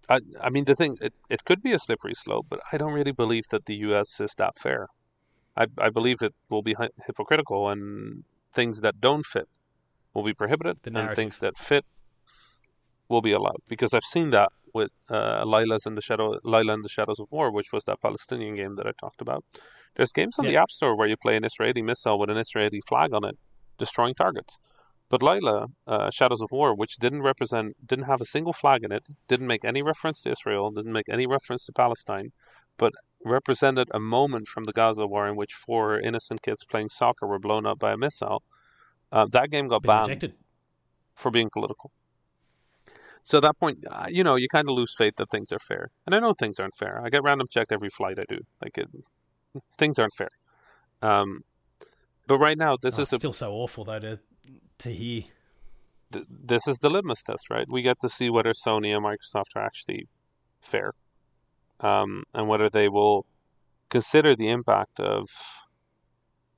I, 0.08 0.20
I 0.40 0.50
mean, 0.50 0.64
the 0.64 0.76
thing, 0.76 0.96
it, 1.00 1.12
it 1.28 1.44
could 1.44 1.60
be 1.60 1.72
a 1.72 1.78
slippery 1.78 2.14
slope, 2.14 2.46
but 2.48 2.60
I 2.70 2.78
don't 2.78 2.92
really 2.92 3.12
believe 3.12 3.48
that 3.50 3.66
the 3.66 3.74
U.S. 3.88 4.20
is 4.20 4.34
that 4.38 4.56
fair. 4.56 4.86
I, 5.56 5.66
I 5.78 5.90
believe 5.90 6.22
it 6.22 6.34
will 6.50 6.62
be 6.62 6.76
hypocritical, 7.06 7.68
and 7.68 8.22
things 8.52 8.80
that 8.82 9.00
don't 9.00 9.26
fit 9.26 9.48
will 10.14 10.24
be 10.24 10.34
prohibited, 10.34 10.78
and 10.84 11.16
things 11.16 11.38
that 11.38 11.58
fit 11.58 11.84
will 13.14 13.26
be 13.30 13.36
allowed. 13.40 13.60
Because 13.74 13.92
I've 13.94 14.10
seen 14.16 14.28
that 14.38 14.50
with 14.78 14.90
uh, 15.08 15.44
Lila's 15.54 15.86
in 15.86 15.94
the 15.98 16.04
Shadow, 16.08 16.26
Lila 16.54 16.72
and 16.76 16.84
the 16.84 16.94
Shadows 16.96 17.20
of 17.20 17.28
War, 17.36 17.46
which 17.58 17.70
was 17.74 17.84
that 17.84 18.02
Palestinian 18.06 18.54
game 18.60 18.74
that 18.76 18.86
I 18.90 18.92
talked 19.04 19.20
about. 19.26 19.42
There's 19.96 20.12
games 20.20 20.34
on 20.38 20.44
yeah. 20.44 20.50
the 20.50 20.56
App 20.62 20.70
Store 20.78 20.94
where 20.96 21.10
you 21.12 21.16
play 21.16 21.36
an 21.36 21.44
Israeli 21.50 21.82
missile 21.90 22.18
with 22.18 22.30
an 22.34 22.40
Israeli 22.46 22.80
flag 22.90 23.10
on 23.18 23.24
it, 23.30 23.36
destroying 23.78 24.16
targets. 24.24 24.58
But 25.12 25.22
Lila, 25.22 25.58
uh, 25.86 26.10
Shadows 26.18 26.42
of 26.46 26.50
War, 26.58 26.70
which 26.74 26.94
didn't 27.04 27.22
represent, 27.22 27.68
didn't 27.90 28.06
have 28.12 28.20
a 28.20 28.32
single 28.34 28.52
flag 28.52 28.80
in 28.86 28.90
it, 28.98 29.04
didn't 29.28 29.46
make 29.46 29.64
any 29.64 29.82
reference 29.92 30.18
to 30.22 30.32
Israel, 30.36 30.72
didn't 30.78 30.96
make 30.98 31.08
any 31.16 31.26
reference 31.36 31.62
to 31.66 31.72
Palestine, 31.72 32.28
but 32.82 32.92
represented 33.38 33.88
a 33.92 34.00
moment 34.00 34.46
from 34.52 34.64
the 34.64 34.72
Gaza 34.72 35.06
war 35.06 35.28
in 35.30 35.36
which 35.36 35.54
four 35.54 36.00
innocent 36.08 36.42
kids 36.42 36.62
playing 36.64 36.90
soccer 37.00 37.26
were 37.28 37.38
blown 37.46 37.64
up 37.70 37.78
by 37.78 37.92
a 37.92 37.96
missile. 38.06 38.40
Uh, 39.12 39.26
that 39.36 39.50
game 39.54 39.68
got 39.68 39.82
banned 39.82 40.08
rejected. 40.08 40.32
for 41.14 41.30
being 41.30 41.50
political. 41.56 41.88
So 43.24 43.38
at 43.38 43.42
that 43.42 43.58
point, 43.58 43.78
uh, 43.90 44.06
you 44.08 44.22
know, 44.22 44.36
you 44.36 44.48
kind 44.48 44.68
of 44.68 44.74
lose 44.74 44.94
faith 44.96 45.14
that 45.16 45.30
things 45.30 45.50
are 45.50 45.58
fair. 45.58 45.90
And 46.06 46.14
I 46.14 46.20
know 46.20 46.34
things 46.34 46.60
aren't 46.60 46.76
fair. 46.76 47.00
I 47.02 47.08
get 47.08 47.22
random 47.22 47.46
checked 47.50 47.72
every 47.72 47.88
flight 47.88 48.18
I 48.18 48.24
do. 48.28 48.38
Like 48.62 48.76
it, 48.76 48.88
things 49.78 49.98
aren't 49.98 50.14
fair. 50.14 50.28
Um, 51.00 51.40
but 52.26 52.38
right 52.38 52.56
now, 52.56 52.76
this 52.80 52.98
oh, 52.98 53.02
is 53.02 53.12
a, 53.12 53.16
still 53.16 53.32
so 53.32 53.52
awful 53.52 53.84
though 53.84 53.98
to 53.98 54.18
to 54.78 54.92
hear. 54.92 55.22
Th- 56.12 56.26
this 56.28 56.68
is 56.68 56.78
the 56.78 56.90
litmus 56.90 57.22
test, 57.22 57.50
right? 57.50 57.66
We 57.68 57.82
get 57.82 58.00
to 58.00 58.08
see 58.08 58.28
whether 58.30 58.52
Sony 58.52 58.94
and 58.94 59.04
Microsoft 59.04 59.56
are 59.56 59.64
actually 59.64 60.06
fair, 60.60 60.92
um, 61.80 62.24
and 62.34 62.48
whether 62.48 62.68
they 62.68 62.88
will 62.88 63.26
consider 63.88 64.34
the 64.34 64.48
impact 64.48 65.00
of, 65.00 65.28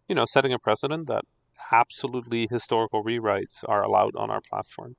you 0.09 0.15
know, 0.15 0.25
setting 0.25 0.53
a 0.53 0.59
precedent 0.59 1.07
that 1.09 1.25
absolutely 1.73 2.47
historical 2.51 3.05
rewrites 3.05 3.65
are 3.69 3.83
allowed 3.83 4.15
on 4.17 4.31
our 4.31 4.41
platform. 4.49 4.97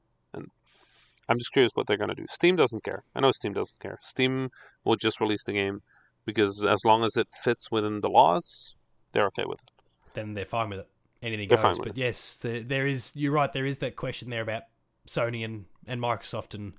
I'm 1.29 1.37
just 1.37 1.51
curious 1.51 1.71
what 1.73 1.87
they're 1.87 1.97
going 1.97 2.09
to 2.09 2.15
do. 2.15 2.25
Steam 2.29 2.55
doesn't 2.55 2.83
care. 2.83 3.03
I 3.15 3.19
know 3.19 3.31
Steam 3.31 3.53
doesn't 3.53 3.79
care. 3.79 3.99
Steam 4.01 4.49
will 4.83 4.95
just 4.95 5.19
release 5.19 5.43
the 5.43 5.53
game 5.53 5.81
because 6.25 6.65
as 6.65 6.85
long 6.85 7.03
as 7.03 7.17
it 7.17 7.27
fits 7.43 7.69
within 7.71 8.01
the 8.01 8.09
laws, 8.09 8.75
they're 9.11 9.25
okay 9.27 9.43
with 9.45 9.59
it. 9.59 9.71
Then 10.13 10.33
they're 10.33 10.45
fine 10.45 10.69
with 10.69 10.79
it. 10.79 10.89
Anything 11.21 11.49
they're 11.49 11.57
goes. 11.57 11.79
But 11.79 11.89
it. 11.89 11.97
yes, 11.97 12.37
the, 12.37 12.61
there 12.61 12.87
is. 12.87 13.11
You're 13.15 13.31
right. 13.31 13.51
There 13.51 13.65
is 13.65 13.79
that 13.79 13.95
question 13.95 14.29
there 14.29 14.41
about 14.41 14.63
Sony 15.07 15.43
and, 15.43 15.65
and 15.85 16.01
Microsoft 16.01 16.53
and 16.53 16.73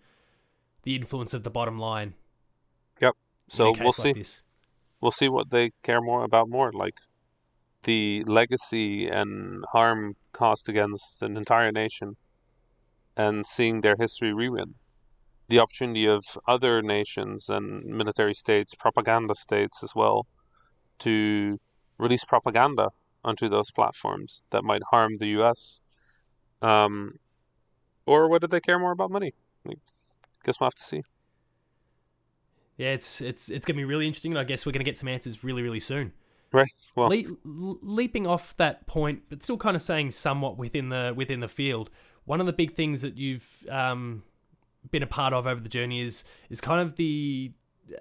the 0.84 0.94
influence 0.94 1.34
of 1.34 1.42
the 1.42 1.50
bottom 1.50 1.78
line. 1.78 2.14
Yep. 3.00 3.14
So 3.48 3.74
we'll 3.78 3.92
see. 3.92 4.14
Like 4.14 4.26
we'll 5.00 5.10
see 5.10 5.28
what 5.28 5.50
they 5.50 5.72
care 5.82 6.00
more 6.00 6.24
about 6.24 6.48
more, 6.48 6.72
like 6.72 6.94
the 7.82 8.24
legacy 8.26 9.08
and 9.08 9.64
harm 9.72 10.16
caused 10.32 10.68
against 10.68 11.22
an 11.22 11.36
entire 11.36 11.72
nation 11.72 12.16
and 13.18 13.46
seeing 13.46 13.80
their 13.80 13.96
history 13.98 14.32
ruined. 14.32 14.74
The 15.48 15.58
opportunity 15.58 16.06
of 16.06 16.24
other 16.46 16.80
nations 16.80 17.48
and 17.48 17.84
military 17.84 18.34
states, 18.34 18.74
propaganda 18.74 19.34
states 19.34 19.82
as 19.82 19.94
well, 19.94 20.26
to 21.00 21.58
release 21.98 22.24
propaganda 22.24 22.90
onto 23.24 23.48
those 23.48 23.70
platforms 23.72 24.44
that 24.50 24.62
might 24.62 24.82
harm 24.90 25.18
the 25.18 25.28
U.S. 25.38 25.80
Um, 26.62 27.14
or 28.06 28.28
whether 28.28 28.46
they 28.46 28.60
care 28.60 28.78
more 28.78 28.92
about 28.92 29.10
money. 29.10 29.34
I 29.66 29.74
guess 30.44 30.60
we'll 30.60 30.66
have 30.66 30.74
to 30.74 30.84
see. 30.84 31.02
Yeah, 32.76 32.90
it's 32.90 33.20
it's 33.20 33.50
it's 33.50 33.66
gonna 33.66 33.76
be 33.76 33.84
really 33.84 34.06
interesting. 34.06 34.36
I 34.36 34.44
guess 34.44 34.64
we're 34.64 34.72
gonna 34.72 34.84
get 34.84 34.96
some 34.96 35.08
answers 35.08 35.42
really 35.42 35.62
really 35.62 35.80
soon. 35.80 36.12
Right. 36.52 36.72
Well, 36.94 37.08
Le- 37.08 37.76
leaping 37.82 38.26
off 38.26 38.56
that 38.56 38.86
point, 38.86 39.24
but 39.28 39.42
still 39.42 39.58
kind 39.58 39.76
of 39.76 39.82
saying 39.82 40.12
somewhat 40.12 40.56
within 40.56 40.88
the 40.88 41.12
within 41.14 41.40
the 41.40 41.48
field 41.48 41.90
one 42.28 42.40
of 42.40 42.46
the 42.46 42.52
big 42.52 42.74
things 42.74 43.00
that 43.00 43.16
you've 43.16 43.66
um, 43.70 44.22
been 44.90 45.02
a 45.02 45.06
part 45.06 45.32
of 45.32 45.46
over 45.46 45.60
the 45.60 45.68
journey 45.68 46.02
is 46.02 46.24
is 46.50 46.60
kind 46.60 46.80
of 46.80 46.96
the 46.96 47.52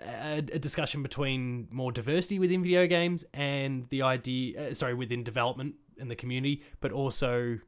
a, 0.06 0.40
a 0.40 0.60
discussion 0.60 1.02
between 1.02 1.70
more 1.72 1.94
diversity 1.94 2.38
within 2.38 2.62
video 2.62 2.88
games 2.88 3.24
and 3.34 3.88
the 3.90 4.02
idea, 4.02 4.72
uh, 4.72 4.74
sorry, 4.74 4.94
within 4.94 5.24
development 5.24 5.76
and 5.98 6.12
the 6.12 6.16
community, 6.16 6.62
but 6.82 6.92
also 6.92 7.60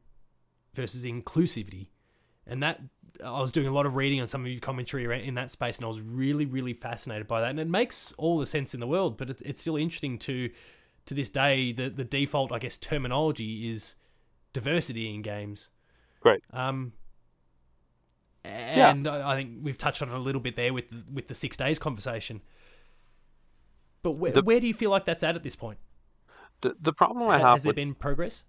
versus 0.74 1.05
inclusivity. 1.05 1.88
And 2.45 2.62
that 2.62 2.82
I 3.24 3.39
was 3.39 3.53
doing 3.53 3.68
a 3.68 3.72
lot 3.72 3.86
of 3.86 3.95
reading 3.95 4.20
on 4.20 4.28
some 4.28 4.41
of 4.41 4.51
your 4.51 4.60
commentary 4.60 5.26
in 5.26 5.36
that 5.36 5.51
space, 5.51 5.78
and 5.78 5.86
I 5.86 5.88
was 5.88 6.01
really, 6.01 6.45
really 6.45 6.74
fascinated 6.74 7.26
by 7.26 7.39
that. 7.39 7.51
And 7.51 7.60
it 7.60 7.70
makes 7.70 8.12
all 8.14 8.38
the 8.38 8.45
sense 8.45 8.74
in 8.74 8.82
the 8.82 8.88
world, 8.88 9.18
but 9.18 9.30
it's, 9.30 9.41
it's 9.43 9.62
still 9.62 9.78
interesting 9.78 10.18
to 10.20 10.49
to 11.05 11.14
this 11.14 11.30
day. 11.30 11.72
The 11.72 11.89
the 11.89 12.03
default, 12.03 12.51
I 12.51 12.60
guess, 12.60 12.78
terminology 12.78 13.72
is 13.72 13.95
diversity 14.51 15.14
in 15.14 15.22
games. 15.22 15.70
Great. 16.20 16.41
Um, 16.51 16.93
and 18.43 19.05
yeah. 19.05 19.28
I 19.28 19.36
think 19.36 19.59
we've 19.61 19.78
touched 19.78 20.01
on 20.01 20.09
it 20.09 20.13
a 20.13 20.20
little 20.20 20.41
bit 20.41 20.55
there 20.55 20.74
with 20.74 20.89
the, 20.89 21.03
with 21.11 21.28
the 21.28 21.36
six 21.36 21.57
days 21.57 21.80
conversation. 21.80 22.41
But 24.01 24.11
where, 24.11 24.32
the, 24.32 24.41
where 24.41 24.59
do 24.59 24.67
you 24.67 24.74
feel 24.74 24.91
like 24.91 25.05
that's 25.05 25.24
at 25.24 25.36
at 25.36 25.43
this 25.43 25.55
point? 25.55 25.80
The 26.61 26.76
the 26.80 26.93
problem 26.93 27.28
I 27.30 27.38
have 27.38 27.55
has 27.55 27.63
there 27.63 27.70
with, 27.70 27.76
been 27.76 27.93
progress? 27.93 28.43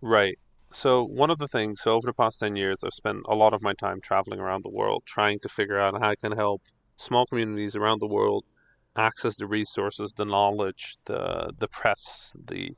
Right. 0.00 0.38
So 0.72 1.04
one 1.04 1.30
of 1.30 1.38
the 1.38 1.48
things, 1.48 1.82
so 1.82 1.92
over 1.92 2.06
the 2.06 2.12
past 2.12 2.40
ten 2.40 2.56
years, 2.56 2.78
I've 2.84 2.94
spent 2.94 3.18
a 3.28 3.34
lot 3.34 3.54
of 3.54 3.62
my 3.62 3.74
time 3.74 4.00
traveling 4.00 4.40
around 4.40 4.64
the 4.64 4.70
world, 4.70 5.02
trying 5.06 5.38
to 5.40 5.48
figure 5.48 5.78
out 5.78 5.94
how 6.00 6.10
I 6.10 6.16
can 6.16 6.32
help 6.32 6.62
small 6.96 7.26
communities 7.26 7.76
around 7.76 8.00
the 8.00 8.06
world 8.06 8.44
access 8.96 9.36
the 9.36 9.46
resources, 9.46 10.12
the 10.12 10.24
knowledge, 10.24 10.96
the 11.04 11.52
the 11.58 11.68
press, 11.68 12.34
the 12.46 12.70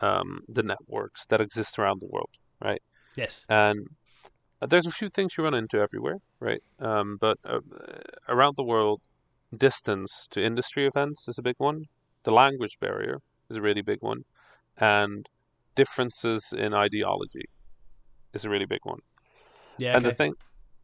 um, 0.00 0.42
the 0.48 0.62
networks 0.62 1.26
that 1.26 1.40
exist 1.40 1.78
around 1.78 2.00
the 2.00 2.08
world. 2.08 2.30
Right. 2.62 2.82
Yes. 3.16 3.46
And 3.48 3.88
there's 4.60 4.86
a 4.86 4.90
few 4.90 5.08
things 5.08 5.36
you 5.36 5.44
run 5.44 5.54
into 5.54 5.78
everywhere, 5.78 6.18
right? 6.40 6.62
Um, 6.78 7.18
but 7.20 7.38
uh, 7.44 7.60
around 8.28 8.56
the 8.56 8.64
world, 8.64 9.00
distance 9.56 10.26
to 10.30 10.42
industry 10.42 10.86
events 10.86 11.28
is 11.28 11.38
a 11.38 11.42
big 11.42 11.56
one. 11.58 11.84
The 12.24 12.32
language 12.32 12.78
barrier 12.80 13.18
is 13.50 13.56
a 13.56 13.62
really 13.62 13.82
big 13.82 13.98
one, 14.00 14.24
and 14.78 15.26
differences 15.74 16.52
in 16.56 16.72
ideology 16.72 17.44
is 18.32 18.44
a 18.44 18.50
really 18.50 18.64
big 18.66 18.80
one. 18.84 19.00
Yeah. 19.78 19.96
And 19.96 20.04
the 20.04 20.12
thing, 20.12 20.34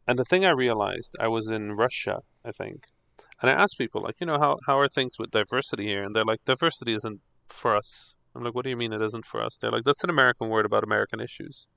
and 0.07 0.19
the 0.19 0.25
thing 0.25 0.45
I 0.45 0.51
realized, 0.51 1.15
I 1.19 1.27
was 1.27 1.49
in 1.49 1.73
Russia, 1.73 2.19
I 2.45 2.51
think, 2.51 2.83
and 3.41 3.49
I 3.49 3.53
asked 3.53 3.77
people 3.77 4.01
like, 4.01 4.15
you 4.19 4.27
know, 4.27 4.37
how 4.37 4.57
how 4.67 4.77
are 4.77 4.87
things 4.87 5.17
with 5.17 5.31
diversity 5.31 5.85
here? 5.85 6.03
And 6.03 6.15
they're 6.15 6.23
like, 6.23 6.43
diversity 6.45 6.93
isn't 6.93 7.19
for 7.49 7.75
us. 7.75 8.13
I'm 8.35 8.43
like, 8.43 8.53
what 8.53 8.63
do 8.63 8.69
you 8.69 8.77
mean 8.77 8.93
it 8.93 9.01
isn't 9.01 9.25
for 9.25 9.41
us? 9.41 9.57
They're 9.57 9.71
like, 9.71 9.83
that's 9.83 10.03
an 10.03 10.09
American 10.09 10.49
word 10.49 10.65
about 10.65 10.83
American 10.83 11.19
issues. 11.19 11.67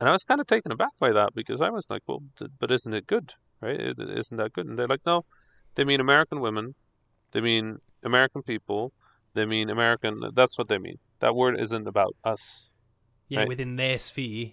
And 0.00 0.08
I 0.08 0.12
was 0.12 0.24
kind 0.24 0.40
of 0.40 0.46
taken 0.46 0.70
aback 0.70 0.92
by 1.00 1.12
that 1.12 1.34
because 1.34 1.60
I 1.60 1.70
was 1.70 1.86
like, 1.90 2.02
well, 2.06 2.22
but 2.60 2.70
isn't 2.70 2.94
it 2.94 3.06
good, 3.06 3.32
right? 3.60 3.80
Isn't 3.98 4.36
that 4.36 4.52
good? 4.52 4.66
And 4.66 4.78
they're 4.78 4.86
like, 4.86 5.04
no, 5.04 5.24
they 5.74 5.84
mean 5.84 6.00
American 6.00 6.40
women, 6.40 6.74
they 7.32 7.40
mean 7.40 7.78
American 8.04 8.42
people, 8.42 8.92
they 9.34 9.44
mean 9.44 9.70
American. 9.70 10.20
That's 10.34 10.56
what 10.56 10.68
they 10.68 10.78
mean. 10.78 10.98
That 11.20 11.34
word 11.34 11.58
isn't 11.60 11.86
about 11.86 12.14
us. 12.24 12.64
Yeah, 13.28 13.40
right? 13.40 13.48
within 13.48 13.76
their 13.76 13.98
sphere. 13.98 14.52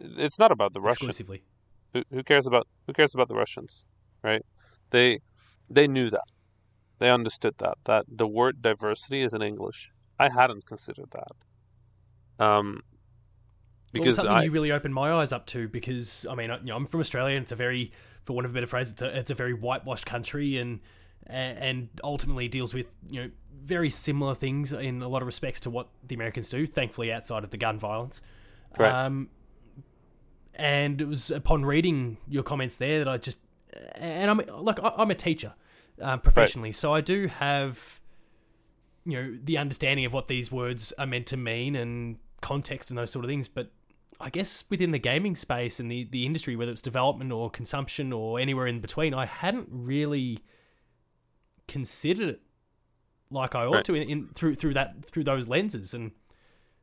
It's 0.00 0.38
not 0.38 0.50
about 0.50 0.72
the 0.72 0.80
Russians. 0.80 1.08
Exclusively. 1.08 1.44
Who, 1.92 2.02
who 2.10 2.22
cares 2.22 2.46
about 2.46 2.66
who 2.86 2.92
cares 2.92 3.14
about 3.14 3.28
the 3.28 3.34
Russians, 3.34 3.84
right? 4.22 4.44
They 4.90 5.20
they 5.70 5.86
knew 5.86 6.10
that. 6.10 6.28
They 6.98 7.10
understood 7.10 7.54
that 7.58 7.78
that 7.84 8.04
the 8.08 8.26
word 8.26 8.62
diversity 8.62 9.22
is 9.22 9.32
in 9.34 9.42
English. 9.42 9.90
I 10.18 10.28
hadn't 10.28 10.66
considered 10.66 11.10
that. 11.12 12.44
Um, 12.44 12.80
because 13.98 14.16
well, 14.18 14.26
something 14.26 14.42
I, 14.42 14.44
you 14.44 14.50
really 14.50 14.72
opened 14.72 14.94
my 14.94 15.12
eyes 15.12 15.32
up 15.32 15.46
to 15.46 15.68
because 15.68 16.26
I 16.30 16.34
mean 16.34 16.50
you 16.50 16.66
know, 16.66 16.76
I'm 16.76 16.86
from 16.86 17.00
Australia 17.00 17.36
and 17.36 17.42
it's 17.42 17.52
a 17.52 17.56
very 17.56 17.92
for 18.24 18.32
want 18.32 18.44
of 18.44 18.50
a 18.50 18.54
better 18.54 18.66
phrase 18.66 18.92
it's 18.92 19.02
a, 19.02 19.18
it's 19.18 19.30
a 19.30 19.34
very 19.34 19.54
whitewashed 19.54 20.06
country 20.06 20.58
and 20.58 20.80
and 21.26 21.88
ultimately 22.04 22.48
deals 22.48 22.72
with 22.72 22.86
you 23.08 23.22
know 23.22 23.30
very 23.64 23.90
similar 23.90 24.34
things 24.34 24.72
in 24.72 25.02
a 25.02 25.08
lot 25.08 25.22
of 25.22 25.26
respects 25.26 25.60
to 25.60 25.70
what 25.70 25.88
the 26.06 26.14
Americans 26.14 26.48
do 26.48 26.66
thankfully 26.66 27.12
outside 27.12 27.44
of 27.44 27.50
the 27.50 27.56
gun 27.56 27.78
violence 27.78 28.22
right. 28.78 28.92
Um, 28.92 29.28
and 30.54 31.00
it 31.00 31.08
was 31.08 31.30
upon 31.30 31.64
reading 31.64 32.18
your 32.28 32.42
comments 32.42 32.76
there 32.76 33.00
that 33.00 33.08
I 33.08 33.18
just 33.18 33.38
and 33.94 34.30
I'm 34.30 34.40
like 34.64 34.78
I'm 34.82 35.10
a 35.10 35.14
teacher 35.14 35.54
um, 36.00 36.20
professionally 36.20 36.68
right. 36.68 36.76
so 36.76 36.94
I 36.94 37.00
do 37.00 37.26
have 37.26 38.00
you 39.04 39.22
know 39.22 39.38
the 39.42 39.58
understanding 39.58 40.04
of 40.04 40.12
what 40.12 40.28
these 40.28 40.50
words 40.50 40.92
are 40.98 41.06
meant 41.06 41.26
to 41.26 41.36
mean 41.36 41.76
and 41.76 42.18
context 42.40 42.90
and 42.90 42.98
those 42.98 43.10
sort 43.10 43.24
of 43.24 43.28
things 43.28 43.48
but 43.48 43.70
I 44.20 44.30
guess 44.30 44.64
within 44.70 44.92
the 44.92 44.98
gaming 44.98 45.36
space 45.36 45.78
and 45.78 45.90
the, 45.90 46.04
the 46.10 46.24
industry, 46.24 46.56
whether 46.56 46.72
it's 46.72 46.82
development 46.82 47.32
or 47.32 47.50
consumption 47.50 48.12
or 48.12 48.40
anywhere 48.40 48.66
in 48.66 48.80
between, 48.80 49.12
I 49.14 49.26
hadn't 49.26 49.68
really 49.70 50.38
considered 51.68 52.28
it 52.28 52.40
like 53.30 53.54
I 53.54 53.64
ought 53.66 53.74
Right. 53.74 53.84
to 53.86 53.94
in, 53.94 54.08
in 54.08 54.28
through 54.34 54.54
through 54.54 54.74
that 54.74 55.04
through 55.04 55.24
those 55.24 55.48
lenses. 55.48 55.94
And 55.94 56.12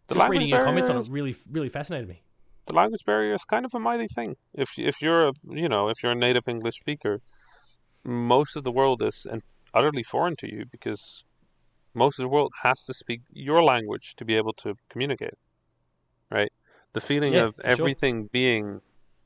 The 0.08 0.16
just 0.16 0.30
reading 0.30 0.48
your 0.50 0.64
comments 0.64 0.90
on 0.90 0.98
it 0.98 1.08
really 1.10 1.36
really 1.50 1.70
fascinated 1.70 2.08
me. 2.08 2.22
the 2.68 2.74
language 2.74 3.04
barrier 3.06 3.34
is 3.34 3.44
kind 3.46 3.66
of 3.66 3.74
a 3.74 3.80
mighty 3.80 4.08
thing. 4.08 4.36
If 4.54 4.78
if 4.78 5.02
you're 5.02 5.30
a 5.30 5.34
you 5.50 5.70
know 5.70 5.90
if 5.90 6.04
you're 6.04 6.12
a 6.12 6.16
native 6.16 6.48
English 6.48 6.76
speaker, 6.80 7.22
most 8.04 8.56
of 8.56 8.64
the 8.64 8.72
world 8.72 9.02
is 9.02 9.26
and 9.30 9.42
utterly 9.74 10.04
foreign 10.04 10.36
to 10.38 10.48
you 10.54 10.66
because 10.72 11.24
most 11.94 12.20
of 12.20 12.24
the 12.24 12.30
world 12.30 12.52
has 12.64 12.86
to 12.86 12.94
speak 12.94 13.22
your 13.32 13.64
language 13.64 14.16
to 14.18 14.26
be 14.26 14.36
able 14.36 14.54
to 14.54 14.76
communicate. 14.90 15.36
Right? 16.32 16.52
The 16.94 17.02
feeling 17.02 17.36
Yeah, 17.36 17.42
of 17.42 17.60
for 17.62 17.70
sure. 17.70 17.92
everything 17.92 18.28
being 18.28 18.82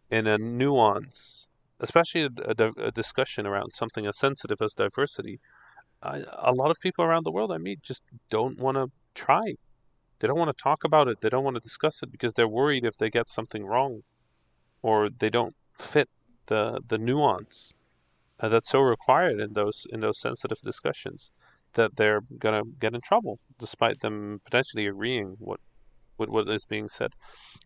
in 0.10 0.27
a 0.27 0.38
nuance, 0.38 1.49
especially 1.80 2.23
a, 2.23 2.30
a 2.57 2.72
a 2.88 2.91
discussion 2.91 3.45
around 3.48 3.72
something 3.76 4.06
as 4.07 4.18
sensitive 4.18 4.61
as 4.61 4.73
diversity. 4.73 5.39
I, 6.02 6.26
a 6.34 6.53
lot 6.53 6.72
of 6.72 6.77
people 6.81 7.06
around 7.06 7.26
the 7.26 7.31
world 7.31 7.52
I 7.52 7.60
meet 7.60 7.81
just 7.84 8.03
don't 8.30 8.60
want 8.60 8.77
to 8.77 8.91
try. 9.15 9.56
They 10.19 10.27
don't 10.27 10.39
want 10.39 10.56
to 10.57 10.64
talk 10.64 10.84
about 10.84 11.07
it. 11.10 11.22
They 11.22 11.30
don't 11.30 11.44
want 11.45 11.56
to 11.57 11.61
discuss 11.61 12.03
it 12.03 12.11
because 12.11 12.34
they're 12.34 12.48
worried 12.49 12.85
if 12.85 12.98
they 12.98 13.10
get 13.10 13.30
something 13.30 13.65
wrong, 13.65 14.03
or 14.81 15.10
they 15.10 15.30
don't 15.30 15.56
fit 15.80 16.10
the 16.48 16.81
the 16.88 16.98
nuance 16.98 17.73
uh, 18.39 18.49
that's 18.49 18.69
so 18.69 18.81
required 18.81 19.39
in 19.39 19.53
those 19.53 19.85
in 19.91 20.02
those 20.02 20.19
sensitive 20.19 20.60
discussions 20.64 21.31
that 21.73 21.95
they're 21.98 22.22
gonna 22.39 22.64
get 22.80 22.95
in 22.95 23.02
trouble, 23.02 23.39
despite 23.60 23.99
them 24.02 24.41
potentially 24.45 24.88
agreeing 24.88 25.35
what 25.39 25.60
with 26.18 26.30
what 26.30 26.49
is 26.49 26.65
being 26.65 26.89
said. 26.89 27.11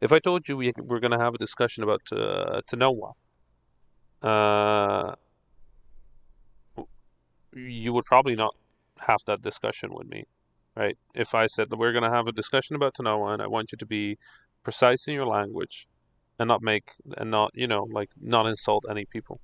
If 0.02 0.12
I 0.12 0.20
told 0.20 0.48
you 0.48 0.58
we 0.58 0.72
we're 0.78 1.00
gonna 1.00 1.20
have 1.20 1.36
a 1.36 1.38
discussion 1.38 1.84
about 1.84 2.02
uh, 2.12 2.62
Tanoa, 2.70 3.12
uh, 4.22 5.16
you 7.54 7.94
would 7.94 8.06
probably 8.06 8.36
not 8.36 8.56
have 9.00 9.20
that 9.26 9.42
discussion 9.42 9.90
with 9.94 10.08
me, 10.08 10.24
right? 10.76 10.98
If 11.16 11.34
I 11.36 11.48
said 11.48 11.68
we're 11.72 11.92
going 11.92 12.04
to 12.04 12.10
have 12.10 12.28
a 12.28 12.32
discussion 12.32 12.76
about 12.76 12.94
Tanoa 12.94 13.34
and 13.34 13.42
I 13.42 13.48
want 13.48 13.72
you 13.72 13.78
to 13.78 13.86
be 13.86 14.18
precise 14.64 15.08
in 15.08 15.14
your 15.16 15.26
language 15.26 15.88
and 16.40 16.48
not 16.48 16.62
make 16.62 16.92
and 17.18 17.32
not 17.32 17.52
you 17.54 17.68
know 17.68 17.88
like 17.92 18.10
not 18.22 18.46
insult 18.48 18.86
any 18.90 19.06
people. 19.06 19.40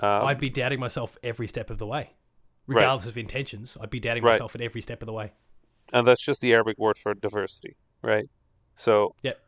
Um, 0.00 0.26
I'd 0.26 0.38
be 0.40 0.50
doubting 0.50 0.78
myself 0.78 1.16
every 1.22 1.48
step 1.48 1.70
of 1.70 1.78
the 1.78 1.86
way, 1.86 2.10
Right. 2.66 2.82
regardless 2.82 3.06
of 3.06 3.16
intentions. 3.16 3.76
I'd 3.80 3.90
be 3.90 3.98
doubting 4.00 4.22
Right. 4.22 4.32
myself 4.32 4.54
at 4.54 4.60
every 4.60 4.82
step 4.82 5.02
of 5.02 5.06
the 5.06 5.12
way. 5.12 5.32
and 5.92 6.06
that's 6.06 6.22
just 6.24 6.40
the 6.40 6.52
Arabic 6.52 6.76
word 6.78 6.98
for 6.98 7.14
diversity, 7.14 7.76
right? 8.02 8.26
So, 8.76 9.14
Yep. 9.22 9.38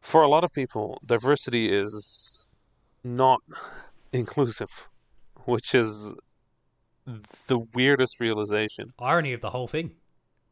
for 0.00 0.22
a 0.22 0.28
lot 0.28 0.44
of 0.44 0.52
people, 0.52 0.98
diversity 1.04 1.72
is 1.72 2.48
not 3.04 3.40
inclusive, 4.12 4.88
which 5.44 5.74
is 5.74 6.12
the 7.46 7.58
weirdest 7.74 8.20
realization. 8.20 8.86
Irony 8.98 9.32
of 9.32 9.40
the 9.40 9.50
whole 9.50 9.66
thing. 9.68 9.92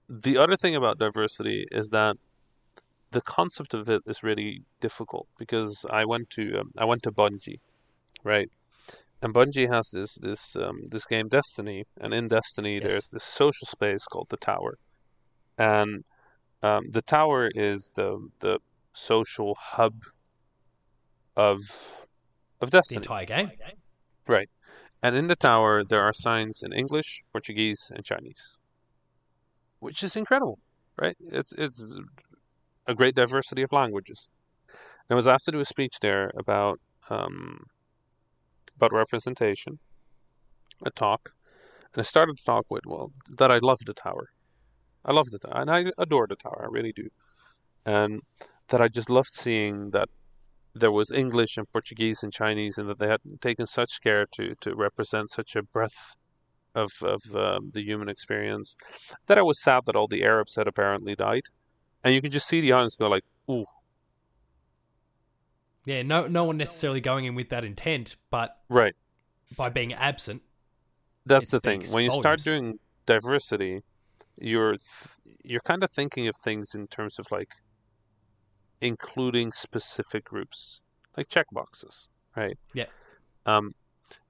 the 0.09 0.36
other 0.39 0.57
thing 0.57 0.74
about 0.77 0.98
diversity 0.98 1.66
is 1.70 1.89
that 1.90 2.16
the 3.11 3.20
concept 3.23 3.74
of 3.74 3.89
it 3.89 4.03
is 4.07 4.23
really 4.23 4.61
difficult 4.81 5.27
because 5.39 5.85
I 5.90 6.05
went 6.05 6.28
to 6.31 6.59
um, 6.61 6.70
I 6.78 6.85
went 6.85 7.03
to 7.05 7.12
Bungie, 7.12 7.59
right? 8.24 8.48
And 9.23 9.32
Bungie 9.35 9.69
has 9.73 9.89
this 9.90 10.16
this 10.20 10.55
um, 10.57 10.78
this 10.89 11.07
game 11.07 11.28
Destiny, 11.28 11.85
and 12.01 12.12
in 12.15 12.28
Destiny 12.28 12.74
Yes. 12.74 12.82
there's 12.85 13.09
this 13.12 13.24
social 13.24 13.66
space 13.66 14.05
called 14.07 14.27
the 14.31 14.36
Tower, 14.36 14.74
and 15.59 16.05
um, 16.62 16.90
the 16.90 17.02
Tower 17.02 17.50
is 17.54 17.90
the 17.94 18.28
the 18.40 18.58
social 18.92 19.54
hub 19.60 19.94
of 21.36 21.60
of 22.60 22.70
Destiny. 22.70 23.00
The 23.00 23.04
entire 23.04 23.26
game. 23.26 23.50
right? 24.26 24.48
And 25.02 25.14
in 25.14 25.28
the 25.28 25.36
tower, 25.36 25.84
there 25.84 26.02
are 26.02 26.12
signs 26.12 26.62
in 26.62 26.72
English, 26.72 27.22
Portuguese, 27.32 27.92
and 27.94 28.04
Chinese, 28.04 28.52
which 29.78 30.02
is 30.02 30.16
incredible, 30.16 30.58
right? 31.00 31.16
It's 31.30 31.52
it's 31.52 31.94
a 32.86 32.94
great 32.94 33.14
diversity 33.14 33.62
of 33.62 33.72
languages. 33.72 34.28
And 35.08 35.14
I 35.14 35.16
was 35.16 35.26
asked 35.26 35.44
to 35.46 35.52
do 35.52 35.60
a 35.60 35.64
speech 35.64 36.00
there 36.00 36.30
about 36.36 36.80
um, 37.10 37.66
about 38.76 38.92
representation, 38.92 39.78
a 40.84 40.90
talk, 40.90 41.32
and 41.92 42.00
I 42.00 42.04
started 42.04 42.38
to 42.38 42.44
talk 42.44 42.66
with 42.70 42.86
well 42.86 43.12
that 43.36 43.52
I 43.52 43.58
love 43.58 43.78
the 43.84 43.94
tower, 43.94 44.30
I 45.06 45.12
love 45.12 45.30
the 45.30 45.38
tower, 45.38 45.60
and 45.60 45.70
I 45.70 45.84
adore 45.98 46.26
the 46.26 46.36
tower, 46.36 46.62
I 46.64 46.68
really 46.68 46.92
do, 46.92 47.08
and 47.86 48.20
that 48.68 48.80
I 48.80 48.88
just 48.88 49.08
loved 49.08 49.32
seeing 49.32 49.90
that 49.90 50.08
there 50.74 50.90
was 50.90 51.10
English 51.12 51.56
and 51.56 51.70
Portuguese 51.72 52.22
and 52.24 52.32
Chinese, 52.32 52.76
and 52.76 52.88
that 52.88 52.98
they 52.98 53.06
had 53.06 53.20
taken 53.40 53.66
such 53.66 54.00
care 54.02 54.26
to 54.32 54.54
to 54.60 54.74
represent 54.74 55.30
such 55.30 55.54
a 55.54 55.62
breadth 55.62 56.16
of 56.74 56.90
of 57.02 57.22
um, 57.34 57.70
the 57.72 57.82
human 57.82 58.08
experience. 58.08 58.76
That 59.26 59.38
I 59.38 59.42
was 59.42 59.62
sad 59.62 59.86
that 59.86 59.96
all 59.96 60.08
the 60.08 60.24
Arabs 60.24 60.56
had 60.56 60.66
apparently 60.66 61.14
died, 61.14 61.44
and 62.02 62.12
you 62.12 62.20
can 62.20 62.32
just 62.32 62.48
see 62.48 62.60
the 62.60 62.72
audience 62.72 62.96
go 62.96 63.08
like, 63.08 63.24
"Ooh, 63.48 63.64
Yeah, 65.84 66.02
no, 66.02 66.26
no 66.26 66.42
one 66.44 66.56
necessarily 66.56 67.00
going 67.00 67.26
in 67.26 67.36
with 67.36 67.48
that 67.50 67.64
intent, 67.64 68.16
but 68.30 68.58
right." 68.68 68.96
by 69.56 69.68
being 69.68 69.92
absent, 69.94 70.42
That's 71.24 71.48
the 71.48 71.60
thing. 71.60 71.84
When 71.92 72.02
you 72.02 72.10
start 72.10 72.42
doing 72.42 72.80
diversity, 73.06 73.82
you're 74.38 74.76
you're 75.42 75.60
kind 75.60 75.82
of 75.82 75.90
thinking 75.90 76.28
of 76.28 76.36
things 76.36 76.74
in 76.74 76.86
terms 76.88 77.18
of 77.18 77.26
like 77.30 77.50
including 78.80 79.52
specific 79.52 80.24
groups, 80.24 80.80
like 81.16 81.28
checkboxes, 81.28 82.08
right? 82.36 82.58
Yeah. 82.74 82.86
Um, 83.46 83.72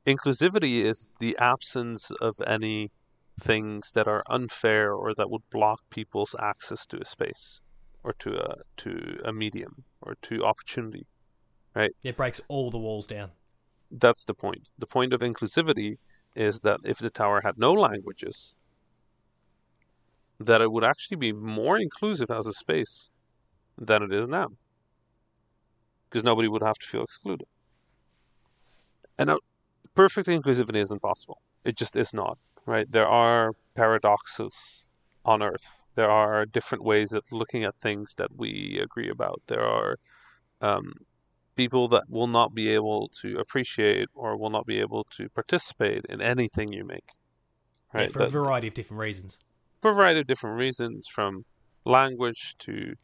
inclusivity 0.06 0.82
is 0.82 1.10
the 1.20 1.36
absence 1.38 2.10
of 2.20 2.34
any 2.46 2.90
things 3.40 3.90
that 3.94 4.08
are 4.08 4.22
unfair 4.30 4.92
or 4.92 5.14
that 5.14 5.28
would 5.28 5.42
block 5.50 5.80
people's 5.90 6.34
access 6.40 6.86
to 6.86 7.00
a 7.00 7.04
space 7.04 7.60
or 8.02 8.14
to 8.20 8.36
a 8.36 8.54
to 8.78 9.20
a 9.24 9.32
medium 9.32 9.84
or 10.02 10.14
to 10.22 10.44
opportunity. 10.44 11.06
Right? 11.74 11.94
It 12.02 12.16
breaks 12.16 12.40
all 12.48 12.70
the 12.70 12.78
walls 12.78 13.06
down. 13.06 13.32
That's 13.90 14.24
the 14.24 14.34
point. 14.34 14.62
The 14.78 14.86
point 14.86 15.12
of 15.12 15.20
inclusivity 15.20 15.98
is 16.34 16.60
that 16.60 16.80
if 16.84 16.98
the 16.98 17.10
tower 17.10 17.40
had 17.44 17.58
no 17.58 17.72
languages, 17.72 18.54
that 20.40 20.60
it 20.60 20.70
would 20.70 20.84
actually 20.84 21.16
be 21.16 21.32
more 21.32 21.78
inclusive 21.78 22.30
as 22.30 22.46
a 22.46 22.52
space 22.52 23.10
than 23.78 24.02
it 24.02 24.12
is 24.12 24.28
now. 24.28 24.48
Because 26.08 26.24
nobody 26.24 26.48
would 26.48 26.62
have 26.62 26.78
to 26.78 26.86
feel 26.86 27.02
excluded. 27.02 27.46
And 29.18 29.28
now, 29.28 29.38
perfect 29.94 30.28
inclusivity 30.28 30.76
isn't 30.76 31.00
possible. 31.00 31.40
It 31.64 31.76
just 31.76 31.96
is 31.96 32.12
not, 32.12 32.38
right? 32.66 32.90
There 32.90 33.08
are 33.08 33.52
paradoxes 33.74 34.88
on 35.24 35.42
Earth. 35.42 35.80
There 35.94 36.10
are 36.10 36.44
different 36.44 36.84
ways 36.84 37.12
of 37.12 37.24
looking 37.32 37.64
at 37.64 37.74
things 37.80 38.14
that 38.18 38.36
we 38.36 38.78
agree 38.82 39.08
about. 39.08 39.40
There 39.46 39.64
are 39.64 39.96
um, 40.60 40.92
people 41.56 41.88
that 41.88 42.04
will 42.08 42.26
not 42.26 42.54
be 42.54 42.68
able 42.68 43.10
to 43.22 43.38
appreciate 43.38 44.08
or 44.14 44.36
will 44.36 44.50
not 44.50 44.66
be 44.66 44.78
able 44.78 45.04
to 45.16 45.28
participate 45.30 46.04
in 46.08 46.20
anything 46.20 46.72
you 46.72 46.84
make. 46.84 47.08
Yeah, 47.94 48.02
Right? 48.02 48.12
for 48.12 48.22
a 48.22 48.28
variety 48.28 48.68
of 48.68 48.74
different 48.74 49.00
reasons. 49.00 49.38
For 49.82 49.90
a 49.90 49.94
variety 49.94 50.20
of 50.20 50.26
different 50.26 50.58
reasons, 50.58 51.08
from 51.08 51.44
language 51.84 52.54
to 52.58 52.94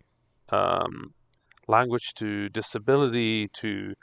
um, 0.50 1.12
language 1.68 2.14
to 2.14 2.48
disability 2.50 3.48
to 3.48 3.94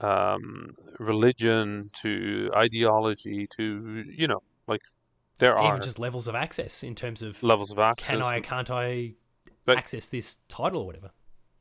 um, 0.00 0.74
religion 0.98 1.90
to 2.02 2.50
ideology 2.56 3.46
to 3.56 4.04
you 4.08 4.26
know 4.26 4.42
like 4.66 4.80
there 5.38 5.56
are 5.56 5.72
Even 5.76 5.82
just 5.82 5.98
levels 5.98 6.28
of 6.28 6.34
access 6.34 6.82
in 6.82 6.94
terms 6.94 7.22
of 7.22 7.42
levels 7.42 7.70
of 7.70 7.78
access. 7.78 8.10
can 8.10 8.22
I, 8.22 8.40
can't 8.40 8.70
I 8.70 9.14
But- 9.64 9.78
access 9.78 10.08
this 10.08 10.38
title 10.48 10.82
or 10.82 10.86
whatever. 10.86 11.10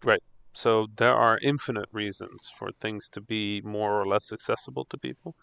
Right. 0.04 0.22
So 0.56 0.88
there 0.98 1.16
are 1.16 1.40
infinite 1.42 1.90
reasons 1.92 2.52
for 2.58 2.70
things 2.80 3.10
to 3.10 3.22
be 3.22 3.62
more 3.62 4.00
or 4.00 4.06
less 4.06 4.32
accessible 4.32 4.86
to 4.92 4.98
people. 5.00 5.36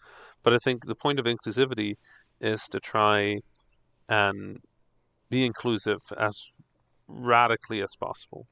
But 0.43 0.53
I 0.53 0.57
think 0.57 0.85
the 0.85 0.95
point 0.95 1.19
of 1.19 1.25
inclusivity 1.25 1.95
is 2.39 2.69
to 2.69 2.79
try 2.79 3.39
and 4.07 4.57
be 5.31 5.45
inclusive 5.45 6.01
as 6.19 6.35
radically 7.07 7.81
as 7.81 7.95
possible, 7.99 8.45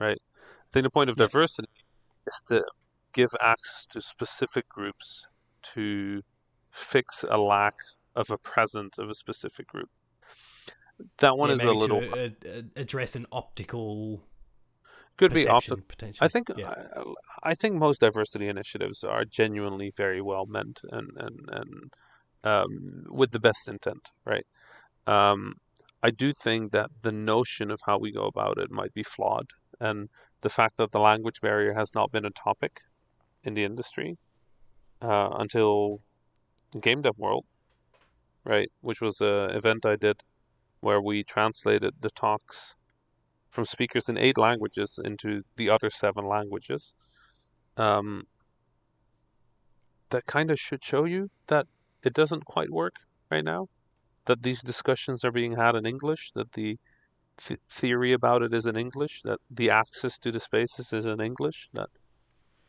right? 0.00 0.18
I 0.18 0.70
think 0.72 0.84
the 0.84 0.90
point 0.90 1.10
of 1.10 1.16
diversity 1.16 1.68
is 2.26 2.42
to 2.48 2.64
give 3.12 3.30
access 3.40 3.86
to 3.92 4.00
specific 4.00 4.68
groups 4.68 5.26
to 5.74 6.22
fix 6.72 7.24
a 7.30 7.36
lack 7.36 7.74
of 8.16 8.30
a 8.30 8.38
presence 8.38 8.98
of 8.98 9.08
a 9.08 9.14
specific 9.14 9.66
group. 9.68 9.88
That 11.18 11.36
one 11.36 11.50
Yeah, 11.50 11.56
is 11.56 11.62
a 11.62 11.72
little 11.72 12.00
address 12.76 13.16
an 13.16 13.26
optical 13.30 14.22
could 15.16 15.32
be 15.32 15.46
optical. 15.46 15.82
potentially. 15.86 16.26
I 16.26 16.28
think 16.28 16.48
yeah. 16.56 16.74
I, 16.96 17.50
I 17.50 17.54
think 17.54 17.76
most 17.76 18.00
diversity 18.00 18.48
initiatives 18.48 19.04
are 19.04 19.24
genuinely 19.24 19.92
very 19.96 20.20
well 20.20 20.46
meant 20.46 20.80
and 20.90 21.08
and 21.16 21.38
and 21.52 21.92
um, 22.44 23.04
with 23.10 23.30
the 23.30 23.40
best 23.40 23.68
intent, 23.68 24.10
right? 24.24 24.46
Um, 25.06 25.54
I 26.04 26.10
do 26.10 26.34
think 26.34 26.72
that 26.72 26.90
the 27.00 27.12
notion 27.12 27.70
of 27.70 27.80
how 27.86 27.96
we 27.96 28.12
go 28.12 28.26
about 28.26 28.58
it 28.58 28.70
might 28.70 28.92
be 28.92 29.02
flawed, 29.02 29.48
and 29.80 30.10
the 30.42 30.50
fact 30.50 30.76
that 30.76 30.92
the 30.92 31.00
language 31.00 31.40
barrier 31.40 31.72
has 31.72 31.94
not 31.94 32.12
been 32.12 32.26
a 32.26 32.30
topic 32.30 32.82
in 33.42 33.54
the 33.54 33.64
industry 33.64 34.18
uh, 35.00 35.30
until 35.38 36.00
Game 36.78 37.00
Dev 37.00 37.16
World, 37.16 37.46
right? 38.44 38.70
Which 38.82 39.00
was 39.00 39.22
an 39.22 39.52
event 39.52 39.86
I 39.86 39.96
did 39.96 40.22
where 40.80 41.00
we 41.00 41.24
translated 41.24 41.94
the 42.02 42.10
talks 42.10 42.74
from 43.48 43.64
speakers 43.64 44.10
in 44.10 44.18
eight 44.18 44.36
languages 44.36 45.00
into 45.02 45.42
the 45.56 45.70
other 45.70 45.88
seven 45.88 46.26
languages. 46.26 46.92
Um, 47.78 48.26
that 50.10 50.26
kind 50.26 50.50
of 50.50 50.60
should 50.60 50.82
show 50.84 51.04
you 51.06 51.30
that 51.46 51.66
it 52.02 52.12
doesn't 52.12 52.44
quite 52.44 52.68
work 52.68 52.96
right 53.30 53.44
now. 53.44 53.68
That 54.26 54.42
these 54.42 54.62
discussions 54.62 55.24
are 55.24 55.32
being 55.32 55.56
had 55.56 55.74
in 55.76 55.86
English. 55.86 56.32
That 56.34 56.52
the 56.52 56.78
th- 57.38 57.60
theory 57.70 58.12
about 58.12 58.42
it 58.42 58.54
is 58.54 58.66
in 58.66 58.76
English. 58.76 59.22
That 59.24 59.40
the 59.50 59.70
access 59.70 60.18
to 60.18 60.32
the 60.32 60.40
spaces 60.40 60.92
is 60.92 61.06
in 61.06 61.20
English. 61.20 61.68
That 61.74 61.90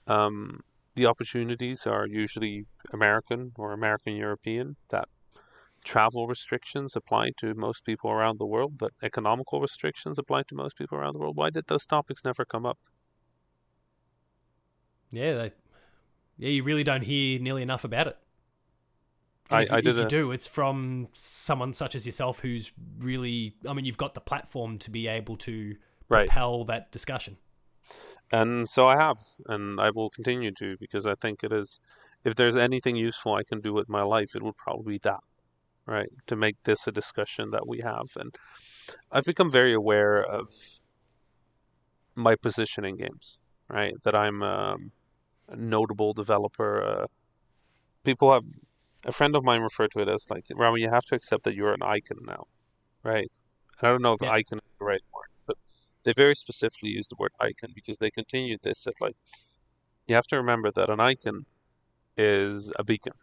um, 0.07 0.61
the 0.95 1.05
opportunities 1.07 1.87
are 1.87 2.07
usually 2.07 2.65
American 2.93 3.53
or 3.57 3.73
American 3.73 4.15
European. 4.15 4.77
That 4.89 5.07
travel 5.85 6.27
restrictions 6.27 6.95
apply 6.95 7.29
to 7.37 7.53
most 7.53 7.85
people 7.85 8.09
around 8.11 8.39
the 8.39 8.45
world, 8.45 8.79
that 8.79 8.91
economical 9.03 9.61
restrictions 9.61 10.19
apply 10.19 10.43
to 10.43 10.55
most 10.55 10.77
people 10.77 10.97
around 10.97 11.13
the 11.13 11.19
world. 11.19 11.37
Why 11.37 11.49
did 11.51 11.67
those 11.67 11.85
topics 11.85 12.25
never 12.25 12.43
come 12.43 12.65
up? 12.65 12.79
Yeah, 15.11 15.33
they, 15.35 15.53
yeah, 16.37 16.49
you 16.49 16.63
really 16.63 16.83
don't 16.83 17.03
hear 17.03 17.39
nearly 17.39 17.61
enough 17.63 17.83
about 17.83 18.07
it. 18.07 18.17
I, 19.49 19.61
if, 19.63 19.71
I 19.71 19.81
did 19.81 19.91
if 19.91 19.97
you 19.97 20.03
a, 20.03 20.07
do, 20.07 20.31
it's 20.31 20.47
from 20.47 21.09
someone 21.13 21.73
such 21.73 21.95
as 21.95 22.05
yourself 22.05 22.39
who's 22.39 22.71
really. 22.97 23.55
I 23.67 23.73
mean, 23.73 23.85
you've 23.85 23.97
got 23.97 24.15
the 24.15 24.21
platform 24.21 24.79
to 24.79 24.91
be 24.91 25.07
able 25.07 25.37
to 25.37 25.75
right, 26.09 26.27
propel 26.27 26.63
that 26.65 26.91
discussion. 26.91 27.37
and 28.31 28.67
so 28.67 28.87
I 28.87 28.97
have, 28.97 29.17
and 29.47 29.79
I 29.79 29.91
will 29.91 30.09
continue 30.09 30.51
to 30.53 30.75
because 30.79 31.05
I 31.05 31.15
think 31.15 31.43
it 31.43 31.51
is. 31.51 31.79
If 32.23 32.35
there's 32.35 32.55
anything 32.55 32.95
useful 32.95 33.35
I 33.35 33.43
can 33.43 33.61
do 33.61 33.71
with 33.71 33.87
my 33.87 34.01
life, 34.01 34.35
it 34.35 34.41
would 34.41 34.57
probably 34.57 34.93
be 34.93 34.99
that, 35.03 35.19
right? 35.85 36.09
To 36.27 36.35
make 36.35 36.55
this 36.63 36.87
a 36.87 36.91
discussion 36.91 37.51
that 37.51 37.67
we 37.67 37.81
have, 37.83 38.07
and 38.15 38.35
I've 39.11 39.25
become 39.25 39.51
very 39.51 39.73
aware 39.73 40.23
of 40.23 40.51
my 42.15 42.35
position 42.35 42.83
in 42.83 42.97
games, 42.97 43.37
right? 43.69 43.93
That 44.03 44.15
I'm 44.15 44.41
um, 44.41 44.91
a 45.49 45.55
notable 45.55 46.13
developer. 46.13 46.83
Uh, 46.83 47.05
people 48.03 48.33
have 48.33 48.43
a 49.05 49.11
friend 49.11 49.35
of 49.35 49.43
mine 49.43 49.61
referred 49.61 49.91
to 49.91 49.99
it 50.01 50.09
as 50.09 50.25
like, 50.29 50.45
Rami, 50.55 50.81
you 50.81 50.89
have 50.89 51.05
to 51.05 51.15
accept 51.15 51.43
that 51.45 51.55
you're 51.55 51.73
an 51.73 51.83
icon 51.83 52.19
now, 52.25 52.45
right? 53.03 53.29
And 53.79 53.87
I 53.87 53.91
don't 53.91 54.01
know 54.01 54.13
if 54.13 54.21
Yeah. 54.21 54.31
icon 54.31 54.59
is 54.59 54.71
the 54.79 54.85
right 54.85 55.03
word, 55.13 55.29
but 55.47 55.57
they 56.03 56.13
very 56.13 56.35
specifically 56.35 56.89
use 56.91 57.07
the 57.07 57.17
word 57.19 57.31
icon 57.41 57.71
because 57.75 57.97
they 57.99 58.11
continued 58.11 58.59
They 58.63 58.73
said 58.73 58.93
like 59.01 59.15
you 60.07 60.15
have 60.15 60.27
to 60.27 60.37
remember 60.37 60.71
that 60.75 60.89
an 60.89 60.99
icon 60.99 61.45
is 62.17 62.71
a 62.79 62.83
beacon, 62.83 63.13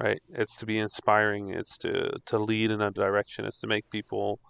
right? 0.00 0.20
It's 0.30 0.56
to 0.58 0.66
be 0.66 0.78
inspiring, 0.78 1.50
it's 1.50 1.78
to 1.78 2.18
to 2.26 2.38
lead 2.38 2.70
in 2.70 2.80
a 2.82 2.90
direction, 2.90 3.44
it's 3.46 3.60
to 3.60 3.66
make 3.68 3.88
people 3.90 4.40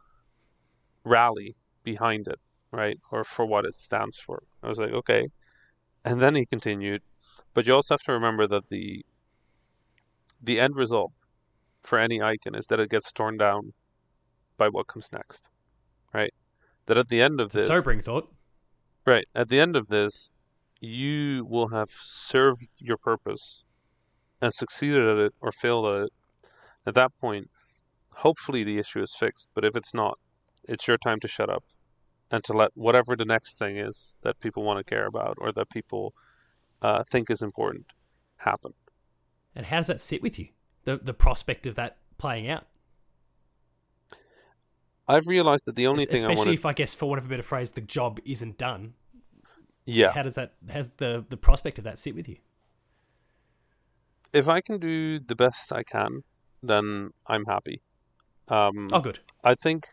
rally 1.04 1.56
behind 1.84 2.28
it, 2.28 2.38
right? 2.72 2.98
Or 3.12 3.24
for 3.24 3.46
what 3.46 3.64
it 3.64 3.74
stands 3.74 4.18
for. 4.18 4.42
I 4.62 4.68
was 4.68 4.78
like, 4.78 4.92
okay. 4.92 5.28
And 6.04 6.20
then 6.22 6.34
he 6.36 6.46
continued, 6.46 7.02
but 7.54 7.66
you 7.66 7.74
also 7.74 7.94
have 7.94 8.02
to 8.02 8.12
remember 8.12 8.46
that 8.48 8.64
the 8.70 9.04
the 10.42 10.60
end 10.60 10.76
result 10.76 11.12
for 11.82 11.98
any 11.98 12.20
icon 12.20 12.54
is 12.54 12.66
that 12.66 12.80
it 12.80 12.90
gets 12.90 13.12
torn 13.12 13.36
down 13.36 13.72
by 14.56 14.68
what 14.68 14.86
comes 14.86 15.08
next, 15.12 15.48
right? 16.12 16.32
That 16.86 16.98
at 16.98 17.08
the 17.08 17.20
end 17.22 17.40
of 17.40 17.46
It's 17.46 17.54
this, 17.54 17.66
sobering 17.66 18.00
thought. 18.00 18.32
right, 19.06 19.26
at 19.34 19.48
the 19.48 19.60
end 19.60 19.76
of 19.76 19.88
this, 19.88 20.28
you 20.80 21.44
will 21.48 21.68
have 21.68 21.90
served 21.90 22.68
your 22.78 22.96
purpose 22.96 23.62
and 24.40 24.52
succeeded 24.52 25.06
at 25.08 25.18
it 25.18 25.34
or 25.40 25.52
failed 25.52 25.86
at 25.86 26.02
it. 26.02 26.12
At 26.86 26.94
that 26.94 27.12
point, 27.20 27.50
hopefully 28.14 28.62
the 28.64 28.78
issue 28.78 29.02
is 29.02 29.14
fixed. 29.18 29.48
But 29.54 29.64
if 29.64 29.76
it's 29.76 29.94
not, 29.94 30.18
it's 30.64 30.86
your 30.86 30.98
time 30.98 31.20
to 31.20 31.28
shut 31.28 31.50
up 31.50 31.64
and 32.30 32.42
to 32.44 32.52
let 32.52 32.70
whatever 32.74 33.16
the 33.16 33.24
next 33.24 33.58
thing 33.58 33.78
is 33.78 34.14
that 34.22 34.38
people 34.40 34.62
want 34.62 34.78
to 34.78 34.84
care 34.84 35.06
about 35.06 35.36
or 35.38 35.52
that 35.52 35.70
people 35.70 36.12
uh, 36.82 37.02
think 37.10 37.30
is 37.30 37.42
important 37.42 37.86
happen. 38.36 38.72
And 39.56 39.66
how 39.66 39.78
does 39.78 39.86
that 39.88 40.00
sit 40.00 40.22
with 40.22 40.38
you? 40.38 40.48
The 40.84 40.98
the 40.98 41.14
prospect 41.14 41.66
of 41.66 41.74
that 41.74 41.96
playing 42.18 42.48
out, 42.48 42.66
I've 45.08 45.26
realized 45.26 45.64
that 45.66 45.74
the 45.76 45.86
only 45.88 46.04
Es- 46.04 46.10
thing 46.10 46.24
I 46.24 46.32
especially 46.32 46.54
if 46.54 46.66
I 46.66 46.72
guess, 46.72 46.94
for 46.94 47.06
want 47.08 47.18
of 47.18 47.24
a 47.26 47.28
better 47.28 47.42
phrase, 47.42 47.72
the 47.72 47.80
job 47.80 48.20
isn't 48.24 48.58
done. 48.58 48.94
yeah, 49.84 50.12
How 50.12 50.22
does 50.22 50.34
that? 50.36 50.54
Has 50.68 50.90
the 50.98 51.24
the 51.28 51.36
prospect 51.36 51.78
of 51.78 51.84
that 51.84 51.98
sit 51.98 52.14
with 52.14 52.28
you? 52.28 52.36
if 54.32 54.48
I 54.48 54.60
can 54.60 54.78
do 54.78 55.18
the 55.18 55.34
best 55.36 55.72
I 55.72 55.82
can, 55.82 56.22
then 56.62 57.10
I'm 57.26 57.46
happy. 57.46 57.80
Um, 58.48 58.88
Oh, 58.92 59.00
good. 59.00 59.20
I 59.42 59.54
think 59.54 59.86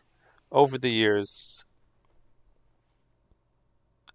over 0.52 0.76
the 0.76 0.90
years, 0.90 1.64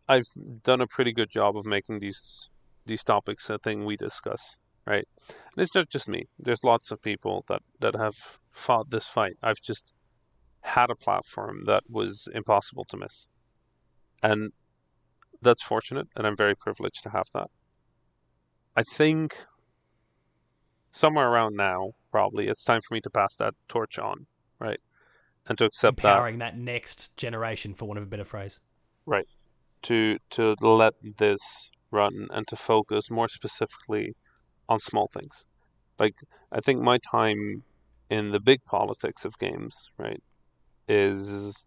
I've 0.07 0.27
done 0.63 0.81
a 0.81 0.87
pretty 0.87 1.13
good 1.13 1.29
job 1.29 1.57
of 1.57 1.65
making 1.65 1.99
these 1.99 2.49
these 2.85 3.03
topics 3.03 3.49
a 3.49 3.57
thing 3.59 3.85
we 3.85 3.97
discuss, 3.97 4.57
right? 4.89 5.07
And 5.27 5.63
it's 5.63 5.75
not 5.75 5.87
just 5.87 6.09
me. 6.09 6.23
There's 6.39 6.63
lots 6.63 6.91
of 6.91 7.01
people 7.01 7.45
that 7.47 7.61
that 7.79 7.95
have 7.95 8.15
fought 8.51 8.89
this 8.89 9.05
fight. 9.05 9.37
I've 9.43 9.61
just 9.61 9.93
had 10.61 10.89
a 10.89 10.95
platform 10.95 11.63
that 11.67 11.83
was 11.89 12.27
impossible 12.33 12.85
to 12.89 12.97
miss, 12.97 13.27
and 14.23 14.51
that's 15.41 15.63
fortunate, 15.63 16.07
and 16.15 16.27
I'm 16.27 16.35
very 16.35 16.55
privileged 16.55 17.03
to 17.03 17.09
have 17.11 17.27
that. 17.33 17.47
I 18.75 18.83
think 18.83 19.37
somewhere 20.91 21.29
around 21.29 21.55
now, 21.55 21.91
probably, 22.11 22.47
it's 22.47 22.63
time 22.63 22.81
for 22.81 22.95
me 22.95 23.01
to 23.01 23.09
pass 23.09 23.35
that 23.35 23.53
torch 23.67 23.99
on, 23.99 24.25
right? 24.59 24.79
And 25.47 25.57
to 25.59 25.65
accept 25.65 26.01
that 26.01 26.09
Empowering 26.09 26.39
that 26.39 26.57
next 26.57 27.15
generation, 27.15 27.73
for 27.73 27.85
want 27.85 27.99
of 27.99 28.03
a 28.03 28.07
better 28.07 28.25
phrase. 28.25 28.59
Right? 29.05 29.27
To 29.83 30.17
to 30.31 30.55
let 30.61 30.93
this 31.17 31.39
run 31.91 32.27
and 32.31 32.47
to 32.47 32.55
focus 32.55 33.09
more 33.09 33.27
specifically 33.27 34.13
on 34.69 34.79
small 34.79 35.09
things. 35.13 35.45
Like 35.99 36.15
I 36.51 36.61
think 36.61 36.81
my 36.81 36.97
time 36.99 37.63
in 38.09 38.31
the 38.31 38.39
big 38.39 38.63
politics 38.65 39.25
of 39.25 39.37
games, 39.39 39.89
right, 39.97 40.21
is 40.87 41.65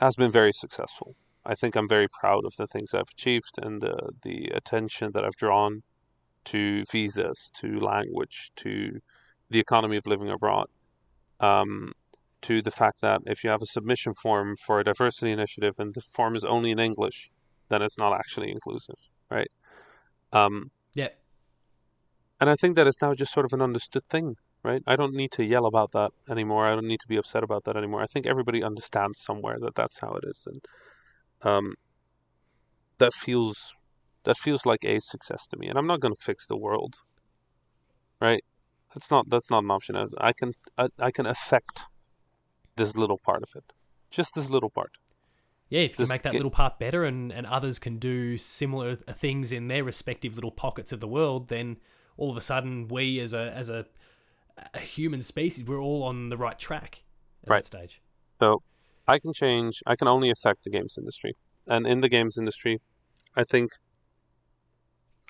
has 0.00 0.14
been 0.16 0.30
very 0.30 0.52
successful. 0.52 1.14
I 1.44 1.54
think 1.54 1.76
I'm 1.76 1.88
very 1.88 2.08
proud 2.20 2.44
of 2.44 2.54
the 2.56 2.66
things 2.66 2.94
I've 2.94 3.08
achieved 3.16 3.54
and 3.62 3.80
the 3.80 3.96
the 4.22 4.38
attention 4.54 5.10
that 5.14 5.24
I've 5.24 5.36
drawn 5.36 5.82
to 6.46 6.84
visas, 6.92 7.50
to 7.60 7.80
language, 7.80 8.52
to 8.56 9.00
the 9.50 9.60
economy 9.60 9.96
of 9.96 10.06
living 10.06 10.30
abroad. 10.30 10.66
Um, 11.40 11.92
to 12.42 12.62
the 12.62 12.70
fact 12.72 13.00
that 13.02 13.20
if 13.26 13.44
you 13.44 13.50
have 13.50 13.62
a 13.62 13.66
submission 13.66 14.14
form 14.14 14.56
for 14.56 14.80
a 14.80 14.84
diversity 14.84 15.30
initiative 15.32 15.74
and 15.78 15.94
the 15.94 16.00
form 16.00 16.34
is 16.36 16.44
only 16.44 16.72
in 16.72 16.80
English, 16.80 17.30
then 17.68 17.82
it's 17.82 17.98
not 17.98 18.12
actually 18.12 18.50
inclusive, 18.50 18.96
right? 19.30 19.50
Um. 20.32 20.70
And 22.42 22.50
I 22.50 22.56
think 22.56 22.74
that 22.74 22.88
it's 22.88 23.00
now 23.00 23.14
just 23.14 23.32
sort 23.32 23.46
of 23.46 23.52
an 23.52 23.62
understood 23.62 24.02
thing, 24.10 24.34
right? 24.64 24.82
I 24.84 24.96
don't 24.96 25.14
need 25.14 25.30
to 25.32 25.44
yell 25.44 25.64
about 25.64 25.92
that 25.92 26.10
anymore. 26.28 26.66
I 26.66 26.74
don't 26.74 26.88
need 26.88 26.98
to 26.98 27.06
be 27.06 27.16
upset 27.16 27.44
about 27.44 27.62
that 27.66 27.76
anymore. 27.76 28.02
I 28.02 28.06
think 28.06 28.26
everybody 28.26 28.64
understands 28.64 29.20
somewhere 29.20 29.58
that 29.60 29.76
that's 29.76 30.00
how 30.00 30.14
it 30.14 30.24
is, 30.26 30.48
and 30.50 30.60
um, 31.42 31.74
that 32.98 33.12
feels 33.12 33.72
that 34.24 34.36
feels 34.36 34.66
like 34.66 34.84
a 34.84 34.98
success 34.98 35.46
to 35.50 35.56
me. 35.56 35.68
And 35.68 35.78
I'm 35.78 35.86
not 35.86 36.00
going 36.00 36.16
to 36.16 36.20
fix 36.20 36.48
the 36.48 36.56
world, 36.56 36.96
right? 38.20 38.42
That's 38.92 39.08
not 39.08 39.30
that's 39.30 39.48
not 39.48 39.62
an 39.62 39.70
option. 39.70 39.94
I, 39.94 40.06
I 40.20 40.32
can 40.32 40.52
I, 40.76 40.88
I 40.98 41.10
can 41.12 41.26
affect 41.26 41.84
this 42.74 42.96
little 42.96 43.20
part 43.24 43.44
of 43.44 43.50
it, 43.54 43.72
just 44.10 44.34
this 44.34 44.50
little 44.50 44.70
part. 44.70 44.90
Yeah, 45.68 45.82
if 45.82 45.92
you 45.92 45.98
Just 45.98 46.12
make 46.12 46.22
that 46.22 46.34
little 46.34 46.50
part 46.50 46.80
better 46.80 47.04
and, 47.04 47.32
and 47.32 47.46
others 47.46 47.78
can 47.78 47.98
do 47.98 48.36
similar 48.36 48.96
things 48.96 49.52
in 49.52 49.68
their 49.68 49.84
respective 49.84 50.34
little 50.34 50.50
pockets 50.50 50.90
of 50.90 50.98
the 50.98 51.06
world, 51.06 51.48
then 51.48 51.76
all 52.16 52.30
of 52.30 52.36
a 52.36 52.40
sudden 52.40 52.88
we 52.88 53.20
as 53.20 53.32
a 53.32 53.52
as 53.52 53.68
a, 53.68 53.86
a 54.74 54.78
human 54.80 55.22
species, 55.22 55.64
we're 55.64 55.80
all 55.80 56.02
on 56.02 56.28
the 56.28 56.36
right 56.36 56.58
track 56.58 57.02
at 57.44 57.50
Right. 57.50 57.56
that 57.58 57.66
stage. 57.66 58.00
So 58.40 58.62
I 59.08 59.18
can 59.18 59.32
change. 59.32 59.82
I 59.86 59.96
can 59.96 60.08
only 60.08 60.30
affect 60.30 60.64
the 60.64 60.70
games 60.70 60.96
industry, 60.98 61.36
and 61.66 61.86
in 61.86 62.00
the 62.00 62.08
games 62.08 62.38
industry, 62.38 62.80
I 63.36 63.44
think 63.44 63.70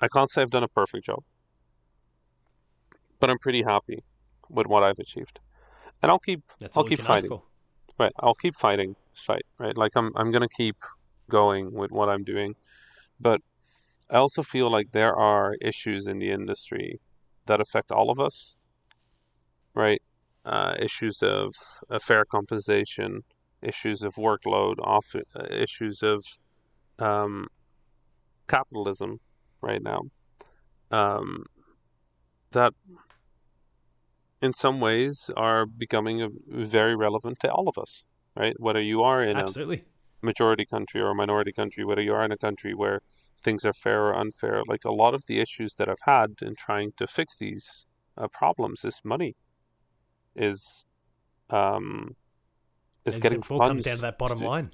I 0.01 0.07
can't 0.07 0.29
say 0.29 0.41
I've 0.41 0.49
done 0.51 0.63
a 0.63 0.67
perfect 0.67 1.05
job, 1.05 1.23
but 3.19 3.29
I'm 3.29 3.39
pretty 3.39 3.63
happy 3.63 4.03
with 4.49 4.67
what 4.67 4.83
I've 4.83 4.99
achieved, 4.99 5.39
and 6.01 6.11
I'll 6.11 6.19
keep 6.19 6.41
That's 6.59 6.77
I'll 6.77 6.83
keep 6.83 6.99
fighting. 6.99 7.39
right. 7.99 8.11
I'll 8.19 8.35
keep 8.35 8.55
fighting 8.55 8.95
fight. 9.13 9.45
Right, 9.57 9.77
like 9.77 9.91
I'm 9.95 10.11
I'm 10.15 10.31
gonna 10.31 10.49
keep 10.49 10.77
going 11.29 11.71
with 11.73 11.91
what 11.91 12.09
I'm 12.09 12.23
doing, 12.23 12.55
but 13.19 13.41
I 14.13 14.17
also 14.17 14.43
feel 14.43 14.71
like 14.71 14.91
there 14.91 15.15
are 15.15 15.55
issues 15.59 16.07
in 16.07 16.19
the 16.19 16.29
industry 16.29 16.99
that 17.47 17.59
affect 17.59 17.91
all 17.91 18.11
of 18.11 18.19
us. 18.19 18.55
Right, 19.73 20.01
uh, 20.45 20.75
issues 20.79 21.23
of 21.23 21.51
uh, 21.89 21.97
fair 21.97 22.25
compensation, 22.25 23.21
issues 23.63 24.03
of 24.03 24.13
workload, 24.13 24.75
off 24.83 25.15
uh, 25.15 25.45
issues 25.49 26.03
of 26.03 26.23
um, 26.99 27.47
capitalism 28.47 29.19
right 29.61 29.81
now. 29.81 30.01
Um, 30.91 31.45
that 32.51 32.73
in 34.43 34.53
some 34.53 34.79
ways 34.79 35.31
are 35.35 35.65
becoming 35.65 36.29
very 36.47 36.95
relevant 36.95 37.39
to 37.39 37.51
all 37.51 37.67
of 37.67 37.79
us, 37.79 38.03
right? 38.35 38.53
Whether 38.59 38.81
you 38.81 39.01
are 39.01 39.23
in 39.23 39.37
Absolutely. 39.37 39.83
a 40.21 40.25
majority 40.25 40.65
country 40.65 41.01
or 41.01 41.09
a 41.09 41.15
minority 41.15 41.51
country, 41.51 41.83
whether 41.83 42.01
you 42.01 42.13
are 42.13 42.23
in 42.23 42.31
a 42.31 42.37
country 42.37 42.75
where 42.75 42.99
things 43.43 43.65
are 43.65 43.73
fair 43.73 44.05
or 44.07 44.15
unfair, 44.15 44.63
like 44.67 44.85
a 44.85 44.91
lot 44.91 45.13
of 45.13 45.23
the 45.27 45.39
issues 45.39 45.75
that 45.75 45.89
I've 45.89 46.05
had 46.05 46.27
in 46.41 46.55
trying 46.55 46.91
to 46.97 47.07
fix 47.07 47.37
these 47.37 47.85
uh, 48.17 48.27
problems 48.31 48.85
is 48.85 48.99
money, 49.03 49.35
is 50.35 50.85
um, 51.49 52.15
is 53.05 53.17
getting 53.19 53.41
before, 53.41 53.59
funds. 53.59 53.71
comes 53.71 53.83
down 53.83 53.95
to 53.95 54.01
that 54.01 54.17
bottom 54.17 54.39
to- 54.39 54.47
line. 54.47 54.71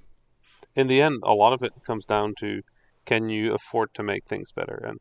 in 0.75 0.87
the 0.87 1.01
end, 1.01 1.21
a 1.23 1.33
lot 1.33 1.53
of 1.53 1.63
it 1.63 1.73
comes 1.85 2.05
down 2.05 2.33
to 2.39 2.61
can 3.05 3.29
you 3.29 3.53
afford 3.53 3.93
to 3.95 4.03
make 4.03 4.25
things 4.25 4.51
better? 4.51 4.75
And 4.87 4.99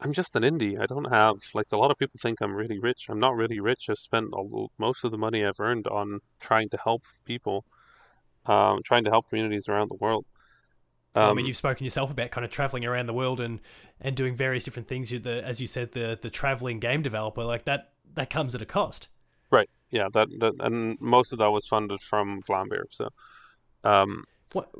I'm 0.00 0.12
just 0.12 0.34
an 0.36 0.42
indie. 0.42 0.80
I 0.80 0.86
don't 0.86 1.12
have 1.12 1.36
like 1.52 1.66
a 1.72 1.76
lot 1.76 1.90
of 1.90 1.98
people 1.98 2.18
think 2.22 2.40
I'm 2.40 2.54
really 2.54 2.78
rich. 2.78 3.06
I'm 3.10 3.20
not 3.20 3.36
really 3.36 3.60
rich. 3.60 3.90
I've 3.90 3.98
spent 3.98 4.28
all, 4.32 4.70
most 4.78 5.04
of 5.04 5.10
the 5.10 5.18
money 5.18 5.44
I've 5.44 5.60
earned 5.60 5.86
on 5.86 6.20
trying 6.40 6.70
to 6.70 6.78
help 6.82 7.02
people, 7.26 7.64
um, 8.46 8.80
trying 8.84 9.04
to 9.04 9.10
help 9.10 9.28
communities 9.28 9.68
around 9.68 9.90
the 9.90 9.96
world. 9.96 10.24
Well, 11.18 11.28
I 11.30 11.32
Um, 11.32 11.36
mean, 11.36 11.46
you've 11.46 11.56
spoken 11.56 11.84
yourself 11.84 12.10
about 12.10 12.30
kind 12.30 12.44
of 12.44 12.50
traveling 12.50 12.84
around 12.84 13.06
the 13.06 13.12
world 13.14 13.40
and 13.40 13.60
and 14.00 14.16
doing 14.16 14.34
various 14.36 14.64
different 14.64 14.88
things. 14.88 15.10
You, 15.12 15.18
the 15.18 15.44
as 15.44 15.60
you 15.60 15.66
said, 15.66 15.92
the 15.92 16.18
the 16.20 16.30
traveling 16.30 16.78
game 16.80 17.02
developer, 17.02 17.44
like 17.44 17.64
that 17.64 17.92
that 18.14 18.30
comes 18.30 18.54
at 18.54 18.62
a 18.62 18.66
cost. 18.66 19.08
right. 19.50 19.68
Yeah. 19.90 20.08
That, 20.12 20.28
that 20.40 20.54
and 20.60 21.00
most 21.00 21.32
of 21.32 21.38
that 21.40 21.50
was 21.50 21.66
funded 21.66 22.00
from 22.00 22.42
Vlambeer. 22.42 22.84
So, 22.90 23.08
um, 23.84 24.24
What 24.52 24.70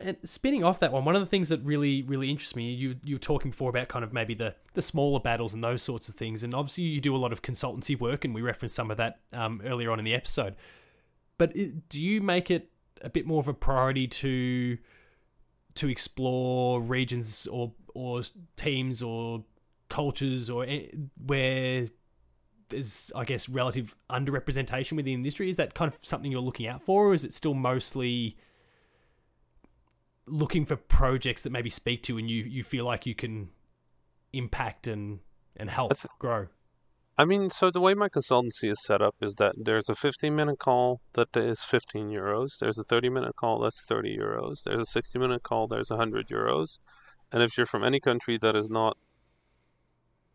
and 0.00 0.16
spinning 0.24 0.64
off 0.64 0.80
that 0.80 0.92
one, 0.92 1.04
one 1.04 1.14
of 1.14 1.22
the 1.22 1.26
things 1.26 1.48
that 1.50 1.60
really 1.62 2.02
really 2.02 2.28
interests 2.30 2.56
me, 2.56 2.72
you 2.72 2.96
you 3.04 3.14
were 3.16 3.20
talking 3.20 3.50
before 3.50 3.70
about 3.70 3.88
kind 3.88 4.04
of 4.04 4.12
maybe 4.12 4.34
the 4.34 4.54
the 4.74 4.82
smaller 4.82 5.20
battles 5.20 5.54
and 5.54 5.62
those 5.62 5.82
sorts 5.82 6.08
of 6.08 6.14
things, 6.16 6.42
and 6.42 6.54
obviously 6.54 6.84
you 6.84 7.00
do 7.00 7.14
a 7.14 7.18
lot 7.18 7.32
of 7.32 7.42
consultancy 7.42 7.98
work, 7.98 8.24
and 8.24 8.34
we 8.34 8.42
referenced 8.42 8.74
some 8.74 8.90
of 8.90 8.96
that 8.96 9.20
um, 9.32 9.62
earlier 9.64 9.90
on 9.90 9.98
in 9.98 10.04
the 10.04 10.14
episode. 10.14 10.56
But 11.38 11.56
it, 11.56 11.88
do 11.88 12.02
you 12.02 12.20
make 12.20 12.50
it 12.50 12.70
a 13.02 13.10
bit 13.10 13.26
more 13.26 13.40
of 13.40 13.48
a 13.48 13.54
priority 13.54 14.06
to 14.08 14.78
to 15.76 15.88
explore 15.88 16.80
regions 16.80 17.46
or 17.46 17.72
or 17.94 18.22
teams 18.56 19.02
or 19.02 19.44
cultures 19.88 20.50
or 20.50 20.64
eh, 20.66 20.86
where 21.24 21.86
there's 22.68 23.12
I 23.14 23.24
guess 23.24 23.48
relative 23.48 23.94
underrepresentation 24.10 24.92
within 24.92 25.04
the 25.04 25.14
industry? 25.14 25.48
Is 25.48 25.56
that 25.56 25.74
kind 25.74 25.92
of 25.92 25.98
something 26.02 26.30
you're 26.32 26.40
looking 26.40 26.66
out 26.66 26.82
for, 26.82 27.08
or 27.08 27.14
is 27.14 27.24
it 27.24 27.32
still 27.32 27.54
mostly 27.54 28.36
looking 30.26 30.64
for 30.64 30.76
projects 30.76 31.42
that 31.42 31.50
maybe 31.50 31.68
speak 31.68 32.02
to 32.02 32.16
and 32.16 32.30
you, 32.30 32.42
you 32.44 32.64
feel 32.64 32.84
like 32.86 33.04
you 33.06 33.14
can 33.14 33.50
impact 34.32 34.86
and 34.86 35.20
and 35.56 35.70
help 35.70 35.90
That's- 35.90 36.06
grow? 36.18 36.48
I 37.16 37.24
mean, 37.24 37.50
so 37.50 37.70
the 37.70 37.80
way 37.80 37.94
my 37.94 38.08
consultancy 38.08 38.70
is 38.70 38.82
set 38.84 39.00
up 39.00 39.14
is 39.20 39.34
that 39.36 39.54
there's 39.56 39.88
a 39.88 39.94
15 39.94 40.34
minute 40.34 40.58
call 40.58 41.00
that 41.12 41.28
is 41.36 41.62
15 41.62 42.08
euros. 42.08 42.58
There's 42.58 42.78
a 42.78 42.84
30 42.84 43.08
minute 43.08 43.36
call 43.36 43.60
that's 43.60 43.84
30 43.84 44.16
euros. 44.16 44.64
There's 44.64 44.88
a 44.88 44.90
60 44.90 45.18
minute 45.20 45.42
call 45.44 45.68
there's 45.68 45.90
100 45.90 46.26
euros. 46.28 46.78
And 47.30 47.42
if 47.42 47.56
you're 47.56 47.66
from 47.66 47.84
any 47.84 48.00
country 48.00 48.36
that 48.38 48.56
is 48.56 48.68
not 48.68 48.96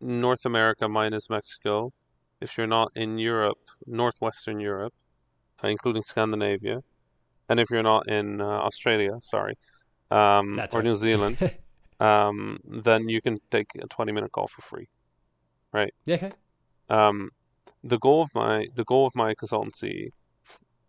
North 0.00 0.46
America 0.46 0.88
minus 0.88 1.28
Mexico, 1.28 1.92
if 2.40 2.56
you're 2.56 2.66
not 2.66 2.90
in 2.96 3.18
Europe, 3.18 3.58
Northwestern 3.86 4.58
Europe, 4.58 4.94
uh, 5.62 5.68
including 5.68 6.02
Scandinavia, 6.02 6.82
and 7.50 7.60
if 7.60 7.70
you're 7.70 7.82
not 7.82 8.08
in 8.08 8.40
uh, 8.40 8.44
Australia, 8.44 9.12
sorry, 9.20 9.58
um, 10.10 10.58
or 10.58 10.66
right. 10.74 10.84
New 10.84 10.96
Zealand, 10.96 11.36
um, 12.00 12.58
then 12.64 13.08
you 13.10 13.20
can 13.20 13.38
take 13.50 13.66
a 13.78 13.86
20 13.86 14.12
minute 14.12 14.32
call 14.32 14.48
for 14.48 14.62
free. 14.62 14.88
Right. 15.72 15.92
Yeah, 16.06 16.16
okay. 16.16 16.30
Um, 16.90 17.30
the 17.82 17.98
goal 17.98 18.22
of 18.22 18.30
my 18.34 18.66
the 18.74 18.84
goal 18.84 19.06
of 19.06 19.14
my 19.14 19.34
consultancy 19.34 20.10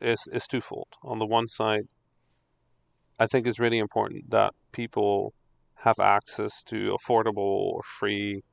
is 0.01 0.27
is 0.33 0.47
twofold. 0.47 0.87
On 1.03 1.19
the 1.19 1.25
one 1.25 1.47
side, 1.47 1.87
I 3.19 3.27
think 3.27 3.47
it's 3.47 3.59
really 3.59 3.77
important 3.77 4.29
that 4.31 4.53
people 4.71 5.33
have 5.75 5.99
access 5.99 6.63
to 6.63 6.97
affordable 6.97 7.37
or 7.37 7.81
free 7.83 8.43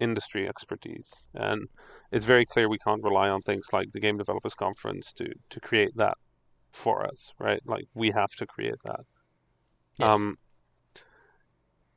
industry 0.00 0.48
expertise, 0.48 1.26
and 1.34 1.68
it's 2.12 2.24
very 2.24 2.46
clear 2.46 2.68
we 2.68 2.78
can't 2.78 3.02
rely 3.02 3.28
on 3.28 3.42
things 3.42 3.66
like 3.72 3.90
the 3.92 4.00
Game 4.00 4.16
Developers 4.16 4.54
Conference 4.54 5.12
to 5.14 5.26
to 5.50 5.60
create 5.60 5.94
that 5.96 6.16
for 6.72 7.04
us, 7.06 7.32
right? 7.38 7.60
Like 7.66 7.86
we 7.94 8.12
have 8.14 8.30
to 8.38 8.46
create 8.46 8.80
that. 8.84 9.00
Yes. 9.98 10.12
Um, 10.12 10.36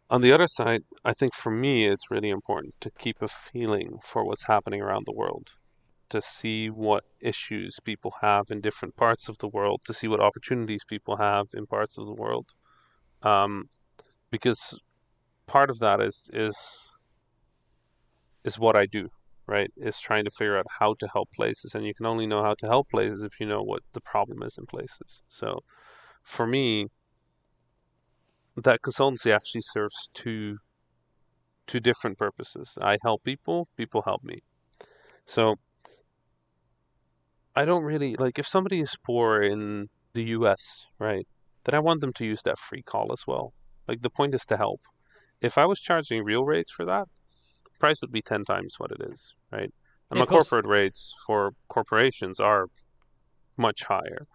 on 0.09 0.21
the 0.21 0.31
other 0.33 0.47
side, 0.47 0.83
I 1.05 1.13
think 1.13 1.33
for 1.33 1.51
me, 1.51 1.87
it's 1.87 2.09
really 2.09 2.29
important 2.29 2.73
to 2.81 2.91
keep 2.97 3.21
a 3.21 3.27
feeling 3.27 3.99
for 4.03 4.25
what's 4.25 4.45
happening 4.47 4.81
around 4.81 5.05
the 5.05 5.13
world, 5.13 5.49
to 6.09 6.21
see 6.21 6.69
what 6.69 7.03
issues 7.21 7.77
people 7.83 8.13
have 8.21 8.45
in 8.49 8.61
different 8.61 8.95
parts 8.95 9.29
of 9.29 9.37
the 9.37 9.47
world, 9.47 9.81
to 9.85 9.93
see 9.93 10.07
what 10.07 10.19
opportunities 10.19 10.83
people 10.87 11.17
have 11.17 11.47
in 11.53 11.67
parts 11.67 11.97
of 11.97 12.07
the 12.07 12.13
world, 12.13 12.47
um, 13.23 13.65
because 14.31 14.77
part 15.47 15.69
of 15.69 15.79
that 15.79 16.01
is 16.01 16.29
is 16.33 16.55
is 18.43 18.57
what 18.57 18.75
I 18.75 18.85
do, 18.85 19.09
right? 19.47 19.69
Is 19.77 19.99
trying 19.99 20.25
to 20.25 20.31
figure 20.31 20.57
out 20.57 20.65
how 20.79 20.95
to 20.99 21.07
help 21.13 21.29
places, 21.35 21.75
and 21.75 21.85
you 21.85 21.93
can 21.93 22.05
only 22.05 22.25
know 22.25 22.41
how 22.43 22.55
to 22.59 22.67
help 22.67 22.89
places 22.89 23.21
if 23.21 23.39
you 23.39 23.45
know 23.45 23.61
what 23.61 23.81
the 23.93 24.01
problem 24.01 24.41
is 24.43 24.57
in 24.57 24.65
places. 24.65 25.21
So, 25.27 25.59
for 26.23 26.47
me, 26.47 26.87
that 28.63 28.81
consultancy 28.81 29.33
actually 29.33 29.61
serves 29.61 30.09
two 30.13 30.57
two 31.67 31.79
different 31.79 32.17
purposes. 32.17 32.77
I 32.81 32.97
help 33.03 33.23
people, 33.23 33.67
people 33.77 34.01
help 34.01 34.23
me. 34.23 34.39
So 35.27 35.55
I 37.55 37.65
don't 37.65 37.83
really 37.83 38.15
like 38.15 38.39
if 38.39 38.47
somebody 38.47 38.79
is 38.81 38.95
poor 39.05 39.41
in 39.41 39.87
the 40.13 40.23
US, 40.35 40.85
right? 40.99 41.27
Then 41.65 41.75
I 41.75 41.79
want 41.79 42.01
them 42.01 42.13
to 42.13 42.25
use 42.25 42.41
that 42.43 42.57
free 42.57 42.81
call 42.81 43.11
as 43.11 43.23
well. 43.27 43.53
Like 43.87 44.01
the 44.01 44.09
point 44.09 44.33
is 44.33 44.45
to 44.45 44.57
help. 44.57 44.81
If 45.41 45.57
I 45.57 45.65
was 45.65 45.79
charging 45.79 46.23
real 46.23 46.43
rates 46.45 46.71
for 46.71 46.85
that, 46.85 47.05
price 47.79 48.01
would 48.01 48.11
be 48.11 48.21
10 48.21 48.43
times 48.45 48.75
what 48.77 48.91
it 48.91 49.01
is, 49.11 49.33
right? 49.51 49.71
And 50.09 50.17
Yeah, 50.17 50.21
my 50.21 50.25
corporate 50.25 50.65
rates 50.65 51.13
for 51.25 51.51
corporations 51.69 52.39
are 52.39 52.65
much 53.57 53.83
higher. 53.83 54.25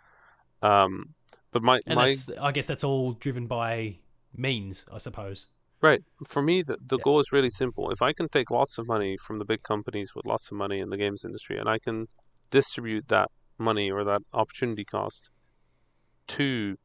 Um, 0.62 1.14
but 1.52 1.62
my 1.62 1.80
And 1.86 1.96
my 1.96 2.16
I 2.40 2.52
guess 2.52 2.66
that's 2.66 2.84
all 2.84 3.12
driven 3.12 3.46
by 3.46 3.98
means, 4.36 4.84
I 4.92 4.98
suppose. 4.98 5.46
Right. 5.80 6.02
For 6.26 6.42
me, 6.42 6.62
the, 6.62 6.78
the 6.80 6.96
Yeah. 6.98 7.02
goal 7.04 7.20
is 7.20 7.32
really 7.32 7.50
simple. 7.50 7.90
If 7.90 8.00
I 8.00 8.12
can 8.12 8.28
take 8.28 8.50
lots 8.50 8.78
of 8.78 8.86
money 8.86 9.16
from 9.26 9.38
the 9.38 9.44
big 9.44 9.62
companies 9.62 10.12
with 10.14 10.24
lots 10.24 10.50
of 10.50 10.56
money 10.56 10.80
in 10.80 10.90
the 10.90 10.96
games 10.96 11.24
industry 11.24 11.58
and 11.58 11.68
I 11.68 11.78
can 11.78 12.06
distribute 12.50 13.08
that 13.08 13.30
money 13.58 13.90
or 13.90 14.04
that 14.04 14.22
opportunity 14.32 14.84
cost 14.84 15.28
to 16.28 16.76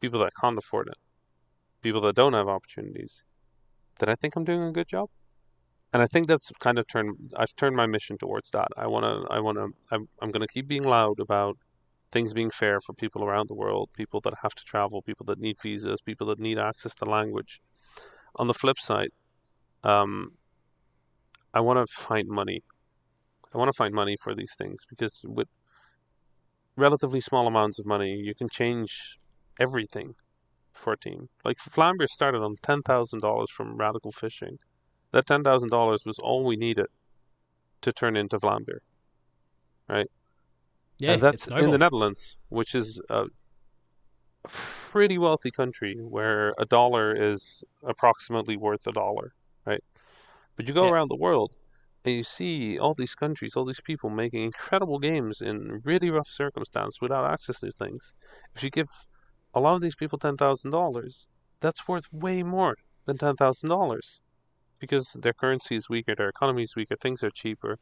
people 0.00 0.20
that 0.20 0.32
can't 0.40 0.58
afford 0.58 0.88
it, 0.88 0.98
people 1.82 2.00
that 2.02 2.14
don't 2.14 2.32
have 2.32 2.48
opportunities, 2.48 3.22
then 3.98 4.08
I 4.08 4.14
think 4.14 4.36
I'm 4.36 4.44
doing 4.44 4.62
a 4.62 4.72
good 4.72 4.88
job. 4.88 5.08
And 5.92 6.02
I 6.02 6.06
think 6.06 6.26
that's 6.26 6.50
kind 6.58 6.78
of 6.78 6.86
turned, 6.88 7.32
I've 7.36 7.54
turned 7.56 7.76
my 7.76 7.86
mission 7.86 8.18
towards 8.18 8.50
that. 8.50 8.68
I 8.76 8.86
want 8.86 9.04
to, 9.04 9.32
I 9.32 9.38
want 9.40 9.58
to, 9.58 9.68
I'm, 9.92 10.08
I'm 10.20 10.30
going 10.30 10.40
to 10.40 10.52
keep 10.52 10.66
being 10.66 10.82
loud 10.82 11.20
about 11.20 11.56
things 12.14 12.32
being 12.32 12.50
fair 12.50 12.80
for 12.80 12.94
people 12.94 13.24
around 13.24 13.48
the 13.48 13.60
world, 13.64 13.90
people 13.92 14.20
that 14.22 14.34
have 14.42 14.54
to 14.54 14.64
travel, 14.64 15.02
people 15.02 15.26
that 15.26 15.40
need 15.40 15.56
visas, 15.60 16.00
people 16.00 16.26
that 16.28 16.38
need 16.38 16.58
access 16.58 16.94
to 16.94 17.04
language 17.04 17.60
on 18.36 18.46
the 18.46 18.54
flip 18.54 18.78
side, 18.78 19.10
um, 19.82 20.30
I 21.52 21.60
want 21.60 21.78
to 21.82 21.92
find 21.92 22.26
money. 22.28 22.62
I 23.52 23.58
want 23.58 23.68
to 23.68 23.76
find 23.82 23.94
money 23.94 24.16
for 24.22 24.34
these 24.34 24.54
things 24.56 24.80
because 24.88 25.20
with 25.24 25.48
relatively 26.76 27.20
small 27.20 27.46
amounts 27.46 27.78
of 27.78 27.86
money, 27.86 28.12
you 28.28 28.34
can 28.34 28.48
change 28.48 29.18
everything 29.60 30.14
for 30.72 30.92
a 30.92 30.98
team. 30.98 31.28
Like 31.44 31.58
Vlambeer 31.58 32.08
started 32.08 32.42
on 32.42 32.56
ten 32.62 32.80
thousand 32.82 33.20
dollars 33.20 33.50
from 33.50 33.76
Radical 33.76 34.12
Fishing. 34.12 34.58
That 35.12 35.26
ten 35.26 35.42
thousand 35.42 35.70
dollars 35.70 36.02
was 36.04 36.18
all 36.18 36.44
we 36.44 36.56
needed 36.56 36.86
to 37.82 37.92
turn 37.92 38.16
into 38.16 38.38
Vlambeer. 38.38 38.82
Yeah, 40.98 41.14
and 41.14 41.22
that's 41.22 41.46
it's 41.46 41.48
in 41.56 41.70
the. 41.70 41.78
Netherlands, 41.78 42.36
which 42.48 42.74
is 42.74 43.00
a 43.10 43.26
pretty 44.42 45.18
wealthy 45.18 45.50
country 45.50 45.96
where 46.00 46.54
a 46.58 46.64
dollar 46.66 47.14
is 47.16 47.62
approximately 47.82 48.56
worth 48.56 48.86
a 48.86 48.92
dollar, 48.92 49.32
right? 49.66 49.82
But 50.56 50.68
you 50.68 50.74
go 50.74 50.84
Yeah. 50.84 50.90
around 50.90 51.10
the 51.10 51.16
world 51.16 51.56
and 52.04 52.14
you 52.14 52.22
see 52.24 52.78
all 52.78 52.94
these 52.94 53.14
countries, 53.14 53.56
all 53.56 53.64
these 53.66 53.80
people 53.82 54.10
making 54.10 54.44
incredible 54.44 54.98
games 54.98 55.40
in 55.42 55.80
really 55.84 56.10
rough 56.10 56.28
circumstances 56.28 56.98
without 57.02 57.30
access 57.30 57.60
to 57.60 57.70
things. 57.72 58.14
If 58.54 58.62
you 58.62 58.70
give 58.70 58.88
a 59.54 59.60
lot 59.60 59.76
of 59.76 59.82
these 59.82 59.96
people 59.96 60.18
ten 60.18 60.36
thousand 60.36 60.70
dollars, 60.72 61.26
that's 61.60 61.88
worth 61.88 62.12
way 62.12 62.42
more 62.42 62.76
than 63.06 63.18
ten 63.18 63.36
thousand 63.36 63.70
dollars 63.70 64.20
because 64.80 65.16
their 65.22 65.34
currency 65.34 65.76
is 65.76 65.88
weaker, 65.88 66.14
their 66.16 66.30
economy 66.30 66.64
is 66.64 66.76
weaker, 66.76 66.96
things 67.00 67.22
are 67.24 67.30
cheaper. 67.30 67.78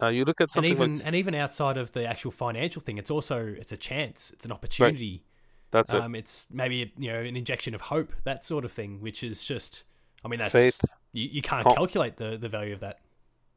Uh, 0.00 0.08
you 0.08 0.24
look 0.24 0.40
at 0.40 0.44
and 0.44 0.50
something 0.52 0.70
even 0.70 0.94
like 0.94 1.06
and 1.06 1.16
even 1.16 1.34
outside 1.34 1.76
of 1.76 1.92
the 1.92 2.06
actual 2.06 2.30
financial 2.30 2.80
thing, 2.80 2.98
it's 2.98 3.10
also 3.10 3.44
it's 3.58 3.72
a 3.72 3.76
chance, 3.76 4.30
it's 4.32 4.44
an 4.44 4.52
opportunity. 4.52 5.24
that's 5.70 5.92
it. 5.92 6.00
Um, 6.00 6.14
it's 6.14 6.46
maybe 6.50 6.92
you 6.96 7.12
know 7.12 7.20
an 7.20 7.36
injection 7.36 7.74
of 7.74 7.80
hope, 7.80 8.12
that 8.24 8.44
sort 8.44 8.64
of 8.64 8.72
thing, 8.72 9.00
which 9.00 9.24
is 9.24 9.42
just, 9.44 9.84
I 10.24 10.28
mean, 10.28 10.38
that's 10.38 10.52
Faith. 10.52 10.80
You, 11.12 11.28
you 11.32 11.42
can't 11.42 11.64
Com- 11.64 11.74
calculate 11.74 12.16
the 12.16 12.36
the 12.36 12.48
value 12.48 12.72
of 12.72 12.80
that. 12.80 13.00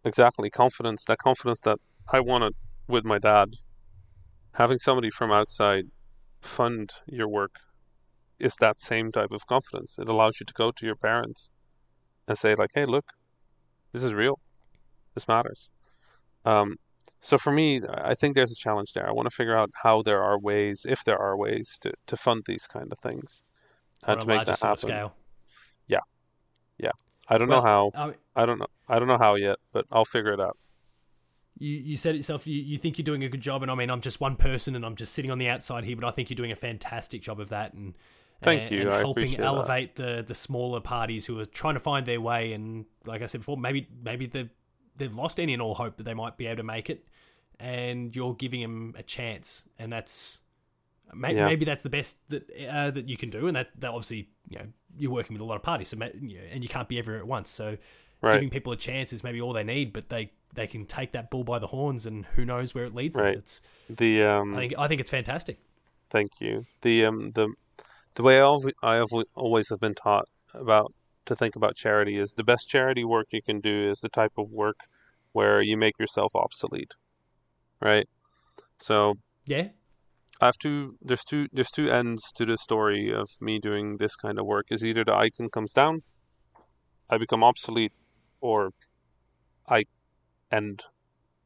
Exactly, 0.04 0.50
confidence. 0.50 1.06
That 1.06 1.20
confidence 1.20 1.60
that 1.62 1.78
I 2.12 2.20
wanted 2.20 2.56
with 2.88 3.06
my 3.06 3.20
dad. 3.20 3.56
Having 4.54 4.80
somebody 4.80 5.12
from 5.12 5.32
outside 5.32 5.86
fund 6.42 6.92
your 7.06 7.28
work 7.28 7.54
is 8.40 8.56
that 8.60 8.80
same 8.80 9.12
type 9.12 9.32
of 9.32 9.46
confidence. 9.46 9.98
It 10.00 10.10
allows 10.10 10.40
you 10.40 10.46
to 10.48 10.54
go 10.54 10.72
to 10.72 10.86
your 10.86 10.96
parents 10.96 11.50
and 12.28 12.36
say, 12.36 12.56
like, 12.56 12.72
"Hey, 12.74 12.86
look, 12.86 13.06
this 13.94 14.04
is 14.04 14.14
real. 14.14 14.40
This 15.14 15.28
matters." 15.28 15.70
Um, 16.46 16.76
so 17.22 17.38
for 17.38 17.52
me, 17.52 17.82
I 17.90 18.16
think 18.16 18.36
there's 18.36 18.52
a 18.52 18.56
challenge 18.56 18.94
there. 18.94 19.08
I 19.08 19.12
want 19.12 19.28
to 19.30 19.36
figure 19.36 19.56
out 19.58 19.70
how 19.74 20.02
there 20.02 20.22
are 20.24 20.40
ways, 20.40 20.86
if 20.90 21.04
there 21.06 21.20
are 21.20 21.38
ways, 21.38 21.78
to, 21.82 21.94
to 22.08 22.18
fund 22.18 22.44
these 22.46 22.68
kind 22.68 22.92
of 22.92 23.00
things 23.00 23.44
and 24.08 24.20
a 24.20 24.22
to 24.22 24.28
make 24.28 24.46
that 24.46 24.60
happen. 24.62 24.78
scale. 24.78 25.16
I 27.28 27.38
don't 27.38 27.48
Well, 27.48 27.62
know 27.62 27.62
how. 27.62 27.94
I 27.94 28.06
mean, 28.08 28.16
I 28.36 28.46
don't 28.46 28.60
know. 28.60 28.68
I 28.88 29.00
don't 29.00 29.08
know 29.08 29.18
how 29.18 29.36
yet, 29.36 29.58
but 29.72 29.86
I'll 29.92 30.06
figure 30.06 30.34
it 30.34 30.40
out. 30.40 30.58
you 31.58 31.78
you 31.78 31.98
said 31.98 32.16
it 32.16 32.20
yourself. 32.20 32.48
You, 32.48 32.60
you 32.62 32.78
think 32.78 32.98
you're 32.98 33.04
doing 33.04 33.24
a 33.24 33.30
good 33.30 33.42
job, 33.42 33.62
and 33.62 33.72
I 33.72 33.76
mean, 33.76 33.90
I'm 33.90 34.02
just 34.02 34.20
one 34.20 34.36
person, 34.36 34.76
and 34.76 34.86
I'm 34.86 34.96
just 34.96 35.14
sitting 35.14 35.32
on 35.32 35.38
the 35.38 35.48
outside 35.50 35.84
here, 35.84 35.96
but 35.96 36.06
I 36.06 36.12
think 36.12 36.30
you're 36.30 36.36
doing 36.36 36.52
a 36.52 36.56
fantastic 36.56 37.22
job 37.22 37.40
of 37.40 37.50
that, 37.50 37.74
and 37.74 37.94
Thank 38.42 38.64
and, 38.64 38.72
you, 38.72 38.82
and 38.82 38.90
I 38.90 39.00
helping 39.00 39.36
appreciate 39.36 39.46
that. 39.46 39.46
elevate 39.46 39.96
the 39.96 40.24
the 40.28 40.36
smaller 40.36 40.80
parties 40.80 41.26
who 41.26 41.40
are 41.40 41.46
trying 41.46 41.76
to 41.76 41.80
find 41.80 42.06
their 42.06 42.22
way, 42.22 42.54
and 42.54 42.86
like 43.06 43.22
I 43.22 43.28
said 43.28 43.42
before, 43.42 43.58
maybe 43.58 43.88
maybe 44.04 44.26
they've 44.26 44.50
they've 45.02 45.16
lost 45.16 45.40
any 45.40 45.54
and 45.54 45.62
all 45.62 45.74
hope 45.76 45.98
that 45.98 46.04
they 46.04 46.14
might 46.14 46.38
be 46.38 46.48
able 46.48 46.58
to 46.58 46.64
make 46.64 46.90
it, 46.90 47.06
and 47.60 48.16
you're 48.16 48.34
giving 48.36 48.62
them 48.62 48.96
a 48.98 49.04
chance, 49.04 49.66
and 49.78 49.92
that's 49.92 50.40
may, 51.14 51.36
Yeah. 51.36 51.46
maybe 51.46 51.66
that's 51.66 51.84
the 51.84 51.90
best 51.90 52.18
that 52.30 52.50
uh, 52.70 52.92
that 52.92 53.10
you 53.10 53.18
can 53.18 53.30
do, 53.30 53.48
and 53.48 53.56
that 53.56 53.70
that 53.80 53.90
obviously 53.90 54.30
you 54.50 54.58
know 54.60 54.66
you're 54.98 55.12
working 55.12 55.34
with 55.34 55.42
a 55.42 55.46
lot 55.46 55.56
of 55.56 55.64
parties, 55.64 55.90
so 55.90 55.98
ma- 55.98 56.08
you 56.22 56.38
know, 56.38 56.44
and 56.52 56.64
you 56.64 56.70
can't 56.70 56.88
be 56.88 56.98
everywhere 57.00 57.20
at 57.22 57.28
once, 57.28 57.50
so 57.50 57.78
Right. 58.24 58.34
giving 58.34 58.52
people 58.52 58.72
a 58.72 58.78
chance 58.78 59.12
is 59.14 59.24
maybe 59.24 59.42
all 59.42 59.52
they 59.54 59.64
need, 59.64 59.94
but 59.94 60.10
they 60.10 60.32
they 60.54 60.68
can 60.68 60.86
take 60.86 61.12
that 61.14 61.32
bull 61.32 61.44
by 61.44 61.60
the 61.60 61.68
horns, 61.68 62.06
and 62.06 62.26
who 62.36 62.46
knows 62.46 62.76
where 62.76 62.86
it 62.86 62.94
leads 62.94 63.16
Right. 63.16 63.32
them. 63.32 63.40
It's 63.40 63.62
The 63.90 64.24
um. 64.24 64.54
I 64.56 64.60
think 64.60 64.74
I 64.78 64.88
think 64.88 65.02
it's 65.02 65.10
fantastic. 65.10 65.58
Thank 66.10 66.32
you. 66.40 66.66
The 66.82 67.06
um 67.06 67.32
the 67.32 67.48
the 68.16 68.24
way 68.24 68.42
I've, 68.42 68.66
I 68.84 68.96
have 68.96 69.08
always 69.36 69.70
have 69.70 69.80
been 69.80 69.96
taught 69.96 70.28
about 70.54 70.94
to 71.26 71.36
think 71.36 71.56
about 71.56 71.76
charity 71.76 72.18
is 72.18 72.34
the 72.34 72.44
best 72.44 72.68
charity 72.70 73.06
work 73.06 73.28
you 73.32 73.42
can 73.42 73.60
do 73.62 73.90
is 73.90 74.02
the 74.02 74.10
type 74.10 74.34
of 74.38 74.52
work 74.52 74.80
where 75.34 75.62
you 75.62 75.78
make 75.78 75.98
yourself 76.00 76.36
obsolete, 76.36 76.94
right? 77.82 78.08
So 78.78 79.16
Yeah, 79.46 79.70
I 80.42 80.46
have 80.46 80.58
two. 80.58 80.98
There's 81.02 81.24
two. 81.24 81.48
There's 81.54 81.72
two 81.72 81.90
ends 81.90 82.32
to 82.36 82.46
the 82.46 82.58
story 82.58 83.14
of 83.14 83.30
me 83.40 83.60
doing 83.60 83.98
this 83.98 84.16
kind 84.16 84.40
of 84.40 84.46
work. 84.46 84.68
Is 84.72 84.84
either 84.84 85.04
the 85.04 85.16
icon 85.16 85.50
comes 85.50 85.74
down, 85.74 86.02
I 87.10 87.18
become 87.18 87.44
obsolete, 87.44 87.94
or 88.40 88.72
I 89.70 89.86
end, 90.52 90.84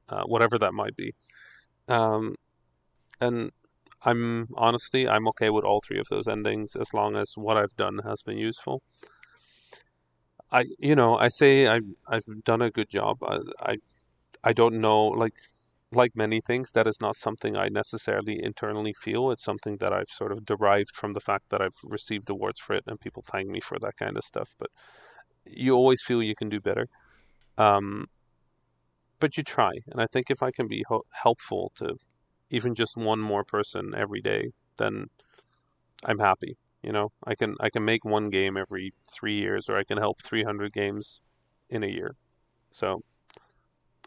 uh, 0.09 0.23
whatever 0.23 0.57
that 0.59 0.73
might 0.73 0.95
be. 0.95 1.13
Um, 1.87 2.35
and 3.19 3.51
I'm 4.03 4.47
honestly, 4.55 5.07
I'm 5.07 5.27
okay 5.29 5.49
with 5.49 5.65
all 5.65 5.81
three 5.85 5.99
of 5.99 6.07
those 6.09 6.27
endings 6.27 6.75
as 6.75 6.93
long 6.93 7.15
as 7.15 7.33
what 7.35 7.57
I've 7.57 7.75
done 7.75 7.99
has 8.05 8.21
been 8.21 8.37
useful. 8.37 8.81
I, 10.59 10.65
you 10.79 10.95
know, 10.95 11.17
I 11.17 11.27
say 11.29 11.67
I 11.67 11.79
I've 12.07 12.27
done 12.43 12.61
a 12.61 12.71
good 12.71 12.89
job. 12.89 13.17
I, 13.23 13.39
I, 13.71 13.77
I 14.43 14.53
don't 14.53 14.81
know, 14.81 15.07
like 15.07 15.35
like 15.93 16.13
many 16.15 16.41
things, 16.41 16.71
that 16.73 16.87
is 16.87 16.99
not 17.01 17.15
something 17.17 17.57
I 17.57 17.69
necessarily 17.69 18.43
internally 18.43 18.93
feel. 18.93 19.31
It's 19.31 19.43
something 19.43 19.77
that 19.79 19.93
I've 19.93 20.09
sort 20.09 20.31
of 20.33 20.45
derived 20.45 20.95
from 20.95 21.13
the 21.13 21.21
fact 21.21 21.45
that 21.51 21.61
I've 21.61 21.79
received 21.83 22.29
awards 22.29 22.59
for 22.59 22.73
it 22.75 22.83
and 22.87 22.99
people 22.99 23.23
thank 23.31 23.47
me 23.49 23.61
for 23.61 23.77
that 23.81 23.97
kind 23.97 24.17
of 24.17 24.23
stuff. 24.25 24.49
But 24.59 24.69
you 25.45 25.75
always 25.75 26.01
feel 26.03 26.23
you 26.23 26.35
can 26.35 26.49
do 26.49 26.61
better. 26.61 26.87
Um, 27.57 28.07
but 29.19 29.37
you 29.37 29.43
try. 29.43 29.71
And 29.87 30.01
I 30.01 30.07
think 30.07 30.29
if 30.31 30.41
I 30.43 30.51
can 30.51 30.67
be 30.67 30.83
ho- 30.87 31.05
helpful 31.11 31.71
to 31.77 31.97
even 32.49 32.75
just 32.75 32.97
one 32.97 33.19
more 33.19 33.43
person 33.43 33.93
every 33.95 34.21
day, 34.21 34.51
then 34.77 35.07
I'm 36.05 36.19
happy. 36.19 36.57
You 36.85 36.91
know, 36.91 37.11
I 37.25 37.33
can 37.33 37.55
I 37.59 37.71
can 37.71 37.83
make 37.83 38.05
one 38.05 38.29
game 38.29 38.57
every 38.57 38.93
three 39.11 39.39
years, 39.39 39.69
or 39.69 39.75
I 39.75 39.83
can 39.83 39.97
help 39.97 40.21
300 40.21 40.71
games 40.71 41.19
in 41.71 41.83
a 41.83 41.87
year. 41.87 42.15
So 42.69 43.03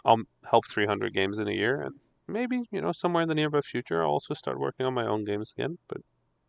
I'll 0.04 0.22
help 0.48 0.64
300 0.68 1.12
games 1.12 1.40
in 1.40 1.48
a 1.48 1.52
year, 1.52 1.82
and 1.82 1.96
maybe 2.28 2.62
you 2.70 2.80
know 2.80 2.92
somewhere 2.92 3.24
in 3.24 3.28
the 3.28 3.34
nearby 3.34 3.62
future 3.62 4.04
I'll 4.04 4.10
also 4.10 4.32
start 4.32 4.60
working 4.60 4.86
on 4.86 4.94
my 4.94 5.06
own 5.08 5.24
games 5.24 5.52
again. 5.56 5.76
But 5.88 6.02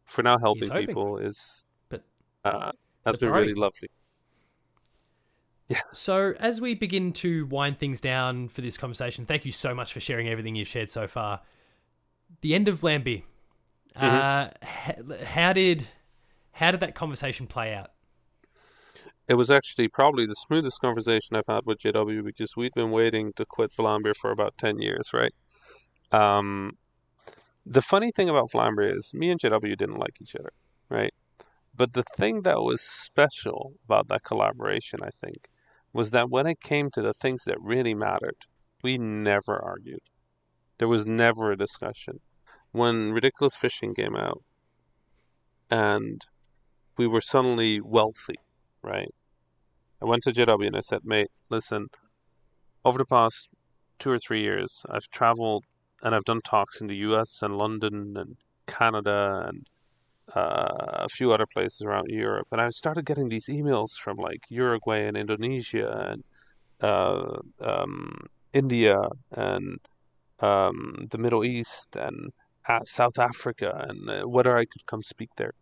for 0.06 0.22
now, 0.22 0.38
helping 0.38 0.70
people 0.70 1.18
is 1.18 1.64
But- 1.90 2.04
uh, 2.46 2.74
that's 3.04 3.18
been 3.18 3.32
really 3.32 3.56
lovely. 3.56 3.90
Yeah. 5.68 5.82
So, 5.94 6.34
as 6.40 6.62
we 6.62 6.76
begin 6.76 7.12
to 7.14 7.48
wind 7.48 7.80
things 7.80 8.02
down 8.02 8.50
for 8.50 8.62
this 8.62 8.78
conversation, 8.78 9.26
thank 9.26 9.46
you 9.46 9.52
so 9.52 9.74
much 9.74 9.94
for 9.94 10.00
sharing 10.00 10.28
everything 10.28 10.56
you've 10.56 10.68
shared 10.68 10.92
so 10.92 11.08
far. 11.08 11.42
The 12.42 12.54
end 12.54 12.68
of 12.68 12.82
Vlambeer. 12.82 13.24
Uh, 13.96 14.50
how 15.26 15.54
did 15.54 15.88
how 16.60 16.72
did 16.72 16.82
that 16.82 16.94
conversation 16.94 17.48
play 17.48 17.74
out? 17.74 17.92
It 19.30 19.36
was 19.36 19.50
actually 19.50 19.88
probably 19.88 20.26
the 20.26 20.36
smoothest 20.36 20.82
conversation 20.82 21.36
I've 21.36 21.48
had 21.48 21.62
with 21.66 21.80
JW 21.80 22.24
because 22.24 22.58
we'd 22.58 22.74
been 22.74 22.92
waiting 22.92 23.32
to 23.38 23.46
quit 23.46 23.72
Vlambeer 23.72 24.14
for 24.20 24.32
about 24.32 24.56
10 24.58 24.80
years, 24.80 25.12
right? 25.14 25.34
Um, 26.12 26.74
the 27.66 27.82
funny 27.82 28.12
thing 28.14 28.28
about 28.28 28.52
Vlambeer 28.52 28.98
is 28.98 29.12
me 29.14 29.30
and 29.30 29.40
JW 29.40 29.78
didn't 29.78 30.00
like 30.00 30.18
each 30.22 30.36
other, 30.36 30.52
right? 30.90 31.14
But 31.74 31.94
the 31.94 32.04
thing 32.18 32.42
that 32.42 32.58
was 32.58 32.82
special 32.82 33.74
about 33.86 34.10
that 34.10 34.24
collaboration, 34.24 35.00
I 35.02 35.12
think, 35.24 35.48
was 35.94 36.12
that 36.12 36.30
when 36.30 36.46
it 36.46 36.60
came 36.60 36.90
to 36.92 37.02
the 37.02 37.14
things 37.14 37.44
that 37.46 37.56
really 37.62 37.94
mattered, 37.94 38.36
we 38.84 38.98
never 38.98 39.58
argued. 39.64 40.02
There 40.78 40.90
was 40.90 41.06
never 41.06 41.52
a 41.52 41.58
discussion. 41.58 42.20
When 42.72 43.14
Ridiculous 43.14 43.56
Fishing 43.56 43.94
came 43.96 44.18
out 44.18 44.44
and 45.70 46.22
we 47.00 47.08
were 47.08 47.22
suddenly 47.22 47.80
wealthy, 47.80 48.36
right? 48.82 49.14
I 50.02 50.06
went 50.06 50.24
to 50.24 50.34
JW 50.34 50.68
and 50.68 50.76
I 50.76 50.82
said, 50.82 51.06
mate, 51.06 51.32
listen, 51.50 51.88
over 52.84 52.98
the 52.98 53.06
past 53.06 53.48
two 54.00 54.12
or 54.12 54.20
three 54.20 54.42
years, 54.42 54.86
I've 54.90 55.08
traveled 55.08 55.64
and 56.04 56.14
I've 56.14 56.26
done 56.26 56.42
talks 56.42 56.82
in 56.82 56.88
the 56.88 56.98
US 57.08 57.42
and 57.42 57.58
London 57.58 58.18
and 58.18 58.36
Canada 58.68 59.46
and 59.48 59.66
uh, 60.36 61.06
a 61.06 61.08
few 61.08 61.32
other 61.32 61.46
places 61.46 61.84
around 61.84 62.10
Europe. 62.10 62.48
And 62.52 62.60
I 62.60 62.70
started 62.70 63.06
getting 63.06 63.30
these 63.30 63.46
emails 63.46 63.92
from 63.94 64.18
like 64.18 64.44
Uruguay 64.50 65.06
and 65.08 65.16
Indonesia 65.16 66.12
and 66.12 66.24
uh, 66.82 67.38
um, 67.62 68.28
India 68.52 68.98
and 69.32 69.80
um, 70.42 71.08
the 71.12 71.18
Middle 71.18 71.46
East 71.46 71.96
and 71.96 72.34
uh, 72.68 72.84
South 72.84 73.18
Africa 73.20 73.86
and 73.88 74.10
uh, 74.10 74.28
whether 74.28 74.58
I 74.58 74.66
could 74.66 74.86
come 74.86 75.02
speak 75.02 75.30
there. 75.38 75.54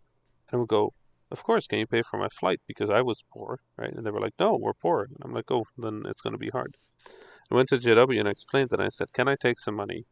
And 0.50 0.58
I 0.58 0.62
would 0.62 0.68
go, 0.68 0.94
of 1.32 1.44
course, 1.44 1.68
can 1.68 1.80
you 1.80 1.88
pay 1.88 2.02
for 2.02 2.18
my 2.18 2.30
flight? 2.30 2.62
Because 2.68 2.90
I 2.90 3.02
was 3.02 3.24
poor, 3.34 3.60
right? 3.78 3.94
And 3.94 4.06
they 4.06 4.12
were 4.12 4.22
like, 4.22 4.34
no, 4.40 4.58
we're 4.60 4.74
poor. 4.74 5.04
And 5.04 5.18
I'm 5.24 5.34
like, 5.34 5.52
oh, 5.52 5.66
then 5.78 6.04
it's 6.06 6.22
going 6.22 6.34
to 6.34 6.40
be 6.40 6.50
hard. 6.50 6.78
I 7.52 7.56
went 7.56 7.70
to 7.70 7.78
JW 7.78 8.20
and 8.20 8.28
I 8.28 8.32
explained 8.32 8.70
that. 8.72 8.82
I 8.82 8.90
said, 8.90 9.14
can 9.14 9.28
I 9.28 9.36
take 9.36 9.60
some 9.60 9.76
money 9.76 10.06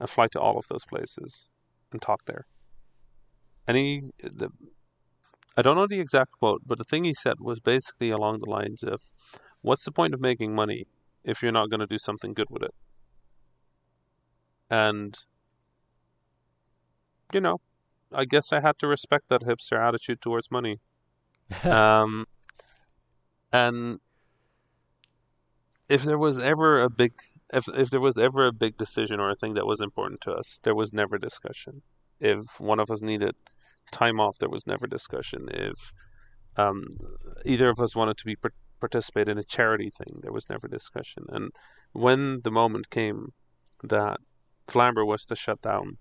and 0.00 0.08
fly 0.08 0.28
to 0.32 0.40
all 0.40 0.58
of 0.58 0.66
those 0.68 0.84
places 0.84 1.48
and 1.92 2.00
talk 2.00 2.24
there? 2.26 2.46
And 3.66 3.76
he, 3.76 4.02
the, 4.22 4.48
I 5.56 5.62
don't 5.62 5.76
know 5.76 5.86
the 5.88 6.00
exact 6.00 6.32
quote, 6.32 6.62
but 6.66 6.78
the 6.78 6.84
thing 6.84 7.04
he 7.04 7.14
said 7.14 7.34
was 7.40 7.60
basically 7.60 8.10
along 8.10 8.40
the 8.40 8.50
lines 8.50 8.82
of, 8.82 9.00
what's 9.62 9.84
the 9.84 9.92
point 9.92 10.14
of 10.14 10.20
making 10.20 10.54
money 10.54 10.86
if 11.24 11.42
you're 11.42 11.52
not 11.52 11.68
going 11.68 11.80
to 11.80 11.86
do 11.86 11.98
something 11.98 12.32
good 12.32 12.46
with 12.48 12.62
it? 12.62 12.74
And, 14.70 15.16
you 17.32 17.40
know, 17.40 17.58
I 18.12 18.24
guess 18.24 18.52
I 18.52 18.60
had 18.60 18.78
to 18.78 18.86
respect 18.86 19.28
that 19.28 19.42
hipster 19.42 19.78
attitude 19.78 20.20
towards 20.20 20.50
money. 20.50 20.80
um, 21.64 22.26
and 23.52 24.00
if 25.88 26.02
there 26.02 26.18
was 26.18 26.38
ever 26.38 26.82
a 26.82 26.90
big, 26.90 27.12
if 27.52 27.68
if 27.68 27.90
there 27.90 28.00
was 28.00 28.18
ever 28.18 28.46
a 28.46 28.52
big 28.52 28.76
decision 28.76 29.20
or 29.20 29.30
a 29.30 29.34
thing 29.36 29.54
that 29.54 29.66
was 29.66 29.80
important 29.80 30.20
to 30.22 30.32
us, 30.32 30.60
there 30.62 30.74
was 30.74 30.92
never 30.92 31.18
discussion. 31.18 31.82
If 32.20 32.60
one 32.60 32.80
of 32.80 32.90
us 32.90 33.00
needed 33.00 33.34
time 33.90 34.20
off, 34.20 34.38
there 34.38 34.50
was 34.50 34.66
never 34.66 34.86
discussion. 34.86 35.48
If 35.52 35.92
um, 36.56 36.84
either 37.44 37.70
of 37.70 37.80
us 37.80 37.96
wanted 37.96 38.18
to 38.18 38.24
be 38.24 38.36
par- 38.36 38.52
participate 38.80 39.28
in 39.28 39.38
a 39.38 39.44
charity 39.44 39.90
thing, 39.90 40.20
there 40.22 40.32
was 40.32 40.48
never 40.50 40.68
discussion. 40.68 41.24
And 41.28 41.52
when 41.92 42.40
the 42.42 42.50
moment 42.50 42.90
came 42.90 43.32
that 43.82 44.18
Vlambeer 44.68 45.06
was 45.06 45.24
to 45.26 45.36
shut 45.36 45.62
down, 45.62 45.98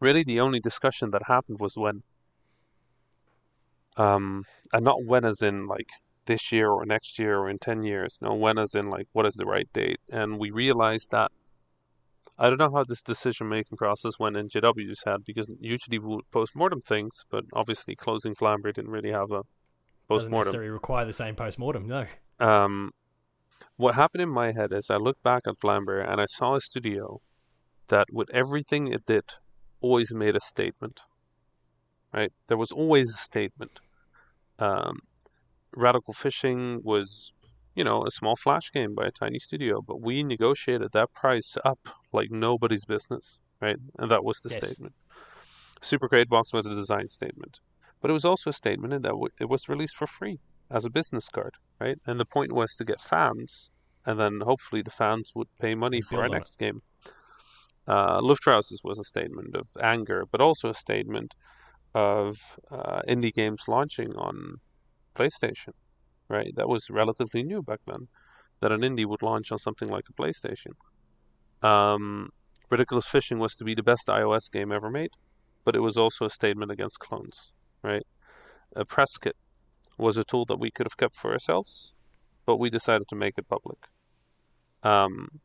really 0.00 0.24
the 0.24 0.40
only 0.40 0.60
discussion 0.60 1.10
that 1.10 1.22
happened 1.26 1.58
was 1.60 1.76
when. 1.76 2.02
Um, 3.96 4.44
and 4.72 4.84
not 4.84 5.04
when 5.04 5.24
as 5.24 5.40
in 5.40 5.66
like 5.66 5.88
this 6.26 6.52
year 6.52 6.70
or 6.70 6.84
next 6.84 7.18
year 7.18 7.38
or 7.38 7.48
in 7.48 7.58
10 7.58 7.82
years. 7.82 8.18
No, 8.20 8.34
when 8.34 8.58
as 8.58 8.74
in 8.74 8.90
like 8.90 9.08
what 9.12 9.26
is 9.26 9.34
the 9.34 9.46
right 9.46 9.68
date? 9.72 10.00
And 10.10 10.38
we 10.38 10.50
realized 10.50 11.10
that 11.12 11.32
I 12.38 12.48
don't 12.50 12.58
know 12.58 12.70
how 12.70 12.84
this 12.84 13.02
decision 13.02 13.48
making 13.48 13.78
process 13.78 14.18
went 14.18 14.36
in 14.36 14.48
JW's 14.48 15.02
head 15.04 15.24
because 15.24 15.46
usually 15.60 15.98
we 15.98 16.16
would 16.16 16.30
post 16.30 16.54
mortem 16.54 16.82
things, 16.82 17.24
but 17.30 17.44
obviously 17.54 17.96
closing 17.96 18.34
Vlambeer 18.34 18.74
didn't 18.74 18.90
really 18.90 19.12
have 19.12 19.30
a 19.30 19.42
post 20.08 20.28
mortem. 20.28 20.30
Doesn't 20.30 20.32
necessarily 20.32 20.70
require 20.70 21.04
the 21.06 21.14
same 21.14 21.34
post 21.34 21.58
mortem. 21.58 21.86
No. 21.86 22.06
Um, 22.38 22.90
what 23.76 23.94
happened 23.94 24.22
in 24.22 24.28
my 24.28 24.52
head 24.52 24.72
is 24.72 24.90
I 24.90 24.96
looked 24.96 25.22
back 25.22 25.42
at 25.46 25.56
Vlambeer 25.56 26.06
and 26.06 26.20
I 26.20 26.26
saw 26.26 26.56
a 26.56 26.60
studio 26.60 27.20
that, 27.88 28.06
with 28.12 28.28
everything 28.30 28.88
it 28.88 29.06
did, 29.06 29.24
always 29.80 30.12
made 30.14 30.36
a 30.36 30.40
statement. 30.40 31.00
Right? 32.12 32.32
There 32.48 32.56
was 32.56 32.72
always 32.72 33.10
a 33.10 33.18
statement. 33.18 33.80
Um, 34.58 35.00
Radical 35.74 36.14
Fishing 36.14 36.80
was, 36.82 37.32
you 37.74 37.84
know, 37.84 38.04
a 38.06 38.10
small 38.10 38.36
flash 38.36 38.70
game 38.72 38.94
by 38.94 39.06
a 39.06 39.10
tiny 39.10 39.38
studio, 39.38 39.82
but 39.86 40.00
we 40.00 40.22
negotiated 40.22 40.90
that 40.92 41.12
price 41.14 41.56
up 41.64 41.80
like 42.12 42.30
nobody's 42.30 42.84
business, 42.86 43.38
right? 43.60 43.76
And 43.98 44.10
that 44.10 44.24
was 44.24 44.40
the 44.40 44.50
Yes. 44.50 44.62
statement. 44.64 44.94
Super 45.82 46.08
Crate 46.08 46.28
Box 46.28 46.52
was 46.52 46.66
a 46.66 46.74
design 46.74 47.08
statement, 47.08 47.58
but 48.00 48.10
it 48.10 48.14
was 48.14 48.24
also 48.24 48.50
a 48.50 48.54
statement 48.54 48.94
in 48.94 49.02
that 49.02 49.14
it 49.40 49.48
was 49.48 49.68
released 49.68 49.96
for 49.96 50.06
free 50.06 50.38
as 50.70 50.84
a 50.84 50.90
business 50.90 51.28
card, 51.28 51.52
right? 51.80 51.98
And 52.06 52.18
the 52.18 52.24
point 52.24 52.52
was 52.52 52.74
to 52.76 52.84
get 52.84 53.00
fans, 53.00 53.70
and 54.04 54.18
then 54.18 54.40
hopefully 54.40 54.82
the 54.82 54.90
fans 54.90 55.32
would 55.34 55.48
pay 55.60 55.74
money 55.74 56.00
for 56.00 56.22
our 56.22 56.28
on 56.28 56.34
it. 56.34 56.38
next 56.38 56.58
game. 56.58 56.80
Uh, 57.86 58.20
Luftrausers 58.20 58.82
was 58.82 58.98
a 58.98 59.04
statement 59.04 59.54
of 59.54 59.66
anger, 59.82 60.24
but 60.30 60.40
also 60.40 60.70
a 60.70 60.74
statement 60.74 61.34
of 61.94 62.36
uh, 62.70 63.00
indie 63.08 63.32
games 63.32 63.62
launching 63.68 64.14
on 64.16 64.56
PlayStation, 65.14 65.72
right? 66.28 66.52
That 66.56 66.68
was 66.68 66.90
relatively 66.90 67.42
new 67.42 67.62
back 67.62 67.80
then, 67.86 68.08
that 68.60 68.72
an 68.72 68.80
indie 68.80 69.06
would 69.06 69.22
launch 69.22 69.52
on 69.52 69.58
something 69.58 69.88
like 69.88 70.04
a 70.08 70.12
PlayStation. 70.20 70.72
Um, 71.62 72.30
Ridiculous 72.68 73.06
Fishing 73.06 73.38
was 73.38 73.54
to 73.56 73.64
be 73.64 73.74
the 73.74 73.82
best 73.82 74.08
iOS 74.08 74.50
game 74.50 74.72
ever 74.72 74.90
made, 74.90 75.10
but 75.64 75.76
it 75.76 75.80
was 75.80 75.96
also 75.96 76.24
a 76.24 76.30
statement 76.30 76.70
against 76.72 76.98
clones, 76.98 77.52
right? 77.82 78.06
A 78.74 78.84
press 78.84 79.16
kit 79.16 79.36
was 79.96 80.16
a 80.16 80.24
tool 80.24 80.44
that 80.46 80.58
we 80.58 80.70
could 80.70 80.86
have 80.86 80.96
kept 80.96 81.14
for 81.14 81.32
ourselves, 81.32 81.94
but 82.44 82.56
we 82.56 82.68
decided 82.68 83.08
to 83.08 83.16
make 83.16 83.38
it 83.38 83.48
public. 83.48 83.78
Um, 84.82 85.40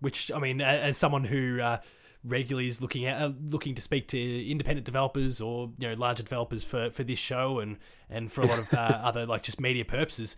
Which 0.00 0.30
I 0.30 0.38
mean, 0.38 0.60
as 0.60 0.96
someone 0.96 1.24
who 1.24 1.60
uh, 1.60 1.78
regularly 2.24 2.68
is 2.68 2.80
looking 2.80 3.06
at 3.06 3.20
uh, 3.20 3.32
looking 3.48 3.74
to 3.74 3.82
speak 3.82 4.08
to 4.08 4.50
independent 4.50 4.84
developers 4.84 5.40
or 5.40 5.70
you 5.78 5.88
know 5.88 5.94
larger 5.94 6.22
developers 6.22 6.64
for 6.64 6.90
for 6.90 7.04
this 7.04 7.18
show 7.18 7.58
and 7.60 7.78
and 8.10 8.30
for 8.30 8.42
a 8.42 8.46
lot 8.46 8.58
of 8.58 8.72
uh, 8.74 9.00
other 9.02 9.26
like 9.26 9.42
just 9.42 9.60
media 9.60 9.84
purposes. 9.84 10.36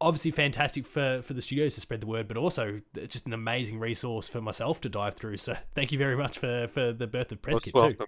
Obviously, 0.00 0.32
fantastic 0.32 0.86
for 0.86 1.22
for 1.22 1.34
the 1.34 1.42
studios 1.42 1.74
to 1.76 1.80
spread 1.80 2.00
the 2.00 2.06
word, 2.06 2.26
but 2.26 2.36
also 2.36 2.80
just 3.08 3.26
an 3.26 3.32
amazing 3.32 3.78
resource 3.78 4.28
for 4.28 4.40
myself 4.40 4.80
to 4.80 4.88
dive 4.88 5.14
through. 5.14 5.36
So, 5.36 5.56
thank 5.74 5.92
you 5.92 5.98
very 5.98 6.16
much 6.16 6.38
for 6.38 6.66
for 6.68 6.92
the 6.92 7.06
birth 7.06 7.30
of 7.32 7.40
Press 7.40 7.54
most 7.54 7.64
Kit 7.64 7.74
too. 7.74 7.80
welcome. 7.80 8.06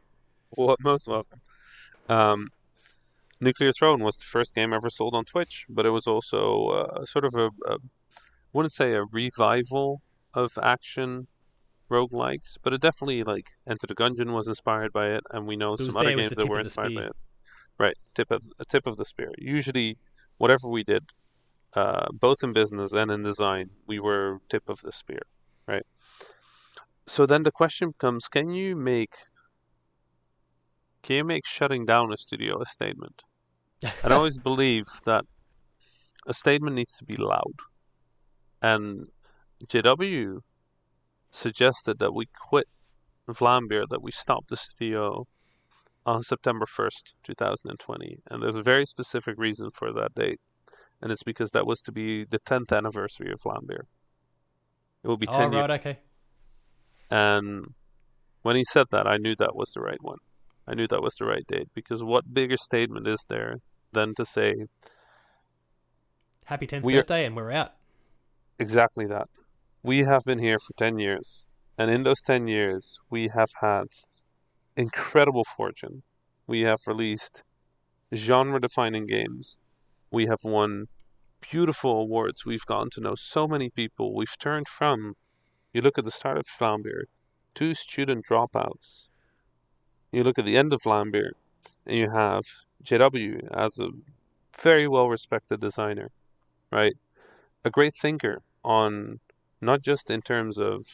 Well, 0.56 0.76
most 0.80 1.06
welcome. 1.06 1.40
Um, 2.08 2.48
Nuclear 3.40 3.72
Throne 3.72 4.02
was 4.02 4.16
the 4.16 4.24
first 4.24 4.54
game 4.54 4.72
ever 4.72 4.90
sold 4.90 5.14
on 5.14 5.24
Twitch, 5.24 5.66
but 5.68 5.86
it 5.86 5.90
was 5.90 6.06
also 6.06 6.66
uh, 6.68 7.04
sort 7.04 7.24
of 7.24 7.34
a, 7.34 7.46
a, 7.66 7.78
wouldn't 8.52 8.72
say 8.72 8.92
a 8.92 9.04
revival 9.04 10.00
of 10.34 10.52
action 10.62 11.26
roguelikes, 11.90 12.56
but 12.62 12.72
it 12.72 12.80
definitely 12.80 13.22
like 13.22 13.48
Enter 13.68 13.86
the 13.86 13.94
Gungeon 13.94 14.32
was 14.32 14.48
inspired 14.48 14.92
by 14.92 15.08
it, 15.08 15.22
and 15.30 15.46
we 15.46 15.56
know 15.56 15.76
some 15.76 15.96
other 15.96 16.16
games 16.16 16.32
that 16.36 16.48
were 16.48 16.60
inspired 16.60 16.94
by 16.94 17.02
it. 17.02 17.16
Right, 17.78 17.96
tip 18.14 18.30
of 18.30 18.42
a 18.58 18.64
tip 18.64 18.86
of 18.86 18.96
the 18.96 19.04
spear. 19.04 19.30
Usually, 19.38 19.98
whatever 20.38 20.68
we 20.68 20.84
did, 20.84 21.04
uh, 21.74 22.06
both 22.12 22.42
in 22.42 22.52
business 22.52 22.92
and 22.92 23.10
in 23.10 23.22
design, 23.22 23.70
we 23.86 23.98
were 23.98 24.38
tip 24.48 24.68
of 24.68 24.80
the 24.82 24.92
spear, 24.92 25.22
right? 25.66 25.86
So 27.06 27.26
then 27.26 27.42
the 27.42 27.50
question 27.50 27.90
becomes: 27.90 28.28
Can 28.28 28.50
you 28.50 28.76
make 28.76 29.14
can 31.04 31.16
you 31.16 31.24
make 31.24 31.46
shutting 31.46 31.84
down 31.84 32.12
a 32.12 32.16
studio 32.16 32.60
a 32.62 32.66
statement? 32.66 33.22
I 34.04 34.12
always 34.12 34.38
believe 34.38 34.86
that 35.04 35.24
a 36.26 36.32
statement 36.32 36.76
needs 36.76 36.96
to 36.96 37.04
be 37.04 37.16
loud. 37.16 37.56
And 38.62 39.08
JW 39.66 40.40
suggested 41.30 41.98
that 41.98 42.14
we 42.14 42.26
quit 42.48 42.66
Vlambeer, 43.28 43.84
that 43.88 44.02
we 44.02 44.10
stop 44.10 44.46
the 44.48 44.56
studio 44.56 45.26
on 46.06 46.22
September 46.22 46.66
1st, 46.66 47.14
2020. 47.24 48.18
And 48.30 48.42
there's 48.42 48.56
a 48.56 48.62
very 48.62 48.84
specific 48.84 49.34
reason 49.38 49.70
for 49.72 49.92
that 49.92 50.14
date. 50.14 50.40
And 51.00 51.10
it's 51.10 51.22
because 51.22 51.50
that 51.50 51.66
was 51.66 51.80
to 51.82 51.92
be 51.92 52.24
the 52.24 52.38
10th 52.40 52.76
anniversary 52.76 53.32
of 53.32 53.40
Vlambeer. 53.40 53.84
It 55.02 55.08
will 55.08 55.16
be 55.16 55.26
10 55.26 55.36
oh, 55.36 55.40
years. 55.50 55.54
right, 55.54 55.70
okay. 55.80 55.98
And 57.10 57.74
when 58.42 58.56
he 58.56 58.64
said 58.64 58.86
that, 58.90 59.06
I 59.06 59.16
knew 59.16 59.34
that 59.36 59.54
was 59.54 59.70
the 59.70 59.80
right 59.80 60.02
one. 60.02 60.18
I 60.66 60.74
knew 60.74 60.86
that 60.88 61.02
was 61.02 61.14
the 61.18 61.26
right 61.26 61.46
date 61.46 61.68
because 61.74 62.02
what 62.02 62.32
bigger 62.32 62.56
statement 62.56 63.06
is 63.06 63.24
there 63.28 63.56
than 63.92 64.14
to 64.16 64.24
say 64.24 64.54
Happy 66.46 66.66
10th 66.66 66.82
We 66.82 66.94
are- 66.94 66.98
birthday, 66.98 67.24
and 67.24 67.36
we're 67.36 67.50
out. 67.52 67.72
exactly 68.58 69.06
that? 69.06 69.28
We 69.84 69.98
have 70.04 70.24
been 70.24 70.38
here 70.38 70.58
for 70.58 70.72
10 70.78 70.98
years, 70.98 71.44
and 71.76 71.90
in 71.90 72.04
those 72.04 72.22
10 72.22 72.48
years, 72.48 73.02
we 73.10 73.28
have 73.28 73.50
had 73.60 73.88
incredible 74.78 75.44
fortune. 75.44 76.02
We 76.46 76.62
have 76.62 76.78
released 76.86 77.42
genre 78.14 78.58
defining 78.58 79.04
games. 79.04 79.58
We 80.10 80.24
have 80.24 80.42
won 80.42 80.86
beautiful 81.42 82.00
awards. 82.00 82.46
We've 82.46 82.64
gotten 82.64 82.88
to 82.92 83.02
know 83.02 83.14
so 83.14 83.46
many 83.46 83.68
people. 83.68 84.14
We've 84.14 84.38
turned 84.38 84.68
from, 84.68 85.16
you 85.74 85.82
look 85.82 85.98
at 85.98 86.06
the 86.06 86.10
start 86.10 86.38
of 86.38 86.46
Vlambeer, 86.58 87.02
two 87.54 87.74
student 87.74 88.24
dropouts. 88.26 89.08
You 90.10 90.24
look 90.24 90.38
at 90.38 90.46
the 90.46 90.56
end 90.56 90.72
of 90.72 90.80
Vlambeer, 90.80 91.32
and 91.84 91.98
you 91.98 92.08
have 92.08 92.44
JW 92.82 93.50
as 93.52 93.78
a 93.78 93.90
very 94.58 94.88
well 94.88 95.10
respected 95.10 95.60
designer, 95.60 96.10
right? 96.72 96.94
A 97.66 97.70
great 97.70 97.92
thinker 98.00 98.40
on 98.64 99.20
not 99.60 99.82
just 99.82 100.10
in 100.10 100.22
terms 100.22 100.58
of 100.58 100.86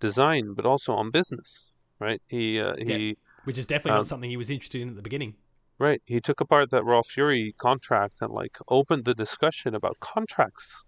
design, 0.00 0.54
but 0.54 0.66
also 0.66 0.94
on 0.94 1.10
business, 1.10 1.68
right? 1.98 2.20
He 2.28 2.60
uh, 2.60 2.74
he 2.76 3.16
Which 3.44 3.58
is 3.58 3.66
definitely 3.66 3.92
Um, 3.92 3.98
not 3.98 4.06
something 4.06 4.30
he 4.30 4.36
was 4.36 4.50
interested 4.50 4.80
in 4.80 4.88
at 4.90 4.96
the 4.96 5.02
beginning. 5.02 5.36
Right. 5.78 6.02
He 6.06 6.20
took 6.20 6.40
apart 6.40 6.70
that 6.70 6.84
Raw 6.84 7.02
Fury 7.02 7.54
contract 7.58 8.18
and 8.20 8.32
like 8.32 8.56
opened 8.68 9.04
the 9.04 9.14
discussion 9.14 9.74
about 9.74 9.98
contracts. 10.00 10.84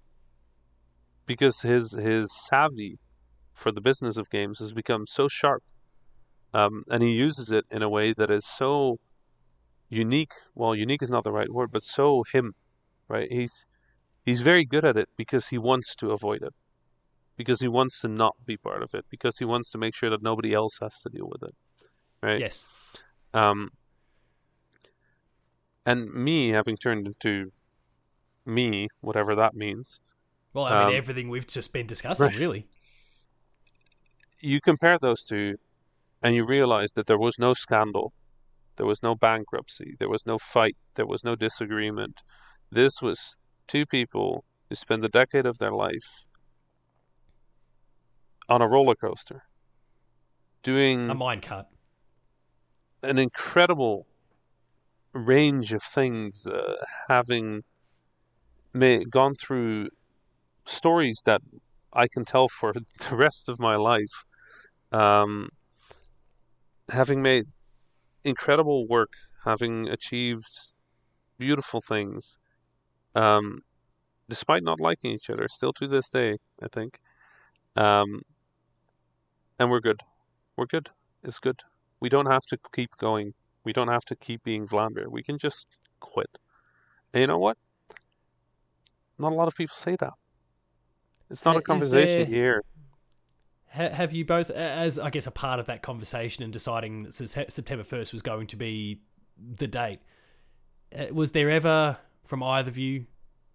Because 1.27 1.63
his 1.63 1.93
his 1.93 2.31
savvy 2.49 2.99
for 3.55 3.73
the 3.73 3.81
business 3.81 4.17
of 4.17 4.29
games 4.31 4.59
has 4.59 4.73
become 4.73 5.07
so 5.07 5.27
sharp. 5.29 5.63
Um, 6.53 6.85
and 6.91 7.03
he 7.03 7.13
uses 7.13 7.51
it 7.51 7.65
in 7.71 7.83
a 7.83 7.89
way 7.89 8.13
that 8.13 8.31
is 8.31 8.47
so 8.47 8.99
unique. 9.89 10.35
Well, 10.55 10.75
unique 10.75 11.03
is 11.03 11.11
not 11.11 11.25
the 11.25 11.33
right 11.33 11.51
word, 11.51 11.71
but 11.73 11.83
so 11.83 12.25
him, 12.33 12.55
right? 13.09 13.29
He's 13.31 13.65
he's 14.25 14.43
very 14.43 14.65
good 14.65 14.85
at 14.85 14.97
it 14.97 15.09
because 15.17 15.49
he 15.49 15.59
wants 15.59 15.97
to 15.97 16.11
avoid 16.11 16.43
it. 16.43 16.55
Because 17.37 17.61
he 17.61 17.69
wants 17.69 18.01
to 18.01 18.09
not 18.09 18.35
be 18.47 18.57
part 18.57 18.83
of 18.83 18.95
it. 18.95 19.05
Because 19.11 19.39
he 19.39 19.45
wants 19.45 19.71
to 19.71 19.79
make 19.79 19.95
sure 19.95 20.11
that 20.11 20.23
nobody 20.23 20.55
else 20.55 20.79
has 20.81 21.01
to 21.01 21.09
deal 21.09 21.29
with 21.29 21.43
it. 21.43 21.55
Right? 22.23 22.41
Yes. 22.41 22.67
Um, 23.33 23.71
and 25.85 26.13
me 26.13 26.51
having 26.51 26.77
turned 26.77 27.07
into 27.07 27.53
me, 28.47 28.89
whatever 29.01 29.35
that 29.35 29.55
means, 29.55 30.01
Well, 30.53 30.67
I 30.67 30.71
mean, 30.79 30.89
Um, 30.89 30.95
everything 30.95 31.29
we've 31.29 31.47
just 31.47 31.73
been 31.73 31.87
discussing, 31.87 32.27
right. 32.27 32.39
really. 32.39 32.69
you 34.41 34.61
compare 34.61 34.99
those 34.99 35.25
two 35.25 35.57
and 36.23 36.35
you 36.37 36.45
realize 36.47 36.93
that 36.93 37.07
there 37.07 37.19
was 37.19 37.39
no 37.39 37.55
scandal, 37.55 38.13
there 38.77 38.87
was 38.87 39.03
no 39.03 39.15
bankruptcy, 39.15 39.97
there 39.99 40.09
was 40.09 40.25
no 40.27 40.39
fight, 40.39 40.77
there 40.95 41.07
was 41.07 41.25
no 41.25 41.35
disagreement. 41.35 42.21
This 42.71 43.01
was 43.03 43.37
two 43.67 43.85
people 43.87 44.45
who 44.69 44.75
spent 44.75 45.05
a 45.05 45.09
decade 45.09 45.47
of 45.47 45.59
their 45.59 45.73
life 45.73 46.25
on 48.49 48.63
a 48.63 48.69
roller 48.69 48.95
coaster 48.95 49.43
doing 50.63 51.11
A 51.11 51.15
mine 51.15 51.41
cut. 51.41 51.69
an 53.03 53.19
incredible 53.19 54.07
range 55.13 55.73
of 55.73 55.83
things, 55.83 56.47
uh, 56.47 56.75
having 57.09 57.63
may, 58.73 59.05
gone 59.05 59.35
through 59.35 59.89
stories 60.67 61.23
that 61.27 61.41
I 61.93 62.09
can 62.09 62.25
tell 62.25 62.49
for 62.49 62.73
the 63.09 63.17
rest 63.17 63.49
of 63.49 63.59
my 63.59 63.77
life, 63.77 64.25
um, 64.93 65.49
having 66.89 67.23
made 67.23 67.47
incredible 68.25 68.87
work, 68.89 69.13
having 69.45 69.89
achieved 69.89 70.59
beautiful 71.39 71.81
things, 71.81 72.37
um, 73.15 73.61
despite 74.29 74.63
not 74.63 74.81
liking 74.81 75.11
each 75.13 75.31
other, 75.31 75.49
still 75.49 75.73
to 75.75 75.87
this 75.87 76.09
day, 76.09 76.37
I 76.63 76.69
think. 76.73 76.99
Um, 77.77 78.23
and 79.59 79.71
we're 79.71 79.81
good. 79.81 80.01
We're 80.57 80.67
good. 80.67 80.91
It's 81.23 81.39
good. 81.39 81.61
We 82.01 82.09
don't 82.09 82.27
have 82.27 82.45
to 82.47 82.59
keep 82.73 82.91
going. 82.99 83.35
We 83.65 83.73
don't 83.73 83.89
have 83.89 84.05
to 84.07 84.17
keep 84.17 84.43
being 84.45 84.67
Vlambeer. 84.67 85.09
We 85.09 85.23
can 85.23 85.39
just 85.39 85.67
quit. 86.01 86.29
And 87.13 87.21
you 87.23 87.27
know 87.27 87.39
what? 87.39 87.57
not 89.17 89.31
a 89.31 89.35
lot 89.37 89.47
of 89.47 89.55
people 89.55 89.77
say 89.77 89.95
that. 90.01 90.13
It's 91.31 91.45
not 91.45 91.55
Uh, 91.55 91.61
a 91.61 91.63
conversation 91.63 92.29
there- 92.31 92.41
here. 92.41 92.63
Ha- 93.73 93.91
Have 93.91 94.13
you 94.13 94.25
both, 94.25 94.51
as 94.51 94.99
I 94.99 95.09
guess, 95.11 95.27
a 95.29 95.31
part 95.31 95.61
of 95.61 95.67
that 95.67 95.83
conversation 95.83 96.43
and 96.43 96.53
deciding 96.53 97.05
that 97.05 97.13
September 97.49 97.85
1st 97.85 98.13
was 98.13 98.23
going 98.23 98.49
to 98.49 98.57
be 98.57 99.03
the 99.39 99.69
date, 99.69 100.01
uh, 100.97 101.07
was 101.13 101.31
there 101.31 101.49
ever, 101.49 101.99
from 102.25 102.43
either 102.43 102.71
of 102.71 102.77
you, 102.77 103.07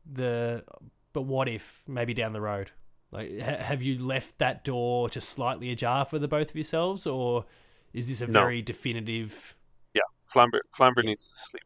the, 0.09 0.63
but 1.11 1.23
what 1.23 1.49
if, 1.49 1.83
maybe 1.85 2.13
down 2.13 2.31
the 2.31 2.41
road? 2.41 2.71
Like, 3.11 3.39
ha- 3.41 3.57
have 3.57 3.81
you 3.81 3.97
left 3.97 4.37
that 4.37 4.63
door 4.63 5.09
just 5.09 5.29
slightly 5.29 5.71
ajar 5.71 6.05
for 6.05 6.19
the 6.19 6.27
both 6.27 6.49
of 6.51 6.55
yourselves, 6.55 7.07
or 7.07 7.45
is 7.93 8.07
this 8.07 8.21
a 8.21 8.27
No. 8.27 8.41
very 8.41 8.61
definitive? 8.61 9.55
Yeah, 9.93 10.01
Vlambeer 10.33 10.61
Vlambeer 10.77 11.03
needs 11.03 11.31
to 11.31 11.37
sleep. 11.37 11.63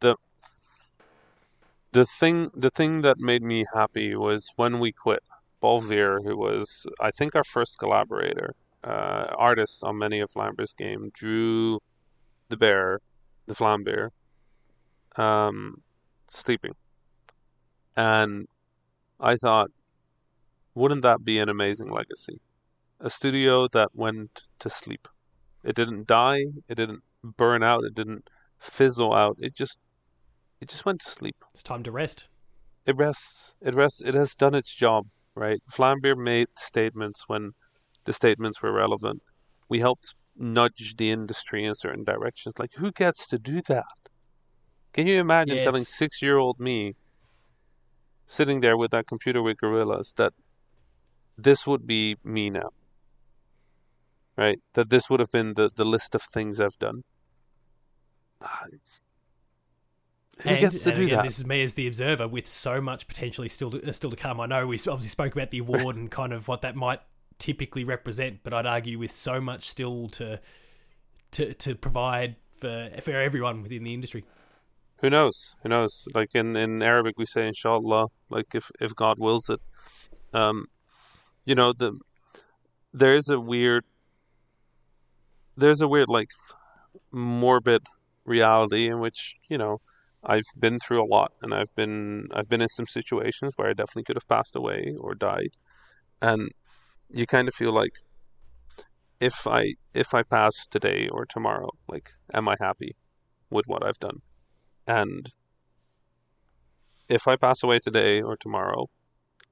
The 0.00 0.16
the 1.92 2.06
thing 2.06 2.50
the 2.54 2.70
thing 2.70 3.02
that 3.02 3.18
made 3.18 3.42
me 3.42 3.64
happy 3.74 4.16
was 4.16 4.52
when 4.56 4.78
we 4.80 4.92
quit. 4.92 5.22
Paul 5.60 5.80
Veer, 5.82 6.20
who 6.22 6.36
was 6.36 6.86
I 7.00 7.10
think 7.10 7.36
our 7.36 7.44
first 7.44 7.78
collaborator, 7.78 8.54
uh, 8.82 9.26
artist 9.36 9.84
on 9.84 9.98
many 9.98 10.20
of 10.20 10.30
Vlambeer's 10.32 10.72
game, 10.72 11.10
drew 11.12 11.78
the 12.48 12.56
bear, 12.56 13.00
the 13.46 13.54
Vlambeer, 13.54 14.08
um, 15.16 15.82
sleeping. 16.30 16.74
And 17.96 18.48
I 19.20 19.36
thought, 19.36 19.70
wouldn't 20.74 21.02
that 21.02 21.24
be 21.24 21.38
an 21.38 21.48
amazing 21.48 21.90
legacy? 21.90 22.40
A 23.00 23.10
studio 23.10 23.68
that 23.68 23.88
went 23.94 24.42
to 24.58 24.70
sleep. 24.70 25.08
It 25.64 25.74
didn't 25.76 26.06
die, 26.06 26.44
it 26.68 26.74
didn't 26.76 27.02
burn 27.22 27.62
out, 27.62 27.84
it 27.84 27.94
didn't 27.94 28.28
fizzle 28.58 29.14
out. 29.14 29.36
It 29.38 29.54
just 29.54 29.78
it 30.60 30.68
just 30.68 30.84
went 30.84 31.00
to 31.00 31.10
sleep. 31.10 31.36
It's 31.52 31.62
time 31.62 31.82
to 31.84 31.90
rest. 31.90 32.28
It 32.86 32.96
rests. 32.96 33.54
It 33.60 33.74
rests. 33.74 34.00
It 34.02 34.14
has 34.14 34.34
done 34.34 34.54
its 34.54 34.74
job, 34.74 35.06
right? 35.34 35.62
Vlambeer 35.72 36.16
made 36.16 36.48
statements 36.58 37.24
when 37.28 37.52
the 38.04 38.12
statements 38.12 38.62
were 38.62 38.72
relevant. 38.72 39.22
We 39.68 39.80
helped 39.80 40.14
nudge 40.36 40.96
the 40.96 41.10
industry 41.10 41.64
in 41.64 41.74
certain 41.74 42.04
directions. 42.04 42.54
Like, 42.58 42.72
who 42.76 42.90
gets 42.92 43.26
to 43.28 43.38
do 43.38 43.60
that? 43.62 43.84
Can 44.92 45.06
you 45.06 45.20
imagine 45.20 45.56
Yeah, 45.56 45.62
telling 45.62 45.84
six-year-old 45.84 46.58
me, 46.58 46.94
sitting 48.26 48.60
there 48.60 48.76
with 48.76 48.90
that 48.92 49.06
computer 49.06 49.42
with 49.42 49.58
gorillas, 49.58 50.14
that 50.16 50.32
this 51.42 51.66
would 51.66 51.86
be 51.86 52.16
me 52.24 52.50
now, 52.50 52.70
right? 54.36 54.58
That 54.74 54.90
this 54.90 55.08
would 55.10 55.20
have 55.20 55.30
been 55.30 55.54
the 55.54 55.70
the 55.74 55.84
list 55.84 56.14
of 56.14 56.22
things 56.22 56.60
I've 56.60 56.78
done. 56.78 57.02
Ah, 58.42 58.66
Who 60.42 60.48
and, 60.48 60.60
gets 60.60 60.82
to 60.82 60.90
and 60.90 60.96
do 60.96 61.02
again, 61.04 61.18
that? 61.18 61.24
this 61.24 61.38
is 61.38 61.46
me 61.46 61.62
as 61.62 61.74
the 61.74 61.86
observer 61.86 62.26
with 62.26 62.46
so 62.46 62.80
much 62.80 63.06
potentially 63.06 63.48
still 63.48 63.70
to, 63.70 63.88
uh, 63.88 63.92
still 63.92 64.10
to 64.10 64.16
come. 64.16 64.40
I 64.40 64.46
know 64.46 64.66
we 64.66 64.76
obviously 64.76 65.08
spoke 65.08 65.32
about 65.34 65.50
the 65.50 65.58
award 65.58 65.96
and 65.96 66.10
kind 66.10 66.32
of 66.32 66.48
what 66.48 66.62
that 66.62 66.76
might 66.76 67.00
typically 67.38 67.84
represent, 67.84 68.40
but 68.42 68.52
I'd 68.52 68.66
argue 68.66 68.98
with 68.98 69.12
so 69.12 69.40
much 69.40 69.68
still 69.68 70.08
to 70.10 70.40
to 71.32 71.54
to 71.54 71.74
provide 71.74 72.36
for 72.58 72.90
for 73.02 73.12
everyone 73.12 73.62
within 73.62 73.84
the 73.84 73.94
industry. 73.94 74.24
Who 75.00 75.08
knows? 75.10 75.54
Who 75.62 75.70
knows? 75.70 76.06
Like 76.14 76.34
in, 76.34 76.56
in 76.56 76.82
Arabic, 76.82 77.18
we 77.18 77.24
say 77.24 77.46
inshallah. 77.48 78.08
Like 78.28 78.54
if, 78.54 78.70
if 78.80 78.94
God 78.94 79.18
wills 79.18 79.48
it, 79.48 79.60
um, 80.34 80.66
you 81.44 81.54
know 81.54 81.72
the 81.72 81.98
there 82.92 83.14
is 83.14 83.28
a 83.28 83.38
weird 83.38 83.84
there's 85.56 85.80
a 85.80 85.88
weird 85.88 86.08
like 86.08 86.30
morbid 87.12 87.82
reality 88.24 88.88
in 88.88 89.00
which 89.00 89.36
you 89.48 89.58
know 89.58 89.80
I've 90.24 90.44
been 90.58 90.78
through 90.78 91.02
a 91.02 91.06
lot 91.06 91.32
and 91.42 91.54
I've 91.54 91.74
been 91.74 92.28
I've 92.32 92.48
been 92.48 92.60
in 92.60 92.68
some 92.68 92.86
situations 92.86 93.54
where 93.56 93.68
I 93.68 93.72
definitely 93.72 94.04
could 94.04 94.16
have 94.16 94.28
passed 94.28 94.54
away 94.54 94.94
or 94.98 95.14
died, 95.14 95.52
and 96.20 96.50
you 97.10 97.26
kind 97.26 97.48
of 97.48 97.54
feel 97.54 97.72
like 97.72 97.92
if 99.20 99.46
I 99.46 99.74
if 99.94 100.14
I 100.14 100.22
pass 100.22 100.66
today 100.66 101.08
or 101.08 101.26
tomorrow, 101.26 101.70
like 101.88 102.10
am 102.34 102.48
I 102.48 102.56
happy 102.60 102.96
with 103.50 103.66
what 103.66 103.84
I've 103.84 103.98
done? 103.98 104.20
And 104.86 105.30
if 107.08 107.26
I 107.26 107.36
pass 107.36 107.62
away 107.62 107.78
today 107.80 108.20
or 108.22 108.36
tomorrow, 108.36 108.88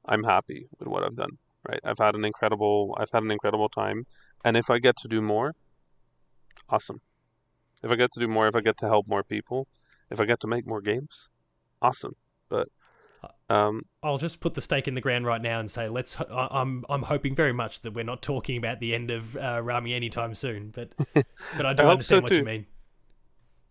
I'm 0.06 0.24
happy 0.24 0.68
with 0.78 0.88
what 0.88 1.02
I've 1.02 1.16
done. 1.16 1.38
Right? 1.68 1.80
I've 1.84 1.98
had 1.98 2.14
an 2.14 2.24
incredible 2.24 2.96
I've 2.98 3.10
had 3.12 3.22
an 3.22 3.30
incredible 3.30 3.68
time. 3.68 4.06
And 4.44 4.56
if 4.56 4.70
I 4.70 4.78
get 4.78 4.96
to 4.98 5.08
do 5.08 5.20
more, 5.20 5.54
awesome. 6.68 7.00
If 7.82 7.90
I 7.90 7.96
get 7.96 8.12
to 8.12 8.20
do 8.20 8.28
more, 8.28 8.48
if 8.48 8.56
I 8.56 8.60
get 8.60 8.76
to 8.78 8.86
help 8.88 9.06
more 9.06 9.22
people, 9.22 9.68
if 10.10 10.20
I 10.20 10.24
get 10.24 10.40
to 10.40 10.46
make 10.46 10.66
more 10.66 10.80
games, 10.80 11.28
awesome. 11.82 12.14
But 12.48 12.68
um, 13.50 13.82
I'll 14.02 14.18
just 14.18 14.40
put 14.40 14.54
the 14.54 14.60
stake 14.60 14.88
in 14.88 14.94
the 14.94 15.00
ground 15.00 15.26
right 15.26 15.42
now 15.42 15.60
and 15.60 15.70
say 15.70 15.88
let's. 15.88 16.20
I- 16.20 16.48
I'm 16.50 16.84
I'm 16.88 17.02
hoping 17.02 17.34
very 17.34 17.52
much 17.52 17.82
that 17.82 17.92
we're 17.94 18.04
not 18.04 18.22
talking 18.22 18.56
about 18.56 18.80
the 18.80 18.94
end 18.94 19.10
of 19.10 19.36
uh, 19.36 19.60
Rami 19.62 19.92
anytime 19.94 20.34
soon, 20.34 20.70
but 20.74 20.90
but 21.56 21.66
I 21.66 21.72
do 21.74 21.82
I 21.82 21.90
understand 21.92 22.20
so 22.20 22.22
what 22.22 22.32
you 22.32 22.38
too. 22.38 22.44
mean. 22.44 22.66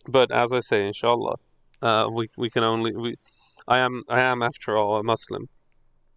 but 0.08 0.32
as 0.32 0.54
I 0.54 0.60
say, 0.60 0.86
inshallah, 0.88 1.36
uh, 1.82 2.08
we 2.12 2.30
we 2.38 2.50
can 2.50 2.64
only 2.64 2.96
we. 2.96 3.16
I 3.68 3.80
am 3.80 4.04
I 4.10 4.22
am 4.22 4.42
after 4.42 4.78
all 4.78 4.98
a 4.98 5.04
Muslim, 5.04 5.50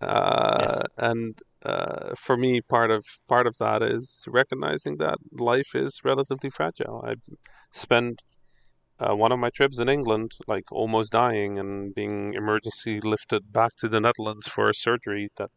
uh, 0.01 0.59
Yes. 0.61 0.81
and 0.99 1.39
uh, 1.65 2.15
for 2.17 2.37
me, 2.37 2.61
part 2.63 2.91
of 2.91 3.05
part 3.29 3.47
of 3.47 3.57
that 3.59 3.83
is 3.83 4.25
recognizing 4.29 4.97
that 4.99 5.19
life 5.33 5.75
is 5.75 6.01
relatively 6.05 6.51
fragile. 6.51 7.03
I 7.07 7.15
spent 7.73 8.23
uh, 9.01 9.15
one 9.17 9.33
of 9.33 9.39
my 9.39 9.51
trips 9.51 9.79
in 9.81 9.89
England, 9.89 10.33
like 10.47 10.71
almost 10.73 11.13
dying 11.13 11.59
and 11.59 11.95
being 11.95 12.35
emergency 12.35 13.01
lifted 13.01 13.53
back 13.53 13.77
to 13.79 13.89
the 13.89 14.01
Netherlands 14.01 14.49
for 14.49 14.69
a 14.71 14.75
surgery 14.75 15.29
that, 15.37 15.51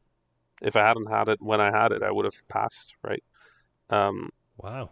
if 0.61 0.75
I 0.75 0.87
hadn't 0.87 1.11
had 1.11 1.29
it 1.29 1.39
when 1.41 1.61
I 1.61 1.71
had 1.71 1.91
it, 1.93 2.03
I 2.03 2.11
would 2.11 2.25
have 2.25 2.47
passed. 2.49 2.95
Right? 3.03 3.23
Um, 3.89 4.29
Wow, 4.57 4.89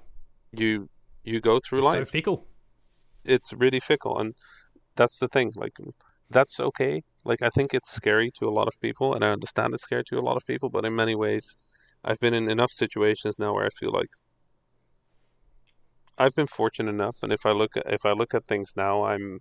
you 0.52 0.90
you 1.24 1.40
go 1.42 1.60
through 1.60 1.80
It's 1.80 1.88
life 1.88 2.08
so 2.08 2.12
fickle. 2.12 2.48
it's 3.24 3.54
really 3.54 3.80
fickle 3.80 4.18
and 4.20 4.34
that's 4.96 5.20
the 5.20 5.28
thing 5.28 5.52
like 5.56 5.78
that's 6.30 6.60
okay 6.60 7.04
like 7.24 7.42
i 7.42 7.50
think 7.50 7.74
it's 7.74 7.92
scary 7.92 8.32
to 8.38 8.48
a 8.48 8.52
lot 8.52 8.68
of 8.68 8.80
people 8.82 9.14
and 9.14 9.24
i 9.24 9.30
understand 9.30 9.74
it's 9.74 9.84
scary 9.84 10.04
to 10.04 10.18
a 10.18 10.22
lot 10.28 10.38
of 10.38 10.46
people 10.46 10.70
but 10.70 10.86
in 10.86 10.96
many 10.96 11.16
ways 11.16 11.58
i've 12.04 12.20
been 12.20 12.34
in 12.34 12.50
enough 12.50 12.72
situations 12.72 13.38
now 13.40 13.54
where 13.54 13.66
i 13.66 13.70
feel 13.70 13.92
like 13.92 14.10
i've 16.18 16.36
been 16.36 16.48
fortunate 16.48 16.90
enough 16.90 17.18
and 17.24 17.32
if 17.32 17.46
i 17.46 17.52
look 17.52 17.76
at 17.78 17.84
if 17.92 18.06
i 18.06 18.12
look 18.12 18.34
at 18.34 18.46
things 18.48 18.74
now 18.76 19.04
i'm 19.04 19.40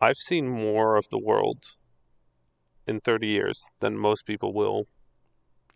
i've 0.00 0.16
seen 0.16 0.48
more 0.48 0.96
of 0.96 1.06
the 1.10 1.18
world 1.18 1.58
in 2.86 3.00
30 3.00 3.26
years 3.26 3.60
than 3.80 3.96
most 3.96 4.26
people 4.26 4.52
will 4.52 4.86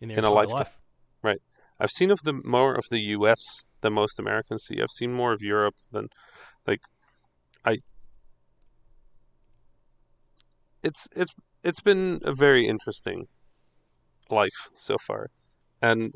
in 0.01 0.11
in 0.11 0.23
a 0.23 0.29
lifetime. 0.29 0.57
life. 0.57 0.77
Right. 1.23 1.41
I've 1.79 1.91
seen 1.91 2.11
of 2.11 2.21
the 2.23 2.33
more 2.33 2.75
of 2.75 2.85
the 2.89 2.99
U.S. 3.17 3.67
than 3.81 3.93
most 3.93 4.19
Americans 4.19 4.63
see. 4.63 4.81
I've 4.81 4.89
seen 4.89 5.13
more 5.13 5.33
of 5.33 5.41
Europe 5.41 5.75
than, 5.91 6.07
like, 6.65 6.81
I. 7.65 7.77
It's 10.83 11.07
it's 11.15 11.33
it's 11.63 11.81
been 11.81 12.19
a 12.23 12.33
very 12.33 12.67
interesting 12.67 13.27
life 14.29 14.69
so 14.75 14.97
far, 14.97 15.27
and 15.81 16.13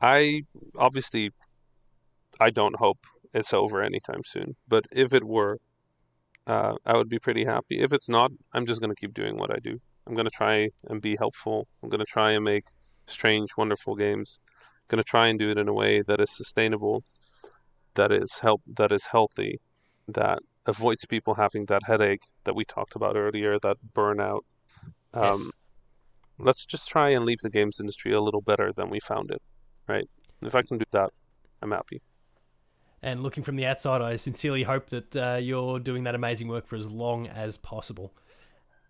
I 0.00 0.42
obviously 0.76 1.30
I 2.40 2.50
don't 2.50 2.76
hope 2.76 2.98
it's 3.34 3.52
over 3.54 3.82
anytime 3.82 4.22
soon. 4.24 4.56
But 4.68 4.84
if 4.92 5.12
it 5.12 5.24
were, 5.24 5.58
uh, 6.46 6.74
I 6.84 6.96
would 6.96 7.08
be 7.08 7.18
pretty 7.18 7.44
happy. 7.44 7.80
If 7.80 7.92
it's 7.92 8.08
not, 8.08 8.30
I'm 8.52 8.66
just 8.66 8.80
gonna 8.80 8.94
keep 8.94 9.14
doing 9.14 9.36
what 9.36 9.50
I 9.52 9.58
do. 9.62 9.80
I'm 10.06 10.14
gonna 10.16 10.30
try 10.30 10.70
and 10.88 11.00
be 11.00 11.16
helpful. 11.18 11.68
I'm 11.82 11.88
gonna 11.88 12.04
try 12.04 12.32
and 12.32 12.44
make 12.44 12.64
strange, 13.06 13.50
wonderful 13.56 13.96
games 13.96 14.38
I'm 14.90 14.96
going 14.96 15.04
to 15.04 15.08
try 15.08 15.28
and 15.28 15.38
do 15.38 15.50
it 15.50 15.58
in 15.58 15.68
a 15.68 15.72
way 15.72 16.02
that 16.02 16.20
is 16.20 16.36
sustainable, 16.36 17.04
that 17.94 18.10
is 18.10 18.40
help, 18.40 18.60
that 18.76 18.90
is 18.90 19.06
healthy, 19.06 19.60
that 20.08 20.40
avoids 20.66 21.04
people 21.06 21.34
having 21.34 21.66
that 21.66 21.82
headache 21.84 22.22
that 22.44 22.54
we 22.54 22.64
talked 22.64 22.96
about 22.96 23.16
earlier, 23.16 23.58
that 23.60 23.76
burnout. 23.94 24.40
Um, 25.14 25.22
Yes. 25.22 25.52
Let's 26.38 26.64
just 26.64 26.88
try 26.88 27.10
and 27.10 27.24
leave 27.26 27.40
the 27.42 27.50
games 27.50 27.80
industry 27.80 28.12
a 28.12 28.20
little 28.20 28.40
better 28.40 28.72
than 28.72 28.88
we 28.90 28.98
found 29.00 29.30
it, 29.30 29.42
right? 29.88 30.08
If 30.42 30.54
I 30.54 30.62
can 30.62 30.78
do 30.78 30.84
that, 30.92 31.10
I'm 31.62 31.70
happy. 31.70 32.02
And 33.02 33.22
looking 33.22 33.42
from 33.42 33.56
the 33.56 33.66
outside, 33.66 34.02
I 34.02 34.16
sincerely 34.16 34.62
hope 34.62 34.88
that 34.90 35.16
uh, 35.16 35.38
you're 35.40 35.78
doing 35.80 36.04
that 36.04 36.14
amazing 36.14 36.48
work 36.48 36.66
for 36.66 36.76
as 36.76 36.88
long 36.90 37.26
as 37.26 37.56
possible. 37.56 38.14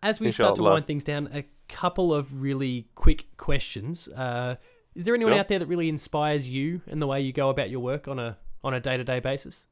As 0.02 0.18
we 0.18 0.30
start 0.32 0.56
to 0.56 0.62
wind 0.62 0.86
things 0.86 1.05
down, 1.05 1.28
a 1.32 1.44
couple 1.68 2.14
of 2.14 2.40
really 2.40 2.88
quick 2.94 3.36
questions. 3.36 4.09
Uh, 4.09 4.56
is 4.94 5.05
there 5.05 5.14
anyone 5.14 5.32
Yep. 5.34 5.40
out 5.40 5.48
there 5.48 5.59
that 5.60 5.66
really 5.66 5.88
inspires 5.88 6.48
you 6.48 6.82
in 6.86 6.98
the 6.98 7.06
way 7.06 7.20
you 7.20 7.32
go 7.32 7.51
about 7.51 7.70
your 7.70 7.80
work 7.80 8.09
on 8.09 8.18
a 8.18 8.38
on 8.64 8.74
a 8.74 8.80
day 8.80 8.97
to 8.97 9.05
day 9.05 9.20
basis? 9.20 9.64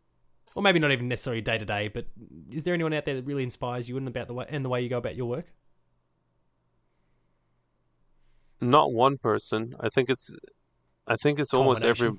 Or 0.58 0.62
maybe 0.62 0.80
not 0.80 0.90
even 0.90 1.06
necessarily 1.06 1.40
day 1.40 1.56
to 1.56 1.64
day, 1.64 1.86
but 1.86 2.06
is 2.50 2.64
there 2.64 2.74
anyone 2.74 2.92
out 2.92 3.04
there 3.04 3.14
that 3.14 3.24
really 3.24 3.44
inspires 3.44 3.88
you 3.88 3.96
in 3.96 4.08
about 4.08 4.26
the 4.26 4.34
way 4.34 4.46
and 4.48 4.64
the 4.64 4.68
way 4.68 4.82
you 4.82 4.88
go 4.88 4.98
about 4.98 5.14
your 5.14 5.26
work? 5.26 5.46
Not 8.60 8.92
one 8.92 9.18
person. 9.18 9.74
I 9.78 9.88
think 9.88 10.10
it's, 10.10 10.34
I 11.06 11.16
think 11.16 11.38
it's 11.38 11.54
almost 11.54 11.84
every. 11.84 12.10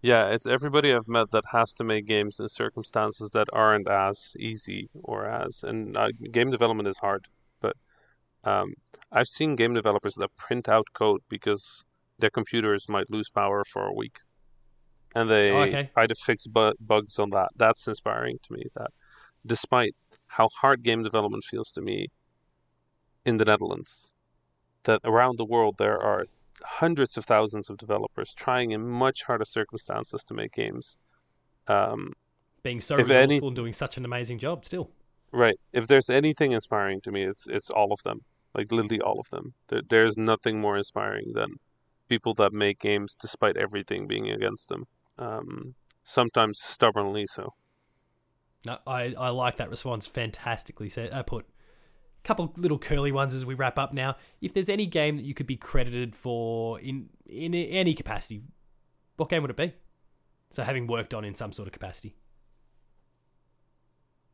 Yeah, 0.00 0.28
it's 0.30 0.46
everybody 0.46 0.94
I've 0.94 1.06
met 1.08 1.30
that 1.32 1.44
has 1.52 1.74
to 1.74 1.84
make 1.84 2.06
games 2.06 2.40
in 2.40 2.48
circumstances 2.48 3.30
that 3.34 3.48
aren't 3.52 3.88
as 3.88 4.34
easy 4.38 4.88
or 5.02 5.26
as 5.26 5.62
and 5.62 5.96
uh, 5.96 6.08
game 6.32 6.50
development 6.50 6.88
is 6.88 6.98
hard, 6.98 7.26
but 7.60 7.76
Um, 8.44 8.74
I've 9.12 9.28
seen 9.28 9.56
game 9.56 9.74
developers 9.74 10.14
that 10.16 10.36
print 10.36 10.68
out 10.68 10.86
code 10.94 11.22
because 11.28 11.84
their 12.20 12.30
computers 12.30 12.88
might 12.88 13.10
lose 13.10 13.28
power 13.30 13.64
for 13.64 13.82
a 13.86 13.92
week, 13.92 14.20
and 15.16 15.24
they 15.30 15.50
Oh, 15.50 15.62
okay. 15.68 15.84
try 15.94 16.06
to 16.06 16.14
fix 16.28 16.46
bu- 16.56 16.78
bugs 16.92 17.18
on 17.18 17.30
that. 17.30 17.48
That's 17.56 17.88
inspiring 17.92 18.38
to 18.44 18.50
me. 18.56 18.62
That 18.76 18.90
despite 19.54 19.94
how 20.36 20.48
hard 20.60 20.78
game 20.88 21.02
development 21.02 21.44
feels 21.44 21.70
to 21.72 21.80
me 21.80 21.98
in 23.24 23.36
the 23.38 23.44
Netherlands, 23.44 24.12
that 24.84 25.00
around 25.04 25.34
the 25.38 25.44
world 25.54 25.74
there 25.78 25.98
are 26.10 26.24
hundreds 26.62 27.16
of 27.18 27.24
thousands 27.24 27.68
of 27.70 27.76
developers 27.76 28.34
trying 28.34 28.70
in 28.76 28.82
much 29.04 29.18
harder 29.24 29.44
circumstances 29.44 30.22
to 30.24 30.34
make 30.34 30.52
games. 30.52 30.96
Um, 31.68 32.12
Being 32.62 32.80
so 32.80 32.96
resourceful 32.96 33.22
any- 33.22 33.46
and 33.46 33.56
doing 33.56 33.72
such 33.72 33.96
an 33.98 34.04
amazing 34.04 34.38
job 34.38 34.64
still. 34.64 34.90
Right. 35.32 35.58
If 35.72 35.86
there's 35.86 36.08
anything 36.10 36.52
inspiring 36.52 37.00
to 37.02 37.10
me, 37.10 37.22
it's 37.32 37.46
it's 37.56 37.70
all 37.70 37.92
of 37.92 38.00
them. 38.04 38.18
Like 38.54 38.72
literally 38.72 39.00
all 39.00 39.18
of 39.20 39.28
them. 39.30 39.54
There, 39.68 39.82
there's 39.92 40.16
nothing 40.16 40.60
more 40.60 40.76
inspiring 40.78 41.32
than 41.38 41.50
people 42.08 42.32
that 42.34 42.52
make 42.52 42.78
games 42.78 43.14
despite 43.20 43.56
everything 43.56 44.06
being 44.06 44.30
against 44.30 44.68
them. 44.70 44.84
Um, 45.18 45.74
sometimes 46.04 46.60
stubbornly 46.62 47.26
so. 47.26 47.54
No, 48.64 48.78
I, 48.86 49.14
I 49.18 49.28
like 49.30 49.56
that 49.58 49.70
response. 49.70 50.06
Fantastically 50.06 50.88
said. 50.88 51.12
I 51.12 51.22
put 51.22 51.44
a 51.44 52.26
couple 52.26 52.52
little 52.56 52.78
curly 52.78 53.12
ones 53.12 53.34
as 53.34 53.44
we 53.44 53.54
wrap 53.54 53.78
up 53.78 53.92
now. 53.92 54.16
If 54.40 54.54
there's 54.54 54.68
any 54.68 54.86
game 54.86 55.16
that 55.16 55.24
you 55.24 55.34
could 55.34 55.46
be 55.46 55.56
credited 55.56 56.16
for 56.16 56.80
in 56.80 57.08
in 57.26 57.54
any 57.54 57.94
capacity, 57.94 58.42
what 59.16 59.28
game 59.28 59.42
would 59.42 59.50
it 59.50 59.56
be? 59.56 59.72
So 60.50 60.62
having 60.62 60.86
worked 60.86 61.14
on 61.14 61.24
in 61.24 61.34
some 61.34 61.52
sort 61.52 61.68
of 61.68 61.72
capacity. 61.72 62.16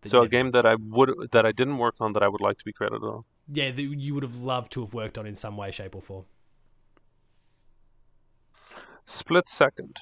So 0.04 0.22
a 0.22 0.28
game 0.28 0.50
that 0.50 0.66
I 0.66 0.74
would 0.74 1.30
that 1.30 1.46
I 1.46 1.52
didn't 1.52 1.78
work 1.78 1.96
on 2.00 2.12
that 2.14 2.22
I 2.22 2.28
would 2.28 2.40
like 2.40 2.59
to 2.59 2.64
be 2.64 2.72
credited 2.72 3.02
on. 3.02 3.24
yeah, 3.52 3.70
that 3.70 3.82
you 3.82 4.14
would 4.14 4.22
have 4.22 4.40
loved 4.40 4.72
to 4.72 4.80
have 4.80 4.94
worked 4.94 5.16
on 5.16 5.26
in 5.26 5.36
some 5.36 5.56
way, 5.56 5.70
shape, 5.70 5.94
or 5.94 6.02
form. 6.02 6.24
Split 9.06 9.46
Second 9.46 9.98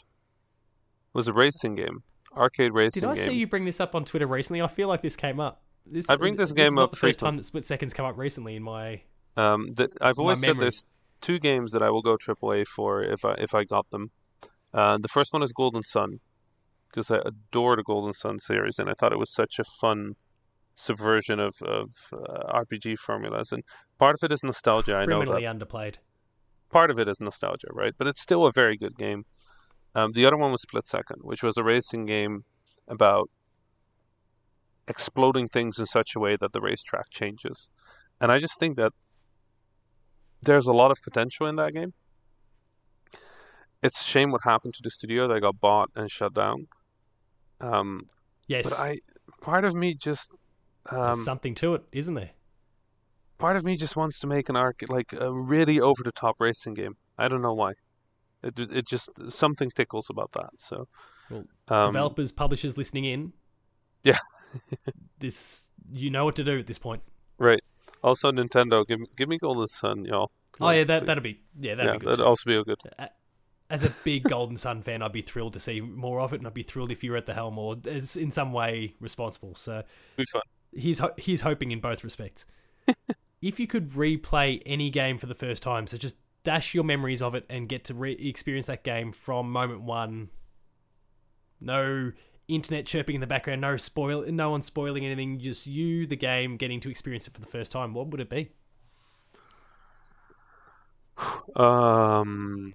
was 1.12 1.28
a 1.28 1.32
racing 1.32 1.74
game, 1.74 2.02
arcade 2.36 2.72
racing 2.72 3.00
Did 3.00 3.08
I 3.10 3.14
game. 3.14 3.24
see 3.24 3.34
you 3.34 3.46
bring 3.46 3.64
this 3.64 3.80
up 3.80 3.94
on 3.94 4.04
Twitter 4.04 4.26
recently? 4.26 4.62
I 4.62 4.66
feel 4.68 4.88
like 4.88 5.02
this 5.02 5.16
came 5.16 5.40
up. 5.40 5.62
This, 5.86 6.08
I 6.08 6.16
bring 6.16 6.36
this 6.36 6.50
is 6.50 6.52
game 6.52 6.78
up 6.78 6.90
the 6.90 6.96
first 6.96 7.18
frequent- 7.18 7.20
time 7.20 7.36
that 7.36 7.44
Split 7.44 7.64
Seconds 7.64 7.94
come 7.94 8.06
up 8.06 8.16
recently 8.18 8.56
in 8.56 8.62
my. 8.62 9.00
Um, 9.36 9.74
th- 9.74 9.90
I've 10.00 10.18
My 10.18 10.22
always 10.22 10.40
said 10.40 10.58
there's 10.58 10.84
two 11.20 11.38
games 11.38 11.72
that 11.72 11.82
I 11.82 11.90
will 11.90 12.02
go 12.02 12.16
AAA 12.16 12.66
for 12.66 13.02
if 13.02 13.24
I 13.24 13.34
if 13.38 13.54
I 13.54 13.64
got 13.64 13.88
them. 13.90 14.10
Uh, 14.72 14.98
the 14.98 15.08
first 15.08 15.32
one 15.32 15.42
is 15.42 15.52
Golden 15.52 15.82
Sun, 15.82 16.20
because 16.88 17.10
I 17.10 17.18
adore 17.24 17.76
the 17.76 17.82
Golden 17.82 18.12
Sun 18.12 18.38
series, 18.40 18.78
and 18.78 18.88
I 18.88 18.92
thought 18.98 19.12
it 19.12 19.18
was 19.18 19.32
such 19.32 19.58
a 19.58 19.64
fun 19.64 20.14
subversion 20.74 21.40
of 21.40 21.54
of 21.62 21.88
uh, 22.12 22.60
RPG 22.62 22.98
formulas. 22.98 23.52
And 23.52 23.62
part 23.98 24.14
of 24.14 24.22
it 24.22 24.32
is 24.32 24.42
nostalgia. 24.42 24.96
I 24.96 25.06
know 25.06 25.24
that 25.24 25.40
underplayed. 25.42 25.96
part 26.70 26.90
of 26.90 26.98
it 26.98 27.08
is 27.08 27.20
nostalgia, 27.20 27.68
right? 27.72 27.94
But 27.98 28.06
it's 28.06 28.20
still 28.20 28.46
a 28.46 28.52
very 28.52 28.76
good 28.76 28.96
game. 28.96 29.24
Um, 29.94 30.12
the 30.12 30.26
other 30.26 30.36
one 30.36 30.52
was 30.52 30.62
Split 30.62 30.86
Second, 30.86 31.18
which 31.22 31.42
was 31.42 31.56
a 31.56 31.64
racing 31.64 32.06
game 32.06 32.44
about 32.88 33.28
exploding 34.88 35.48
things 35.48 35.78
in 35.78 35.86
such 35.86 36.14
a 36.16 36.20
way 36.20 36.36
that 36.40 36.52
the 36.52 36.60
racetrack 36.60 37.10
changes. 37.10 37.68
And 38.20 38.30
I 38.30 38.38
just 38.38 38.58
think 38.58 38.76
that 38.76 38.92
there's 40.42 40.66
a 40.66 40.72
lot 40.72 40.90
of 40.90 41.02
potential 41.02 41.46
in 41.46 41.56
that 41.56 41.72
game. 41.72 41.92
It's 43.82 44.00
a 44.00 44.04
shame 44.04 44.30
what 44.30 44.42
happened 44.44 44.74
to 44.74 44.82
the 44.82 44.90
studio. 44.90 45.26
They 45.26 45.40
got 45.40 45.60
bought 45.60 45.90
and 45.96 46.10
shut 46.10 46.34
down. 46.34 46.66
Um, 47.60 48.08
Yes, 48.46 48.70
but 48.70 48.80
I, 48.80 48.98
part 49.40 49.64
of 49.64 49.74
me 49.74 49.94
just, 49.94 50.30
um, 50.90 51.00
there's 51.00 51.24
something 51.24 51.54
to 51.56 51.74
it, 51.74 51.84
isn't 51.92 52.14
there? 52.14 52.30
part 53.40 53.56
of 53.56 53.64
me 53.64 53.74
just 53.74 53.96
wants 53.96 54.20
to 54.20 54.26
make 54.26 54.48
an 54.48 54.56
arc 54.56 54.82
like 54.88 55.12
a 55.18 55.32
really 55.32 55.80
over 55.80 56.02
the 56.04 56.12
top 56.12 56.36
racing 56.38 56.74
game. 56.74 56.96
I 57.18 57.26
don't 57.26 57.42
know 57.42 57.54
why. 57.54 57.72
It 58.42 58.58
it 58.58 58.86
just 58.86 59.10
something 59.28 59.70
tickles 59.70 60.08
about 60.10 60.32
that. 60.32 60.50
So, 60.58 60.88
Well, 61.30 61.44
um, 61.68 61.84
Developers, 61.86 62.32
publishers 62.32 62.76
listening 62.78 63.04
in. 63.04 63.32
Yeah. 64.04 64.18
this 65.18 65.68
you 65.92 66.10
know 66.10 66.24
what 66.24 66.36
to 66.36 66.44
do 66.44 66.58
at 66.58 66.66
this 66.66 66.78
point. 66.78 67.02
right. 67.38 67.60
Also, 68.02 68.32
Nintendo, 68.32 68.86
give 68.86 68.98
me 69.00 69.06
give 69.16 69.28
me 69.28 69.36
Golden 69.38 69.68
Sun, 69.68 70.06
y'all. 70.06 70.30
Come 70.52 70.66
Oh 70.66 70.70
on, 70.70 70.76
yeah, 70.76 70.84
that 70.84 71.00
please. 71.02 71.06
that'd 71.06 71.22
be 71.22 71.40
yeah, 71.60 71.74
that'd 71.74 71.86
yeah, 71.92 71.92
be 71.92 71.98
good. 71.98 72.06
that'd 72.08 72.18
too. 72.18 72.24
also 72.24 72.42
be 72.46 72.64
good. 72.64 72.78
As 73.68 73.84
a 73.84 73.90
big 74.04 74.24
Golden 74.24 74.56
Sun 74.56 74.82
fan, 74.82 75.02
I'd 75.02 75.12
be 75.12 75.20
thrilled 75.22 75.52
to 75.52 75.60
see 75.60 75.80
more 75.80 76.20
of 76.20 76.32
it, 76.32 76.38
and 76.40 76.46
I'd 76.46 76.54
be 76.54 76.62
thrilled 76.62 76.90
if 76.90 77.04
you 77.04 77.10
were 77.12 77.16
at 77.18 77.26
the 77.26 77.34
helm 77.34 77.58
or 77.58 77.76
as 77.86 78.16
in 78.16 78.30
some 78.30 78.52
way 78.52 78.94
responsible. 79.00 79.54
So 79.54 79.82
Be 80.16 80.24
fun. 80.32 80.42
he's 80.74 80.98
ho- 80.98 81.12
he's 81.18 81.42
hoping 81.42 81.70
in 81.72 81.80
both 81.80 82.02
respects. 82.02 82.46
if 83.42 83.60
you 83.60 83.66
could 83.66 83.90
replay 83.90 84.62
any 84.66 84.88
game 84.90 85.18
for 85.18 85.26
the 85.26 85.34
first 85.34 85.62
time, 85.62 85.86
so 85.86 85.96
just 85.98 86.16
dash 86.42 86.74
your 86.74 86.84
memories 86.84 87.22
of 87.22 87.34
it 87.34 87.44
and 87.50 87.68
get 87.68 87.84
to 87.84 87.94
re- 87.94 88.12
experience 88.12 88.66
that 88.66 88.84
game 88.84 89.12
from 89.12 89.50
moment 89.50 89.82
one. 89.82 90.30
No 91.60 92.12
internet 92.48 92.86
chirping 92.86 93.14
in 93.14 93.20
the 93.20 93.26
background, 93.26 93.60
no 93.60 93.76
spoil, 93.76 94.24
no 94.28 94.50
one 94.50 94.62
spoiling 94.62 95.04
anything. 95.04 95.38
Just 95.38 95.66
you, 95.66 96.06
the 96.06 96.16
game, 96.16 96.56
getting 96.56 96.80
to 96.80 96.90
experience 96.90 97.26
it 97.28 97.34
for 97.34 97.40
the 97.40 97.46
first 97.46 97.70
time. 97.72 97.94
What 97.94 98.08
would 98.08 98.20
it 98.20 98.30
be? 98.30 98.50
Um, 101.54 102.74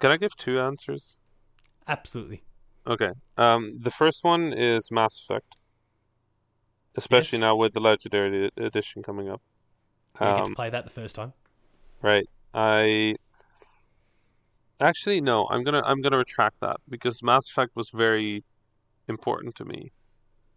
can 0.00 0.10
I 0.10 0.16
give 0.16 0.34
two 0.36 0.58
answers? 0.60 1.18
Absolutely. 1.86 2.42
Okay. 2.86 3.10
Um, 3.36 3.78
the 3.80 3.90
first 3.90 4.24
one 4.24 4.52
is 4.52 4.90
Mass 4.90 5.20
Effect, 5.22 5.46
especially 6.96 7.38
Yes. 7.38 7.42
now 7.42 7.56
with 7.56 7.74
the 7.74 7.80
Legendary 7.80 8.50
Edition 8.56 9.02
coming 9.02 9.28
up. 9.28 9.42
You 10.20 10.26
get 10.26 10.36
to 10.36 10.42
Um, 10.50 10.54
play 10.54 10.70
that 10.70 10.84
the 10.84 10.90
first 10.90 11.14
time. 11.14 11.32
Right. 12.02 12.28
I 12.54 13.14
actually 14.80 15.20
no. 15.20 15.46
I'm 15.50 15.62
gonna 15.64 15.82
I'm 15.84 16.00
gonna 16.02 16.18
retract 16.18 16.60
that 16.60 16.76
because 16.88 17.22
Mass 17.22 17.48
Effect 17.48 17.74
was 17.74 17.90
very 17.90 18.44
important 19.08 19.54
to 19.56 19.64
me 19.64 19.92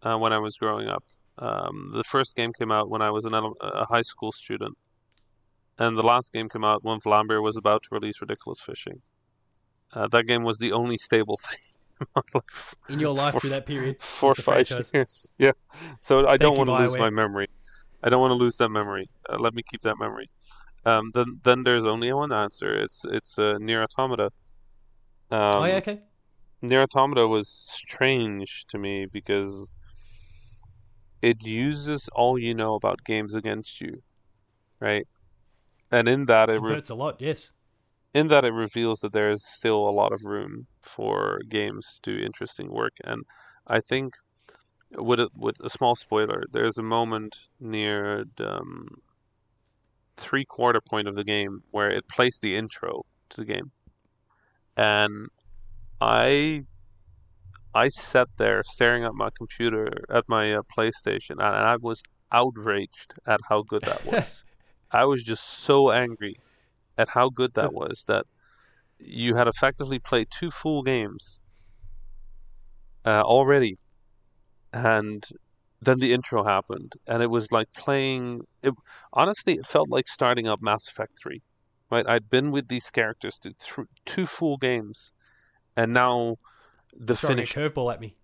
uh, 0.02 0.16
when 0.18 0.32
I 0.32 0.38
was 0.38 0.56
growing 0.56 0.88
up. 0.88 1.04
Um, 1.38 1.92
the 1.94 2.04
first 2.04 2.34
game 2.34 2.52
came 2.58 2.72
out 2.72 2.88
when 2.90 3.02
I 3.02 3.10
was 3.10 3.24
an 3.24 3.34
a 3.34 3.84
high 3.86 4.02
school 4.02 4.32
student, 4.32 4.76
and 5.78 5.96
the 5.96 6.02
last 6.02 6.32
game 6.32 6.48
came 6.48 6.64
out 6.64 6.82
when 6.84 6.98
Vlambeer 7.00 7.42
was 7.42 7.56
about 7.56 7.82
to 7.84 7.88
release 7.92 8.20
Ridiculous 8.20 8.60
Fishing. 8.60 9.00
Uh, 9.92 10.08
that 10.08 10.24
game 10.26 10.42
was 10.42 10.58
the 10.58 10.72
only 10.72 10.98
stable 10.98 11.36
thing 11.42 11.58
in 12.88 12.94
In 12.94 13.00
your 13.00 13.14
life 13.14 13.32
for- 13.34 13.40
through 13.40 13.50
that 13.50 13.66
period. 13.66 14.00
for 14.00 14.34
the 14.34 14.42
five 14.42 14.66
franchise. 14.68 14.90
years. 14.92 15.32
Yeah. 15.38 15.52
So 16.00 16.26
I 16.26 16.36
don't 16.36 16.56
want 16.58 16.68
to 16.68 16.74
lose 16.74 16.92
BioWare. 16.92 16.98
my 16.98 17.10
memory. 17.10 17.48
I 18.02 18.08
don't 18.08 18.20
want 18.20 18.30
to 18.30 18.36
lose 18.36 18.56
that 18.56 18.68
memory. 18.68 19.08
Uh, 19.28 19.38
let 19.38 19.54
me 19.54 19.62
keep 19.70 19.82
that 19.82 19.96
memory. 19.98 20.28
Um, 20.84 21.10
then 21.14 21.40
then 21.42 21.62
there's 21.64 21.84
only 21.84 22.12
one 22.12 22.32
answer. 22.32 22.74
It's 22.74 23.04
it's 23.04 23.38
uh, 23.38 23.58
Nier 23.58 23.82
Automata. 23.82 24.30
Um, 25.30 25.40
oh 25.40 25.64
yeah, 25.64 25.76
okay. 25.76 26.00
Nier 26.62 26.82
Automata 26.82 27.26
was 27.26 27.48
strange 27.48 28.64
to 28.68 28.78
me 28.78 29.06
because 29.06 29.68
it 31.22 31.44
uses 31.44 32.08
all 32.14 32.38
you 32.38 32.54
know 32.54 32.74
about 32.74 33.00
games 33.04 33.34
against 33.34 33.80
you, 33.80 34.02
right? 34.80 35.06
And 35.90 36.08
in 36.08 36.26
that 36.26 36.50
it 36.50 36.60
re- 36.60 36.68
Subverts 36.68 36.90
a 36.90 36.94
lot, 36.94 37.20
yes. 37.20 37.52
in 38.14 38.28
that 38.28 38.44
it 38.44 38.52
reveals 38.52 39.00
that 39.00 39.12
there 39.12 39.30
is 39.30 39.44
still 39.44 39.88
a 39.88 39.90
lot 39.90 40.12
of 40.12 40.24
room 40.24 40.66
for 40.82 41.40
games 41.48 41.98
to 42.02 42.18
do 42.18 42.24
interesting 42.24 42.70
work 42.70 42.92
and 43.04 43.22
i 43.66 43.80
think 43.80 44.14
with 44.96 45.20
a, 45.20 45.28
with 45.36 45.56
a 45.60 45.70
small 45.70 45.94
spoiler 45.94 46.44
there's 46.52 46.78
a 46.78 46.82
moment 46.82 47.38
near 47.60 48.24
the 48.36 48.56
um, 48.58 48.88
three 50.16 50.44
quarter 50.44 50.80
point 50.80 51.08
of 51.08 51.14
the 51.14 51.24
game 51.24 51.62
where 51.70 51.90
it 51.90 52.08
plays 52.08 52.38
the 52.40 52.56
intro 52.56 53.04
to 53.28 53.36
the 53.36 53.44
game. 53.44 53.70
And 54.76 55.28
i 56.00 56.62
i 57.74 57.88
sat 57.88 58.28
there 58.36 58.62
staring 58.64 59.04
at 59.04 59.14
my 59.14 59.30
computer 59.36 59.88
at 60.10 60.24
my 60.28 60.52
uh, 60.52 60.60
playstation 60.76 61.32
and 61.32 61.42
i 61.42 61.76
was 61.76 62.02
outraged 62.32 63.14
at 63.26 63.40
how 63.48 63.62
good 63.62 63.82
that 63.82 64.04
was. 64.12 64.44
I 64.90 65.04
was 65.04 65.22
just 65.22 65.44
so 65.44 65.90
angry 65.90 66.36
at 66.98 67.08
how 67.08 67.28
good 67.30 67.54
that 67.54 67.72
was 67.80 68.04
that 68.08 68.26
you 68.98 69.34
had 69.34 69.48
effectively 69.48 69.98
played 69.98 70.28
two 70.30 70.50
full 70.50 70.82
games 70.82 71.40
uh, 73.04 73.22
already, 73.22 73.78
and 74.72 75.26
then 75.80 75.98
the 75.98 76.12
intro 76.12 76.44
happened, 76.44 76.92
and 77.06 77.22
it 77.22 77.30
was 77.30 77.52
like 77.52 77.72
playing. 77.72 78.42
It, 78.62 78.74
honestly, 79.12 79.54
it 79.54 79.66
felt 79.66 79.88
like 79.90 80.06
starting 80.08 80.48
up 80.48 80.60
Mass 80.62 80.88
Effect 80.88 81.14
Three. 81.18 81.42
Right, 81.90 82.06
I'd 82.08 82.28
been 82.30 82.50
with 82.50 82.68
these 82.68 82.90
characters 82.90 83.38
to 83.40 83.52
th- 83.52 83.86
two 84.04 84.26
full 84.26 84.56
games, 84.56 85.12
and 85.76 85.92
now 85.92 86.36
the 86.92 87.14
Throwing 87.14 87.44
finish, 87.44 87.52
curveball 87.52 87.92
at 87.92 88.00
me. 88.00 88.16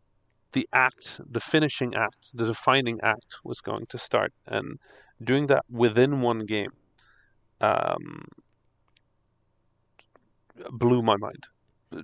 the 0.53 0.69
act, 0.73 1.21
the 1.31 1.41
finishing 1.41 1.95
act, 1.95 2.31
the 2.35 2.47
defining 2.47 3.01
act 3.03 3.37
was 3.45 3.61
going 3.61 3.87
to 3.87 3.99
start, 3.99 4.33
and 4.47 4.79
doing 5.23 5.47
that 5.47 5.65
within 5.71 6.21
one 6.21 6.47
game. 6.47 6.73
Um, 7.61 8.27
blew 10.73 11.03
my 11.03 11.17
mind. 11.17 11.47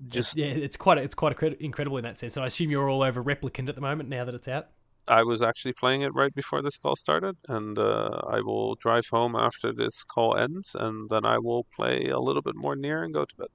Just 0.09 0.37
yeah, 0.37 0.47
it's 0.47 0.77
quite 0.77 0.99
it's 0.99 1.15
quite 1.15 1.37
incred- 1.37 1.61
incredible 1.61 1.99
in 1.99 2.05
that 2.05 2.19
sense. 2.19 2.37
And 2.37 2.45
I 2.45 2.47
assume 2.47 2.71
you're 2.71 2.89
all 2.89 3.03
over 3.03 3.23
Replicant 3.23 3.69
at 3.69 3.75
the 3.75 3.81
moment 3.81 4.09
now 4.09 4.25
that 4.25 4.35
it's 4.35 4.49
out. 4.49 4.69
I 5.09 5.23
was 5.23 5.43
actually 5.43 5.73
playing 5.73 6.03
it 6.03 6.15
right 6.15 6.35
before 6.35 6.63
this 6.63 6.77
call 6.79 6.95
started, 6.97 7.37
and 7.49 7.79
uh, 7.79 8.21
I 8.29 8.41
will 8.41 8.75
drive 8.75 9.07
home 9.11 9.35
after 9.35 9.73
this 9.73 10.05
call 10.05 10.37
ends, 10.37 10.77
and 10.79 11.09
then 11.09 11.25
I 11.25 11.39
will 11.39 11.65
play 11.75 12.07
a 12.07 12.19
little 12.19 12.43
bit 12.43 12.55
more 12.55 12.77
Nier 12.77 13.05
and 13.05 13.15
go 13.15 13.25
to 13.25 13.37
bed. 13.37 13.49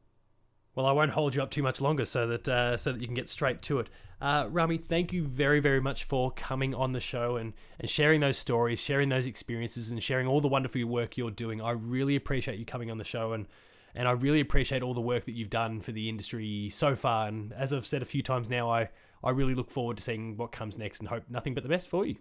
Well, 0.76 0.88
I 0.88 0.92
won't 0.92 1.12
hold 1.12 1.36
you 1.36 1.44
up 1.44 1.52
too 1.52 1.62
much 1.62 1.80
longer, 1.80 2.06
so 2.06 2.28
that 2.28 2.50
uh, 2.50 2.78
so 2.78 2.92
that 2.92 3.02
you 3.02 3.08
can 3.08 3.16
get 3.16 3.30
straight 3.30 3.62
to 3.64 3.80
it. 3.80 3.90
Uh, 4.20 4.48
Rami, 4.50 4.78
thank 4.78 5.14
you 5.14 5.24
very 5.24 5.60
very 5.60 5.82
much 5.82 6.06
for 6.06 6.32
coming 6.32 6.74
on 6.74 6.94
the 6.94 7.00
show 7.00 7.36
and 7.36 7.54
and 7.80 7.90
sharing 7.90 8.22
those 8.22 8.38
stories, 8.38 8.80
sharing 8.80 9.10
those 9.10 9.28
experiences, 9.28 9.92
and 9.92 10.02
sharing 10.02 10.28
all 10.28 10.42
the 10.42 10.48
wonderful 10.48 10.84
work 10.86 11.18
you're 11.18 11.32
doing. 11.32 11.62
I 11.62 11.72
really 11.72 12.16
appreciate 12.16 12.58
you 12.58 12.66
coming 12.66 12.90
on 12.90 12.98
the 12.98 13.04
show 13.04 13.34
and. 13.34 13.48
And 13.96 14.08
I 14.08 14.12
really 14.12 14.40
appreciate 14.40 14.82
all 14.82 14.94
the 14.94 15.02
work 15.02 15.26
that 15.26 15.34
you've 15.34 15.50
done 15.52 15.80
for 15.82 15.92
the 15.92 16.10
industry 16.10 16.70
so 16.70 16.96
far. 16.96 17.28
And 17.28 17.54
as 17.54 17.74
I've 17.74 17.86
said 17.86 18.02
a 18.02 18.06
few 18.06 18.24
times 18.24 18.50
now, 18.50 18.70
I, 18.70 18.90
I 19.24 19.30
really 19.30 19.54
look 19.54 19.70
forward 19.70 19.98
to 19.98 20.04
seeing 20.04 20.36
what 20.36 20.52
comes 20.52 20.78
next 20.78 21.00
and 21.00 21.08
hope 21.08 21.24
nothing 21.30 21.54
but 21.54 21.64
the 21.64 21.70
best 21.70 21.90
for 21.90 22.06
you. 22.06 22.16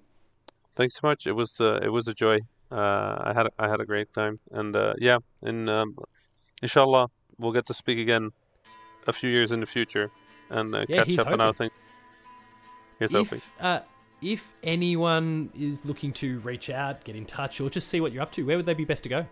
Thanks 0.76 0.96
so 0.96 1.00
much. 1.06 1.26
It 1.26 1.32
was 1.32 1.60
uh, 1.60 1.80
it 1.82 1.88
was 1.88 2.08
a 2.08 2.14
joy. 2.14 2.38
Uh, 2.70 3.16
I 3.24 3.32
had 3.34 3.46
I 3.58 3.68
had 3.68 3.80
a 3.80 3.84
great 3.84 4.12
time, 4.14 4.38
and 4.50 4.74
uh, 4.74 4.94
yeah, 4.98 5.18
and 5.42 5.68
um, 5.68 5.96
inshallah 6.62 7.08
we'll 7.38 7.52
get 7.52 7.66
to 7.66 7.74
speak 7.74 7.98
again 7.98 8.30
a 9.06 9.12
few 9.12 9.28
years 9.28 9.52
in 9.52 9.60
the 9.60 9.66
future 9.66 10.10
and 10.50 10.74
uh, 10.74 10.84
Yeah, 10.88 11.04
catch 11.04 11.18
up 11.18 11.26
on 11.26 11.40
our 11.40 11.48
hoping. 11.48 11.70
things. 11.70 11.72
Here's 12.98 13.12
hoping. 13.12 13.38
If, 13.38 13.52
uh, 13.60 13.80
if 14.22 14.54
anyone 14.62 15.50
is 15.58 15.84
looking 15.84 16.12
to 16.14 16.38
reach 16.40 16.70
out, 16.70 17.04
get 17.04 17.16
in 17.16 17.26
touch, 17.26 17.60
or 17.60 17.68
just 17.68 17.88
see 17.88 18.00
what 18.00 18.12
you're 18.12 18.22
up 18.22 18.32
to, 18.32 18.42
where 18.44 18.56
would 18.56 18.66
they 18.66 18.74
be 18.74 18.84
best 18.84 19.02
to 19.02 19.08
go? 19.08 19.26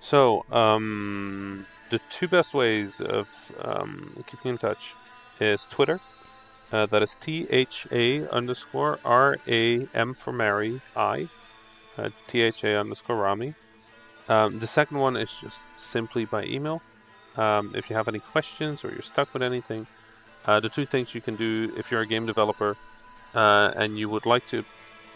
So, 0.00 0.44
um, 0.50 1.66
the 1.90 2.00
two 2.08 2.28
best 2.28 2.54
ways 2.54 3.00
of 3.00 3.52
um, 3.60 4.16
keeping 4.26 4.52
in 4.52 4.58
touch 4.58 4.94
is 5.40 5.66
Twitter. 5.66 6.00
Uh, 6.72 6.86
that 6.86 7.02
is 7.02 7.16
T 7.16 7.46
H 7.50 7.86
A 7.90 8.28
underscore 8.30 8.98
R 9.04 9.36
A 9.48 9.86
M 9.94 10.14
for 10.14 10.32
Mary 10.32 10.80
I. 10.96 11.28
Uh, 11.98 12.10
T 12.28 12.42
H 12.42 12.64
A 12.64 12.78
underscore 12.78 13.16
Rami. 13.16 13.54
Um, 14.28 14.60
the 14.60 14.66
second 14.66 14.98
one 14.98 15.16
is 15.16 15.36
just 15.40 15.66
simply 15.72 16.24
by 16.24 16.44
email. 16.44 16.80
Um, 17.36 17.72
if 17.74 17.90
you 17.90 17.96
have 17.96 18.08
any 18.08 18.20
questions 18.20 18.84
or 18.84 18.90
you're 18.92 19.02
stuck 19.02 19.32
with 19.34 19.42
anything, 19.42 19.86
uh, 20.46 20.60
the 20.60 20.68
two 20.68 20.86
things 20.86 21.14
you 21.14 21.20
can 21.20 21.36
do 21.36 21.72
if 21.76 21.90
you're 21.90 22.02
a 22.02 22.06
game 22.06 22.26
developer 22.26 22.76
uh, 23.34 23.72
and 23.76 23.98
you 23.98 24.08
would 24.08 24.26
like 24.26 24.46
to, 24.48 24.64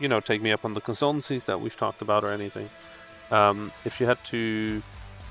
you 0.00 0.08
know, 0.08 0.20
take 0.20 0.42
me 0.42 0.52
up 0.52 0.64
on 0.64 0.74
the 0.74 0.80
consultancies 0.80 1.44
that 1.46 1.60
we've 1.60 1.76
talked 1.76 2.02
about 2.02 2.24
or 2.24 2.30
anything, 2.30 2.68
um, 3.34 3.72
if 3.84 4.00
you 4.00 4.06
head 4.06 4.18
to 4.26 4.80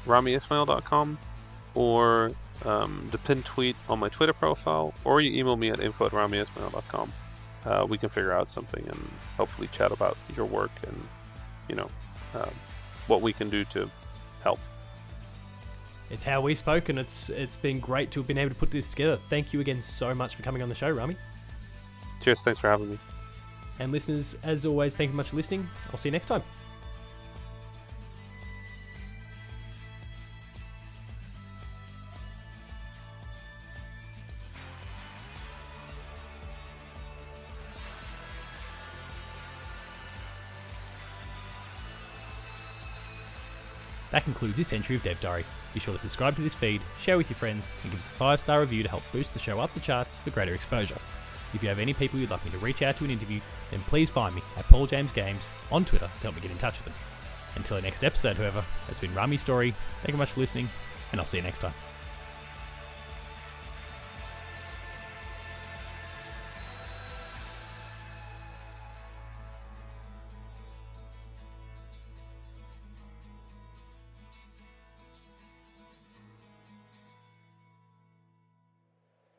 ramiismail.com 0.06 1.18
or 1.74 2.32
um, 2.66 3.08
the 3.12 3.18
pinned 3.18 3.46
tweet 3.46 3.76
on 3.88 4.00
my 4.00 4.10
Twitter 4.10 4.34
profile, 4.34 4.94
or 5.06 5.22
you 5.22 5.38
email 5.40 5.56
me 5.56 5.70
at 5.70 5.80
info 5.80 6.06
at 6.06 6.12
ramiismail.com, 6.12 7.14
uh, 7.66 7.86
we 7.88 7.98
can 7.98 8.10
figure 8.10 8.34
out 8.34 8.52
something 8.52 8.86
and 8.88 9.10
hopefully 9.38 9.70
chat 9.72 9.92
about 9.92 10.18
your 10.36 10.46
work 10.46 10.72
and, 10.86 11.02
you 11.70 11.76
know, 11.76 11.90
um, 12.36 12.52
what 13.08 13.22
we 13.22 13.32
can 13.32 13.50
do 13.50 13.64
to 13.66 13.90
help. 14.44 14.60
It's 16.10 16.26
how 16.26 16.42
we 16.42 16.54
spoke, 16.54 16.90
and 16.90 17.00
it's 17.00 17.30
it's 17.30 17.56
been 17.56 17.80
great 17.80 18.12
to 18.12 18.20
have 18.20 18.28
been 18.28 18.38
able 18.38 18.54
to 18.54 18.60
put 18.60 18.70
this 18.70 18.90
together. 18.90 19.18
Thank 19.30 19.52
you 19.52 19.62
again 19.62 19.82
so 19.82 20.14
much 20.14 20.36
for 20.36 20.44
coming 20.44 20.62
on 20.62 20.70
the 20.70 20.76
show, 20.76 20.92
Rami. 20.92 21.16
Cheers, 22.22 22.42
thanks 22.42 22.60
for 22.60 22.70
having 22.70 22.92
me. 22.92 23.00
And 23.80 23.92
listeners, 23.92 24.38
as 24.44 24.66
always, 24.66 24.96
thank 24.96 25.10
you 25.10 25.18
much 25.18 25.30
for 25.30 25.38
listening. 25.38 25.68
I'll 25.90 25.98
see 25.98 26.10
you 26.10 26.14
next 26.14 26.28
time. 26.28 26.44
That 44.14 44.26
concludes 44.26 44.57
this 44.57 44.73
entry 44.73 44.95
of 44.95 45.02
Dev 45.02 45.19
Diary. 45.22 45.44
Be 45.73 45.80
sure 45.80 45.95
to 45.95 45.99
subscribe 45.99 46.35
to 46.35 46.44
this 46.44 46.53
feed, 46.53 46.84
share 46.99 47.18
with 47.18 47.31
your 47.31 47.35
friends, 47.35 47.68
and 47.81 47.91
give 47.91 47.99
us 47.99 48.06
a 48.06 48.11
5 48.11 48.40
star 48.40 48.60
review 48.60 48.84
to 48.84 48.90
help 48.90 49.02
boost 49.11 49.34
the 49.34 49.40
show 49.40 49.60
up 49.60 49.73
the 49.73 49.80
charts 49.80 50.19
for 50.19 50.30
greater 50.30 50.53
exposure. 50.53 50.99
If 51.56 51.64
you 51.64 51.69
have 51.69 51.80
any 51.80 51.95
people 51.95 52.19
you'd 52.19 52.30
like 52.30 52.45
me 52.45 52.52
to 52.52 52.60
reach 52.60 52.84
out 52.84 52.95
to 52.98 53.06
an 53.06 53.10
interview, 53.10 53.40
then 53.72 53.80
please 53.81 54.11
find 54.11 54.35
me 54.35 54.44
at 54.56 54.68
Paul 54.68 54.85
James 54.85 55.11
Games 55.11 55.49
on 55.72 55.84
Twitter 55.84 56.10
to 56.19 56.22
help 56.22 56.35
me 56.35 56.41
get 56.41 56.52
in 56.52 56.60
touch 56.60 56.77
with 56.77 56.85
them. 56.85 56.95
Until 57.56 57.77
the 57.77 57.81
next 57.81 58.03
episode, 58.03 58.38
however, 58.38 58.64
that's 58.88 58.99
been 58.99 59.15
Rami's 59.15 59.41
story. 59.41 59.73
Thank 60.02 60.11
you 60.11 60.18
much 60.18 60.34
for 60.34 60.41
listening, 60.41 60.69
and 61.11 61.19
I'll 61.19 61.26
see 61.26 61.38
you 61.38 61.44
next 61.44 61.60
time. 61.60 61.73